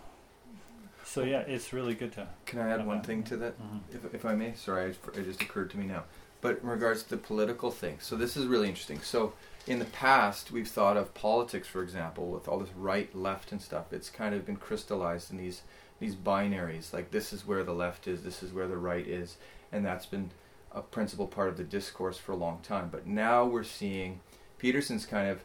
so 1.05 1.23
yeah, 1.25 1.41
it's 1.41 1.73
really 1.73 1.95
good 1.95 2.13
to. 2.13 2.27
Can 2.47 2.61
I 2.61 2.71
add 2.71 2.87
one 2.87 2.99
that. 2.99 3.07
thing 3.07 3.23
to 3.25 3.37
that, 3.39 3.61
Mhm. 3.61 3.81
if, 3.93 4.15
if 4.15 4.25
I 4.25 4.35
may? 4.35 4.55
Sorry, 4.55 4.91
it 4.91 4.99
it 5.15 5.25
just 5.25 5.43
occurred 5.43 5.71
to 5.71 5.79
me 5.79 5.87
now. 5.87 6.05
But 6.41 6.59
in 6.63 6.69
regards 6.69 7.03
to 7.05 7.11
the 7.11 7.17
political 7.19 7.71
thing, 7.71 7.99
so 8.01 8.17
this 8.17 8.37
is 8.37 8.47
really 8.47 8.69
interesting. 8.69 9.01
So 9.01 9.33
in 9.67 9.79
the 9.79 9.85
past 9.87 10.51
we've 10.51 10.69
thought 10.69 10.97
of 10.97 11.15
politics, 11.15 11.69
for 11.69 11.83
example, 11.83 12.27
with 12.31 12.49
all 12.49 12.59
this 12.59 12.71
right, 12.77 13.15
left, 13.15 13.53
and 13.53 13.63
stuff. 13.63 13.93
It's 13.93 14.11
kind 14.11 14.35
of 14.35 14.45
been 14.47 14.57
crystallized 14.57 15.31
in 15.31 15.39
these 15.39 15.63
these 16.01 16.17
binaries. 16.17 16.93
Like 16.93 17.11
this 17.13 17.33
is 17.33 17.47
where 17.47 17.63
the 17.63 17.73
left 17.75 18.09
is, 18.09 18.23
this 18.23 18.43
is 18.43 18.53
where 18.53 18.67
the 18.67 18.77
right 18.77 19.07
is, 19.07 19.37
and 19.71 19.85
that's 19.87 20.07
been 20.07 20.31
a 20.73 20.83
principal 20.83 21.29
part 21.29 21.49
of 21.49 21.57
the 21.57 21.63
discourse 21.65 22.17
for 22.19 22.33
a 22.33 22.37
long 22.37 22.59
time. 22.63 22.89
But 22.91 23.07
now 23.07 23.45
we're 23.45 23.63
seeing 23.63 24.21
Peterson's 24.63 25.07
kind 25.07 25.29
of 25.29 25.41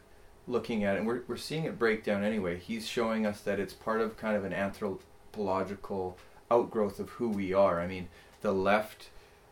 looking 0.46 0.84
at 0.84 0.94
it, 0.94 0.98
and 0.98 1.06
we're, 1.06 1.22
we're 1.26 1.36
seeing 1.36 1.64
it 1.64 1.76
break 1.76 2.04
down 2.04 2.22
anyway. 2.22 2.56
He's 2.56 2.86
showing 2.86 3.26
us 3.26 3.40
that 3.40 3.58
it's 3.58 3.74
part 3.74 4.00
of 4.00 4.16
kind 4.16 4.36
of 4.36 4.44
an 4.44 4.52
anthropological 4.52 6.16
outgrowth 6.52 7.00
of 7.00 7.08
who 7.10 7.28
we 7.28 7.52
are. 7.52 7.80
I 7.80 7.88
mean, 7.88 8.06
the 8.42 8.52
left, 8.52 9.08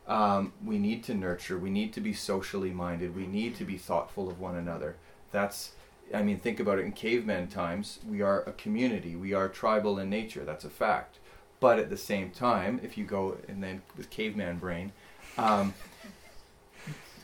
um, 0.07 0.53
we 0.65 0.79
need 0.79 1.03
to 1.05 1.15
nurture, 1.15 1.59
we 1.59 1.69
need 1.69 1.93
to 1.95 2.01
be 2.01 2.13
socially 2.13 2.71
minded, 2.71 3.17
we 3.17 3.27
need 3.27 3.57
to 3.57 3.65
be 3.65 3.77
thoughtful 3.77 4.29
of 4.29 4.39
one 4.39 4.55
another. 4.55 4.95
That's, 5.33 5.73
I 6.15 6.23
mean, 6.23 6.39
think 6.39 6.61
about 6.61 6.79
it 6.79 6.85
in 6.85 6.93
caveman 6.93 7.49
times. 7.49 7.99
We 8.09 8.23
are 8.23 8.43
a 8.45 8.53
community, 8.53 9.17
we 9.17 9.35
are 9.35 9.49
tribal 9.49 9.99
in 9.99 10.09
nature, 10.09 10.45
that's 10.45 10.65
a 10.65 10.71
fact. 10.71 11.19
But 11.59 11.81
at 11.81 11.91
the 11.91 11.97
same 11.97 12.31
time, 12.31 12.79
if 12.85 12.97
you 12.97 13.05
go 13.05 13.39
and 13.49 13.65
then 13.65 13.83
with 13.97 14.11
caveman 14.11 14.59
brain, 14.59 14.93
um, 15.37 15.75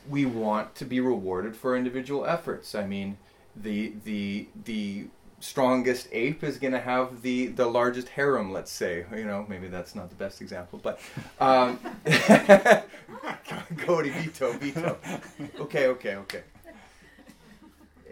we 0.09 0.25
want 0.25 0.75
to 0.75 0.85
be 0.85 0.99
rewarded 0.99 1.55
for 1.55 1.75
individual 1.77 2.25
efforts. 2.25 2.75
I 2.75 2.85
mean, 2.85 3.17
the 3.55 3.93
the 4.03 4.47
the 4.65 5.07
strongest 5.39 6.07
ape 6.13 6.41
is 6.41 6.57
going 6.57 6.73
to 6.73 6.79
have 6.79 7.21
the 7.21 7.47
the 7.47 7.65
largest 7.65 8.09
harem. 8.09 8.51
Let's 8.51 8.71
say, 8.71 9.05
you 9.15 9.25
know, 9.25 9.45
maybe 9.47 9.67
that's 9.67 9.95
not 9.95 10.09
the 10.09 10.15
best 10.15 10.41
example, 10.41 10.79
but 10.81 10.99
um, 11.39 11.79
Cody 13.77 14.09
veto 14.09 14.53
veto. 14.53 14.97
Okay, 15.59 15.87
okay, 15.87 16.15
okay. 16.15 16.43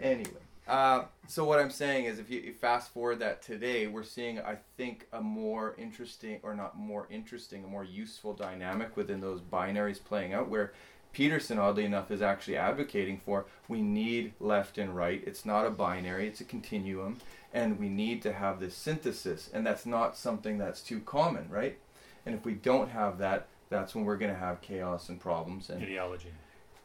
Anyway, 0.00 0.30
uh, 0.66 1.04
so 1.28 1.44
what 1.44 1.58
I'm 1.58 1.70
saying 1.70 2.06
is, 2.06 2.18
if 2.18 2.28
you, 2.28 2.40
you 2.40 2.52
fast 2.52 2.92
forward 2.92 3.20
that 3.20 3.40
today, 3.40 3.86
we're 3.86 4.02
seeing, 4.02 4.40
I 4.40 4.56
think, 4.76 5.06
a 5.12 5.20
more 5.20 5.74
interesting, 5.78 6.40
or 6.42 6.54
not 6.54 6.76
more 6.76 7.06
interesting, 7.10 7.64
a 7.64 7.66
more 7.66 7.84
useful 7.84 8.34
dynamic 8.34 8.96
within 8.96 9.20
those 9.20 9.40
binaries 9.40 10.02
playing 10.02 10.34
out, 10.34 10.48
where 10.48 10.72
Peterson, 11.12 11.58
oddly 11.58 11.84
enough, 11.84 12.10
is 12.10 12.22
actually 12.22 12.56
advocating 12.56 13.18
for 13.18 13.46
we 13.68 13.82
need 13.82 14.32
left 14.40 14.78
and 14.78 14.96
right. 14.96 15.22
It's 15.26 15.44
not 15.44 15.66
a 15.66 15.70
binary, 15.70 16.26
it's 16.26 16.40
a 16.40 16.44
continuum, 16.44 17.18
and 17.52 17.78
we 17.78 17.88
need 17.88 18.22
to 18.22 18.32
have 18.32 18.60
this 18.60 18.74
synthesis, 18.74 19.50
and 19.52 19.66
that's 19.66 19.86
not 19.86 20.16
something 20.16 20.58
that's 20.58 20.80
too 20.80 21.00
common, 21.00 21.48
right? 21.50 21.78
And 22.24 22.34
if 22.34 22.44
we 22.44 22.54
don't 22.54 22.90
have 22.90 23.18
that, 23.18 23.48
that's 23.68 23.94
when 23.94 24.04
we're 24.04 24.16
going 24.16 24.32
to 24.32 24.38
have 24.38 24.60
chaos 24.60 25.08
and 25.08 25.20
problems 25.20 25.70
and 25.70 25.82
ideology. 25.82 26.32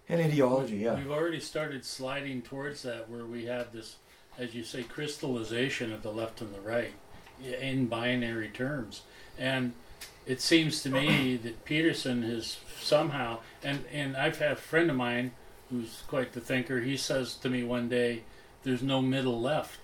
And 0.10 0.22
ideology, 0.22 0.78
yeah. 0.78 0.96
We've 0.96 1.12
already 1.12 1.42
started 1.42 1.84
sliding 1.84 2.42
towards 2.42 2.84
that 2.84 3.10
where 3.10 3.26
we 3.26 3.46
have 3.46 3.74
this, 3.74 3.98
as 4.38 4.56
you 4.56 4.64
say, 4.64 4.84
crystallization 4.84 5.92
of 5.92 6.02
the 6.02 6.12
left 6.12 6.42
and 6.42 6.54
the 6.54 6.62
right 6.62 6.94
in 7.44 7.88
binary 7.88 8.48
terms. 8.48 9.02
And 9.38 9.74
it 10.28 10.42
seems 10.42 10.84
to 10.84 10.90
me 10.90 11.38
that 11.38 11.64
Peterson 11.66 12.22
has 12.24 12.58
somehow, 12.80 13.40
and, 13.64 13.86
and 13.92 14.16
I've 14.18 14.38
had 14.40 14.52
a 14.52 14.56
friend 14.58 14.90
of 14.92 14.96
mine 14.98 15.32
who's 15.70 16.04
quite 16.08 16.34
the 16.34 16.42
thinker, 16.42 16.82
he 16.82 16.98
says 16.98 17.36
to 17.36 17.50
me 17.50 17.64
one 17.64 17.90
day, 17.90 18.24
there's 18.64 18.84
no 18.84 19.02
middle 19.02 19.40
left. 19.42 19.80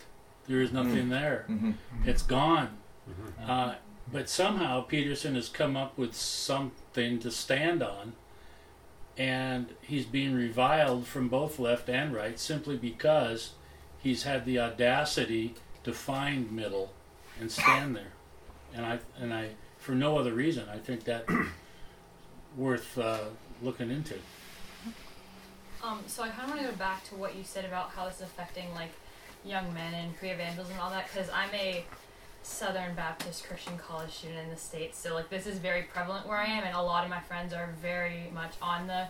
There 0.48 0.62
is 0.62 0.72
nothing 0.74 1.08
Mm. 1.08 1.10
there. 1.10 1.46
Mhm. 1.50 1.74
It's 2.06 2.22
gone. 2.24 2.78
Uh, 3.46 3.76
but 4.12 4.30
somehow 4.30 4.82
Peterson 4.82 5.36
has 5.36 5.48
come 5.50 5.76
up 5.78 5.98
with 5.98 6.14
something 6.16 7.20
to 7.20 7.32
stand 7.32 7.82
on, 7.82 8.14
and 9.18 9.74
he's 9.82 10.06
being 10.06 10.34
reviled 10.34 11.06
from 11.08 11.30
both 11.30 11.60
left 11.60 11.90
and 11.90 12.14
right 12.14 12.40
simply 12.40 12.76
because 12.78 13.52
he's 14.00 14.24
had 14.24 14.46
the 14.46 14.60
audacity 14.60 15.56
to 15.84 15.94
find 15.94 16.52
middle 16.52 16.92
and 17.40 17.52
stand 17.52 17.96
there. 17.96 18.14
And 18.74 18.86
I 18.86 19.00
and 19.20 19.34
I 19.34 19.50
for 19.84 19.92
no 19.92 20.18
other 20.18 20.32
reason 20.34 20.66
I 20.72 20.78
think 20.78 21.04
that 21.04 21.26
worth 22.58 22.98
uh, 22.98 23.20
looking 23.62 23.92
into. 23.92 24.16
Um, 25.84 26.00
so 26.08 26.24
I 26.24 26.30
kind 26.30 26.44
of 26.44 26.50
want 26.52 26.62
to 26.62 26.68
go 26.72 26.76
back 26.78 27.04
to 27.10 27.16
what 27.16 27.36
you 27.36 27.44
said 27.44 27.66
about 27.66 27.90
how 27.92 28.08
it's 28.08 28.22
affecting 28.22 28.74
like 28.74 28.92
young 29.44 29.74
men 29.74 29.94
and 29.94 30.16
pre-evangelism 30.16 30.72
and 30.72 30.82
all 30.82 30.90
that 30.92 31.08
because 31.12 31.30
I'm 31.30 31.54
a 31.54 31.84
Southern 32.44 32.96
Baptist 32.96 33.46
Christian 33.46 33.78
college 33.78 34.12
student 34.12 34.40
in 34.40 34.50
the 34.50 34.58
states, 34.58 34.98
so 34.98 35.14
like 35.14 35.30
this 35.30 35.46
is 35.48 35.60
very 35.60 35.84
prevalent 35.84 36.26
where 36.28 36.38
I 36.38 36.46
am, 36.46 36.64
and 36.64 36.76
a 36.76 36.82
lot 36.82 37.04
of 37.04 37.10
my 37.10 37.20
friends 37.22 37.54
are 37.54 37.70
very 37.82 38.30
much 38.34 38.52
on 38.62 38.88
the 38.88 39.08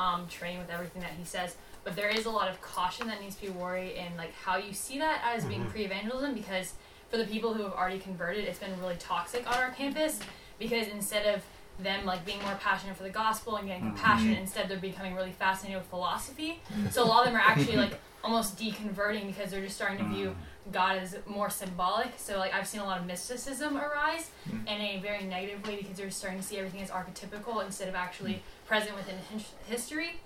um, 0.00 0.26
train 0.28 0.58
with 0.58 0.70
everything 0.70 1.02
that 1.02 1.12
he 1.18 1.24
says. 1.24 1.56
But 1.84 1.96
there 1.96 2.08
is 2.08 2.26
a 2.26 2.30
lot 2.30 2.48
of 2.48 2.60
caution 2.60 3.06
that 3.08 3.20
needs 3.20 3.34
to 3.36 3.42
be 3.42 3.50
worried 3.50 3.92
in 3.96 4.16
like 4.16 4.32
how 4.34 4.56
you 4.56 4.72
see 4.72 4.98
that 4.98 5.22
as 5.24 5.44
being 5.44 5.64
Mhm. 5.64 5.70
pre-evangelism 5.70 6.34
because 6.34 6.74
for 7.12 7.18
the 7.18 7.26
people 7.26 7.52
who 7.52 7.62
have 7.62 7.74
already 7.74 7.98
converted, 7.98 8.46
it's 8.46 8.58
been 8.58 8.72
really 8.80 8.96
toxic 8.98 9.46
on 9.46 9.62
our 9.62 9.70
campus 9.72 10.18
because 10.58 10.88
instead 10.88 11.26
of 11.34 11.42
them 11.78 12.06
like 12.06 12.24
being 12.24 12.40
more 12.42 12.54
passionate 12.54 12.96
for 12.96 13.02
the 13.02 13.10
gospel 13.10 13.56
and 13.56 13.68
getting 13.68 13.84
mm-hmm. 13.84 13.96
compassion, 13.96 14.32
instead 14.32 14.66
they're 14.68 14.78
becoming 14.78 15.14
really 15.14 15.32
fascinated 15.32 15.78
with 15.78 15.88
philosophy. 15.90 16.60
So 16.90 17.04
a 17.04 17.06
lot 17.06 17.20
of 17.20 17.26
them 17.26 17.36
are 17.36 17.44
actually 17.44 17.76
like 17.76 18.00
almost 18.24 18.58
deconverting 18.58 19.26
because 19.26 19.50
they're 19.50 19.60
just 19.62 19.76
starting 19.76 19.98
to 19.98 20.04
view 20.04 20.28
mm. 20.28 20.72
God 20.72 20.96
as 20.96 21.18
more 21.26 21.50
symbolic. 21.50 22.12
So 22.16 22.38
like 22.38 22.54
I've 22.54 22.66
seen 22.66 22.80
a 22.80 22.84
lot 22.84 22.98
of 22.98 23.06
mysticism 23.06 23.76
arise 23.76 24.30
Mm. 24.48 24.66
in 24.66 24.80
a 24.80 25.00
very 25.00 25.24
negative 25.24 25.64
way 25.66 25.76
because 25.76 25.96
they're 25.96 26.10
starting 26.10 26.40
to 26.40 26.44
see 26.44 26.56
everything 26.56 26.80
as 26.80 26.90
archetypical 26.90 27.64
instead 27.64 27.88
of 27.88 27.94
actually 27.94 28.34
mm. 28.34 28.66
present 28.66 28.96
within 28.96 29.16
his- 29.30 29.52
history. 29.66 30.20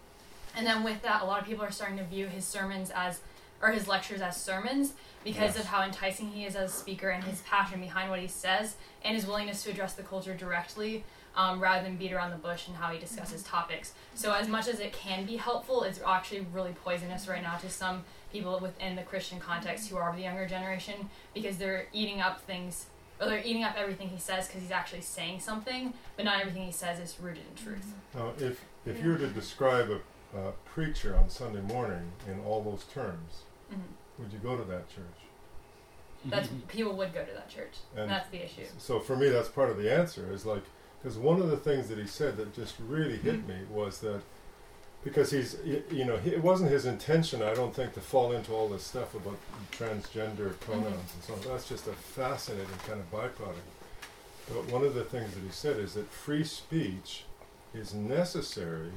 And 0.57 0.67
then 0.67 0.85
with 0.85 1.03
that, 1.03 1.23
a 1.23 1.25
lot 1.27 1.41
of 1.41 1.47
people 1.47 1.65
are 1.65 1.71
starting 1.71 1.99
to 1.99 2.05
view 2.05 2.29
his 2.29 2.45
sermons 2.45 2.91
as, 2.95 3.21
or 3.63 3.71
his 3.71 3.89
lectures 3.89 4.21
as 4.21 4.37
sermons 4.37 4.93
because 5.25 5.55
Yes. 5.57 5.61
of 5.61 5.65
how 5.67 5.83
enticing 5.83 6.29
he 6.29 6.45
is 6.45 6.55
as 6.57 6.71
a 6.71 6.73
speaker 6.75 7.09
and 7.11 7.25
his 7.25 7.41
passion 7.43 7.81
behind 7.81 8.11
what 8.11 8.21
he 8.21 8.29
says 8.29 8.77
and 9.05 9.17
his 9.17 9.27
willingness 9.27 9.63
to 9.65 9.71
address 9.71 9.95
the 9.95 10.03
culture 10.03 10.35
directly 10.35 11.05
um, 11.35 11.61
rather 11.61 11.83
than 11.85 11.97
beat 11.97 12.13
around 12.13 12.31
the 12.31 12.37
bush 12.37 12.67
and 12.69 12.77
how 12.77 12.91
he 12.91 12.99
discusses 12.99 13.43
topics. 13.43 13.93
So 14.15 14.33
as 14.33 14.49
much 14.49 14.69
as 14.69 14.81
it 14.81 14.93
can 14.93 15.27
be 15.27 15.37
helpful, 15.37 15.83
it's 15.83 16.01
actually 16.07 16.47
really 16.53 16.75
poisonous 16.85 17.29
right 17.29 17.43
now 17.43 17.57
to 17.59 17.69
some 17.69 18.05
people 18.33 18.59
within 18.61 18.97
the 18.97 19.03
Christian 19.03 19.39
context 19.39 19.91
who 19.91 19.97
are 19.97 20.15
the 20.15 20.23
younger 20.23 20.47
generation 20.47 21.11
because 21.35 21.59
they're 21.59 21.87
eating 21.93 22.21
up 22.21 22.41
things. 22.43 22.87
Or 23.21 23.27
they're 23.29 23.43
eating 23.45 23.65
up 23.65 23.77
everything 23.79 24.09
he 24.11 24.19
says 24.19 24.47
because 24.47 24.61
he's 24.63 24.71
actually 24.71 25.01
saying 25.01 25.41
something, 25.41 25.95
but 26.17 26.25
not 26.27 26.39
everything 26.41 26.67
he 26.67 26.73
says 26.73 26.99
is 27.01 27.17
rooted 27.19 27.45
in 27.51 27.63
truth. 27.65 27.95
Now, 28.15 28.33
if, 28.39 28.63
if 28.85 29.03
you 29.03 29.11
were 29.13 29.19
to 29.19 29.29
describe 29.29 29.89
a, 29.91 30.39
a 30.39 30.53
preacher 30.67 31.17
on 31.17 31.31
Sunday 31.31 31.63
morning 31.63 32.13
in 32.31 32.41
all 32.45 32.63
those 32.63 32.85
terms, 32.93 33.45
Mhm. 33.73 33.79
would 34.19 34.33
you 34.33 34.39
go 34.39 34.57
to 34.57 34.65
that 34.65 34.89
church? 34.89 35.27
That's 36.25 36.49
mm-hmm. 36.49 36.67
people 36.69 36.97
would 36.97 37.15
go 37.15 37.25
to 37.25 37.33
that 37.33 37.49
church. 37.49 37.77
And 37.97 38.11
that's 38.11 38.29
the 38.31 38.45
issue. 38.45 38.67
So 38.79 39.01
for 39.01 39.17
me, 39.17 39.29
that's 39.29 39.49
part 39.49 39.71
of 39.71 39.77
the 39.77 39.93
answer. 39.93 40.33
Is 40.33 40.45
like 40.45 40.63
because 41.03 41.19
one 41.19 41.41
of 41.41 41.51
the 41.51 41.57
things 41.57 41.89
that 41.89 41.99
he 41.99 42.07
said 42.07 42.37
that 42.37 42.55
just 42.55 42.75
really 42.89 43.17
hit 43.17 43.47
mm-hmm. 43.47 43.49
me 43.49 43.57
was 43.71 43.99
that 43.99 44.23
because 45.05 45.31
he's 45.31 45.57
you 45.91 46.05
know 46.05 46.17
he, 46.17 46.31
it 46.31 46.43
wasn't 46.43 46.71
his 46.71 46.85
intention 46.85 47.43
I 47.43 47.55
don't 47.55 47.75
think 47.75 47.95
to 47.95 48.01
fall 48.01 48.33
into 48.33 48.53
all 48.53 48.69
this 48.69 48.83
stuff 48.83 49.15
about 49.15 49.39
transgender 49.71 50.51
mm-hmm. 50.51 50.71
pronouns 50.71 51.15
and 51.15 51.23
so 51.23 51.35
on. 51.35 51.41
That's 51.47 51.69
just 51.69 51.87
a 51.87 51.93
fascinating 51.93 52.67
kind 52.87 53.01
of 53.01 53.11
byproduct. 53.11 53.55
But 54.49 54.71
one 54.71 54.85
of 54.85 54.95
the 54.95 55.05
things 55.05 55.35
that 55.35 55.43
he 55.43 55.51
said 55.51 55.79
is 55.79 55.95
that 55.95 56.11
free 56.11 56.45
speech 56.45 57.25
is 57.75 57.93
necessary 57.93 58.93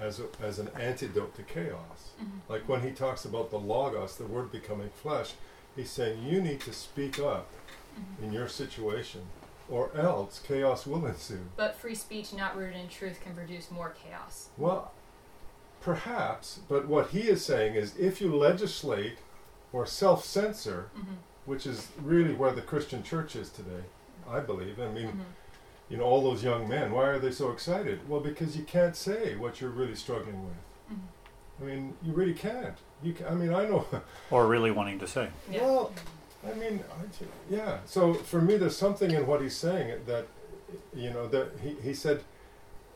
as 0.00 0.20
a, 0.20 0.24
as 0.42 0.58
an 0.58 0.68
antidote 0.78 1.34
to 1.36 1.42
chaos. 1.42 2.10
Mhm. 2.20 2.40
Like 2.48 2.68
when 2.68 2.82
he 2.82 2.90
talks 2.90 3.24
about 3.24 3.50
the 3.50 3.58
logos, 3.58 4.16
the 4.16 4.26
word 4.26 4.50
becoming 4.52 4.90
flesh, 4.90 5.34
he's 5.76 5.90
saying 5.90 6.22
you 6.24 6.40
need 6.40 6.60
to 6.62 6.72
speak 6.72 7.18
up 7.18 7.48
in 8.22 8.32
your 8.32 8.46
situation, 8.48 9.22
or 9.68 9.90
else 9.96 10.40
chaos 10.46 10.86
will 10.86 11.04
ensue. 11.06 11.40
But 11.56 11.74
free 11.74 11.96
speech 11.96 12.32
not 12.32 12.56
rooted 12.56 12.76
in 12.80 12.88
truth 12.88 13.20
can 13.20 13.34
produce 13.34 13.70
more 13.72 13.90
chaos. 14.04 14.48
Well, 14.56 14.92
perhaps, 15.80 16.60
but 16.68 16.86
what 16.86 17.08
he 17.10 17.22
is 17.22 17.44
saying 17.44 17.74
is 17.74 17.96
if 17.96 18.20
you 18.20 18.34
legislate 18.34 19.18
or 19.72 19.84
self 19.86 20.24
censor, 20.24 20.90
Mhm. 20.96 21.16
which 21.44 21.66
is 21.66 21.88
really 22.02 22.34
where 22.34 22.52
the 22.52 22.62
Christian 22.62 23.02
church 23.02 23.34
is 23.36 23.50
today, 23.50 23.84
I 24.28 24.40
believe. 24.40 24.78
I 24.80 24.88
mean, 24.88 25.08
Mhm. 25.08 25.24
You 25.88 25.96
know, 25.96 26.04
all 26.04 26.22
those 26.22 26.44
young 26.44 26.68
men, 26.68 26.92
why 26.92 27.04
are 27.06 27.18
they 27.18 27.30
so 27.30 27.50
excited? 27.50 28.08
Well, 28.08 28.20
because 28.20 28.56
you 28.56 28.64
can't 28.64 28.94
say 28.94 29.36
what 29.36 29.60
you're 29.60 29.70
really 29.70 29.94
struggling 29.94 30.44
with. 30.44 30.96
Mhm. 30.98 30.98
I 31.60 31.64
mean, 31.64 31.94
you 32.02 32.12
really 32.12 32.34
can't. 32.34 32.76
You 33.02 33.12
can, 33.14 33.26
I 33.26 33.34
mean, 33.34 33.52
I 33.54 33.64
know. 33.64 33.86
Or 34.30 34.46
really 34.46 34.70
wanting 34.70 34.98
to 34.98 35.06
say. 35.06 35.28
Well, 35.50 35.92
I 36.46 36.54
mean, 36.54 36.84
I 36.90 37.24
yeah. 37.50 37.78
So 37.86 38.14
for 38.14 38.40
me, 38.40 38.56
there's 38.56 38.76
something 38.76 39.10
in 39.10 39.26
what 39.26 39.40
he's 39.40 39.56
saying 39.56 40.00
that, 40.06 40.26
you 40.94 41.10
know, 41.10 41.26
that 41.28 41.52
he, 41.62 41.76
he 41.82 41.94
said. 41.94 42.22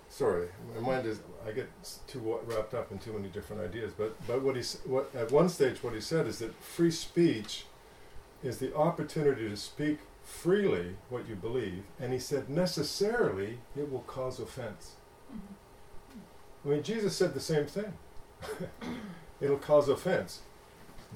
Sorry, 0.09 0.49
my 0.75 0.81
mind 0.87 1.07
is. 1.07 1.21
I 1.47 1.53
get 1.53 1.69
too 2.07 2.39
wrapped 2.45 2.75
up 2.75 2.93
in 2.93 2.99
too 2.99 3.15
many 3.15 3.29
different 3.29 3.63
ideas. 3.63 3.93
But 3.97 4.15
but 4.27 4.43
what 4.43 4.57
he's 4.57 4.79
what 4.85 5.13
at 5.15 5.33
one 5.33 5.49
stage 5.49 5.83
what 5.83 5.95
he 5.95 6.01
said 6.03 6.27
is 6.27 6.39
that 6.41 6.55
free 6.63 6.91
speech 6.91 7.65
is 8.43 8.59
the 8.59 8.77
opportunity 8.77 9.49
to 9.49 9.57
speak 9.57 10.01
freely 10.23 10.97
what 11.09 11.29
you 11.29 11.35
believe, 11.35 11.85
and 12.01 12.13
he 12.13 12.19
said 12.19 12.49
necessarily 12.49 13.59
it 13.77 13.91
will 13.91 14.01
cause 14.01 14.39
offense. 14.39 14.93
Mm-hmm. 15.33 16.69
I 16.69 16.73
mean, 16.73 16.83
Jesus 16.83 17.17
said 17.17 17.35
the 17.35 17.41
same 17.41 17.67
thing. 17.67 17.93
it'll 19.41 19.59
cause 19.59 19.89
offense. 19.89 20.41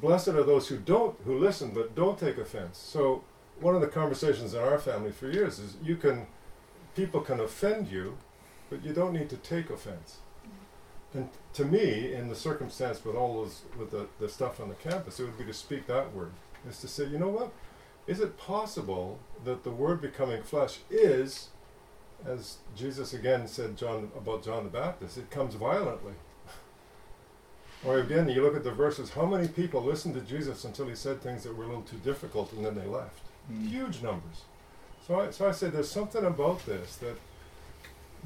Blessed 0.01 0.29
are 0.29 0.43
those 0.43 0.69
who 0.69 0.77
don't, 0.77 1.17
who 1.25 1.39
listen 1.39 1.71
but 1.73 1.95
don't 1.95 2.19
take 2.19 2.37
offense. 2.37 2.79
So 2.79 3.23
one 3.61 3.75
of 3.75 3.81
the 3.81 3.87
conversations 3.87 4.55
in 4.55 4.61
our 4.61 4.79
family 4.79 5.13
for 5.13 5.31
years 5.31 5.59
is 5.59 5.77
you 5.83 5.97
can, 5.97 6.27
people 6.95 7.21
can 7.21 7.41
offend 7.41 7.89
you, 7.89 8.19
but 8.69 8.85
you 8.85 8.93
don't 8.93 9.13
need 9.13 9.31
to 9.31 9.37
take 9.37 9.71
offense. 9.71 10.19
Mm-hmm. 10.45 11.19
And 11.19 11.29
to 11.55 11.65
me, 11.65 12.13
in 12.13 12.29
the 12.29 12.37
circumstance 12.37 13.05
with 13.05 13.17
all 13.17 13.43
those, 13.43 13.63
with 13.79 13.91
the, 13.91 14.09
the 14.19 14.29
stuff 14.29 14.61
on 14.61 14.69
the 14.69 14.75
campus, 14.75 15.21
it 15.21 15.25
would 15.25 15.39
be 15.39 15.45
to 15.45 15.55
speak 15.55 15.87
that 15.87 16.13
word. 16.13 16.33
Is 16.69 16.81
to 16.81 16.89
say, 16.89 17.07
you 17.07 17.19
know 17.19 17.29
what? 17.29 17.53
Is 18.07 18.21
it 18.21 18.39
possible 18.39 19.19
that 19.45 19.65
the 19.65 19.71
word 19.71 20.01
becoming 20.01 20.43
flesh 20.43 20.79
is, 20.91 21.49
as 22.25 22.59
Jesus 22.77 23.13
again 23.13 23.49
said 23.49 23.77
John 23.77 24.11
about 24.17 24.45
John 24.45 24.65
the 24.65 24.71
Baptist, 24.71 25.19
it 25.19 25.31
comes 25.31 25.55
violently. 25.55 26.15
Or 27.85 27.99
again, 27.99 28.29
you 28.29 28.43
look 28.43 28.57
at 28.57 28.65
the 28.65 28.73
verses, 28.73 29.11
how 29.11 29.27
many 29.27 29.47
people 29.47 29.83
listened 29.83 30.15
to 30.15 30.23
Jesus 30.23 30.65
until 30.65 30.89
he 30.89 30.95
said 30.97 31.21
things 31.21 31.45
that 31.45 31.55
were 31.55 31.65
a 31.65 31.69
little 31.69 31.83
too 31.83 31.99
difficult 31.99 32.53
and 32.53 32.65
then 32.65 32.75
they 32.75 32.87
left? 32.87 33.21
Mm. 33.53 33.69
Huge 33.69 34.03
numbers. 34.03 34.45
So 35.07 35.21
I, 35.21 35.31
so 35.31 35.47
I 35.47 35.53
say 35.53 35.69
there's 35.69 35.91
something 35.91 36.25
about 36.25 36.65
this 36.67 36.97
that, 36.97 37.17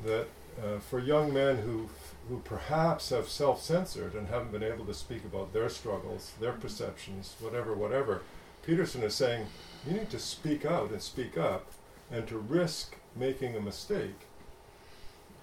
that 0.07 0.27
uh, 0.63 0.79
for 0.79 0.99
young 0.99 1.35
men 1.35 1.59
who, 1.59 1.91
who 2.29 2.39
perhaps 2.45 3.11
have 3.11 3.29
self 3.29 3.61
censored 3.61 4.15
and 4.15 4.29
haven't 4.29 4.53
been 4.53 4.63
able 4.63 4.85
to 4.87 4.95
speak 4.95 5.25
about 5.25 5.53
their 5.53 5.69
struggles, 5.69 6.33
their 6.41 6.53
perceptions, 6.53 7.35
whatever, 7.41 7.75
whatever, 7.75 8.23
Peterson 8.63 9.03
is 9.03 9.15
saying 9.15 9.47
you 9.87 9.95
need 9.95 10.11
to 10.11 10.19
speak 10.19 10.65
out 10.65 10.91
and 10.91 11.01
speak 11.01 11.39
up 11.39 11.73
and 12.11 12.27
to 12.29 12.39
risk 12.39 12.97
making 13.17 13.57
a 13.57 13.61
mistake. 13.61 14.27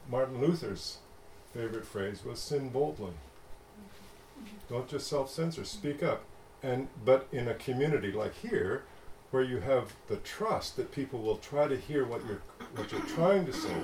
Martin 0.09 0.39
Luther's 0.39 0.97
favorite 1.53 1.85
phrase 1.85 2.23
was 2.23 2.39
sin 2.39 2.69
boldly. 2.69 3.14
Don't 4.69 4.88
just 4.88 5.07
self-censor, 5.07 5.65
speak 5.65 6.03
up. 6.03 6.23
And 6.64 6.88
but 7.03 7.27
in 7.31 7.47
a 7.47 7.53
community 7.53 8.11
like 8.11 8.35
here, 8.35 8.84
where 9.31 9.43
you 9.43 9.59
have 9.59 9.93
the 10.07 10.18
trust 10.18 10.76
that 10.77 10.91
people 10.91 11.19
will 11.19 11.38
try 11.38 11.68
to 11.68 11.77
hear 11.77 12.05
what 12.05 12.26
you're 12.26 12.41
what 12.76 12.91
you're 12.91 13.01
trying 13.01 13.45
to 13.45 13.53
say 13.53 13.76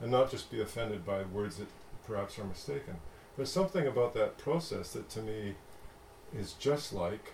and 0.00 0.10
not 0.10 0.30
just 0.30 0.50
be 0.50 0.60
offended 0.60 1.04
by 1.04 1.22
words 1.22 1.56
that 1.56 1.68
perhaps 2.06 2.38
are 2.38 2.44
mistaken. 2.44 2.96
There's 3.36 3.52
something 3.52 3.86
about 3.86 4.14
that 4.14 4.38
process 4.38 4.92
that 4.92 5.08
to 5.10 5.22
me 5.22 5.54
is 6.36 6.54
just 6.54 6.92
like 6.92 7.32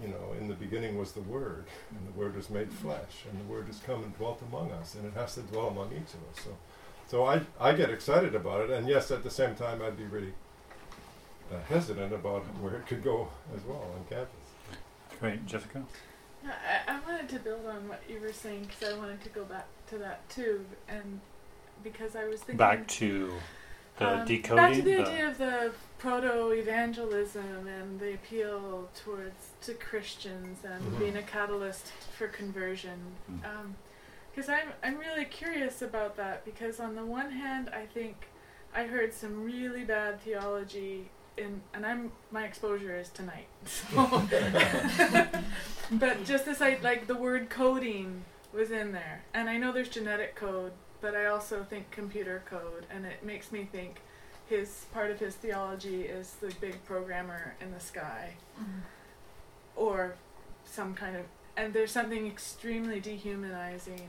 you 0.00 0.08
know, 0.08 0.34
in 0.38 0.48
the 0.48 0.54
beginning 0.54 0.98
was 0.98 1.12
the 1.12 1.22
Word, 1.22 1.64
and 1.90 2.06
the 2.06 2.18
Word 2.18 2.36
was 2.36 2.50
made 2.50 2.70
flesh, 2.70 3.24
and 3.30 3.40
the 3.40 3.44
Word 3.50 3.66
has 3.66 3.78
come 3.80 4.02
and 4.02 4.16
dwelt 4.16 4.42
among 4.50 4.70
us, 4.72 4.94
and 4.94 5.06
it 5.06 5.14
has 5.14 5.34
to 5.34 5.40
dwell 5.42 5.68
among 5.68 5.88
each 5.92 6.12
of 6.14 6.20
us. 6.30 6.44
So, 6.44 6.56
so 7.08 7.24
I, 7.24 7.40
I 7.60 7.72
get 7.72 7.90
excited 7.90 8.34
about 8.34 8.62
it, 8.62 8.70
and 8.70 8.88
yes, 8.88 9.10
at 9.10 9.22
the 9.22 9.30
same 9.30 9.54
time, 9.54 9.80
I'd 9.82 9.96
be 9.96 10.04
really 10.04 10.34
uh, 11.52 11.56
hesitant 11.68 12.12
about 12.12 12.42
where 12.60 12.74
it 12.76 12.86
could 12.86 13.02
go 13.02 13.28
as 13.54 13.62
well 13.64 13.82
on 13.96 14.04
campus. 14.08 14.30
Great, 15.20 15.46
Jessica. 15.46 15.82
Yeah, 16.44 16.52
I, 16.86 16.94
I 16.96 17.00
wanted 17.10 17.28
to 17.30 17.38
build 17.38 17.64
on 17.66 17.88
what 17.88 18.02
you 18.08 18.20
were 18.20 18.32
saying 18.32 18.66
because 18.68 18.94
I 18.94 18.98
wanted 18.98 19.22
to 19.22 19.30
go 19.30 19.44
back 19.44 19.66
to 19.88 19.98
that 19.98 20.28
too, 20.28 20.64
and 20.88 21.20
because 21.82 22.16
I 22.16 22.24
was 22.24 22.40
thinking 22.40 22.56
Back 22.58 22.86
to 22.88 23.32
the 23.98 24.20
um, 24.20 24.26
decoding. 24.26 24.56
Back 24.56 24.74
to 24.74 24.82
the, 24.82 24.94
the- 24.96 25.06
idea 25.10 25.28
of 25.30 25.38
the 25.38 25.72
proto 25.98 26.50
evangelism 26.50 27.66
and 27.66 27.98
the 28.00 28.14
appeal 28.14 28.88
towards 29.04 29.50
to 29.62 29.74
Christians 29.74 30.58
and 30.64 30.82
Mhm. 30.82 30.98
being 30.98 31.16
a 31.16 31.22
catalyst 31.22 31.86
for 32.16 32.28
conversion. 32.28 33.16
Because 34.34 34.48
I'm 34.50 34.68
I'm 34.82 34.98
really 34.98 35.24
curious 35.24 35.80
about 35.80 36.16
that 36.16 36.44
because 36.44 36.78
on 36.80 36.94
the 36.94 37.04
one 37.06 37.30
hand 37.30 37.70
I 37.70 37.86
think 37.86 38.26
I 38.74 38.84
heard 38.84 39.14
some 39.14 39.42
really 39.44 39.84
bad 39.84 40.20
theology 40.20 41.08
in 41.38 41.62
and 41.72 41.86
I'm 41.86 42.12
my 42.30 42.44
exposure 42.44 42.94
is 42.98 43.08
tonight. 43.08 43.46
So 43.66 44.22
but 45.92 46.24
just 46.24 46.44
this 46.44 46.60
I 46.60 46.78
like 46.82 47.06
the 47.06 47.14
word 47.14 47.48
coding 47.48 48.24
was 48.52 48.70
in 48.70 48.92
there. 48.92 49.22
And 49.34 49.48
I 49.48 49.56
know 49.56 49.72
there's 49.72 49.88
genetic 49.88 50.34
code, 50.34 50.72
but 51.00 51.14
I 51.14 51.26
also 51.26 51.64
think 51.64 51.90
computer 51.90 52.42
code 52.48 52.86
and 52.90 53.06
it 53.06 53.22
makes 53.24 53.50
me 53.52 53.66
think 53.70 54.00
his 54.48 54.86
part 54.92 55.10
of 55.10 55.18
his 55.18 55.34
theology 55.34 56.02
is 56.02 56.32
the 56.40 56.52
big 56.60 56.84
programmer 56.84 57.54
in 57.60 57.72
the 57.72 57.80
sky. 57.80 58.34
Or 59.74 60.14
some 60.64 60.94
kind 60.94 61.16
of 61.16 61.24
and 61.56 61.72
there's 61.72 61.90
something 61.92 62.26
extremely 62.26 63.00
dehumanizing 63.00 64.08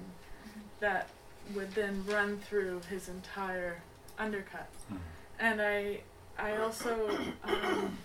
that 0.79 1.07
would 1.55 1.71
then 1.75 2.03
run 2.07 2.39
through 2.39 2.81
his 2.89 3.07
entire 3.07 3.81
undercut. 4.19 4.67
Mhm. 4.91 4.97
and 5.39 5.61
i 5.61 6.01
i 6.39 6.55
also 6.57 7.09
um, 7.43 7.97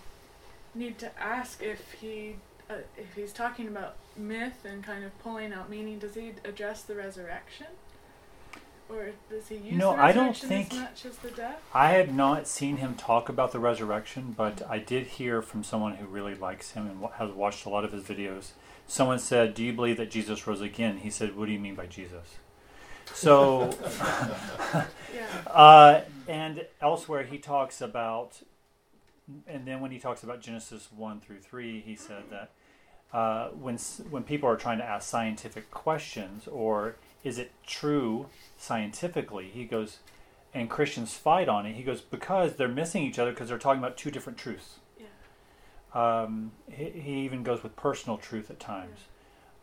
need 0.75 0.97
to 0.99 1.09
ask 1.19 1.61
if 1.61 1.93
he 1.93 2.35
uh, 2.69 2.75
if 2.97 3.13
he's 3.15 3.33
talking 3.33 3.67
about 3.67 3.95
myth 4.15 4.63
and 4.65 4.83
kind 4.83 5.03
of 5.03 5.17
pulling 5.19 5.51
out 5.51 5.69
meaning 5.69 5.97
does 5.99 6.15
he 6.15 6.33
address 6.45 6.83
the 6.83 6.95
resurrection 6.95 7.67
or 8.93 9.11
does 9.29 9.47
he 9.47 9.55
use 9.55 9.73
No, 9.73 9.95
the 9.95 10.01
I 10.01 10.11
don't 10.11 10.35
think- 10.35 10.73
as 10.73 10.79
much 10.79 11.05
as 11.05 11.17
the 11.17 11.31
death 11.31 11.61
I 11.73 11.89
have 11.91 12.13
not 12.13 12.47
seen 12.47 12.77
him 12.77 12.95
talk 12.95 13.29
about 13.29 13.51
the 13.51 13.59
resurrection, 13.59 14.33
but 14.37 14.61
I 14.69 14.79
did 14.79 15.07
hear 15.07 15.41
from 15.41 15.63
someone 15.63 15.95
who 15.95 16.05
really 16.05 16.35
likes 16.35 16.71
him 16.71 16.87
and 16.87 17.03
has 17.17 17.31
watched 17.31 17.65
a 17.65 17.69
lot 17.69 17.83
of 17.85 17.91
his 17.91 18.03
videos. 18.03 18.51
Someone 18.87 19.19
said, 19.19 19.53
"Do 19.53 19.63
you 19.63 19.73
believe 19.73 19.97
that 19.97 20.11
Jesus 20.11 20.45
rose 20.45 20.61
again?" 20.61 20.97
He 20.99 21.09
said, 21.09 21.35
"What 21.35 21.45
do 21.45 21.51
you 21.51 21.59
mean 21.59 21.75
by 21.75 21.85
Jesus?" 21.87 22.37
So, 23.13 23.69
uh, 25.47 26.01
and 26.27 26.65
elsewhere 26.81 27.23
he 27.23 27.37
talks 27.37 27.81
about, 27.81 28.41
and 29.47 29.65
then 29.65 29.79
when 29.81 29.91
he 29.91 29.99
talks 29.99 30.23
about 30.23 30.41
Genesis 30.41 30.89
one 30.95 31.19
through 31.19 31.39
three, 31.39 31.81
he 31.81 31.95
said 31.95 32.23
that 32.29 32.51
uh, 33.13 33.49
when 33.49 33.77
when 34.09 34.23
people 34.23 34.49
are 34.49 34.57
trying 34.57 34.79
to 34.79 34.83
ask 34.85 35.07
scientific 35.09 35.69
questions 35.71 36.47
or 36.47 36.95
is 37.23 37.37
it 37.37 37.51
true 37.65 38.27
scientifically, 38.57 39.49
he 39.53 39.65
goes, 39.65 39.97
and 40.53 40.69
Christians 40.69 41.13
fight 41.13 41.47
on 41.49 41.65
it. 41.65 41.75
He 41.75 41.83
goes 41.83 42.01
because 42.01 42.55
they're 42.55 42.67
missing 42.67 43.03
each 43.03 43.19
other 43.19 43.31
because 43.31 43.49
they're 43.49 43.57
talking 43.57 43.79
about 43.79 43.97
two 43.97 44.11
different 44.11 44.37
truths. 44.37 44.79
Yeah. 44.99 46.21
Um, 46.23 46.51
he, 46.69 46.85
he 46.89 47.19
even 47.21 47.43
goes 47.43 47.63
with 47.63 47.75
personal 47.75 48.17
truth 48.17 48.49
at 48.49 48.59
times. 48.59 48.99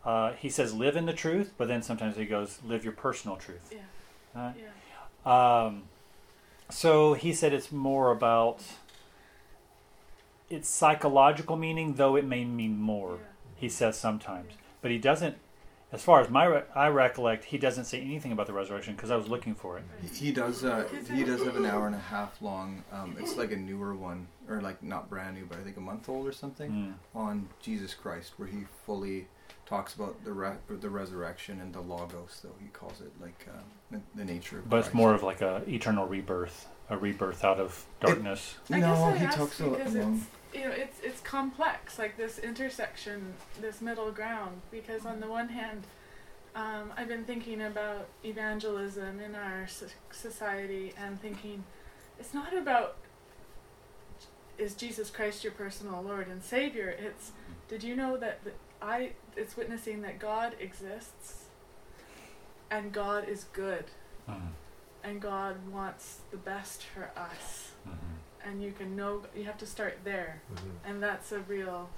Uh, 0.03 0.33
he 0.33 0.49
says 0.49 0.73
live 0.73 0.95
in 0.95 1.05
the 1.05 1.13
truth, 1.13 1.53
but 1.57 1.67
then 1.67 1.83
sometimes 1.83 2.17
he 2.17 2.25
goes 2.25 2.59
live 2.65 2.83
your 2.83 2.93
personal 2.93 3.37
truth. 3.37 3.71
Yeah. 3.71 3.79
Uh, 4.35 4.53
yeah. 5.25 5.65
um, 5.65 5.83
so 6.69 7.13
he 7.13 7.33
said 7.33 7.53
it's 7.53 7.71
more 7.71 8.11
about 8.11 8.63
its 10.49 10.67
psychological 10.67 11.55
meaning, 11.55 11.95
though 11.95 12.15
it 12.15 12.25
may 12.25 12.45
mean 12.45 12.79
more. 12.79 13.19
He 13.55 13.69
says 13.69 13.97
sometimes, 13.97 14.53
but 14.81 14.89
he 14.89 14.97
doesn't. 14.97 15.37
As 15.93 16.01
far 16.01 16.21
as 16.21 16.29
my 16.29 16.45
re- 16.45 16.63
I 16.73 16.87
recollect, 16.87 17.43
he 17.43 17.57
doesn't 17.57 17.83
say 17.85 17.99
anything 18.01 18.31
about 18.31 18.47
the 18.47 18.53
resurrection 18.53 18.95
because 18.95 19.11
I 19.11 19.17
was 19.17 19.27
looking 19.27 19.55
for 19.55 19.77
it. 19.77 19.83
He- 20.01 20.25
He 20.27 20.31
does. 20.31 20.63
Uh, 20.63 20.87
he 21.13 21.23
does 21.25 21.43
have 21.43 21.55
an 21.57 21.65
hour 21.65 21.85
and 21.85 21.95
a 21.95 21.99
half 21.99 22.41
long. 22.41 22.83
Um, 22.93 23.17
it's 23.19 23.35
like 23.35 23.51
a 23.51 23.57
newer 23.57 23.93
one, 23.93 24.27
or 24.47 24.61
like 24.61 24.81
not 24.81 25.09
brand 25.09 25.35
new, 25.35 25.45
but 25.45 25.57
I 25.57 25.61
think 25.63 25.75
a 25.77 25.81
month 25.81 26.07
old 26.07 26.25
or 26.27 26.31
something, 26.31 26.95
on 27.13 27.49
Jesus 27.61 27.93
Christ, 27.93 28.33
where 28.37 28.47
he 28.47 28.63
fully 28.85 29.27
talks 29.65 29.93
about 29.93 30.23
the 30.23 30.31
re- 30.31 30.55
the 30.69 30.89
resurrection 30.89 31.59
and 31.59 31.73
the 31.73 31.81
logos, 31.81 32.39
though 32.43 32.55
he 32.61 32.67
calls 32.69 33.01
it 33.01 33.11
like 33.21 33.47
uh, 33.49 33.59
the, 33.91 33.99
the 34.15 34.23
nature 34.25 34.59
of. 34.59 34.69
But 34.69 34.79
it's 34.85 34.93
more 34.93 35.13
of 35.13 35.23
like 35.23 35.41
a 35.41 35.61
eternal 35.67 36.07
rebirth, 36.07 36.67
a 36.89 36.97
rebirth 36.97 37.43
out 37.43 37.59
of 37.59 37.85
darkness. 37.99 38.55
I 38.69 38.79
guess 38.79 38.97
No, 38.99 39.03
I 39.05 39.17
he 39.17 39.25
talks 39.27 39.59
a- 39.59 39.63
because 39.69 39.95
along- 39.95 40.15
it's 40.17 40.25
you 40.53 40.61
know 40.61 40.71
it's 40.71 40.99
it's 41.01 41.21
complex 41.21 41.97
like 41.97 42.17
this 42.17 42.39
intersection, 42.39 43.33
this 43.59 43.81
middle 43.81 44.11
ground. 44.11 44.61
Because 44.71 45.05
on 45.05 45.19
the 45.19 45.25
mm-hmm. 45.25 45.33
one 45.33 45.49
hand, 45.49 45.83
um, 46.55 46.91
I've 46.97 47.07
been 47.07 47.23
thinking 47.23 47.61
about 47.61 48.07
evangelism 48.23 49.19
in 49.19 49.35
our 49.35 49.67
so- 49.67 49.87
society 50.11 50.93
and 50.97 51.21
thinking 51.21 51.63
it's 52.19 52.33
not 52.33 52.55
about 52.55 52.97
is 54.57 54.75
Jesus 54.75 55.09
Christ 55.09 55.43
your 55.43 55.53
personal 55.53 56.01
Lord 56.01 56.27
and 56.27 56.43
Savior. 56.43 56.89
It's 56.89 57.29
mm-hmm. 57.29 57.53
did 57.69 57.83
you 57.83 57.95
know 57.95 58.17
that 58.17 58.43
the, 58.43 58.51
I 58.81 59.11
it's 59.35 59.55
witnessing 59.55 60.01
that 60.01 60.19
God 60.19 60.55
exists 60.59 61.45
and 62.69 62.91
God 62.91 63.27
is 63.27 63.45
good 63.53 63.85
mm-hmm. 64.29 64.47
and 65.03 65.21
God 65.21 65.55
wants 65.71 66.19
the 66.31 66.37
best 66.37 66.83
for 66.83 67.11
us. 67.17 67.71
And 68.45 68.61
you 68.63 68.71
can 68.71 68.95
know 68.95 69.21
you 69.35 69.43
have 69.43 69.57
to 69.59 69.65
start 69.65 69.99
there, 70.03 70.41
Mhm. 70.53 70.89
and 70.89 71.03
that's 71.03 71.31
a 71.31 71.39
real. 71.39 71.89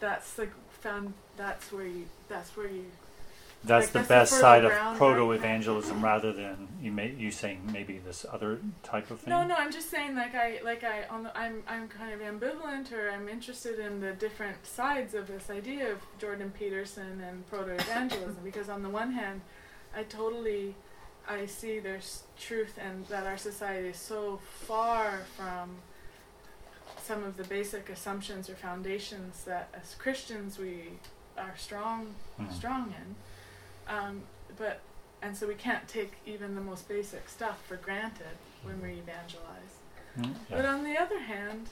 That's 0.00 0.38
like 0.38 0.52
found. 0.70 1.14
That's 1.36 1.72
where 1.72 1.86
you. 1.86 2.06
That's 2.28 2.56
where 2.56 2.68
you. 2.68 2.86
That's 3.64 3.86
like, 3.86 3.92
the 3.92 3.98
that's 3.98 4.08
best 4.08 4.30
fertile 4.34 4.42
side 4.42 4.64
of 4.64 4.96
proto 4.98 5.32
evangelism 5.32 6.04
rather 6.04 6.32
than 6.32 6.68
you 6.80 6.92
may 6.92 7.10
you 7.10 7.32
saying 7.32 7.68
maybe 7.72 7.98
this 7.98 8.24
other 8.30 8.60
type 8.84 9.10
of 9.10 9.20
thing. 9.20 9.30
No, 9.30 9.44
no, 9.44 9.56
I'm 9.56 9.72
just 9.72 9.90
saying 9.90 10.14
like 10.14 10.34
I 10.34 10.60
like 10.62 10.84
I 10.84 11.06
on 11.10 11.24
the, 11.24 11.36
I'm 11.36 11.64
I'm 11.66 11.88
kind 11.88 12.12
of 12.12 12.20
ambivalent 12.20 12.92
or 12.92 13.10
I'm 13.10 13.28
interested 13.28 13.80
in 13.80 14.00
the 14.00 14.12
different 14.12 14.64
sides 14.64 15.12
of 15.14 15.26
this 15.26 15.50
idea 15.50 15.90
of 15.90 15.98
Jordan 16.20 16.52
Peterson 16.56 17.20
and 17.20 17.48
proto 17.48 17.72
evangelism 17.72 18.38
because 18.44 18.68
on 18.68 18.82
the 18.82 18.90
one 18.90 19.12
hand, 19.12 19.40
I 19.96 20.04
totally 20.04 20.76
I 21.28 21.46
see 21.46 21.78
there's 21.78 22.22
truth 22.38 22.78
and 22.82 23.06
that 23.06 23.26
our 23.26 23.36
society 23.36 23.88
is 23.88 23.96
so 23.98 24.40
far 24.66 25.20
from 25.36 25.76
some 27.02 27.22
of 27.24 27.36
the 27.36 27.44
basic 27.44 27.90
assumptions 27.90 28.48
or 28.48 28.54
foundations 28.54 29.44
that 29.44 29.68
as 29.74 29.94
Christians 29.94 30.58
we 30.58 30.98
are 31.36 31.54
strong 31.56 32.14
Mhm. 32.38 32.52
strong 32.52 32.94
in. 32.96 33.16
Um, 33.94 34.22
but 34.56 34.80
and 35.20 35.36
so 35.36 35.46
we 35.48 35.54
can't 35.54 35.86
take 35.88 36.12
even 36.26 36.54
the 36.54 36.60
most 36.60 36.88
basic 36.88 37.28
stuff 37.28 37.60
for 37.66 37.76
granted 37.76 38.36
when 38.62 38.80
we 38.80 38.92
evangelize. 38.94 39.74
Mm, 40.16 40.34
But 40.48 40.64
on 40.64 40.84
the 40.84 40.96
other 40.96 41.18
hand, 41.18 41.68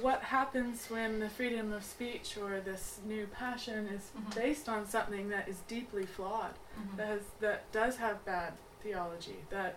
what 0.00 0.22
happens 0.22 0.86
when 0.88 1.20
the 1.20 1.28
freedom 1.28 1.72
of 1.72 1.84
speech 1.84 2.36
or 2.36 2.60
this 2.60 3.00
new 3.04 3.26
passion 3.26 3.86
is 3.88 4.10
Mhm. 4.16 4.34
based 4.34 4.68
on 4.68 4.86
something 4.86 5.28
that 5.28 5.48
is 5.48 5.60
deeply 5.68 6.06
flawed, 6.06 6.54
Mhm. 6.78 6.96
that 6.96 7.06
has 7.06 7.20
that 7.40 7.70
does 7.72 7.96
have 7.98 8.24
bad 8.24 8.54
theology, 8.82 9.44
that 9.50 9.76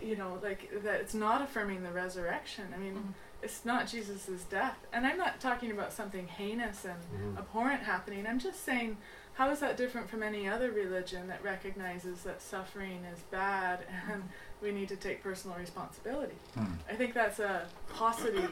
you 0.00 0.16
know, 0.16 0.38
like 0.42 0.70
that 0.82 1.00
it's 1.02 1.12
not 1.12 1.42
affirming 1.42 1.82
the 1.82 1.90
resurrection. 1.92 2.72
I 2.74 2.78
mean, 2.78 2.94
Mhm. 2.94 3.12
it's 3.42 3.66
not 3.66 3.86
Jesus' 3.86 4.44
death. 4.44 4.78
And 4.94 5.06
I'm 5.06 5.18
not 5.18 5.40
talking 5.40 5.70
about 5.70 5.92
something 5.92 6.26
heinous 6.26 6.86
and 6.86 7.02
Mhm. 7.12 7.38
abhorrent 7.38 7.82
happening. 7.82 8.26
I'm 8.26 8.38
just 8.38 8.64
saying 8.64 8.96
how 9.34 9.50
is 9.50 9.60
that 9.60 9.76
different 9.76 10.08
from 10.08 10.22
any 10.22 10.48
other 10.48 10.70
religion 10.70 11.28
that 11.28 11.42
recognizes 11.42 12.22
that 12.22 12.40
suffering 12.40 13.04
is 13.04 13.20
bad 13.24 13.84
and 14.08 14.30
we 14.62 14.72
need 14.72 14.88
to 14.88 14.96
take 14.96 15.22
personal 15.22 15.56
responsibility? 15.56 16.34
Mm. 16.58 16.76
I 16.88 16.94
think 16.94 17.14
that's 17.14 17.38
a 17.38 17.66
paucity, 17.94 18.44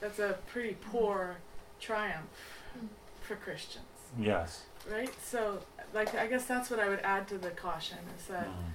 that's 0.00 0.18
a 0.18 0.38
pretty 0.48 0.76
poor 0.90 1.36
triumph 1.80 2.26
for 3.22 3.36
Christians, 3.36 3.84
Yes. 4.18 4.62
right? 4.90 5.10
So, 5.22 5.60
like, 5.92 6.14
I 6.14 6.26
guess 6.26 6.44
that's 6.46 6.70
what 6.70 6.80
I 6.80 6.88
would 6.88 7.00
add 7.00 7.28
to 7.28 7.38
the 7.38 7.50
caution 7.50 7.98
is 8.18 8.26
that 8.26 8.46
Mm. 8.46 8.72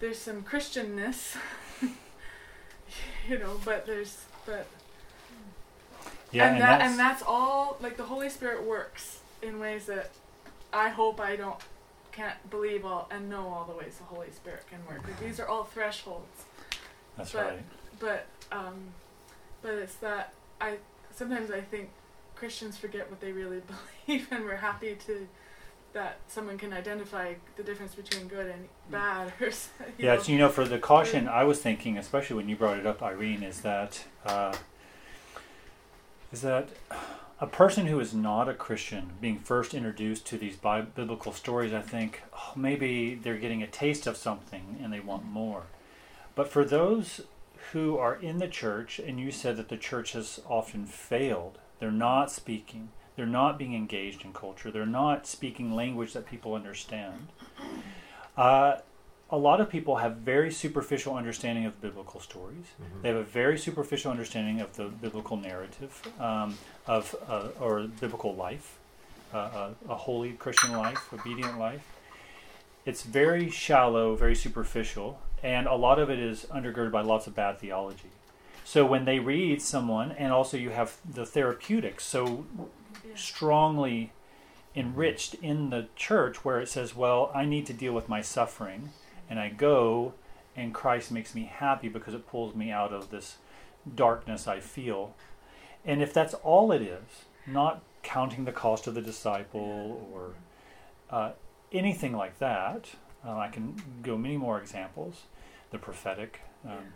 there's 0.00 0.18
some 0.18 0.42
Christianness, 0.42 1.36
you 3.28 3.38
know, 3.38 3.58
but 3.64 3.86
there's, 3.86 4.24
but, 4.46 4.66
Yeah, 6.32 6.44
and, 6.46 6.52
and 6.54 6.62
that, 6.62 6.66
that's- 6.70 6.90
and 6.90 6.98
that's 6.98 7.22
all, 7.26 7.76
like, 7.80 7.96
the 7.96 8.04
Holy 8.04 8.28
Spirit 8.28 8.62
works 8.64 9.20
in 9.42 9.58
ways 9.58 9.86
that 9.86 10.10
I 10.72 10.88
hope 10.90 11.18
I 11.20 11.36
don't, 11.36 11.56
can't 12.12 12.50
believe 12.50 12.84
all 12.84 13.08
and 13.10 13.28
know 13.28 13.48
all 13.48 13.64
the 13.64 13.76
ways 13.76 13.96
the 13.96 14.04
Holy 14.04 14.30
Spirit 14.30 14.64
can 14.68 14.78
work. 14.86 15.06
Like, 15.06 15.20
these 15.20 15.40
are 15.40 15.46
all 15.46 15.64
thresholds. 15.64 16.44
That's 17.16 17.32
but, 17.32 17.44
right. 17.44 17.62
But 17.98 18.26
um, 18.52 18.94
but 19.62 19.74
it's 19.74 19.96
that 19.96 20.34
I 20.60 20.76
sometimes 21.14 21.50
I 21.50 21.60
think 21.60 21.90
Christians 22.34 22.76
forget 22.76 23.10
what 23.10 23.20
they 23.20 23.32
really 23.32 23.62
believe, 24.06 24.28
and 24.30 24.44
we're 24.44 24.56
happy 24.56 24.96
to 25.06 25.28
that 25.92 26.18
someone 26.28 26.56
can 26.56 26.72
identify 26.72 27.34
the 27.56 27.62
difference 27.62 27.94
between 27.94 28.28
good 28.28 28.46
and 28.46 28.68
bad. 28.90 29.32
Or 29.40 29.50
Yeah, 29.98 30.14
know. 30.14 30.22
so 30.22 30.32
you 30.32 30.38
know, 30.38 30.48
for 30.48 30.64
the 30.64 30.78
caution, 30.78 31.28
I 31.28 31.44
was 31.44 31.60
thinking, 31.60 31.98
especially 31.98 32.36
when 32.36 32.48
you 32.48 32.56
brought 32.56 32.78
it 32.78 32.86
up, 32.86 33.02
Irene, 33.02 33.42
is 33.42 33.62
that 33.62 34.04
uh, 34.24 34.54
is 36.32 36.42
that 36.42 36.68
a 37.40 37.46
person 37.46 37.86
who 37.86 37.98
is 37.98 38.12
not 38.12 38.48
a 38.48 38.54
Christian 38.54 39.12
being 39.20 39.38
first 39.38 39.72
introduced 39.72 40.26
to 40.26 40.36
these 40.36 40.56
bi- 40.56 40.82
biblical 40.82 41.32
stories, 41.32 41.72
I 41.72 41.80
think 41.80 42.22
oh, 42.34 42.52
maybe 42.54 43.14
they're 43.14 43.38
getting 43.38 43.62
a 43.62 43.66
taste 43.66 44.06
of 44.06 44.18
something 44.18 44.78
and 44.82 44.92
they 44.92 45.00
want 45.00 45.24
more. 45.24 45.64
But 46.34 46.48
for 46.48 46.64
those 46.64 47.22
who 47.72 47.96
are 47.96 48.16
in 48.16 48.38
the 48.38 48.48
church, 48.48 48.98
and 48.98 49.18
you 49.18 49.30
said 49.30 49.56
that 49.56 49.70
the 49.70 49.76
church 49.78 50.12
has 50.12 50.40
often 50.46 50.84
failed, 50.84 51.58
they're 51.78 51.90
not 51.90 52.30
speaking, 52.30 52.90
they're 53.16 53.26
not 53.26 53.58
being 53.58 53.74
engaged 53.74 54.22
in 54.22 54.34
culture, 54.34 54.70
they're 54.70 54.84
not 54.84 55.26
speaking 55.26 55.74
language 55.74 56.12
that 56.12 56.26
people 56.26 56.54
understand. 56.54 57.28
Uh, 58.36 58.78
a 59.32 59.36
lot 59.36 59.60
of 59.60 59.68
people 59.68 59.96
have 59.96 60.16
very 60.16 60.50
superficial 60.50 61.14
understanding 61.14 61.64
of 61.64 61.80
biblical 61.80 62.20
stories. 62.20 62.66
Mhm. 62.80 63.02
They 63.02 63.08
have 63.08 63.18
a 63.18 63.22
very 63.22 63.58
superficial 63.58 64.10
understanding 64.10 64.60
of 64.60 64.76
the 64.76 64.84
biblical 64.86 65.36
narrative 65.36 66.02
um, 66.18 66.58
of 66.86 67.14
uh, 67.28 67.48
or 67.60 67.82
biblical 68.00 68.34
life, 68.34 68.78
uh, 69.32 69.72
a, 69.88 69.92
a 69.92 69.94
holy 69.94 70.32
Christian 70.32 70.72
life, 70.76 71.12
obedient 71.12 71.58
life. 71.58 71.86
It's 72.84 73.02
very 73.02 73.50
shallow, 73.50 74.16
very 74.16 74.34
superficial, 74.34 75.20
and 75.42 75.66
a 75.66 75.74
lot 75.74 75.98
of 75.98 76.10
it 76.10 76.18
is 76.18 76.46
undergirded 76.50 76.90
by 76.90 77.02
lots 77.02 77.26
of 77.26 77.34
bad 77.34 77.58
theology. 77.60 78.10
So 78.64 78.84
when 78.84 79.04
they 79.04 79.18
read 79.18 79.62
someone, 79.62 80.12
and 80.12 80.32
also 80.32 80.56
you 80.56 80.70
have 80.70 80.96
the 81.08 81.26
therapeutics 81.26 82.04
so 82.04 82.44
strongly 83.14 84.12
enriched 84.74 85.34
in 85.34 85.70
the 85.70 85.88
church 85.96 86.44
where 86.44 86.60
it 86.60 86.68
says, 86.68 86.94
well, 86.94 87.30
I 87.34 87.44
need 87.44 87.66
to 87.66 87.72
deal 87.72 87.92
with 87.92 88.08
my 88.08 88.20
suffering, 88.22 88.90
and 89.30 89.38
I 89.38 89.48
go, 89.48 90.12
and 90.56 90.74
Christ 90.74 91.12
makes 91.12 91.34
me 91.34 91.44
happy 91.44 91.88
because 91.88 92.12
it 92.12 92.26
pulls 92.26 92.54
me 92.54 92.70
out 92.72 92.92
of 92.92 93.10
this 93.10 93.36
darkness 93.94 94.48
I 94.48 94.60
feel. 94.60 95.14
And 95.84 96.02
if 96.02 96.12
that's 96.12 96.34
all 96.34 96.72
it 96.72 96.82
is, 96.82 97.24
not 97.46 97.82
counting 98.02 98.44
the 98.44 98.52
cost 98.52 98.86
of 98.86 98.94
the 98.94 99.00
disciple 99.00 100.06
or 100.12 100.32
uh, 101.10 101.32
anything 101.72 102.12
like 102.12 102.38
that, 102.40 102.90
uh, 103.24 103.38
I 103.38 103.48
can 103.48 103.80
go 104.02 104.18
many 104.18 104.36
more 104.36 104.60
examples. 104.60 105.22
The 105.70 105.78
prophetic 105.78 106.40
um, 106.66 106.94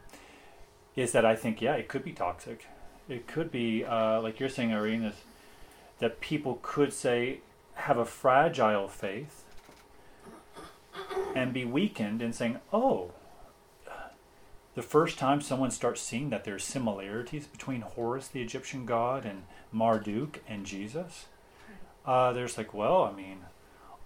is 0.96 1.12
that 1.12 1.24
I 1.24 1.36
think, 1.36 1.62
yeah, 1.62 1.74
it 1.74 1.88
could 1.88 2.04
be 2.04 2.12
toxic. 2.12 2.66
It 3.08 3.26
could 3.26 3.50
be, 3.50 3.84
uh, 3.84 4.20
like 4.20 4.40
you're 4.40 4.48
saying, 4.48 4.72
Irene, 4.72 5.04
is 5.04 5.14
that 6.00 6.20
people 6.20 6.58
could 6.62 6.92
say, 6.92 7.40
have 7.74 7.98
a 7.98 8.04
fragile 8.04 8.88
faith 8.88 9.43
and 11.34 11.52
be 11.52 11.64
weakened 11.64 12.22
in 12.22 12.32
saying, 12.32 12.58
oh, 12.72 13.12
the 14.74 14.82
first 14.82 15.18
time 15.18 15.40
someone 15.40 15.70
starts 15.70 16.00
seeing 16.00 16.30
that 16.30 16.44
there's 16.44 16.64
similarities 16.64 17.46
between 17.46 17.82
Horus, 17.82 18.28
the 18.28 18.42
Egyptian 18.42 18.86
god, 18.86 19.24
and 19.24 19.44
Marduk 19.72 20.40
and 20.48 20.66
Jesus, 20.66 21.26
uh, 22.04 22.32
there's 22.32 22.58
like, 22.58 22.74
well, 22.74 23.04
I 23.04 23.12
mean, 23.12 23.38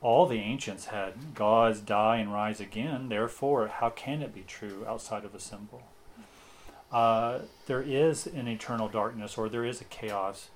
all 0.01 0.27
the 0.27 0.39
ancients 0.39 0.87
had 0.87 1.35
gods 1.35 1.81
die 1.81 2.17
and 2.17 2.33
rise 2.33 2.61
again. 2.61 3.09
Therefore, 3.09 3.69
how 3.69 3.91
can 3.91 4.23
it 4.23 4.35
be 4.35 4.43
true 4.43 4.85
outside 4.87 5.25
of 5.25 5.35
a 5.35 5.41
symbol? 5.41 5.83
Uh, 6.93 7.41
there 7.67 7.83
is 7.83 8.27
an 8.27 8.47
eternal 8.47 8.89
darkness, 8.89 9.37
or 9.37 9.49
there 9.49 9.65
is 9.65 9.81
a 9.81 9.85
chaos, 9.85 10.51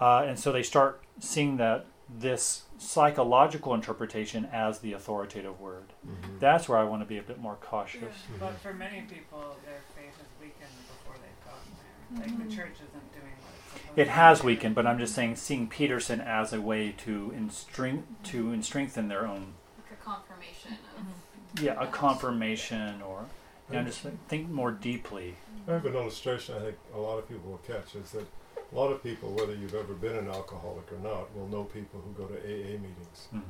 uh, 0.00 0.24
and 0.26 0.38
so 0.38 0.50
they 0.50 0.62
start 0.62 1.02
seeing 1.20 1.58
that 1.58 1.86
this 2.18 2.62
psychological 2.78 3.74
interpretation 3.74 4.48
as 4.52 4.80
the 4.80 4.92
authoritative 4.92 5.60
word. 5.60 5.92
Mhm. 6.06 6.40
That's 6.40 6.68
where 6.68 6.78
I 6.78 6.84
want 6.84 7.02
to 7.02 7.06
be 7.06 7.18
a 7.18 7.22
bit 7.22 7.38
more 7.38 7.56
cautious. 7.56 8.02
Mm-hmm. 8.02 8.38
But 8.38 8.58
for 8.60 8.72
many 8.72 9.02
people, 9.02 9.56
their 9.64 9.80
faith 9.96 10.14
is 10.20 10.28
weakened 10.40 10.70
before 10.88 11.14
they've 11.14 11.44
gotten 11.44 11.72
there. 11.76 12.26
Like 12.26 12.36
the 12.38 12.44
mm-hmm. 12.44 12.56
church 12.56 12.76
isn't 12.76 13.12
doing 13.12 13.32
what 13.42 13.54
it's 13.54 13.80
supposed 13.80 13.98
It 13.98 14.08
has 14.08 14.40
do. 14.40 14.46
weakened, 14.46 14.74
but 14.74 14.86
I'm 14.86 14.98
just 14.98 15.14
saying 15.14 15.36
seeing 15.36 15.68
Peterson 15.68 16.20
as 16.20 16.52
a 16.52 16.60
way 16.60 16.92
to 17.04 17.32
in 17.36 17.50
strength 17.50 18.06
to 18.24 18.52
in 18.52 18.62
strengthen 18.62 19.08
their 19.08 19.26
own 19.26 19.54
Like 19.78 19.98
a 20.00 20.04
confirmation 20.04 20.72
of. 20.96 21.02
Mm-hmm. 21.04 21.64
yeah 21.64 21.82
a 21.82 21.86
confirmation 21.86 23.02
or 23.02 23.26
you 23.70 23.76
know, 23.76 23.84
just 23.84 24.00
think 24.28 24.48
more 24.50 24.72
deeply. 24.72 25.36
I 25.68 25.72
have 25.74 25.86
an 25.86 25.94
illustration 25.94 26.56
I 26.56 26.60
think 26.60 26.76
a 26.92 26.98
lot 26.98 27.18
of 27.18 27.28
people 27.28 27.50
will 27.50 27.58
catch 27.58 27.94
is 27.94 28.10
that 28.12 28.26
a 28.72 28.74
lot 28.76 28.92
of 28.92 29.02
people, 29.02 29.30
whether 29.32 29.54
you've 29.54 29.74
ever 29.74 29.94
been 29.94 30.16
an 30.16 30.28
alcoholic 30.28 30.90
or 30.92 30.98
not, 31.02 31.34
will 31.36 31.48
know 31.48 31.64
people 31.64 32.00
who 32.00 32.12
go 32.22 32.28
to 32.28 32.38
AA 32.38 32.78
meetings. 32.78 33.28
Mm. 33.34 33.42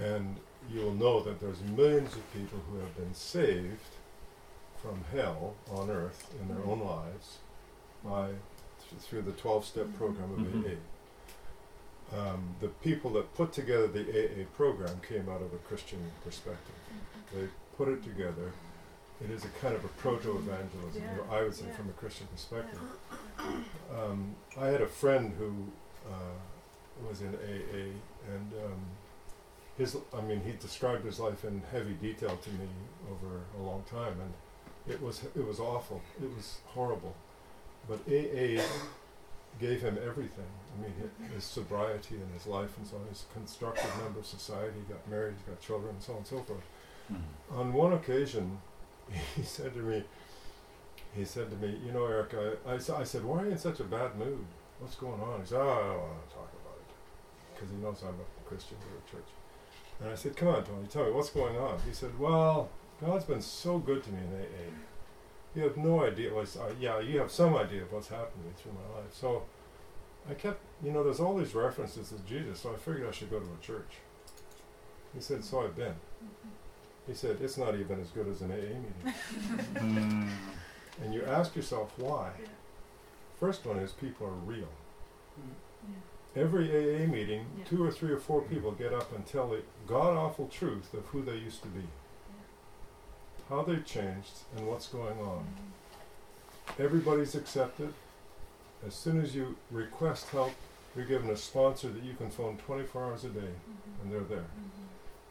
And 0.00 0.36
you 0.72 0.80
will 0.80 0.94
know 0.94 1.20
that 1.22 1.40
there's 1.40 1.60
millions 1.76 2.14
of 2.14 2.32
people 2.32 2.60
who 2.70 2.78
have 2.78 2.96
been 2.96 3.14
saved 3.14 3.80
from 4.80 5.02
hell 5.12 5.54
on 5.72 5.90
earth 5.90 6.32
in 6.40 6.48
their 6.48 6.64
own 6.64 6.80
lives 6.80 7.38
by 8.04 8.26
th- 8.28 9.02
through 9.02 9.22
the 9.22 9.32
12-step 9.32 9.92
program 9.96 10.30
of 10.32 10.38
Mhm. 10.38 10.76
AA. 10.76 12.16
Um, 12.16 12.54
the 12.60 12.68
people 12.68 13.10
that 13.14 13.34
put 13.34 13.52
together 13.52 13.86
the 13.88 14.04
AA 14.08 14.44
program 14.56 15.00
came 15.06 15.28
out 15.28 15.42
of 15.42 15.52
a 15.52 15.58
Christian 15.58 16.10
perspective. 16.24 16.74
They 17.34 17.48
put 17.76 17.88
it 17.88 18.02
together. 18.04 18.52
It 19.20 19.30
is 19.30 19.44
a 19.44 19.48
kind 19.60 19.74
of 19.74 19.84
a 19.84 19.88
proto-evangelism, 19.88 21.02
Yeah, 21.02 21.18
I 21.36 21.42
would 21.42 21.54
say, 21.54 21.66
yeah. 21.66 21.74
from 21.74 21.88
a 21.90 21.92
Christian 21.92 22.28
perspective. 22.28 22.80
Um, 23.38 24.34
I 24.60 24.66
had 24.66 24.80
a 24.82 24.86
friend 24.86 25.32
who 25.38 25.52
uh, 26.10 27.08
was 27.08 27.20
in 27.20 27.28
AA, 27.34 27.92
and 28.32 28.52
um, 28.64 28.80
his, 29.76 29.96
I 30.16 30.20
mean, 30.22 30.40
he 30.44 30.52
described 30.52 31.04
his 31.04 31.18
life 31.20 31.44
in 31.44 31.62
heavy 31.72 31.92
detail 31.94 32.36
to 32.36 32.50
me 32.50 32.68
over 33.10 33.40
a 33.58 33.62
long 33.62 33.84
time, 33.90 34.14
and 34.20 34.32
it 34.92 35.00
was 35.02 35.22
it 35.36 35.46
was 35.46 35.60
awful. 35.60 36.00
It 36.22 36.30
was 36.36 36.58
horrible. 36.66 37.14
But 37.88 38.00
AA 38.08 38.62
gave 39.58 39.80
him 39.80 39.98
everything. 40.04 40.44
I 40.76 40.82
mean, 40.82 40.92
his 41.34 41.44
sobriety 41.44 42.16
and 42.16 42.32
his 42.34 42.46
life 42.46 42.76
and 42.76 42.86
so 42.86 42.96
on. 42.96 43.02
He's 43.08 43.24
a 43.30 43.34
constructive 43.34 43.90
member 44.02 44.20
of 44.20 44.26
society. 44.26 44.74
He 44.86 44.92
got 44.92 45.08
married. 45.08 45.34
He's 45.38 45.46
got 45.54 45.60
children, 45.60 45.94
and 45.94 46.02
so 46.02 46.12
on 46.12 46.18
and 46.18 46.26
so 46.26 46.38
forth. 46.42 46.60
Mhm. 47.12 47.58
On 47.58 47.72
one 47.72 47.92
occasion, 47.94 48.58
he 49.36 49.42
said 49.42 49.72
to 49.74 49.80
me, 49.80 50.04
he 51.18 51.24
said 51.24 51.50
to 51.50 51.56
me, 51.56 51.78
you 51.84 51.92
know, 51.92 52.06
Eric, 52.06 52.34
I 52.66 52.78
said, 52.78 53.24
why 53.24 53.42
are 53.42 53.46
you 53.46 53.52
in 53.52 53.58
such 53.58 53.80
a 53.80 53.84
bad 53.84 54.16
mood? 54.16 54.44
What's 54.78 54.94
going 54.94 55.20
on? 55.20 55.40
He 55.40 55.46
said, 55.46 55.60
oh, 55.60 55.68
I 55.68 55.86
don't 55.88 55.98
want 55.98 56.28
to 56.28 56.34
talk 56.34 56.52
about 56.62 56.78
it. 56.78 57.54
Because 57.54 57.70
he 57.70 57.76
knows 57.76 58.02
I'm 58.02 58.14
a 58.14 58.48
Christian, 58.48 58.76
we're 58.80 58.98
a 58.98 59.10
church. 59.10 59.30
And 60.00 60.10
I 60.10 60.14
said, 60.14 60.36
come 60.36 60.48
on, 60.48 60.64
Tony, 60.64 60.86
tell 60.88 61.04
me, 61.04 61.10
what's 61.10 61.30
going 61.30 61.56
on? 61.56 61.78
He 61.86 61.92
said, 61.92 62.16
well, 62.18 62.68
God's 63.04 63.24
been 63.24 63.42
so 63.42 63.78
good 63.78 64.04
to 64.04 64.10
me 64.10 64.18
in 64.18 64.40
AA. 64.40 64.70
you 65.56 65.62
have 65.62 65.76
no 65.76 66.04
idea 66.04 66.32
what's, 66.32 66.56
uh, 66.56 66.72
yeah, 66.80 67.00
you 67.00 67.18
have 67.18 67.32
some 67.32 67.56
idea 67.56 67.82
of 67.82 67.92
what's 67.92 68.08
happened 68.08 68.42
to 68.42 68.48
me 68.48 68.54
through 68.56 68.72
my 68.72 69.00
life. 69.00 69.12
So 69.12 69.42
I 70.30 70.34
kept, 70.34 70.60
you 70.84 70.92
know, 70.92 71.02
there's 71.02 71.20
all 71.20 71.36
these 71.36 71.54
references 71.54 72.10
to 72.10 72.18
Jesus, 72.28 72.60
so 72.60 72.72
I 72.72 72.76
figured 72.76 73.08
I 73.08 73.12
should 73.12 73.30
go 73.30 73.40
to 73.40 73.44
a 73.44 73.64
church. 73.64 73.96
He 75.14 75.20
said, 75.20 75.42
so 75.42 75.64
I've 75.64 75.74
been. 75.74 75.94
He 77.06 77.14
said, 77.14 77.38
it's 77.40 77.56
not 77.56 77.74
even 77.74 78.00
as 78.00 78.08
good 78.10 78.28
as 78.28 78.42
an 78.42 78.52
AA 78.52 79.04
meeting. 79.80 80.30
Mm. 81.00 81.04
And 81.04 81.14
you 81.14 81.24
ask 81.24 81.56
yourself 81.56 81.92
why. 81.96 82.30
First 83.38 83.64
one 83.64 83.78
is 83.78 83.92
people 83.92 84.26
are 84.26 84.30
real. 84.30 84.68
Mm. 85.38 85.94
Every 86.36 86.68
AA 86.70 87.06
meeting, 87.06 87.46
Yeah. 87.58 87.64
two 87.64 87.84
or 87.84 87.90
three 87.90 88.12
or 88.12 88.18
four 88.18 88.42
mm. 88.42 88.48
people 88.48 88.72
get 88.72 88.92
up 88.92 89.12
and 89.12 89.26
tell 89.26 89.48
the 89.48 89.62
god 89.86 90.16
awful 90.16 90.48
truth 90.48 90.92
of 90.94 91.06
who 91.06 91.22
they 91.22 91.36
used 91.36 91.62
to 91.62 91.68
be, 91.68 91.84
how 93.48 93.62
they've 93.62 93.84
changed, 93.84 94.42
and 94.56 94.66
what's 94.66 94.88
going 94.88 95.18
on. 95.20 95.46
Mm. 95.46 96.84
Everybody's 96.84 97.34
accepted. 97.34 97.92
As 98.86 98.94
soon 98.94 99.20
as 99.20 99.34
you 99.34 99.56
request 99.70 100.28
help, 100.30 100.52
you're 100.94 101.06
given 101.06 101.30
a 101.30 101.36
sponsor 101.36 101.88
that 101.88 102.02
you 102.02 102.14
can 102.14 102.30
phone 102.30 102.56
24 102.58 103.04
hours 103.04 103.24
a 103.24 103.28
day, 103.28 103.40
mm-hmm. 103.40 104.02
and 104.02 104.12
they're 104.12 104.36
there. 104.36 104.46
Mm-hmm. 104.46 104.84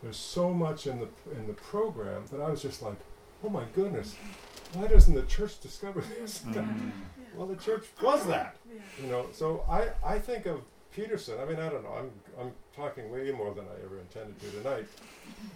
There's 0.03 0.17
so 0.17 0.53
much 0.53 0.87
in 0.87 0.99
the 0.99 1.07
in 1.37 1.47
the 1.47 1.53
program 1.53 2.23
that 2.31 2.41
I 2.41 2.49
was 2.49 2.61
just 2.61 2.81
like, 2.81 2.97
oh 3.43 3.49
my 3.49 3.63
goodness, 3.75 4.13
mm-hmm. 4.13 4.56
Why 4.73 4.87
doesn't 4.87 5.13
the 5.15 5.23
church 5.23 5.59
discover 5.59 6.01
this? 6.01 6.43
Mm. 6.53 6.91
well, 7.35 7.47
the 7.47 7.55
church 7.55 7.85
was 8.01 8.25
that, 8.27 8.55
you 9.01 9.07
know. 9.09 9.27
So 9.31 9.63
I 9.69 9.89
I 10.03 10.17
think 10.19 10.45
of 10.47 10.61
Peterson. 10.91 11.35
I 11.39 11.45
mean, 11.45 11.59
I 11.59 11.69
don't 11.69 11.83
know. 11.83 11.93
I'm 11.93 12.11
I'm 12.39 12.51
talking 12.75 13.11
way 13.11 13.29
more 13.31 13.53
than 13.53 13.65
I 13.65 13.85
ever 13.85 13.99
intended 13.99 14.39
to 14.41 14.49
tonight, 14.51 14.87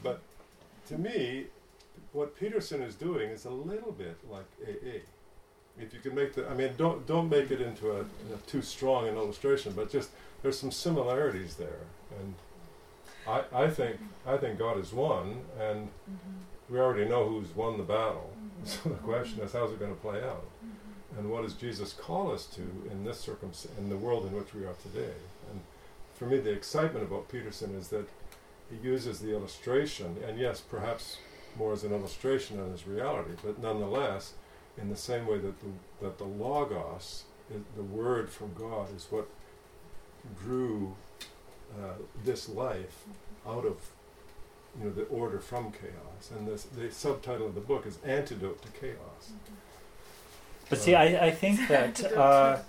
but 0.03 0.21
to 0.89 0.97
me, 0.97 1.45
what 2.13 2.37
Peterson 2.39 2.81
is 2.81 2.95
doing 2.95 3.29
is 3.29 3.45
a 3.45 3.49
little 3.49 3.91
bit 3.91 4.17
like 4.29 4.45
AA. 4.67 4.99
If 5.79 5.93
you 5.93 5.99
can 6.01 6.13
make 6.13 6.33
the, 6.33 6.47
I 6.49 6.53
mean, 6.53 6.73
don't 6.77 7.07
don't 7.07 7.29
make 7.29 7.49
it 7.49 7.61
into 7.61 7.91
a, 7.91 8.01
a 8.01 8.37
too 8.45 8.61
strong 8.61 9.07
an 9.07 9.15
illustration, 9.15 9.73
but 9.75 9.89
just 9.89 10.09
there's 10.43 10.59
some 10.59 10.71
similarities 10.71 11.55
there, 11.55 11.79
and 12.19 12.35
I 13.27 13.63
I 13.65 13.69
think 13.69 13.97
I 14.27 14.37
think 14.37 14.59
God 14.59 14.77
is 14.77 14.91
one, 14.93 15.41
and 15.59 15.87
we 16.69 16.79
already 16.79 17.09
know 17.09 17.27
who's 17.27 17.55
won 17.55 17.77
the 17.77 17.83
battle. 17.83 18.29
So 18.63 18.89
the 18.89 18.95
question 18.95 19.41
is, 19.41 19.53
how's 19.53 19.71
it 19.71 19.79
going 19.79 19.93
to 19.93 19.99
play 20.01 20.21
out? 20.23 20.45
And 21.17 21.31
what 21.31 21.41
does 21.41 21.55
Jesus 21.55 21.93
call 21.93 22.31
us 22.31 22.45
to 22.45 22.61
in 22.91 23.03
this 23.03 23.19
circumstance, 23.19 23.75
in 23.79 23.89
the 23.89 23.97
world 23.97 24.27
in 24.27 24.33
which 24.33 24.53
we 24.53 24.65
are 24.65 24.75
today? 24.83 25.15
And 25.49 25.61
for 26.13 26.27
me, 26.27 26.37
the 26.37 26.51
excitement 26.51 27.03
about 27.03 27.27
Peterson 27.27 27.73
is 27.73 27.87
that 27.87 28.07
he 28.69 28.77
uses 28.87 29.19
the 29.19 29.33
illustration, 29.33 30.15
and 30.27 30.37
yes, 30.37 30.61
perhaps 30.61 31.17
more 31.57 31.73
as 31.73 31.83
an 31.83 31.91
illustration 31.91 32.57
than 32.57 32.71
as 32.71 32.87
reality, 32.87 33.31
but 33.43 33.59
nonetheless, 33.59 34.33
in 34.77 34.89
the 34.89 34.95
same 34.95 35.27
way 35.27 35.37
that 35.37 35.59
the, 35.59 35.67
that 36.01 36.17
the 36.17 36.23
logos, 36.23 37.23
the 37.75 37.83
word 37.83 38.29
from 38.29 38.53
God, 38.53 38.95
is 38.95 39.07
what 39.09 39.27
drew 40.41 40.95
uh, 41.77 41.93
this 42.23 42.47
life 42.47 43.05
out 43.45 43.65
of 43.65 43.77
you 44.77 44.85
know 44.85 44.91
the 44.91 45.03
order 45.03 45.39
from 45.39 45.71
chaos, 45.71 46.31
and 46.35 46.47
this, 46.47 46.63
the 46.63 46.91
subtitle 46.91 47.47
of 47.47 47.55
the 47.55 47.61
book 47.61 47.85
is 47.85 47.97
Antidote 48.05 48.61
to 48.61 48.67
Chaos. 48.79 49.31
But 50.69 50.79
see, 50.79 50.95
I, 50.95 51.27
I 51.27 51.31
think 51.31 51.67
that 51.67 52.03
uh, 52.13 52.59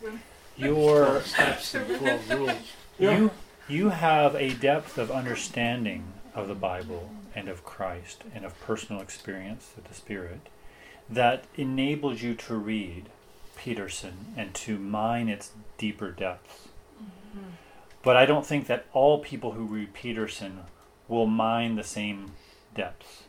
your 0.56 1.20
Steps 1.22 1.74
and 1.74 1.98
12 1.98 2.30
rules. 2.30 2.52
you 2.98 3.30
you 3.68 3.90
have 3.90 4.34
a 4.34 4.54
depth 4.54 4.98
of 4.98 5.10
understanding 5.10 6.04
of 6.34 6.48
the 6.48 6.54
Bible 6.54 7.10
and 7.34 7.48
of 7.48 7.64
Christ 7.64 8.24
and 8.34 8.44
of 8.44 8.58
personal 8.60 9.00
experience 9.00 9.70
with 9.76 9.86
the 9.86 9.94
Spirit 9.94 10.48
that 11.08 11.44
enables 11.56 12.22
you 12.22 12.34
to 12.34 12.54
read 12.56 13.08
Peterson 13.56 14.34
and 14.36 14.52
to 14.54 14.78
mine 14.78 15.28
its 15.28 15.52
deeper 15.78 16.10
depths. 16.10 16.68
But 18.02 18.16
I 18.16 18.26
don't 18.26 18.44
think 18.44 18.66
that 18.66 18.86
all 18.92 19.20
people 19.20 19.52
who 19.52 19.64
read 19.64 19.94
Peterson 19.94 20.60
will 21.12 21.26
mine 21.26 21.76
the 21.76 21.84
same 21.84 22.32
depths. 22.74 23.22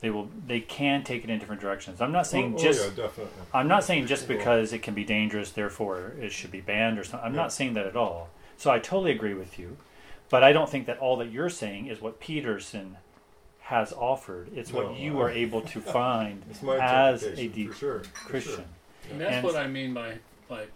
They 0.00 0.10
will. 0.10 0.28
They 0.46 0.60
can 0.60 1.02
take 1.02 1.24
it 1.24 1.30
in 1.30 1.40
different 1.40 1.60
directions. 1.60 2.00
I'm 2.00 2.12
not 2.12 2.20
oh, 2.20 2.30
saying 2.30 2.54
Oh, 2.56 2.60
oh, 2.60 2.62
just. 2.62 2.84
yeah, 2.96 3.02
definitely. 3.04 3.32
I'm 3.52 3.66
not 3.66 3.82
saying 3.82 4.06
just 4.06 4.28
because 4.28 4.72
it 4.72 4.78
can 4.82 4.94
be 4.94 5.04
dangerous, 5.04 5.50
therefore 5.50 6.12
it 6.20 6.30
should 6.30 6.52
be 6.52 6.60
banned 6.60 6.98
or 7.00 7.04
something. 7.04 7.26
I'm 7.26 7.34
Yeah. 7.34 7.42
not 7.42 7.52
saying 7.52 7.74
that 7.74 7.86
at 7.86 7.96
all. 7.96 8.28
So 8.56 8.70
I 8.70 8.78
totally 8.78 9.10
agree 9.10 9.34
with 9.34 9.58
you, 9.58 9.76
but 10.30 10.44
I 10.44 10.52
don't 10.52 10.70
think 10.70 10.86
that 10.86 10.98
all 10.98 11.16
that 11.16 11.30
you're 11.32 11.50
saying 11.50 11.86
is 11.88 12.00
what 12.00 12.20
Peterson 12.20 12.96
has 13.62 13.92
offered. 13.92 14.50
It's 14.56 14.72
No, 14.72 14.84
what 14.86 14.98
you 14.98 15.18
I- 15.18 15.22
are 15.24 15.30
able 15.30 15.62
to 15.62 15.80
find 15.98 16.44
as 16.80 17.24
a 17.24 17.48
deep 17.48 17.72
for 17.72 17.76
sure, 17.76 18.00
for 18.04 18.28
Christian. 18.30 18.54
sure. 18.54 18.64
And 19.10 19.20
that's 19.20 19.34
And- 19.34 19.44
what 19.44 19.56
I 19.56 19.66
mean 19.66 19.92
by 19.94 20.18
by 20.48 20.66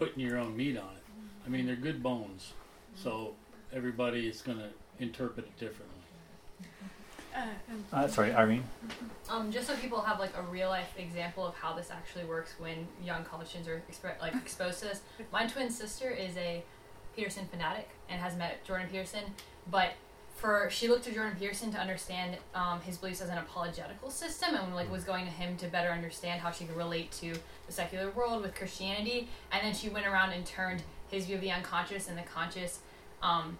putting 0.00 0.18
your 0.18 0.38
own 0.38 0.56
meat 0.56 0.76
on 0.76 0.90
it. 0.96 1.02
I 1.46 1.48
mean, 1.48 1.66
they're 1.66 1.76
good 1.76 2.02
bones, 2.02 2.54
so 2.96 3.34
everybody 3.72 4.26
is 4.26 4.42
going 4.42 4.58
to 4.58 4.70
interpret 5.00 5.46
it 5.46 5.58
differently. 5.58 5.90
Uh, 7.34 7.46
Uh, 7.92 8.06
sorry, 8.06 8.32
Irene. 8.32 8.62
Um, 9.28 9.50
just 9.50 9.66
so 9.66 9.74
people 9.76 10.00
have 10.00 10.20
like 10.20 10.36
a 10.36 10.42
real 10.42 10.68
life 10.68 10.94
example 10.96 11.44
of 11.44 11.54
how 11.56 11.72
this 11.74 11.90
actually 11.90 12.24
works 12.24 12.54
when 12.58 12.86
young 13.04 13.24
college 13.24 13.48
students 13.48 13.68
are 13.68 13.82
exp- 13.90 14.20
like 14.20 14.34
exposed 14.34 14.78
to 14.80 14.86
this. 14.86 15.00
My 15.32 15.46
twin 15.46 15.70
sister 15.70 16.10
is 16.10 16.36
a 16.36 16.62
Peterson 17.16 17.46
fanatic 17.50 17.88
and 18.08 18.20
has 18.20 18.36
met 18.36 18.64
Jordan 18.64 18.88
Peterson, 18.90 19.24
but 19.70 19.92
for 20.36 20.68
she 20.70 20.88
looked 20.88 21.04
to 21.04 21.12
Jordan 21.12 21.36
Peterson 21.38 21.70
to 21.72 21.78
understand 21.78 22.36
um, 22.54 22.80
his 22.82 22.98
beliefs 22.98 23.20
as 23.20 23.30
an 23.30 23.38
apologetical 23.38 24.10
system 24.10 24.54
and 24.54 24.74
like 24.74 24.90
was 24.90 25.02
going 25.04 25.24
to 25.24 25.30
him 25.30 25.56
to 25.56 25.66
better 25.66 25.90
understand 25.90 26.40
how 26.40 26.50
she 26.52 26.64
could 26.64 26.76
relate 26.76 27.10
to 27.12 27.32
the 27.66 27.72
secular 27.72 28.10
world 28.10 28.42
with 28.42 28.54
Christianity. 28.54 29.28
And 29.50 29.64
then 29.64 29.74
she 29.74 29.88
went 29.88 30.06
around 30.06 30.32
and 30.32 30.44
turned 30.44 30.82
his 31.10 31.26
view 31.26 31.36
of 31.36 31.40
the 31.40 31.50
unconscious 31.50 32.08
and 32.08 32.16
the 32.18 32.22
conscious. 32.22 32.80
Um, 33.22 33.58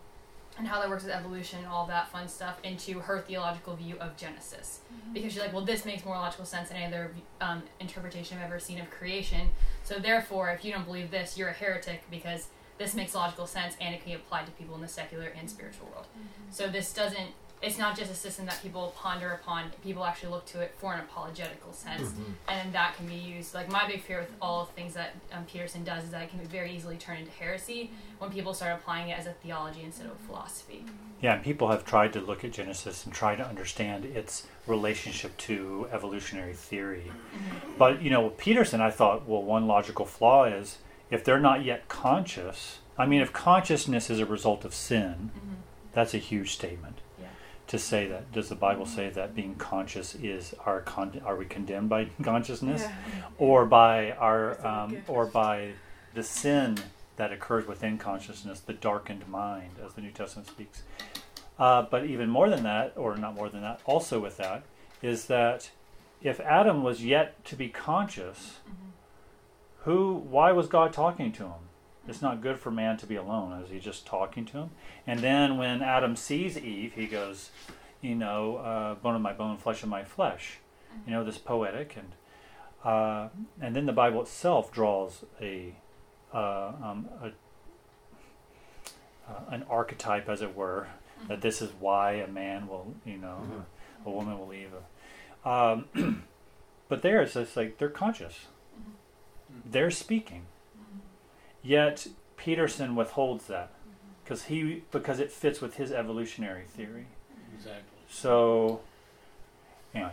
and 0.56 0.68
how 0.68 0.80
that 0.80 0.88
works 0.88 1.02
with 1.02 1.12
evolution 1.12 1.58
and 1.58 1.68
all 1.68 1.86
that 1.86 2.08
fun 2.10 2.28
stuff 2.28 2.58
into 2.62 3.00
her 3.00 3.20
theological 3.20 3.74
view 3.74 3.96
of 4.00 4.16
Genesis. 4.16 4.80
Because 5.12 5.32
she's 5.32 5.40
like, 5.40 5.52
well, 5.52 5.64
this 5.64 5.84
makes 5.84 6.04
more 6.04 6.14
logical 6.14 6.44
sense 6.44 6.68
than 6.68 6.78
any 6.78 6.86
other 6.86 7.10
um, 7.40 7.62
interpretation 7.80 8.38
I've 8.38 8.44
ever 8.44 8.60
seen 8.60 8.78
of 8.80 8.90
creation. 8.90 9.50
So 9.82 9.98
therefore, 9.98 10.50
if 10.50 10.64
you 10.64 10.72
don't 10.72 10.84
believe 10.84 11.10
this, 11.10 11.36
you're 11.36 11.48
a 11.48 11.52
heretic 11.52 12.02
because 12.10 12.48
this 12.78 12.94
makes 12.94 13.14
logical 13.14 13.46
sense 13.46 13.76
and 13.80 13.94
it 13.94 14.02
can 14.02 14.12
be 14.12 14.14
applied 14.14 14.46
to 14.46 14.52
people 14.52 14.74
in 14.74 14.80
the 14.80 14.88
secular 14.88 15.26
and 15.38 15.48
spiritual 15.50 15.88
world. 15.92 16.06
So 16.50 16.68
this 16.68 16.92
doesn't. 16.92 17.30
It's 17.64 17.78
not 17.78 17.96
just 17.96 18.12
a 18.12 18.14
system 18.14 18.44
that 18.46 18.60
people 18.62 18.92
ponder 18.96 19.32
upon. 19.32 19.70
People 19.82 20.04
actually 20.04 20.28
look 20.30 20.44
to 20.46 20.60
it 20.60 20.74
for 20.76 20.92
an 20.92 21.00
apologetical 21.00 21.72
sense, 21.72 22.10
Mhm. 22.10 22.34
and 22.46 22.72
that 22.74 22.94
can 22.96 23.06
be 23.06 23.14
used. 23.14 23.54
Like 23.54 23.70
my 23.70 23.86
big 23.86 24.02
fear 24.02 24.20
with 24.20 24.32
all 24.42 24.60
of 24.62 24.68
things 24.70 24.92
that 24.94 25.14
um, 25.32 25.44
Peterson 25.46 25.82
does 25.82 26.04
is 26.04 26.10
that 26.10 26.22
it 26.22 26.30
can 26.30 26.40
very 26.40 26.70
easily 26.76 26.98
turn 26.98 27.16
into 27.16 27.30
heresy 27.32 27.90
when 28.18 28.30
people 28.30 28.52
start 28.52 28.72
applying 28.78 29.08
it 29.08 29.18
as 29.18 29.26
a 29.26 29.32
theology 29.32 29.82
instead 29.82 30.06
of 30.06 30.18
philosophy. 30.26 30.84
Yeah, 31.22 31.34
and 31.34 31.42
people 31.42 31.68
have 31.70 31.86
tried 31.86 32.12
to 32.12 32.20
look 32.20 32.44
at 32.44 32.52
Genesis 32.52 33.06
and 33.06 33.14
try 33.14 33.34
to 33.34 33.46
understand 33.46 34.04
its 34.04 34.46
relationship 34.66 35.34
to 35.38 35.88
evolutionary 35.90 36.52
theory. 36.52 37.12
But, 37.78 38.02
you 38.02 38.10
know, 38.10 38.28
Peterson, 38.30 38.82
I 38.82 38.90
thought, 38.90 39.26
well, 39.26 39.42
one 39.42 39.66
logical 39.66 40.04
flaw 40.04 40.44
is 40.44 40.78
if 41.10 41.24
they're 41.24 41.40
not 41.40 41.64
yet 41.64 41.88
conscious, 41.88 42.80
I 42.98 43.06
mean, 43.06 43.22
if 43.22 43.32
consciousness 43.32 44.10
is 44.10 44.20
a 44.20 44.26
result 44.26 44.66
of 44.66 44.74
sin, 44.74 45.30
that's 45.92 46.12
a 46.12 46.18
huge 46.18 46.52
statement. 46.52 46.98
To 47.68 47.78
say 47.78 48.06
that, 48.08 48.30
does 48.30 48.50
the 48.50 48.54
Bible 48.54 48.84
say 48.84 49.08
that 49.10 49.34
being 49.34 49.54
conscious 49.54 50.14
is 50.14 50.54
our 50.66 50.80
con- 50.82 51.22
are 51.24 51.34
we 51.34 51.46
condemned 51.46 51.88
by 51.88 52.04
consciousness, 52.22 52.82
Yeah. 52.82 53.22
or 53.38 53.64
by 53.64 54.12
our 54.12 54.64
um, 54.66 54.98
or 55.08 55.24
by 55.26 55.72
the 56.12 56.22
sin 56.22 56.76
that 57.16 57.32
occurs 57.32 57.66
within 57.66 57.96
consciousness, 57.96 58.60
the 58.60 58.74
darkened 58.74 59.26
mind, 59.28 59.72
as 59.84 59.94
the 59.94 60.02
New 60.02 60.10
Testament 60.10 60.48
speaks? 60.48 60.82
Uh, 61.58 61.82
but 61.82 62.04
even 62.04 62.28
more 62.28 62.50
than 62.50 62.64
that, 62.64 62.92
or 62.96 63.16
not 63.16 63.34
more 63.34 63.48
than 63.48 63.62
that, 63.62 63.80
also 63.86 64.20
with 64.20 64.36
that, 64.36 64.64
is 65.00 65.26
that 65.26 65.70
if 66.20 66.40
Adam 66.40 66.82
was 66.82 67.04
yet 67.04 67.42
to 67.46 67.56
be 67.56 67.68
conscious, 67.68 68.58
who, 69.84 70.14
why 70.14 70.52
was 70.52 70.66
God 70.66 70.92
talking 70.92 71.32
to 71.32 71.44
him? 71.44 71.63
It's 72.06 72.20
not 72.20 72.42
good 72.42 72.58
for 72.58 72.70
man 72.70 72.96
to 72.98 73.06
be 73.06 73.16
alone. 73.16 73.60
Is 73.62 73.70
he 73.70 73.78
just 73.78 74.06
talking 74.06 74.44
to 74.46 74.58
him? 74.58 74.70
And 75.06 75.20
then 75.20 75.56
when 75.56 75.82
Adam 75.82 76.16
sees 76.16 76.58
Eve, 76.58 76.92
he 76.94 77.06
goes, 77.06 77.50
you 78.02 78.14
know, 78.14 78.56
uh, 78.56 78.94
bone 78.96 79.14
of 79.14 79.22
my 79.22 79.32
bone, 79.32 79.56
flesh 79.56 79.82
of 79.82 79.88
my 79.88 80.04
flesh. 80.04 80.58
You 81.06 81.12
know, 81.12 81.24
this 81.24 81.38
poetic 81.38 81.96
and 81.96 82.12
uh, 82.84 83.28
and 83.60 83.74
then 83.74 83.86
the 83.86 83.92
Bible 83.92 84.20
itself 84.20 84.70
draws 84.70 85.24
a, 85.40 85.74
uh, 86.34 86.72
um, 86.82 87.08
a 87.22 87.32
uh, 89.26 89.40
an 89.48 89.64
archetype, 89.70 90.28
as 90.28 90.42
it 90.42 90.54
were, 90.54 90.86
that 91.28 91.40
this 91.40 91.62
is 91.62 91.70
why 91.80 92.12
a 92.12 92.28
man 92.28 92.68
will, 92.68 92.94
you 93.06 93.16
know, 93.16 93.40
a 94.04 94.10
woman 94.10 94.38
will 94.38 94.46
leave. 94.46 94.68
A, 95.44 95.50
um, 95.50 96.24
but 96.88 97.00
there 97.00 97.22
it's 97.22 97.32
just 97.32 97.56
like 97.56 97.78
they're 97.78 97.88
conscious, 97.88 98.46
they're 99.64 99.90
speaking. 99.90 100.42
Yet 101.64 102.06
Peterson 102.36 102.94
withholds 102.94 103.46
that 103.46 103.70
because 104.22 104.44
he 104.44 104.84
because 104.92 105.18
it 105.18 105.32
fits 105.32 105.62
with 105.62 105.76
his 105.76 105.90
evolutionary 105.90 106.64
theory. 106.64 107.06
Exactly. 107.56 107.82
So, 108.08 108.80
anyway, 109.94 110.12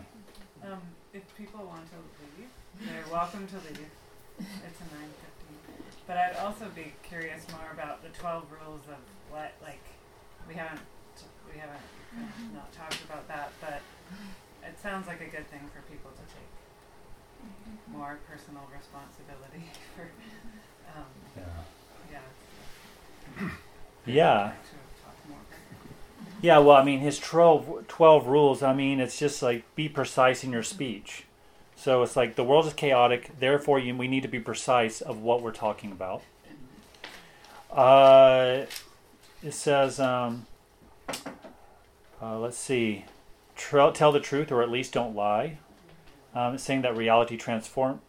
Um, 0.64 0.80
if 1.14 1.24
people 1.36 1.66
want 1.66 1.86
to 1.92 1.98
leave, 2.40 2.50
they're 2.80 3.12
welcome 3.12 3.46
to 3.48 3.56
leave. 3.58 3.90
It's 4.40 4.80
a 4.80 4.96
nine 4.96 5.12
fifteen. 5.20 5.94
But 6.08 6.18
I'd 6.18 6.38
also 6.38 6.68
be 6.74 6.94
curious 7.04 7.46
more 7.52 7.70
about 7.74 8.02
the 8.02 8.10
twelve 8.18 8.46
rules 8.50 8.88
of 8.88 9.04
what 9.30 9.52
like 9.62 9.84
we 10.48 10.56
haven't 10.56 10.80
we 11.52 11.60
haven't 11.60 11.84
uh, 12.16 12.56
not 12.56 12.72
talked 12.72 13.04
about 13.04 13.28
that, 13.28 13.52
but 13.60 13.82
it 14.64 14.80
sounds 14.80 15.06
like 15.08 15.20
a 15.20 15.28
good 15.28 15.48
thing 15.52 15.70
for 15.76 15.82
people 15.92 16.12
to 16.12 16.24
take 16.32 16.48
more 17.92 18.20
personal 18.30 18.64
responsibility 18.72 19.68
for 19.96 20.08
um, 20.96 21.04
Yeah. 21.38 21.44
yeah. 23.40 23.50
Yeah. 24.06 24.44
Like 24.44 24.64
to 24.64 24.70
talk 25.04 25.30
more. 25.30 25.38
Yeah, 26.42 26.58
well, 26.60 26.78
I 26.78 26.84
mean, 26.84 27.00
his 27.00 27.20
12, 27.20 27.88
12 27.88 28.28
rules, 28.28 28.64
I 28.64 28.74
mean, 28.74 29.00
it's 29.00 29.18
just 29.20 29.42
like 29.42 29.64
be 29.76 29.88
precise 29.88 30.44
in 30.44 30.52
your 30.52 30.64
speech. 30.64 31.26
So 31.76 32.04
it's 32.04 32.16
like 32.16 32.36
the 32.36 32.44
world 32.44 32.68
is 32.68 32.74
chaotic, 32.74 33.32
therefore, 33.40 33.80
you, 33.80 33.96
we 33.96 34.08
need 34.08 34.22
to 34.22 34.28
be 34.28 34.40
precise 34.40 35.02
of 35.02 35.20
what 35.20 35.42
we're 35.42 35.52
talking 35.52 35.92
about. 35.92 36.22
Uh, 37.72 38.66
it 39.42 39.54
says, 39.54 40.00
um, 40.00 40.46
uh, 42.22 42.38
let's 42.38 42.58
see, 42.58 43.06
tell 43.56 44.12
the 44.12 44.20
truth 44.20 44.52
or 44.52 44.62
at 44.62 44.70
least 44.70 44.94
don't 44.94 45.16
lie. 45.16 45.58
Um, 46.36 46.54
it's 46.54 46.64
saying 46.64 46.84
that 46.84 46.96
reality 46.96 47.36
transform 47.38 48.02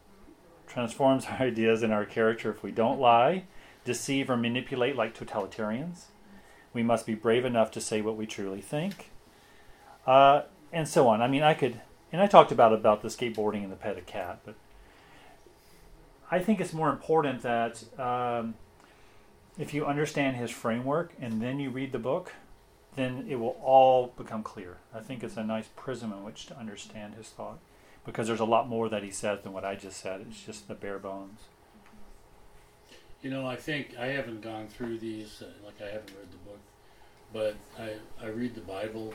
transforms 0.72 1.26
our 1.30 1.46
ideas 1.46 1.82
and 1.82 1.92
our 1.92 2.04
character 2.04 2.50
if 2.50 2.62
we 2.62 2.70
don't 2.70 3.00
lie, 3.00 3.44
deceive, 3.84 4.30
or 4.30 4.36
manipulate 4.36 4.96
like 4.96 5.16
totalitarians. 5.16 6.04
We 6.72 6.82
must 6.82 7.06
be 7.06 7.14
brave 7.14 7.44
enough 7.44 7.70
to 7.72 7.80
say 7.80 8.00
what 8.00 8.16
we 8.16 8.26
truly 8.26 8.62
think, 8.62 9.10
uh, 10.06 10.42
and 10.72 10.88
so 10.88 11.06
on. 11.08 11.20
I 11.20 11.28
mean, 11.28 11.42
I 11.42 11.52
could, 11.52 11.80
and 12.10 12.22
I 12.22 12.26
talked 12.26 12.50
about 12.50 12.72
about 12.72 13.02
the 13.02 13.08
skateboarding 13.08 13.62
and 13.62 13.70
the 13.70 13.76
pet 13.76 13.98
a 13.98 14.00
cat, 14.00 14.40
but 14.44 14.54
I 16.30 16.38
think 16.38 16.62
it's 16.62 16.72
more 16.72 16.88
important 16.88 17.42
that 17.42 17.84
um, 18.00 18.54
if 19.58 19.74
you 19.74 19.84
understand 19.84 20.38
his 20.38 20.50
framework 20.50 21.12
and 21.20 21.42
then 21.42 21.60
you 21.60 21.68
read 21.68 21.92
the 21.92 21.98
book, 21.98 22.32
then 22.96 23.26
it 23.28 23.36
will 23.36 23.58
all 23.62 24.14
become 24.16 24.42
clear. 24.42 24.78
I 24.94 25.00
think 25.00 25.22
it's 25.22 25.36
a 25.36 25.44
nice 25.44 25.68
prism 25.76 26.10
in 26.10 26.24
which 26.24 26.46
to 26.46 26.58
understand 26.58 27.16
his 27.16 27.28
thought, 27.28 27.58
because 28.04 28.26
there's 28.26 28.40
a 28.40 28.44
lot 28.44 28.68
more 28.68 28.88
that 28.88 29.02
he 29.02 29.10
says 29.10 29.40
than 29.42 29.52
what 29.52 29.64
I 29.64 29.74
just 29.74 30.00
said. 30.00 30.24
It's 30.28 30.42
just 30.42 30.68
the 30.68 30.74
bare 30.74 30.98
bones. 30.98 31.40
You 33.22 33.30
know, 33.30 33.46
I 33.46 33.56
think 33.56 33.96
I 33.98 34.06
haven't 34.06 34.42
gone 34.42 34.66
through 34.66 34.98
these, 34.98 35.42
uh, 35.42 35.46
like 35.64 35.80
I 35.80 35.92
haven't 35.92 36.10
read 36.10 36.30
the 36.32 36.50
book, 36.50 36.58
but 37.32 37.54
I, 37.78 38.24
I 38.24 38.30
read 38.30 38.54
the 38.54 38.62
Bible 38.62 39.14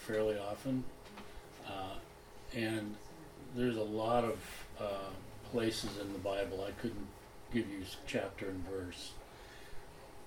fairly 0.00 0.36
often, 0.36 0.82
uh, 1.66 1.94
and 2.54 2.96
there's 3.54 3.76
a 3.76 3.84
lot 3.84 4.24
of 4.24 4.38
uh, 4.80 5.10
places 5.52 5.90
in 6.00 6.12
the 6.12 6.18
Bible 6.18 6.64
I 6.66 6.72
couldn't 6.72 7.06
give 7.52 7.70
you 7.70 7.82
chapter 8.06 8.48
and 8.48 8.64
verse 8.68 9.12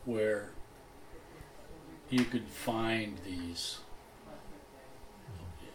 where 0.05 0.51
you 2.09 2.23
could 2.23 2.45
find 2.45 3.17
these, 3.25 3.79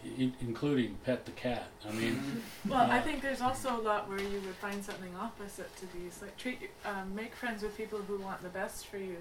in, 0.05 0.33
including 0.41 0.97
pet 1.05 1.25
the 1.25 1.33
cat. 1.33 1.69
I 1.89 1.93
mean, 1.93 2.43
Well, 2.69 2.91
I 2.91 2.99
uh, 2.99 3.03
think 3.03 3.23
there's 3.23 3.41
also 3.41 3.77
a 3.77 3.81
lot 3.81 4.09
where 4.09 4.21
you 4.21 4.41
would 4.41 4.55
find 4.57 4.85
something 4.85 5.15
opposite 5.17 5.75
to 5.77 5.87
these. 5.97 6.21
Like 6.21 6.37
treat, 6.37 6.71
um, 6.85 7.15
make 7.15 7.35
friends 7.35 7.63
with 7.63 7.77
people 7.77 7.99
who 8.01 8.19
want 8.19 8.43
the 8.43 8.49
best 8.49 8.87
for 8.87 8.99
you. 8.99 9.17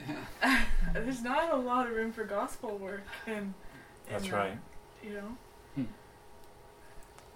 there's 0.94 1.22
not 1.22 1.52
a 1.52 1.56
lot 1.56 1.86
of 1.86 1.92
room 1.94 2.12
for 2.12 2.24
gospel 2.24 2.76
work 2.76 3.04
in. 3.26 3.32
in 3.34 3.54
That's 4.10 4.24
that, 4.24 4.32
right. 4.32 4.58
You 5.02 5.14
know. 5.14 5.36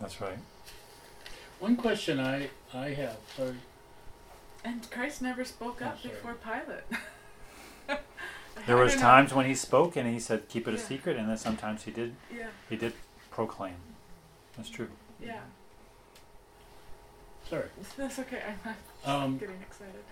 That's 0.00 0.20
right. 0.20 0.38
One 1.58 1.76
question 1.76 2.20
I 2.20 2.50
I 2.74 2.90
have, 2.90 3.16
sorry. 3.36 3.56
And 4.64 4.90
Christ 4.90 5.22
never 5.22 5.44
spoke 5.44 5.78
Oh, 5.80 5.86
up 5.86 6.02
sorry. 6.02 6.14
before 6.14 6.34
Pilate. 6.34 6.84
There 8.66 8.76
was 8.76 8.92
don't 8.92 9.02
know. 9.02 9.06
times 9.08 9.34
when 9.34 9.46
he 9.46 9.54
spoke 9.54 9.96
and 9.96 10.08
he 10.12 10.18
said, 10.18 10.48
"Keep 10.48 10.68
it 10.68 10.74
a 10.74 10.78
secret," 10.78 11.16
and 11.16 11.28
then 11.28 11.36
sometimes 11.36 11.82
he 11.84 11.90
did. 11.90 12.14
Yeah. 12.34 12.46
He 12.68 12.76
did 12.76 12.94
proclaim. 13.30 13.74
That's 14.56 14.70
true. 14.70 14.88
Yeah. 15.22 15.40
Sorry. 17.48 17.68
That's 17.96 18.18
okay. 18.20 18.42
I'm 18.46 18.58
not 19.04 19.14
Um, 19.24 19.38
getting 19.38 19.60
excited. 19.60 20.02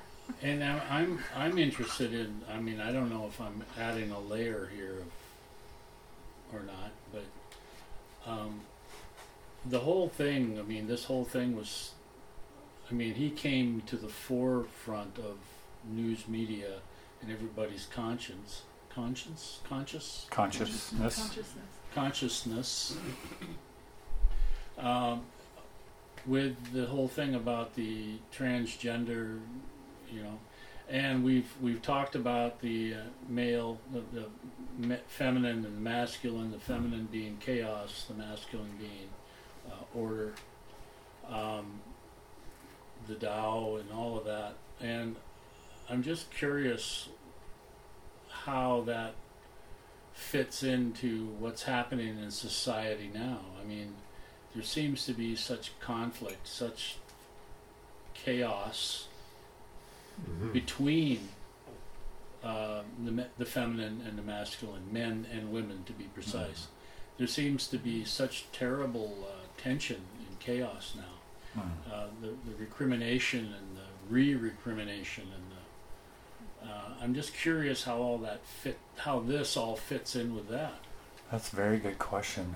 And 0.43 0.63
I'm, 0.65 0.81
I'm 0.89 1.19
I'm 1.35 1.59
interested 1.59 2.15
in. 2.15 2.43
I 2.51 2.59
mean, 2.61 2.81
I 2.81 2.93
don't 2.93 3.11
know 3.11 3.27
if 3.27 3.41
I'm 3.41 3.63
adding 3.79 4.11
a 4.11 4.21
layer 4.21 4.71
here 4.75 5.01
of, 5.01 6.55
or 6.55 6.63
not, 6.63 6.93
but 7.13 7.25
um, 8.31 8.61
the 9.67 9.81
whole 9.81 10.09
thing. 10.09 10.59
I 10.59 10.63
mean, 10.63 10.87
this 10.87 11.05
whole 11.05 11.25
thing 11.25 11.57
was. 11.57 11.93
I 12.91 12.95
mean, 12.95 13.15
he 13.15 13.31
came 13.31 13.81
to 13.87 13.97
the 13.97 14.09
forefront 14.09 15.19
of 15.19 15.39
news 15.85 16.29
media 16.29 16.81
and 17.25 17.33
everybody's 17.33 17.87
conscience, 17.87 18.63
conscience, 18.95 19.61
conscious, 19.65 20.27
Consciousness. 20.31 21.17
Consciousness. 21.17 21.57
consciousness. 21.95 22.97
Um, 24.77 25.23
with 26.27 26.57
the 26.73 26.87
whole 26.87 27.07
thing 27.07 27.37
about 27.37 27.77
the 27.77 28.17
transgender, 28.37 29.39
you 30.13 30.21
know, 30.21 30.41
and 30.89 31.23
we've 31.23 31.49
we've 31.63 31.81
talked 31.81 32.17
about 32.17 32.61
the 32.61 32.95
uh, 32.95 32.99
male, 33.29 33.79
the, 33.93 34.03
the 34.13 34.27
me- 34.89 34.99
feminine 35.07 35.65
and 35.65 35.77
the 35.77 35.81
masculine. 35.81 36.51
The 36.51 36.59
feminine 36.59 37.07
being 37.13 37.37
chaos, 37.39 38.07
the 38.09 38.15
masculine 38.15 38.73
being 38.81 39.09
uh, 39.71 39.97
order. 39.97 40.35
Um, 41.31 41.79
the 43.07 43.15
Tao 43.15 43.77
and 43.81 43.93
all 43.93 44.19
of 44.19 44.25
that, 44.25 44.55
and 44.81 45.15
I'm 45.89 46.03
just 46.03 46.33
curious 46.33 47.11
how 48.45 48.83
that 48.87 49.15
fits 50.13 50.63
into 50.63 51.27
what's 51.39 51.65
happening 51.65 52.19
in 52.19 52.31
society 52.31 53.11
now. 53.13 53.41
I 53.61 53.65
mean, 53.67 53.95
there 54.55 54.63
seems 54.63 55.05
to 55.07 55.13
be 55.13 55.35
such 55.35 55.79
conflict, 55.81 56.47
such 56.47 56.97
chaos 58.15 59.09
between 60.53 61.29
uh, 62.45 62.83
the, 63.05 63.27
the 63.39 63.45
feminine 63.45 64.03
and 64.07 64.17
the 64.17 64.23
masculine, 64.23 64.83
men 64.93 65.27
and 65.33 65.51
women 65.51 65.83
to 65.87 65.93
be 65.93 66.05
precise. 66.05 66.69
There 67.19 67.27
seems 67.27 67.67
to 67.69 67.79
be 67.79 68.05
such 68.05 68.45
terrible 68.53 69.27
uh, 69.29 69.61
tension 69.61 70.03
and 70.29 70.39
chaos 70.39 70.95
now. 70.97 71.63
Uh, 71.93 72.07
the, 72.21 72.29
the 72.29 72.57
recrimination 72.59 73.41
and 73.41 73.77
the 73.77 74.13
re-recrimination 74.13 75.23
and 75.23 75.45
the 75.51 75.54
uh, 76.65 76.91
I'm 77.03 77.15
just 77.15 77.35
curious 77.35 77.85
how 77.85 77.99
all 77.99 78.19
that 78.19 78.45
fit, 78.47 78.79
how 78.99 79.21
this 79.21 79.57
all 79.57 79.77
fits 79.77 80.17
in 80.17 80.35
with 80.35 80.49
that. 80.49 80.75
That's 81.31 81.53
a 81.53 81.57
very 81.57 81.79
good 81.79 81.99
question. 81.99 82.55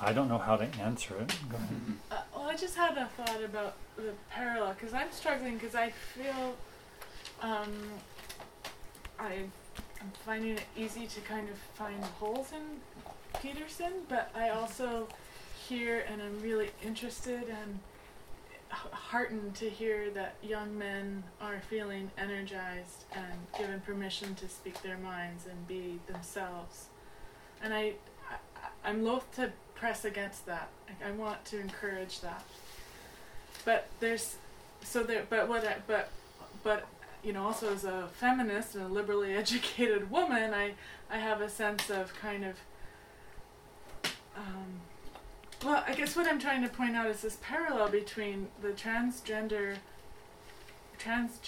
I 0.00 0.12
don't 0.12 0.28
know 0.28 0.38
how 0.38 0.56
to 0.56 0.64
answer 0.80 1.14
it. 1.20 1.36
Go 1.50 1.56
ahead. 1.56 1.68
Uh, 2.10 2.16
well, 2.34 2.48
I 2.48 2.56
just 2.56 2.74
had 2.76 2.96
a 2.96 3.06
thought 3.16 3.42
about 3.44 3.74
the 3.96 4.12
parallel 4.30 4.72
because 4.74 4.94
I'm 4.94 5.12
struggling 5.12 5.54
because 5.54 5.74
I 5.74 5.90
feel 5.90 6.56
um, 7.42 7.72
I 9.18 9.44
I'm 10.00 10.10
finding 10.24 10.52
it 10.56 10.62
easy 10.76 11.06
to 11.06 11.20
kind 11.20 11.48
of 11.50 11.56
find 11.74 12.02
holes 12.02 12.52
in 12.52 13.40
Peterson, 13.40 13.92
but 14.08 14.30
I 14.34 14.48
also 14.48 15.06
hear 15.68 16.04
and 16.10 16.22
I'm 16.22 16.40
really 16.40 16.70
interested 16.82 17.42
and 17.42 17.50
h- 17.50 17.80
heartened 18.70 19.54
to 19.56 19.68
hear 19.68 20.10
that 20.10 20.34
young 20.42 20.78
men 20.78 21.24
are 21.40 21.60
feeling 21.68 22.10
energized 22.16 23.04
and 23.12 23.58
given 23.58 23.80
permission 23.80 24.34
to 24.36 24.48
speak 24.48 24.80
their 24.82 24.98
minds 24.98 25.46
and 25.46 25.66
be 25.66 25.98
themselves. 26.06 26.86
And 27.62 27.74
I, 27.74 27.94
I 28.30 28.36
I'm 28.88 29.04
loath 29.04 29.34
to 29.36 29.52
press 29.74 30.04
against 30.04 30.46
that. 30.46 30.68
Like, 30.88 31.08
I 31.08 31.12
want 31.12 31.44
to 31.46 31.60
encourage 31.60 32.20
that. 32.20 32.44
But 33.64 33.88
there's 33.98 34.36
so 34.82 35.02
there 35.02 35.26
but 35.28 35.48
what 35.48 35.66
I, 35.66 35.76
but 35.86 36.10
but 36.62 36.86
you 37.22 37.32
know 37.32 37.44
also 37.44 37.72
as 37.74 37.84
a 37.84 38.08
feminist 38.14 38.74
and 38.74 38.84
a 38.84 38.88
liberally 38.88 39.34
educated 39.36 40.10
woman 40.10 40.54
I 40.54 40.74
I 41.10 41.18
have 41.18 41.40
a 41.40 41.48
sense 41.48 41.90
of 41.90 42.14
kind 42.14 42.44
of 42.44 42.56
um, 44.36 44.80
well, 45.64 45.84
I 45.86 45.94
guess 45.94 46.16
what 46.16 46.26
I'm 46.26 46.38
trying 46.38 46.62
to 46.62 46.68
point 46.68 46.96
out 46.96 47.06
is 47.06 47.20
this 47.22 47.38
parallel 47.42 47.88
between 47.90 48.48
the 48.62 48.68
transgender, 48.68 49.76
trans 50.98 51.38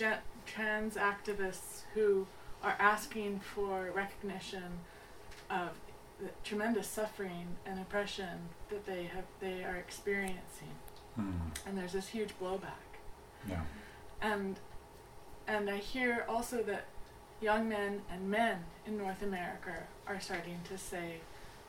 trans 0.46 0.94
activists 0.96 1.82
who 1.94 2.26
are 2.62 2.76
asking 2.78 3.40
for 3.40 3.90
recognition 3.94 4.80
of 5.50 5.70
the 6.20 6.28
tremendous 6.44 6.86
suffering 6.86 7.46
and 7.66 7.80
oppression 7.80 8.38
that 8.70 8.86
they 8.86 9.04
have 9.04 9.24
they 9.40 9.64
are 9.64 9.76
experiencing, 9.76 10.74
Hmm. 11.16 11.32
and 11.66 11.76
there's 11.76 11.92
this 11.92 12.08
huge 12.08 12.30
blowback. 12.40 12.98
Yeah. 13.48 13.62
And 14.20 14.58
and 15.46 15.68
I 15.68 15.78
hear 15.78 16.24
also 16.28 16.62
that 16.62 16.84
young 17.40 17.68
men 17.68 18.02
and 18.10 18.30
men 18.30 18.64
in 18.86 18.96
North 18.96 19.22
America 19.22 19.84
are 20.06 20.20
starting 20.20 20.60
to 20.68 20.78
say 20.78 21.16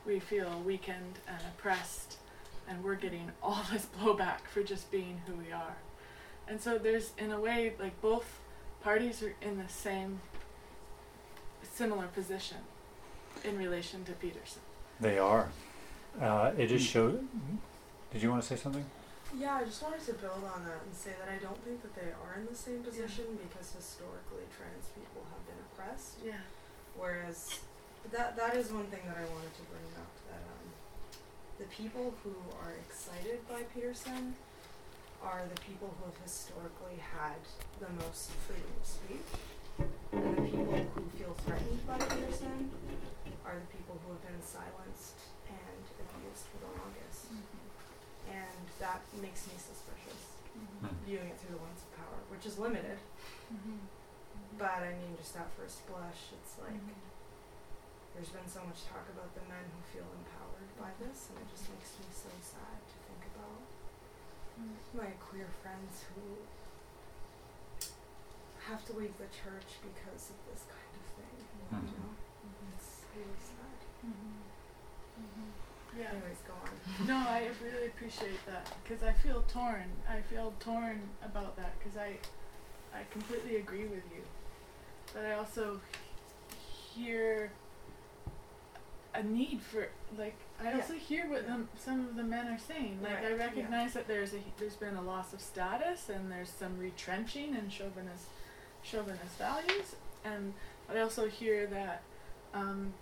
we 0.06 0.20
feel 0.20 0.60
weakened 0.60 1.18
and 1.26 1.38
oppressed 1.56 2.18
and 2.68 2.82
we're 2.82 2.94
getting 2.94 3.30
all 3.42 3.62
this 3.72 3.86
blowback 3.98 4.40
for 4.52 4.62
just 4.62 4.90
being 4.90 5.20
who 5.26 5.34
we 5.34 5.52
are. 5.52 5.76
And 6.46 6.60
so 6.60 6.78
there's, 6.78 7.12
in 7.18 7.30
a 7.32 7.40
way, 7.40 7.72
like 7.78 8.00
both 8.00 8.40
parties 8.82 9.22
are 9.22 9.34
in 9.40 9.56
the 9.56 9.68
same, 9.68 10.20
similar 11.62 12.06
position 12.08 12.58
in 13.44 13.56
relation 13.58 14.04
to 14.04 14.12
Peterson. 14.12 14.60
They 15.00 15.18
are. 15.18 15.48
Uh, 16.20 16.52
it 16.56 16.68
just 16.68 16.86
showed. 16.86 17.26
Did 18.12 18.22
you 18.22 18.30
want 18.30 18.42
to 18.42 18.48
say 18.48 18.56
something? 18.56 18.84
Yeah, 19.36 19.58
I 19.58 19.64
just 19.64 19.82
wanted 19.82 20.04
to 20.06 20.14
build 20.14 20.46
on 20.46 20.62
that 20.62 20.78
and 20.86 20.94
say 20.94 21.10
that 21.18 21.26
I 21.26 21.42
don't 21.42 21.58
think 21.64 21.82
that 21.82 21.94
they 21.96 22.14
are 22.14 22.38
in 22.38 22.46
the 22.46 22.54
same 22.54 22.86
position 22.86 23.24
because 23.34 23.74
historically 23.74 24.46
trans 24.54 24.94
people 24.94 25.26
have 25.26 25.42
been 25.42 25.58
oppressed. 25.72 26.22
Yeah. 26.22 26.38
Whereas 26.94 27.58
that 28.12 28.36
that 28.36 28.54
is 28.54 28.70
one 28.70 28.86
thing 28.86 29.02
that 29.10 29.18
I 29.18 29.26
wanted 29.26 29.50
to 29.58 29.64
bring 29.66 29.90
up 29.98 30.12
that 30.30 30.38
um, 30.38 30.63
the 31.58 31.64
people 31.70 32.14
who 32.22 32.34
are 32.62 32.74
excited 32.82 33.38
by 33.48 33.62
Peterson 33.74 34.34
are 35.22 35.42
the 35.48 35.60
people 35.62 35.94
who 35.98 36.04
have 36.10 36.20
historically 36.22 36.98
had 37.00 37.38
the 37.80 37.88
most 38.04 38.30
freedom 38.44 38.68
of 38.76 38.84
speech, 38.84 39.30
and 40.12 40.36
the 40.36 40.42
people 40.42 40.76
who 40.94 41.02
feel 41.16 41.34
threatened 41.46 41.80
by 41.86 41.96
Peterson 41.98 42.70
are 43.46 43.56
the 43.56 43.70
people 43.72 43.96
who 44.04 44.12
have 44.12 44.22
been 44.26 44.42
silenced 44.42 45.16
and 45.48 45.82
abused 46.02 46.44
for 46.52 46.58
the 46.60 46.70
longest. 46.76 47.32
Mm-hmm. 47.32 48.36
And 48.36 48.64
that 48.80 49.00
makes 49.22 49.46
me 49.48 49.54
suspicious, 49.56 50.36
Mhm. 50.54 50.90
viewing 51.06 51.28
it 51.28 51.36
through 51.40 51.56
the 51.56 51.62
lens 51.62 51.82
of 51.82 51.90
power, 51.96 52.18
which 52.30 52.46
is 52.46 52.58
limited. 52.58 52.98
Mm-hmm. 53.52 53.78
But 54.58 54.82
I 54.86 54.92
mean, 54.98 55.16
just 55.16 55.36
at 55.36 55.50
first 55.56 55.86
blush, 55.88 56.30
it's 56.36 56.58
like 56.60 56.76
mm-hmm. 56.78 57.00
there's 58.14 58.30
been 58.30 58.46
so 58.48 58.60
much 58.64 58.84
talk 58.86 59.08
about 59.08 59.32
the 59.34 59.42
men 59.48 59.64
who 59.72 59.80
feel 59.90 60.06
empowered 60.14 60.43
by 60.78 60.90
this, 61.00 61.28
and 61.30 61.36
it 61.42 61.48
just 61.52 61.68
makes 61.70 61.90
me 62.00 62.06
so 62.12 62.30
sad 62.40 62.78
to 62.80 62.96
think 63.08 63.22
about 63.34 63.62
mm. 64.60 64.76
my 64.96 65.10
queer 65.20 65.48
friends 65.62 66.04
who 66.14 66.40
have 68.68 68.84
to 68.86 68.92
leave 68.96 69.12
the 69.18 69.28
church 69.28 69.76
because 69.84 70.30
of 70.32 70.38
this 70.48 70.64
kind 70.68 70.92
of 70.96 71.06
thing. 71.20 71.36
You 71.44 71.76
Mhm. 71.76 71.84
know, 72.00 72.12
mm-hmm. 72.12 72.48
Mm-hmm. 72.48 72.72
it's 72.76 73.04
really 73.14 73.40
sad. 73.40 73.78
Mm-hmm. 74.06 76.00
Yeah. 76.00 76.10
Anyways, 76.10 76.42
go 76.46 76.54
on. 76.54 76.74
No, 77.06 77.14
I 77.16 77.50
really 77.62 77.86
appreciate 77.86 78.44
that 78.46 78.66
because 78.82 79.02
I 79.04 79.12
feel 79.12 79.42
torn. 79.42 79.84
I 80.08 80.20
feel 80.22 80.52
torn 80.58 81.00
about 81.22 81.56
that 81.56 81.78
because 81.78 81.96
I, 81.96 82.18
I 82.92 83.02
completely 83.12 83.56
agree 83.56 83.84
with 83.86 84.02
you, 84.14 84.22
but 85.12 85.24
I 85.24 85.34
also 85.34 85.80
hear 86.94 87.52
a 89.14 89.22
need 89.22 89.60
for 89.62 89.88
like 90.18 90.34
I 90.60 90.70
Yeah. 90.70 90.76
also 90.76 90.94
hear 90.94 91.28
what 91.28 91.46
them, 91.46 91.68
some 91.78 92.00
of 92.08 92.16
the 92.16 92.22
men 92.24 92.48
are 92.48 92.58
saying. 92.58 92.98
Like 93.02 93.14
Right, 93.16 93.24
I 93.26 93.28
yeah. 93.30 93.34
recognize 93.36 93.92
that 93.94 94.08
there's 94.08 94.32
a 94.34 94.38
there's 94.58 94.76
been 94.76 94.96
a 94.96 95.02
loss 95.02 95.32
of 95.32 95.40
status 95.40 96.08
and 96.08 96.30
there's 96.32 96.48
some 96.50 96.78
retrenching 96.78 97.54
and 97.56 97.72
chauvinist 97.72 98.26
chauvinist 98.82 99.38
values, 99.38 99.96
and 100.24 100.52
I 100.90 101.00
also 101.00 101.26
hear 101.28 101.66
that 101.68 102.02
um, 102.52 102.92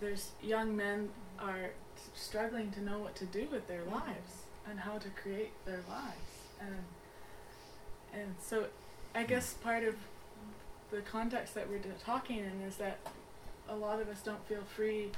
there's 0.00 0.30
young 0.42 0.74
men 0.76 1.10
are 1.38 1.70
struggling 2.14 2.70
to 2.72 2.80
know 2.82 2.98
what 2.98 3.14
to 3.16 3.26
do 3.26 3.46
with 3.50 3.66
their 3.68 3.84
lives 3.84 4.44
and 4.68 4.80
how 4.80 4.98
to 4.98 5.08
create 5.10 5.52
their 5.64 5.80
lives 5.88 6.32
and 6.60 6.84
and 8.12 8.34
so 8.40 8.66
I 9.14 9.24
guess 9.24 9.54
part 9.54 9.84
of 9.84 9.94
the 10.90 11.00
context 11.02 11.54
that 11.54 11.68
we're 11.68 11.80
talking 12.04 12.38
in 12.38 12.62
is 12.66 12.76
that 12.76 12.98
a 13.68 13.74
lot 13.74 14.00
of 14.00 14.08
us 14.08 14.20
don't 14.22 14.46
feel 14.46 14.62
free 14.62 15.10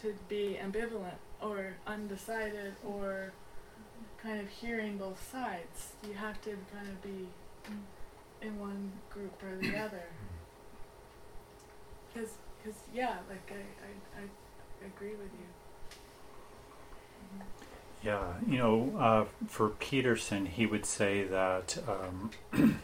to 0.00 0.14
be 0.28 0.58
ambivalent 0.62 1.18
or 1.40 1.74
undecided 1.86 2.74
or 2.84 3.32
kind 4.22 4.40
of 4.40 4.48
hearing 4.48 4.98
both 4.98 5.30
sides. 5.30 5.92
You 6.06 6.14
have 6.14 6.40
to 6.42 6.56
kind 6.72 6.88
of 6.88 7.02
be 7.02 7.28
in 8.40 8.58
one 8.58 8.92
group 9.10 9.42
or 9.42 9.56
the 9.56 9.76
other. 9.84 10.04
Because, 12.12 12.30
cause, 12.64 12.74
yeah, 12.94 13.16
like 13.28 13.50
I, 13.50 14.20
I, 14.20 14.22
I 14.22 14.86
agree 14.86 15.12
with 15.12 15.30
you. 15.32 15.46
Yeah, 18.04 18.32
you 18.48 18.58
know, 18.58 18.98
uh, 18.98 19.24
for 19.46 19.68
Peterson, 19.70 20.46
he 20.46 20.66
would 20.66 20.84
say 20.84 21.22
that 21.22 21.78
um, 21.86 22.30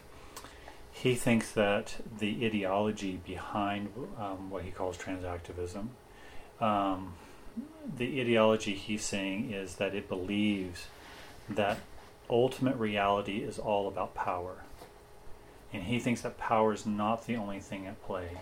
he 1.01 1.15
thinks 1.15 1.53
that 1.53 1.95
the 2.19 2.45
ideology 2.45 3.21
behind 3.25 3.87
um, 4.19 4.49
what 4.49 4.63
he 4.63 4.71
calls 4.71 4.97
transactivism, 4.97 5.87
um, 6.59 7.13
the 7.95 8.19
ideology 8.19 8.73
he's 8.73 9.05
saying 9.05 9.51
is 9.53 9.75
that 9.75 9.95
it 9.95 10.09
believes 10.09 10.87
that 11.47 11.79
ultimate 12.29 12.75
reality 12.75 13.37
is 13.37 13.57
all 13.57 13.87
about 13.87 14.13
power. 14.13 14.57
And 15.71 15.83
he 15.83 15.99
thinks 15.99 16.19
that 16.21 16.37
power 16.37 16.73
is 16.73 16.85
not 16.85 17.25
the 17.25 17.37
only 17.37 17.61
thing 17.61 17.87
at 17.87 18.03
play. 18.03 18.39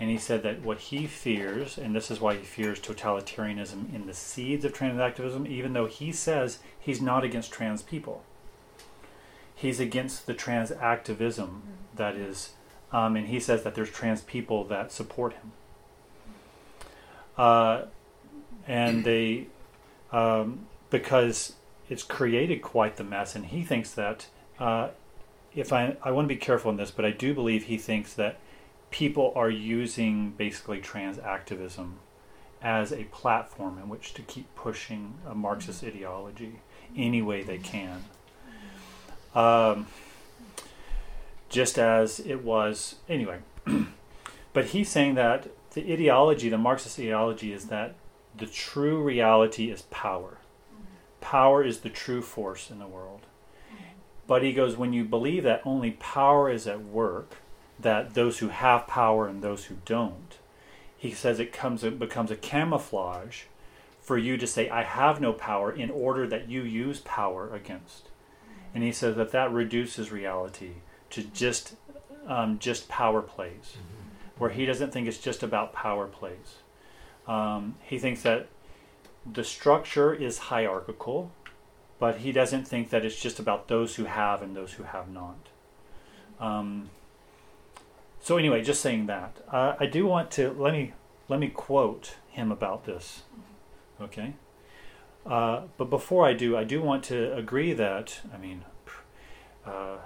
And 0.00 0.08
he 0.08 0.16
said 0.16 0.42
that 0.44 0.62
what 0.62 0.78
he 0.78 1.06
fears, 1.06 1.76
and 1.76 1.94
this 1.94 2.10
is 2.10 2.20
why 2.22 2.36
he 2.36 2.42
fears 2.42 2.80
totalitarianism 2.80 3.94
in 3.94 4.06
the 4.06 4.14
seeds 4.14 4.64
of 4.64 4.72
transactivism, 4.72 5.46
even 5.46 5.74
though 5.74 5.86
he 5.86 6.10
says 6.10 6.60
he's 6.80 7.02
not 7.02 7.22
against 7.22 7.52
trans 7.52 7.82
people. 7.82 8.24
He's 9.54 9.78
against 9.78 10.26
the 10.26 10.34
trans 10.34 10.72
activism 10.72 11.62
that 11.96 12.16
is, 12.16 12.52
um, 12.92 13.16
and 13.16 13.28
he 13.28 13.40
says 13.40 13.62
that 13.62 13.74
there's 13.74 13.90
trans 13.90 14.22
people 14.22 14.64
that 14.64 14.92
support 14.92 15.34
him. 15.34 15.52
Uh, 17.36 17.82
and 18.66 19.04
they, 19.04 19.46
um, 20.12 20.66
because 20.90 21.54
it's 21.88 22.02
created 22.02 22.62
quite 22.62 22.96
the 22.96 23.04
mess, 23.04 23.34
and 23.34 23.46
he 23.46 23.62
thinks 23.62 23.92
that, 23.92 24.26
uh, 24.58 24.88
if 25.54 25.72
I, 25.72 25.96
I 26.02 26.10
want 26.12 26.26
to 26.26 26.34
be 26.34 26.40
careful 26.40 26.70
in 26.70 26.76
this, 26.76 26.90
but 26.90 27.04
I 27.04 27.10
do 27.10 27.34
believe 27.34 27.64
he 27.64 27.78
thinks 27.78 28.14
that 28.14 28.38
people 28.90 29.32
are 29.34 29.50
using 29.50 30.30
basically 30.30 30.80
trans 30.80 31.18
activism 31.18 31.98
as 32.62 32.92
a 32.92 33.04
platform 33.04 33.78
in 33.78 33.88
which 33.88 34.14
to 34.14 34.22
keep 34.22 34.54
pushing 34.54 35.14
a 35.28 35.34
Marxist 35.34 35.82
ideology 35.82 36.60
any 36.96 37.20
way 37.20 37.42
they 37.42 37.58
can. 37.58 38.04
Um, 39.34 39.86
just 41.52 41.78
as 41.78 42.18
it 42.18 42.42
was, 42.42 42.96
anyway. 43.08 43.38
but 44.52 44.66
he's 44.66 44.88
saying 44.88 45.14
that 45.14 45.48
the 45.74 45.92
ideology, 45.92 46.48
the 46.48 46.58
Marxist 46.58 46.98
ideology, 46.98 47.52
is 47.52 47.66
that 47.66 47.94
the 48.36 48.46
true 48.46 49.02
reality 49.02 49.70
is 49.70 49.82
power. 49.82 50.38
Power 51.20 51.62
is 51.62 51.80
the 51.80 51.90
true 51.90 52.22
force 52.22 52.70
in 52.70 52.78
the 52.78 52.86
world. 52.86 53.20
But 54.26 54.42
he 54.42 54.52
goes, 54.52 54.76
when 54.76 54.92
you 54.92 55.04
believe 55.04 55.42
that 55.42 55.62
only 55.64 55.92
power 55.92 56.50
is 56.50 56.66
at 56.66 56.82
work, 56.82 57.36
that 57.78 58.14
those 58.14 58.38
who 58.38 58.48
have 58.48 58.86
power 58.86 59.28
and 59.28 59.42
those 59.42 59.66
who 59.66 59.76
don't, 59.84 60.38
he 60.96 61.10
says 61.10 61.38
it 61.38 61.52
comes 61.52 61.84
it 61.84 61.98
becomes 61.98 62.30
a 62.30 62.36
camouflage 62.36 63.42
for 64.00 64.16
you 64.16 64.36
to 64.36 64.46
say 64.46 64.70
I 64.70 64.84
have 64.84 65.20
no 65.20 65.32
power 65.32 65.70
in 65.70 65.90
order 65.90 66.26
that 66.28 66.48
you 66.48 66.62
use 66.62 67.00
power 67.00 67.52
against. 67.54 68.08
And 68.74 68.82
he 68.82 68.92
says 68.92 69.16
that 69.16 69.32
that 69.32 69.52
reduces 69.52 70.10
reality 70.10 70.76
to 71.12 71.22
just 71.22 71.76
um, 72.26 72.58
just 72.58 72.88
power 72.88 73.22
plays, 73.22 73.76
where 74.38 74.50
he 74.50 74.66
doesn't 74.66 74.92
think 74.92 75.08
it's 75.08 75.18
just 75.18 75.42
about 75.42 75.72
power 75.72 76.06
plays. 76.06 76.58
Um, 77.26 77.76
he 77.82 77.98
thinks 77.98 78.22
that 78.22 78.48
the 79.30 79.44
structure 79.44 80.12
is 80.12 80.38
hierarchical, 80.38 81.30
but 81.98 82.18
he 82.18 82.32
doesn't 82.32 82.66
think 82.66 82.90
that 82.90 83.04
it's 83.04 83.20
just 83.20 83.38
about 83.38 83.68
those 83.68 83.94
who 83.96 84.04
have 84.04 84.42
and 84.42 84.56
those 84.56 84.72
who 84.72 84.82
have 84.82 85.08
not. 85.08 85.48
Um, 86.40 86.90
so 88.20 88.36
anyway, 88.36 88.62
just 88.62 88.80
saying 88.80 89.06
that, 89.06 89.36
uh, 89.50 89.74
I 89.78 89.86
do 89.86 90.06
want 90.06 90.30
to 90.32 90.52
let 90.52 90.72
me 90.72 90.92
let 91.28 91.38
me 91.38 91.48
quote 91.48 92.16
him 92.30 92.50
about 92.50 92.84
this. 92.84 93.22
Okay. 94.00 94.34
Uh, 95.24 95.62
but 95.76 95.88
before 95.88 96.26
I 96.26 96.32
do, 96.32 96.56
I 96.56 96.64
do 96.64 96.82
want 96.82 97.04
to 97.04 97.32
agree 97.34 97.72
that 97.74 98.20
I 98.34 98.38
mean, 98.38 98.64
uh, 99.64 99.98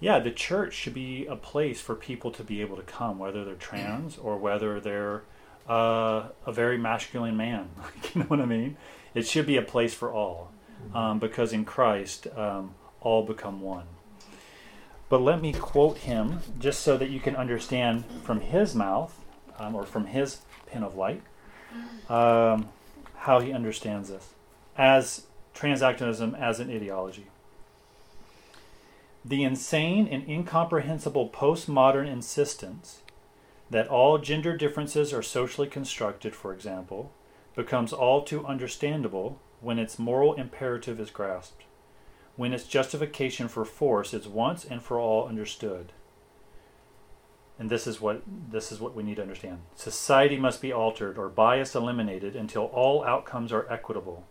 yeah, 0.00 0.18
the 0.18 0.30
church 0.30 0.74
should 0.74 0.94
be 0.94 1.26
a 1.26 1.36
place 1.36 1.80
for 1.80 1.94
people 1.94 2.30
to 2.32 2.44
be 2.44 2.60
able 2.60 2.76
to 2.76 2.82
come, 2.82 3.18
whether 3.18 3.44
they're 3.44 3.54
trans 3.54 4.16
or 4.16 4.36
whether 4.36 4.78
they're 4.80 5.22
uh, 5.68 6.28
a 6.46 6.52
very 6.52 6.78
masculine 6.78 7.36
man. 7.36 7.70
you 8.14 8.20
know 8.20 8.26
what 8.26 8.40
I 8.40 8.46
mean? 8.46 8.76
It 9.14 9.26
should 9.26 9.46
be 9.46 9.56
a 9.56 9.62
place 9.62 9.94
for 9.94 10.12
all, 10.12 10.52
um, 10.94 11.18
because 11.18 11.52
in 11.52 11.64
Christ, 11.64 12.26
um, 12.36 12.74
all 13.00 13.24
become 13.24 13.60
one. 13.60 13.86
But 15.08 15.22
let 15.22 15.40
me 15.40 15.52
quote 15.52 15.98
him 15.98 16.40
just 16.58 16.80
so 16.82 16.96
that 16.98 17.08
you 17.08 17.18
can 17.18 17.34
understand 17.34 18.04
from 18.22 18.40
his 18.40 18.74
mouth 18.74 19.18
um, 19.58 19.74
or 19.74 19.84
from 19.84 20.06
his 20.06 20.42
pin 20.66 20.82
of 20.82 20.96
light 20.96 21.22
um, 22.08 22.68
how 23.16 23.40
he 23.40 23.52
understands 23.52 24.10
this 24.10 24.34
as 24.76 25.26
transactionism 25.54 26.38
as 26.38 26.60
an 26.60 26.70
ideology. 26.70 27.26
The 29.28 29.44
insane 29.44 30.08
and 30.08 30.26
incomprehensible 30.26 31.28
postmodern 31.28 32.08
insistence 32.08 33.02
that 33.68 33.86
all 33.86 34.16
gender 34.16 34.56
differences 34.56 35.12
are 35.12 35.22
socially 35.22 35.68
constructed, 35.68 36.34
for 36.34 36.54
example, 36.54 37.12
becomes 37.54 37.92
all 37.92 38.22
too 38.22 38.46
understandable 38.46 39.38
when 39.60 39.78
its 39.78 39.98
moral 39.98 40.32
imperative 40.32 40.98
is 40.98 41.10
grasped, 41.10 41.64
when 42.36 42.54
its 42.54 42.64
justification 42.64 43.48
for 43.48 43.66
force 43.66 44.14
is 44.14 44.26
once 44.26 44.64
and 44.64 44.82
for 44.82 44.98
all 44.98 45.28
understood. 45.28 45.92
And 47.58 47.68
this 47.68 47.86
is 47.86 48.00
what 48.00 48.22
this 48.26 48.72
is 48.72 48.80
what 48.80 48.94
we 48.94 49.02
need 49.02 49.16
to 49.16 49.22
understand. 49.22 49.58
Society 49.74 50.38
must 50.38 50.62
be 50.62 50.72
altered 50.72 51.18
or 51.18 51.28
bias 51.28 51.74
eliminated 51.74 52.34
until 52.34 52.64
all 52.64 53.04
outcomes 53.04 53.52
are 53.52 53.70
equitable. 53.70 54.24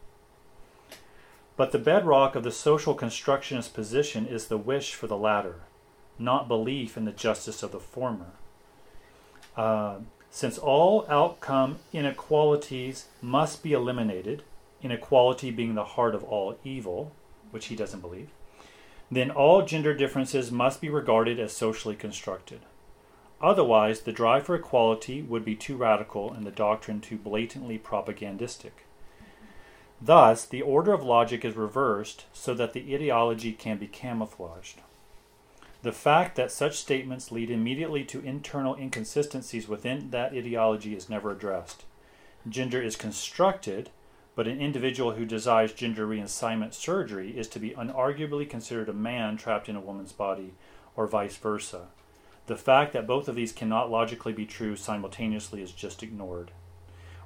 But 1.57 1.71
the 1.71 1.79
bedrock 1.79 2.35
of 2.35 2.43
the 2.43 2.51
social 2.51 2.93
constructionist 2.93 3.73
position 3.73 4.27
is 4.27 4.47
the 4.47 4.59
wish 4.59 4.93
for 4.93 5.07
the 5.07 5.17
latter, 5.17 5.55
not 6.19 6.47
belief 6.47 6.95
in 6.95 7.05
the 7.05 7.11
justice 7.11 7.63
of 7.63 7.71
the 7.71 7.79
former. 7.79 8.33
Uh, 9.57 9.97
since 10.29 10.59
all 10.59 11.07
outcome 11.09 11.79
inequalities 11.91 13.07
must 13.23 13.63
be 13.63 13.73
eliminated, 13.73 14.43
inequality 14.83 15.49
being 15.49 15.73
the 15.73 15.83
heart 15.83 16.13
of 16.13 16.23
all 16.23 16.59
evil, 16.63 17.11
which 17.49 17.65
he 17.65 17.75
doesn't 17.75 18.01
believe, 18.01 18.29
then 19.09 19.31
all 19.31 19.65
gender 19.65 19.95
differences 19.95 20.51
must 20.51 20.79
be 20.79 20.89
regarded 20.89 21.39
as 21.39 21.53
socially 21.53 21.95
constructed. 21.95 22.59
Otherwise, 23.41 24.01
the 24.01 24.11
drive 24.11 24.45
for 24.45 24.53
equality 24.53 25.23
would 25.23 25.45
be 25.45 25.55
too 25.55 25.75
radical 25.75 26.31
and 26.31 26.45
the 26.45 26.51
doctrine 26.51 27.01
too 27.01 27.17
blatantly 27.17 27.79
propagandistic. 27.79 28.86
Thus, 29.99 30.45
the 30.45 30.61
order 30.61 30.93
of 30.93 31.03
logic 31.03 31.43
is 31.43 31.55
reversed 31.55 32.25
so 32.31 32.53
that 32.53 32.73
the 32.73 32.93
ideology 32.93 33.51
can 33.51 33.77
be 33.77 33.87
camouflaged. 33.87 34.81
The 35.81 35.91
fact 35.91 36.35
that 36.35 36.51
such 36.51 36.77
statements 36.77 37.31
lead 37.31 37.49
immediately 37.49 38.03
to 38.05 38.21
internal 38.21 38.75
inconsistencies 38.75 39.67
within 39.67 40.11
that 40.11 40.33
ideology 40.33 40.95
is 40.95 41.09
never 41.09 41.31
addressed. 41.31 41.83
Gender 42.47 42.81
is 42.81 42.95
constructed, 42.95 43.89
but 44.35 44.47
an 44.47 44.61
individual 44.61 45.13
who 45.13 45.25
desires 45.25 45.73
gender 45.73 46.05
reassignment 46.05 46.73
surgery 46.73 47.37
is 47.37 47.47
to 47.47 47.59
be 47.59 47.71
unarguably 47.71 48.47
considered 48.47 48.89
a 48.89 48.93
man 48.93 49.35
trapped 49.35 49.67
in 49.67 49.75
a 49.75 49.81
woman's 49.81 50.11
body, 50.11 50.53
or 50.95 51.07
vice 51.07 51.37
versa. 51.37 51.87
The 52.45 52.55
fact 52.55 52.93
that 52.93 53.07
both 53.07 53.27
of 53.27 53.35
these 53.35 53.51
cannot 53.51 53.89
logically 53.89 54.33
be 54.33 54.45
true 54.45 54.75
simultaneously 54.75 55.61
is 55.61 55.71
just 55.71 56.03
ignored, 56.03 56.51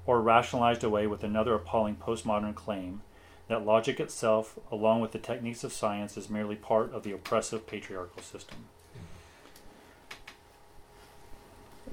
or 0.05 0.21
rationalized 0.21 0.83
away 0.83 1.07
with 1.07 1.23
another 1.23 1.53
appalling 1.53 1.95
postmodern 1.95 2.55
claim 2.55 3.01
that 3.47 3.65
logic 3.65 3.99
itself, 3.99 4.57
along 4.71 5.01
with 5.01 5.11
the 5.11 5.19
techniques 5.19 5.63
of 5.63 5.73
science, 5.73 6.15
is 6.15 6.29
merely 6.29 6.55
part 6.55 6.93
of 6.93 7.03
the 7.03 7.11
oppressive 7.11 7.67
patriarchal 7.67 8.21
system. 8.21 8.59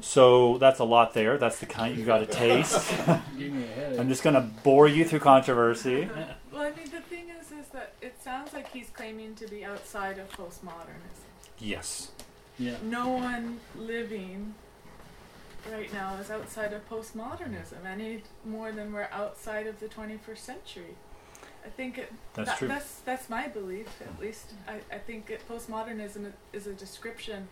So 0.01 0.59
that's 0.59 0.79
a 0.79 0.85
lot 0.85 1.15
there. 1.15 1.39
That's 1.39 1.59
the 1.59 1.67
kind 1.67 1.97
you 1.99 2.05
got 2.05 2.19
to 2.19 2.27
taste. 2.27 2.95
Give 3.39 3.53
me. 3.53 3.67
I'm 3.99 4.09
just 4.09 4.23
going 4.23 4.35
to 4.35 4.43
bore 4.63 4.87
you 4.87 5.05
through 5.05 5.21
controversy. 5.21 6.09
Well, 6.51 6.63
I 6.63 6.71
mean, 6.71 6.91
the 6.91 7.03
thing 7.03 7.27
is, 7.29 7.53
is 7.53 7.69
that 7.69 7.93
it 8.01 8.21
sounds 8.21 8.53
like 8.53 8.73
he's 8.73 8.89
claiming 8.91 9.37
to 9.37 9.47
be 9.47 9.65
outside 9.65 10.19
of 10.19 10.29
postmodernism. 10.31 11.29
Yes. 11.61 12.11
Yeah. 12.59 12.75
No 12.83 13.11
one 13.11 13.61
living 13.77 14.55
right 15.71 15.93
now 15.93 16.15
is 16.17 16.31
outside 16.31 16.73
of 16.73 16.89
postmodernism 16.89 17.85
any 17.87 18.23
more 18.45 18.73
than 18.73 18.93
we're 18.93 19.09
outside 19.13 19.67
of 19.67 19.81
the 19.81 19.87
21st 19.87 20.39
century. 20.39 20.95
I 21.65 21.69
think 21.71 21.99
it, 21.99 22.13
That's 22.35 22.51
that- 22.51 22.59
true. 22.59 22.69
That's 22.69 23.01
that's 23.01 23.29
my 23.29 23.49
belief, 23.49 23.89
at 24.01 24.21
least. 24.21 24.53
I, 24.67 24.77
I 24.95 24.99
think 24.99 25.29
it, 25.31 25.43
postmodernism 25.49 26.33
is 26.53 26.67
a 26.67 26.73
description 26.73 27.49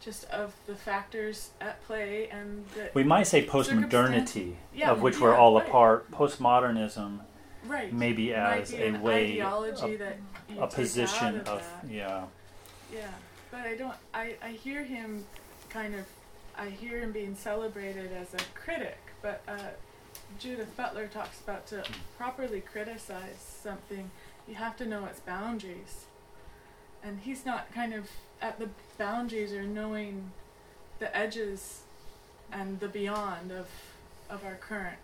just 0.00 0.24
of 0.30 0.54
the 0.66 0.74
factors 0.74 1.50
at 1.60 1.82
play 1.84 2.28
and 2.30 2.64
the 2.74 2.90
We 2.94 3.04
might 3.04 3.24
say 3.26 3.44
postmodernity, 3.46 4.54
Yeah, 4.74 4.92
of 4.92 5.02
which 5.02 5.20
we're 5.20 5.32
yeah, 5.32 5.38
all 5.38 5.58
a 5.58 5.64
part. 5.64 6.10
Postmodernism, 6.10 7.20
Right. 7.66 7.92
maybe 7.92 8.32
as 8.32 8.72
a 8.72 8.86
an 8.86 9.02
way, 9.02 9.32
ideology 9.32 9.98
a, 10.58 10.62
a 10.62 10.66
position 10.66 11.40
of 11.40 11.48
of, 11.48 11.66
yeah. 11.90 12.24
Yeah, 12.90 13.08
but 13.50 13.60
I 13.60 13.76
don't. 13.76 13.94
I, 14.14 14.36
I 14.42 14.50
hear 14.52 14.82
him 14.84 15.24
kind 15.68 15.94
of. 15.94 16.06
I 16.60 16.68
hear 16.68 17.00
him 17.00 17.10
being 17.10 17.34
celebrated 17.34 18.10
as 18.12 18.34
a 18.34 18.44
critic, 18.54 18.98
but 19.22 19.40
uh, 19.48 19.56
Judith 20.38 20.76
Butler 20.76 21.06
talks 21.06 21.40
about 21.40 21.66
to 21.68 21.82
properly 22.18 22.60
criticize 22.60 23.38
something, 23.62 24.10
you 24.46 24.56
have 24.56 24.76
to 24.76 24.84
know 24.84 25.06
its 25.06 25.20
boundaries. 25.20 26.04
And 27.02 27.20
he's 27.20 27.46
not 27.46 27.72
kind 27.72 27.94
of 27.94 28.10
at 28.42 28.58
the 28.58 28.68
boundaries 28.98 29.54
or 29.54 29.62
knowing 29.62 30.32
the 30.98 31.16
edges 31.16 31.80
and 32.52 32.78
the 32.78 32.88
beyond 32.88 33.52
of 33.52 33.66
of 34.28 34.44
our 34.44 34.56
current 34.56 34.98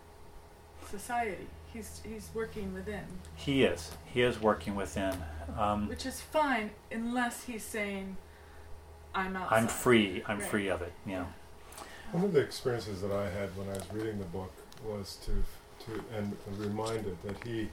society. 0.91 1.47
He's 1.73 2.03
he's 2.05 2.29
working 2.35 2.75
within. 2.75 3.05
He 3.35 3.65
is. 3.65 3.93
He 4.05 4.21
is 4.21 4.39
working 4.43 4.77
within. 4.77 5.15
Um, 5.59 5.89
Which 5.89 6.05
is 6.05 6.21
fine 6.21 6.71
unless 6.93 7.45
he's 7.45 7.65
saying, 7.65 8.19
I'm 9.15 9.37
outside. 9.37 9.57
I'm 9.57 9.69
free. 9.69 10.23
I'm 10.27 10.39
Right. 10.39 10.49
free 10.49 10.69
of 10.69 10.83
it. 10.83 10.93
Yeah. 11.07 11.25
One 12.17 12.25
of 12.25 12.33
the 12.33 12.41
experiences 12.41 13.03
that 13.03 13.13
I 13.13 13.29
had 13.29 13.55
when 13.59 13.69
I 13.69 13.75
was 13.75 13.93
reading 13.93 14.19
the 14.19 14.25
book 14.25 14.51
was 14.83 15.19
to, 15.27 15.33
to 15.85 16.03
and 16.17 16.35
reminded 16.57 17.15
that 17.23 17.37
he 17.47 17.69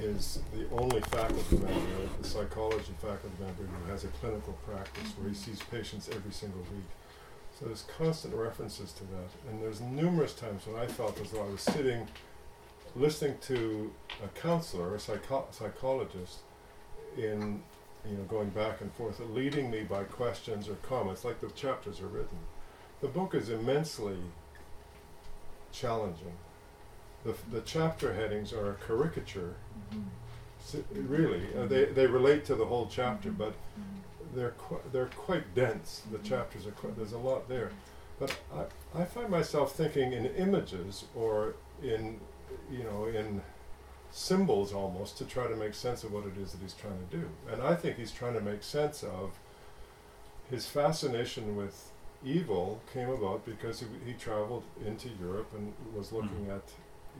is 0.00 0.40
the 0.52 0.68
only 0.76 1.00
faculty 1.02 1.58
member, 1.58 2.08
the 2.20 2.26
psychology 2.26 2.92
faculty 3.00 3.36
member, 3.38 3.62
who 3.62 3.92
has 3.92 4.02
a 4.02 4.08
clinical 4.08 4.54
practice 4.66 5.12
where 5.16 5.28
he 5.28 5.34
mm-hmm. 5.36 5.52
sees 5.52 5.62
patients 5.70 6.08
every 6.12 6.32
single 6.32 6.58
week. 6.62 6.90
So 7.56 7.66
there's 7.66 7.84
constant 7.96 8.34
references 8.34 8.90
to 8.94 9.04
that, 9.04 9.30
and 9.48 9.62
there's 9.62 9.80
numerous 9.80 10.34
times 10.34 10.66
when 10.66 10.82
I 10.82 10.88
felt 10.88 11.20
as 11.20 11.30
though 11.30 11.44
I 11.44 11.48
was 11.48 11.60
sitting, 11.60 12.08
listening 12.96 13.36
to 13.42 13.92
a 14.24 14.28
counselor, 14.40 14.92
a 14.96 14.98
psycho- 14.98 15.46
psychologist, 15.52 16.38
in 17.16 17.62
you 18.04 18.16
know 18.16 18.24
going 18.24 18.48
back 18.48 18.80
and 18.80 18.92
forth, 18.94 19.20
leading 19.20 19.70
me 19.70 19.84
by 19.84 20.02
questions 20.02 20.68
or 20.68 20.74
comments, 20.82 21.24
like 21.24 21.40
the 21.40 21.50
chapters 21.50 22.00
are 22.00 22.08
written. 22.08 22.38
The 23.02 23.08
book 23.08 23.34
is 23.34 23.50
immensely 23.50 24.16
challenging. 25.72 26.32
The, 27.24 27.34
the 27.50 27.60
chapter 27.60 28.14
headings 28.14 28.52
are 28.52 28.70
a 28.70 28.74
caricature. 28.74 29.56
Mm-hmm. 29.92 30.02
S- 30.64 30.84
really, 30.92 31.42
uh, 31.58 31.66
they, 31.66 31.86
they 31.86 32.06
relate 32.06 32.44
to 32.46 32.54
the 32.54 32.64
whole 32.64 32.88
chapter, 32.90 33.28
mm-hmm. 33.28 33.38
but 33.38 33.52
mm-hmm. 33.52 34.36
they're 34.38 34.54
qu- 34.56 34.80
they're 34.92 35.06
quite 35.06 35.54
dense. 35.54 36.02
The 36.12 36.18
chapters 36.18 36.66
are 36.66 36.70
quite, 36.70 36.96
there's 36.96 37.12
a 37.12 37.18
lot 37.18 37.48
there, 37.48 37.72
but 38.20 38.38
I, 38.54 39.02
I 39.02 39.04
find 39.04 39.28
myself 39.28 39.74
thinking 39.74 40.12
in 40.12 40.26
images 40.26 41.04
or 41.14 41.54
in 41.82 42.20
you 42.70 42.84
know 42.84 43.06
in 43.06 43.42
symbols 44.12 44.72
almost 44.72 45.18
to 45.18 45.24
try 45.24 45.46
to 45.46 45.56
make 45.56 45.74
sense 45.74 46.04
of 46.04 46.12
what 46.12 46.24
it 46.26 46.36
is 46.40 46.52
that 46.52 46.60
he's 46.60 46.74
trying 46.74 46.98
to 47.08 47.16
do. 47.16 47.28
And 47.50 47.62
I 47.62 47.74
think 47.74 47.96
he's 47.96 48.12
trying 48.12 48.34
to 48.34 48.40
make 48.40 48.62
sense 48.62 49.02
of 49.02 49.38
his 50.50 50.66
fascination 50.66 51.56
with 51.56 51.91
evil 52.24 52.80
came 52.92 53.08
about 53.10 53.44
because 53.44 53.80
he, 53.80 53.86
he 54.06 54.12
traveled 54.14 54.62
into 54.86 55.08
Europe 55.20 55.50
and 55.54 55.72
was 55.94 56.12
looking 56.12 56.48
at 56.50 56.62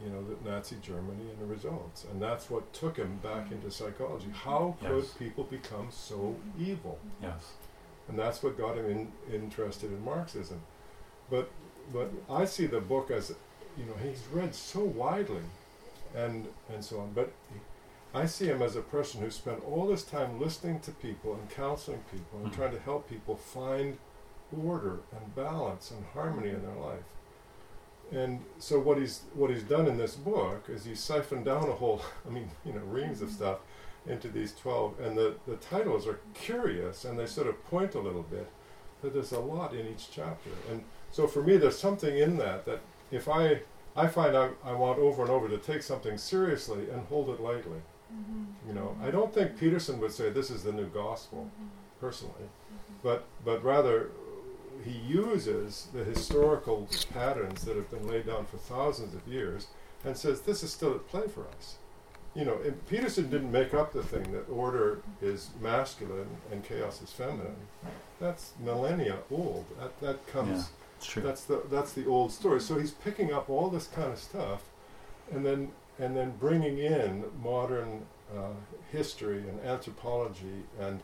you 0.02 0.10
know 0.10 0.22
the 0.24 0.50
Nazi 0.50 0.76
Germany 0.80 1.28
and 1.30 1.38
the 1.38 1.46
results, 1.54 2.04
and 2.10 2.20
that's 2.22 2.48
what 2.48 2.72
took 2.72 2.96
him 2.96 3.18
back 3.22 3.52
into 3.52 3.70
psychology. 3.70 4.28
How 4.32 4.76
could 4.80 5.04
Yes. 5.04 5.12
people 5.18 5.44
become 5.44 5.88
so 5.90 6.34
evil? 6.58 6.98
Yes. 7.20 7.52
and 8.08 8.18
that's 8.18 8.42
what 8.42 8.58
got 8.58 8.76
him 8.76 8.86
in, 8.86 9.12
interested 9.32 9.92
in 9.92 10.02
Marxism. 10.04 10.60
But 11.30 11.50
but 11.92 12.10
I 12.30 12.44
see 12.46 12.66
the 12.66 12.80
book 12.80 13.10
as 13.10 13.34
you 13.78 13.84
know 13.84 13.94
he's 14.02 14.22
read 14.32 14.54
so 14.54 14.80
widely, 14.84 15.44
and 16.14 16.48
and 16.72 16.82
so 16.84 17.00
on. 17.00 17.12
But 17.12 17.32
I 18.14 18.26
see 18.26 18.46
him 18.46 18.60
as 18.62 18.76
a 18.76 18.82
person 18.82 19.20
who 19.20 19.30
spent 19.30 19.62
all 19.64 19.86
this 19.86 20.04
time 20.04 20.40
listening 20.40 20.80
to 20.80 20.90
people 20.90 21.34
and 21.34 21.48
counseling 21.50 22.02
people 22.10 22.40
and 22.40 22.50
Mhm. 22.50 22.56
trying 22.56 22.72
to 22.72 22.80
help 22.80 23.08
people 23.08 23.36
find 23.36 23.98
order 24.64 25.00
and 25.12 25.34
balance 25.34 25.90
and 25.90 26.04
harmony 26.12 26.50
in 26.50 26.62
their 26.62 26.74
life. 26.74 27.04
And 28.12 28.44
so 28.58 28.78
what 28.78 28.98
he's 28.98 29.22
what 29.34 29.50
he's 29.50 29.62
done 29.62 29.86
in 29.86 29.96
this 29.96 30.14
book 30.14 30.66
is 30.68 30.84
he's 30.84 31.00
siphoned 31.00 31.46
down 31.46 31.68
a 31.68 31.72
whole 31.72 32.02
I 32.26 32.30
mean 32.30 32.50
you 32.64 32.72
know 32.72 32.80
reams 32.80 33.22
of 33.22 33.28
mm-hmm. 33.28 33.36
stuff 33.36 33.58
into 34.06 34.28
these 34.28 34.52
12 34.54 35.00
and 35.00 35.16
the, 35.16 35.36
the 35.46 35.54
titles 35.56 36.08
are 36.08 36.18
curious 36.34 37.04
and 37.04 37.16
they 37.16 37.24
sort 37.24 37.46
of 37.46 37.64
point 37.66 37.94
a 37.94 38.00
little 38.00 38.24
bit 38.24 38.50
but 39.00 39.12
there's 39.12 39.30
a 39.30 39.38
lot 39.38 39.72
in 39.74 39.86
each 39.86 40.10
chapter. 40.10 40.50
And 40.70 40.82
so 41.10 41.26
for 41.26 41.42
me 41.42 41.56
there's 41.56 41.78
something 41.78 42.16
in 42.16 42.36
that 42.38 42.66
that 42.66 42.80
if 43.10 43.28
i 43.28 43.60
i 43.96 44.06
find 44.06 44.36
I, 44.36 44.50
I 44.64 44.72
want 44.72 44.98
over 44.98 45.22
and 45.22 45.30
over 45.30 45.48
to 45.48 45.58
take 45.58 45.82
something 45.82 46.18
seriously 46.18 46.90
and 46.90 47.06
hold 47.06 47.30
it 47.30 47.40
lightly. 47.40 47.80
Mm-hmm. 48.12 48.68
You 48.68 48.74
know 48.74 48.96
i 49.02 49.10
don't 49.10 49.32
think 49.32 49.58
peterson 49.58 49.98
would 50.00 50.12
say 50.12 50.28
this 50.28 50.50
is 50.50 50.64
the 50.64 50.72
new 50.72 50.88
gospel 50.88 51.48
mm-hmm. 51.48 51.68
personally. 52.00 52.48
But 53.02 53.24
but 53.44 53.64
rather 53.64 54.10
he 54.84 54.98
uses 55.06 55.88
the 55.92 56.04
historical 56.04 56.88
patterns 57.12 57.64
that 57.64 57.76
have 57.76 57.90
been 57.90 58.06
laid 58.08 58.26
down 58.26 58.46
for 58.46 58.56
thousands 58.58 59.14
of 59.14 59.26
years 59.26 59.68
and 60.04 60.16
says 60.16 60.42
this 60.42 60.62
is 60.62 60.72
still 60.72 60.94
at 60.94 61.08
play 61.08 61.28
for 61.28 61.46
us 61.56 61.76
you 62.34 62.44
know, 62.46 62.58
and 62.64 62.86
Peterson 62.88 63.28
didn't 63.28 63.52
make 63.52 63.74
up 63.74 63.92
the 63.92 64.02
thing 64.02 64.32
that 64.32 64.48
order 64.48 65.02
is 65.20 65.50
masculine 65.60 66.28
and 66.50 66.64
chaos 66.64 67.02
is 67.02 67.10
feminine. 67.10 67.56
That's 68.20 68.52
millennia 68.62 69.18
old. 69.30 69.66
That 69.78 70.00
that 70.00 70.26
comes. 70.26 70.70
Yeah. 71.16 71.22
That's 71.22 71.44
the 71.44 71.62
that's 71.70 71.92
the 71.92 72.06
old 72.06 72.32
story. 72.32 72.60
So 72.60 72.78
he's 72.78 72.92
picking 72.92 73.32
up 73.32 73.50
all 73.50 73.68
this 73.68 73.86
kind 73.88 74.12
of 74.12 74.18
stuff, 74.18 74.62
and 75.30 75.44
then 75.44 75.72
and 75.98 76.16
then 76.16 76.34
bringing 76.40 76.78
in 76.78 77.24
modern 77.42 78.06
uh, 78.34 78.54
history 78.90 79.38
and 79.38 79.60
anthropology 79.60 80.64
and 80.80 81.00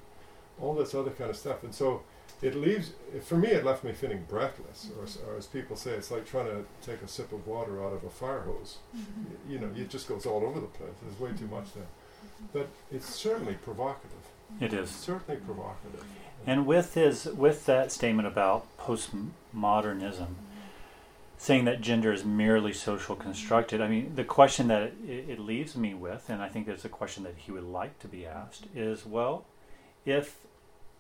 all 0.60 0.74
this 0.74 0.94
other 0.94 1.10
kind 1.10 1.28
of 1.28 1.36
stuff. 1.36 1.62
And 1.62 1.74
so 1.74 2.02
it 2.43 2.55
leaves, 2.55 2.93
for 3.23 3.36
me, 3.36 3.48
it 3.48 3.65
left 3.65 3.82
me 3.85 3.93
feeling 3.93 4.24
breathless, 4.28 4.90
or, 4.98 5.05
s- 5.05 5.19
or 5.27 5.36
as 5.36 5.47
people 5.47 5.77
say, 5.77 5.90
it's 5.93 6.10
like 6.10 6.24
trying 6.27 6.47
to 6.47 6.65
take 6.82 7.02
a 7.02 7.09
sip 7.09 7.32
of 7.32 7.47
water 7.47 7.85
out 7.85 7.93
of 7.93 8.05
a 8.05 8.10
fire 8.10 8.40
hose. 8.40 8.78
Mm-hmm. 8.97 9.24
Y- 9.24 9.52
You 9.52 9.59
know, 9.59 9.70
it 9.77 9.90
just 9.90 10.09
goes 10.09 10.24
all 10.27 10.44
over 10.44 10.60
the 10.60 10.66
place. 10.66 10.90
There's 11.02 11.19
way 11.20 11.36
too 11.36 11.48
much 11.52 11.73
there. 11.74 11.85
Mm-hmm. 11.85 12.47
But 12.52 12.69
it's 12.93 13.06
certainly 13.12 13.55
provocative. 13.55 14.12
It 14.60 14.73
is. 14.73 14.89
It's 14.90 14.93
certainly 14.93 15.40
provocative. 15.40 16.05
And 16.47 16.66
with 16.66 16.94
his 16.94 17.24
with 17.27 17.66
that 17.66 17.90
statement 17.93 18.27
about 18.28 18.66
postmodernism, 18.78 20.28
saying 21.36 21.65
that 21.66 21.81
gender 21.81 22.12
is 22.12 22.24
merely 22.24 22.73
social 22.73 23.15
constructed, 23.15 23.81
I 23.81 23.89
mean, 23.89 24.12
the 24.15 24.24
question 24.24 24.69
that 24.69 24.82
it, 25.06 25.28
it 25.28 25.39
leaves 25.39 25.77
me 25.77 25.94
with, 25.94 26.31
and 26.31 26.40
I 26.43 26.48
think 26.48 26.66
it's 26.69 26.85
a 26.85 26.89
question 26.89 27.24
that 27.24 27.35
he 27.36 27.52
would 27.52 27.65
like 27.65 27.98
to 28.01 28.09
be 28.09 28.24
asked, 28.27 28.65
is 28.74 29.05
well, 29.05 29.44
if 30.06 30.36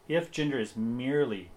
if 0.08 0.30
gender 0.30 0.58
is 0.58 0.76
merely 0.76 1.50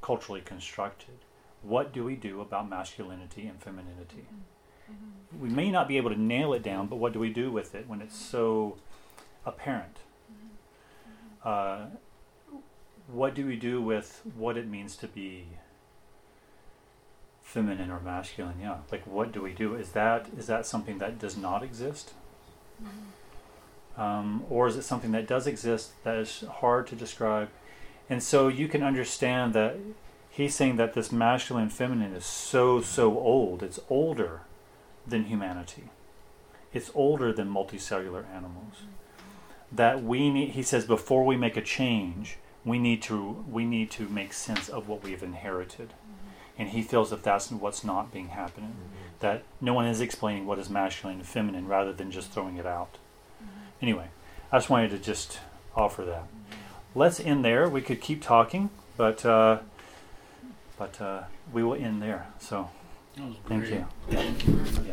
culturally 0.00 0.40
constructed, 0.40 1.18
what 1.62 1.92
do 1.92 2.04
we 2.04 2.16
do 2.16 2.40
about 2.40 2.68
masculinity 2.68 3.46
and 3.46 3.60
femininity? 3.60 4.26
Mm-hmm. 4.26 4.94
Mm-hmm. 4.94 5.42
We 5.42 5.48
may 5.48 5.70
not 5.70 5.88
be 5.88 5.96
able 5.96 6.10
to 6.10 6.20
nail 6.20 6.52
it 6.52 6.62
down, 6.62 6.86
but 6.86 6.96
what 6.96 7.12
do 7.12 7.18
we 7.18 7.32
do 7.32 7.50
with 7.50 7.74
it 7.74 7.88
when 7.88 8.00
it's 8.00 8.16
so 8.16 8.76
apparent? 9.44 9.98
Mm-hmm. 10.32 11.48
Uh, 11.48 11.86
what 13.08 13.34
do 13.34 13.46
we 13.46 13.56
do 13.56 13.80
with 13.80 14.22
what 14.36 14.56
it 14.56 14.66
means 14.66 14.96
to 14.96 15.08
be 15.08 15.46
feminine 17.42 17.90
or 17.90 18.00
masculine? 18.00 18.58
Yeah, 18.60 18.78
like 18.90 19.06
what 19.06 19.32
do 19.32 19.42
we 19.42 19.52
do? 19.52 19.74
Is 19.74 19.90
that 19.90 20.28
is 20.36 20.46
that 20.46 20.66
something 20.66 20.98
that 20.98 21.18
does 21.18 21.36
not 21.36 21.62
exist, 21.62 22.14
um, 23.96 24.44
or 24.48 24.66
is 24.68 24.76
it 24.76 24.82
something 24.82 25.12
that 25.12 25.26
does 25.26 25.46
exist 25.46 25.92
that 26.04 26.16
is 26.16 26.44
hard 26.60 26.86
to 26.88 26.96
describe? 26.96 27.48
And 28.08 28.22
so 28.22 28.48
you 28.48 28.68
can 28.68 28.82
understand 28.82 29.54
that 29.54 29.76
he's 30.30 30.54
saying 30.54 30.76
that 30.76 30.94
this 30.94 31.12
masculine 31.12 31.64
and 31.64 31.72
feminine 31.72 32.14
is 32.14 32.24
so 32.24 32.80
so 32.80 33.18
old. 33.18 33.62
It's 33.62 33.80
older 33.88 34.42
than 35.06 35.24
humanity. 35.24 35.90
It's 36.72 36.90
older 36.94 37.32
than 37.32 37.48
multicellular 37.48 38.24
animals. 38.34 38.82
That 39.70 40.02
we 40.02 40.30
need, 40.30 40.50
he 40.50 40.62
says, 40.62 40.84
before 40.84 41.24
we 41.24 41.36
make 41.36 41.56
a 41.56 41.62
change, 41.62 42.38
we 42.64 42.78
need 42.78 43.02
to 43.02 43.44
we 43.50 43.64
need 43.64 43.90
to 43.92 44.08
make 44.08 44.32
sense 44.32 44.68
of 44.68 44.88
what 44.88 45.02
we've 45.02 45.22
inherited, 45.22 45.94
and 46.58 46.70
he 46.70 46.82
feels 46.82 47.10
that 47.10 47.22
that's 47.22 47.50
what's 47.50 47.82
not 47.84 48.12
being 48.12 48.28
happening. 48.28 48.74
That 49.20 49.42
no 49.60 49.74
one 49.74 49.86
is 49.86 50.00
explaining 50.00 50.46
what 50.46 50.58
is 50.58 50.68
masculine 50.68 51.18
and 51.18 51.26
feminine, 51.26 51.66
rather 51.66 51.92
than 51.92 52.10
just 52.10 52.30
throwing 52.30 52.56
it 52.56 52.66
out 52.66 52.98
anyway, 53.82 54.06
I 54.50 54.56
just 54.56 54.70
wanted 54.70 54.90
to 54.92 54.98
just 54.98 55.40
offer 55.76 56.04
that. 56.04 56.24
Let's 56.94 57.20
end 57.20 57.44
there. 57.44 57.68
We 57.68 57.82
could 57.82 58.00
keep 58.00 58.22
talking, 58.22 58.70
but 58.96 59.24
uh, 59.26 59.58
but 60.78 61.00
uh, 61.00 61.24
we 61.52 61.62
will 61.62 61.74
end 61.74 62.00
there. 62.00 62.26
So 62.38 62.70
thank 63.48 63.68
you. 63.68 63.84
Yeah. 64.10 64.22
Mm-hmm. 64.22 64.92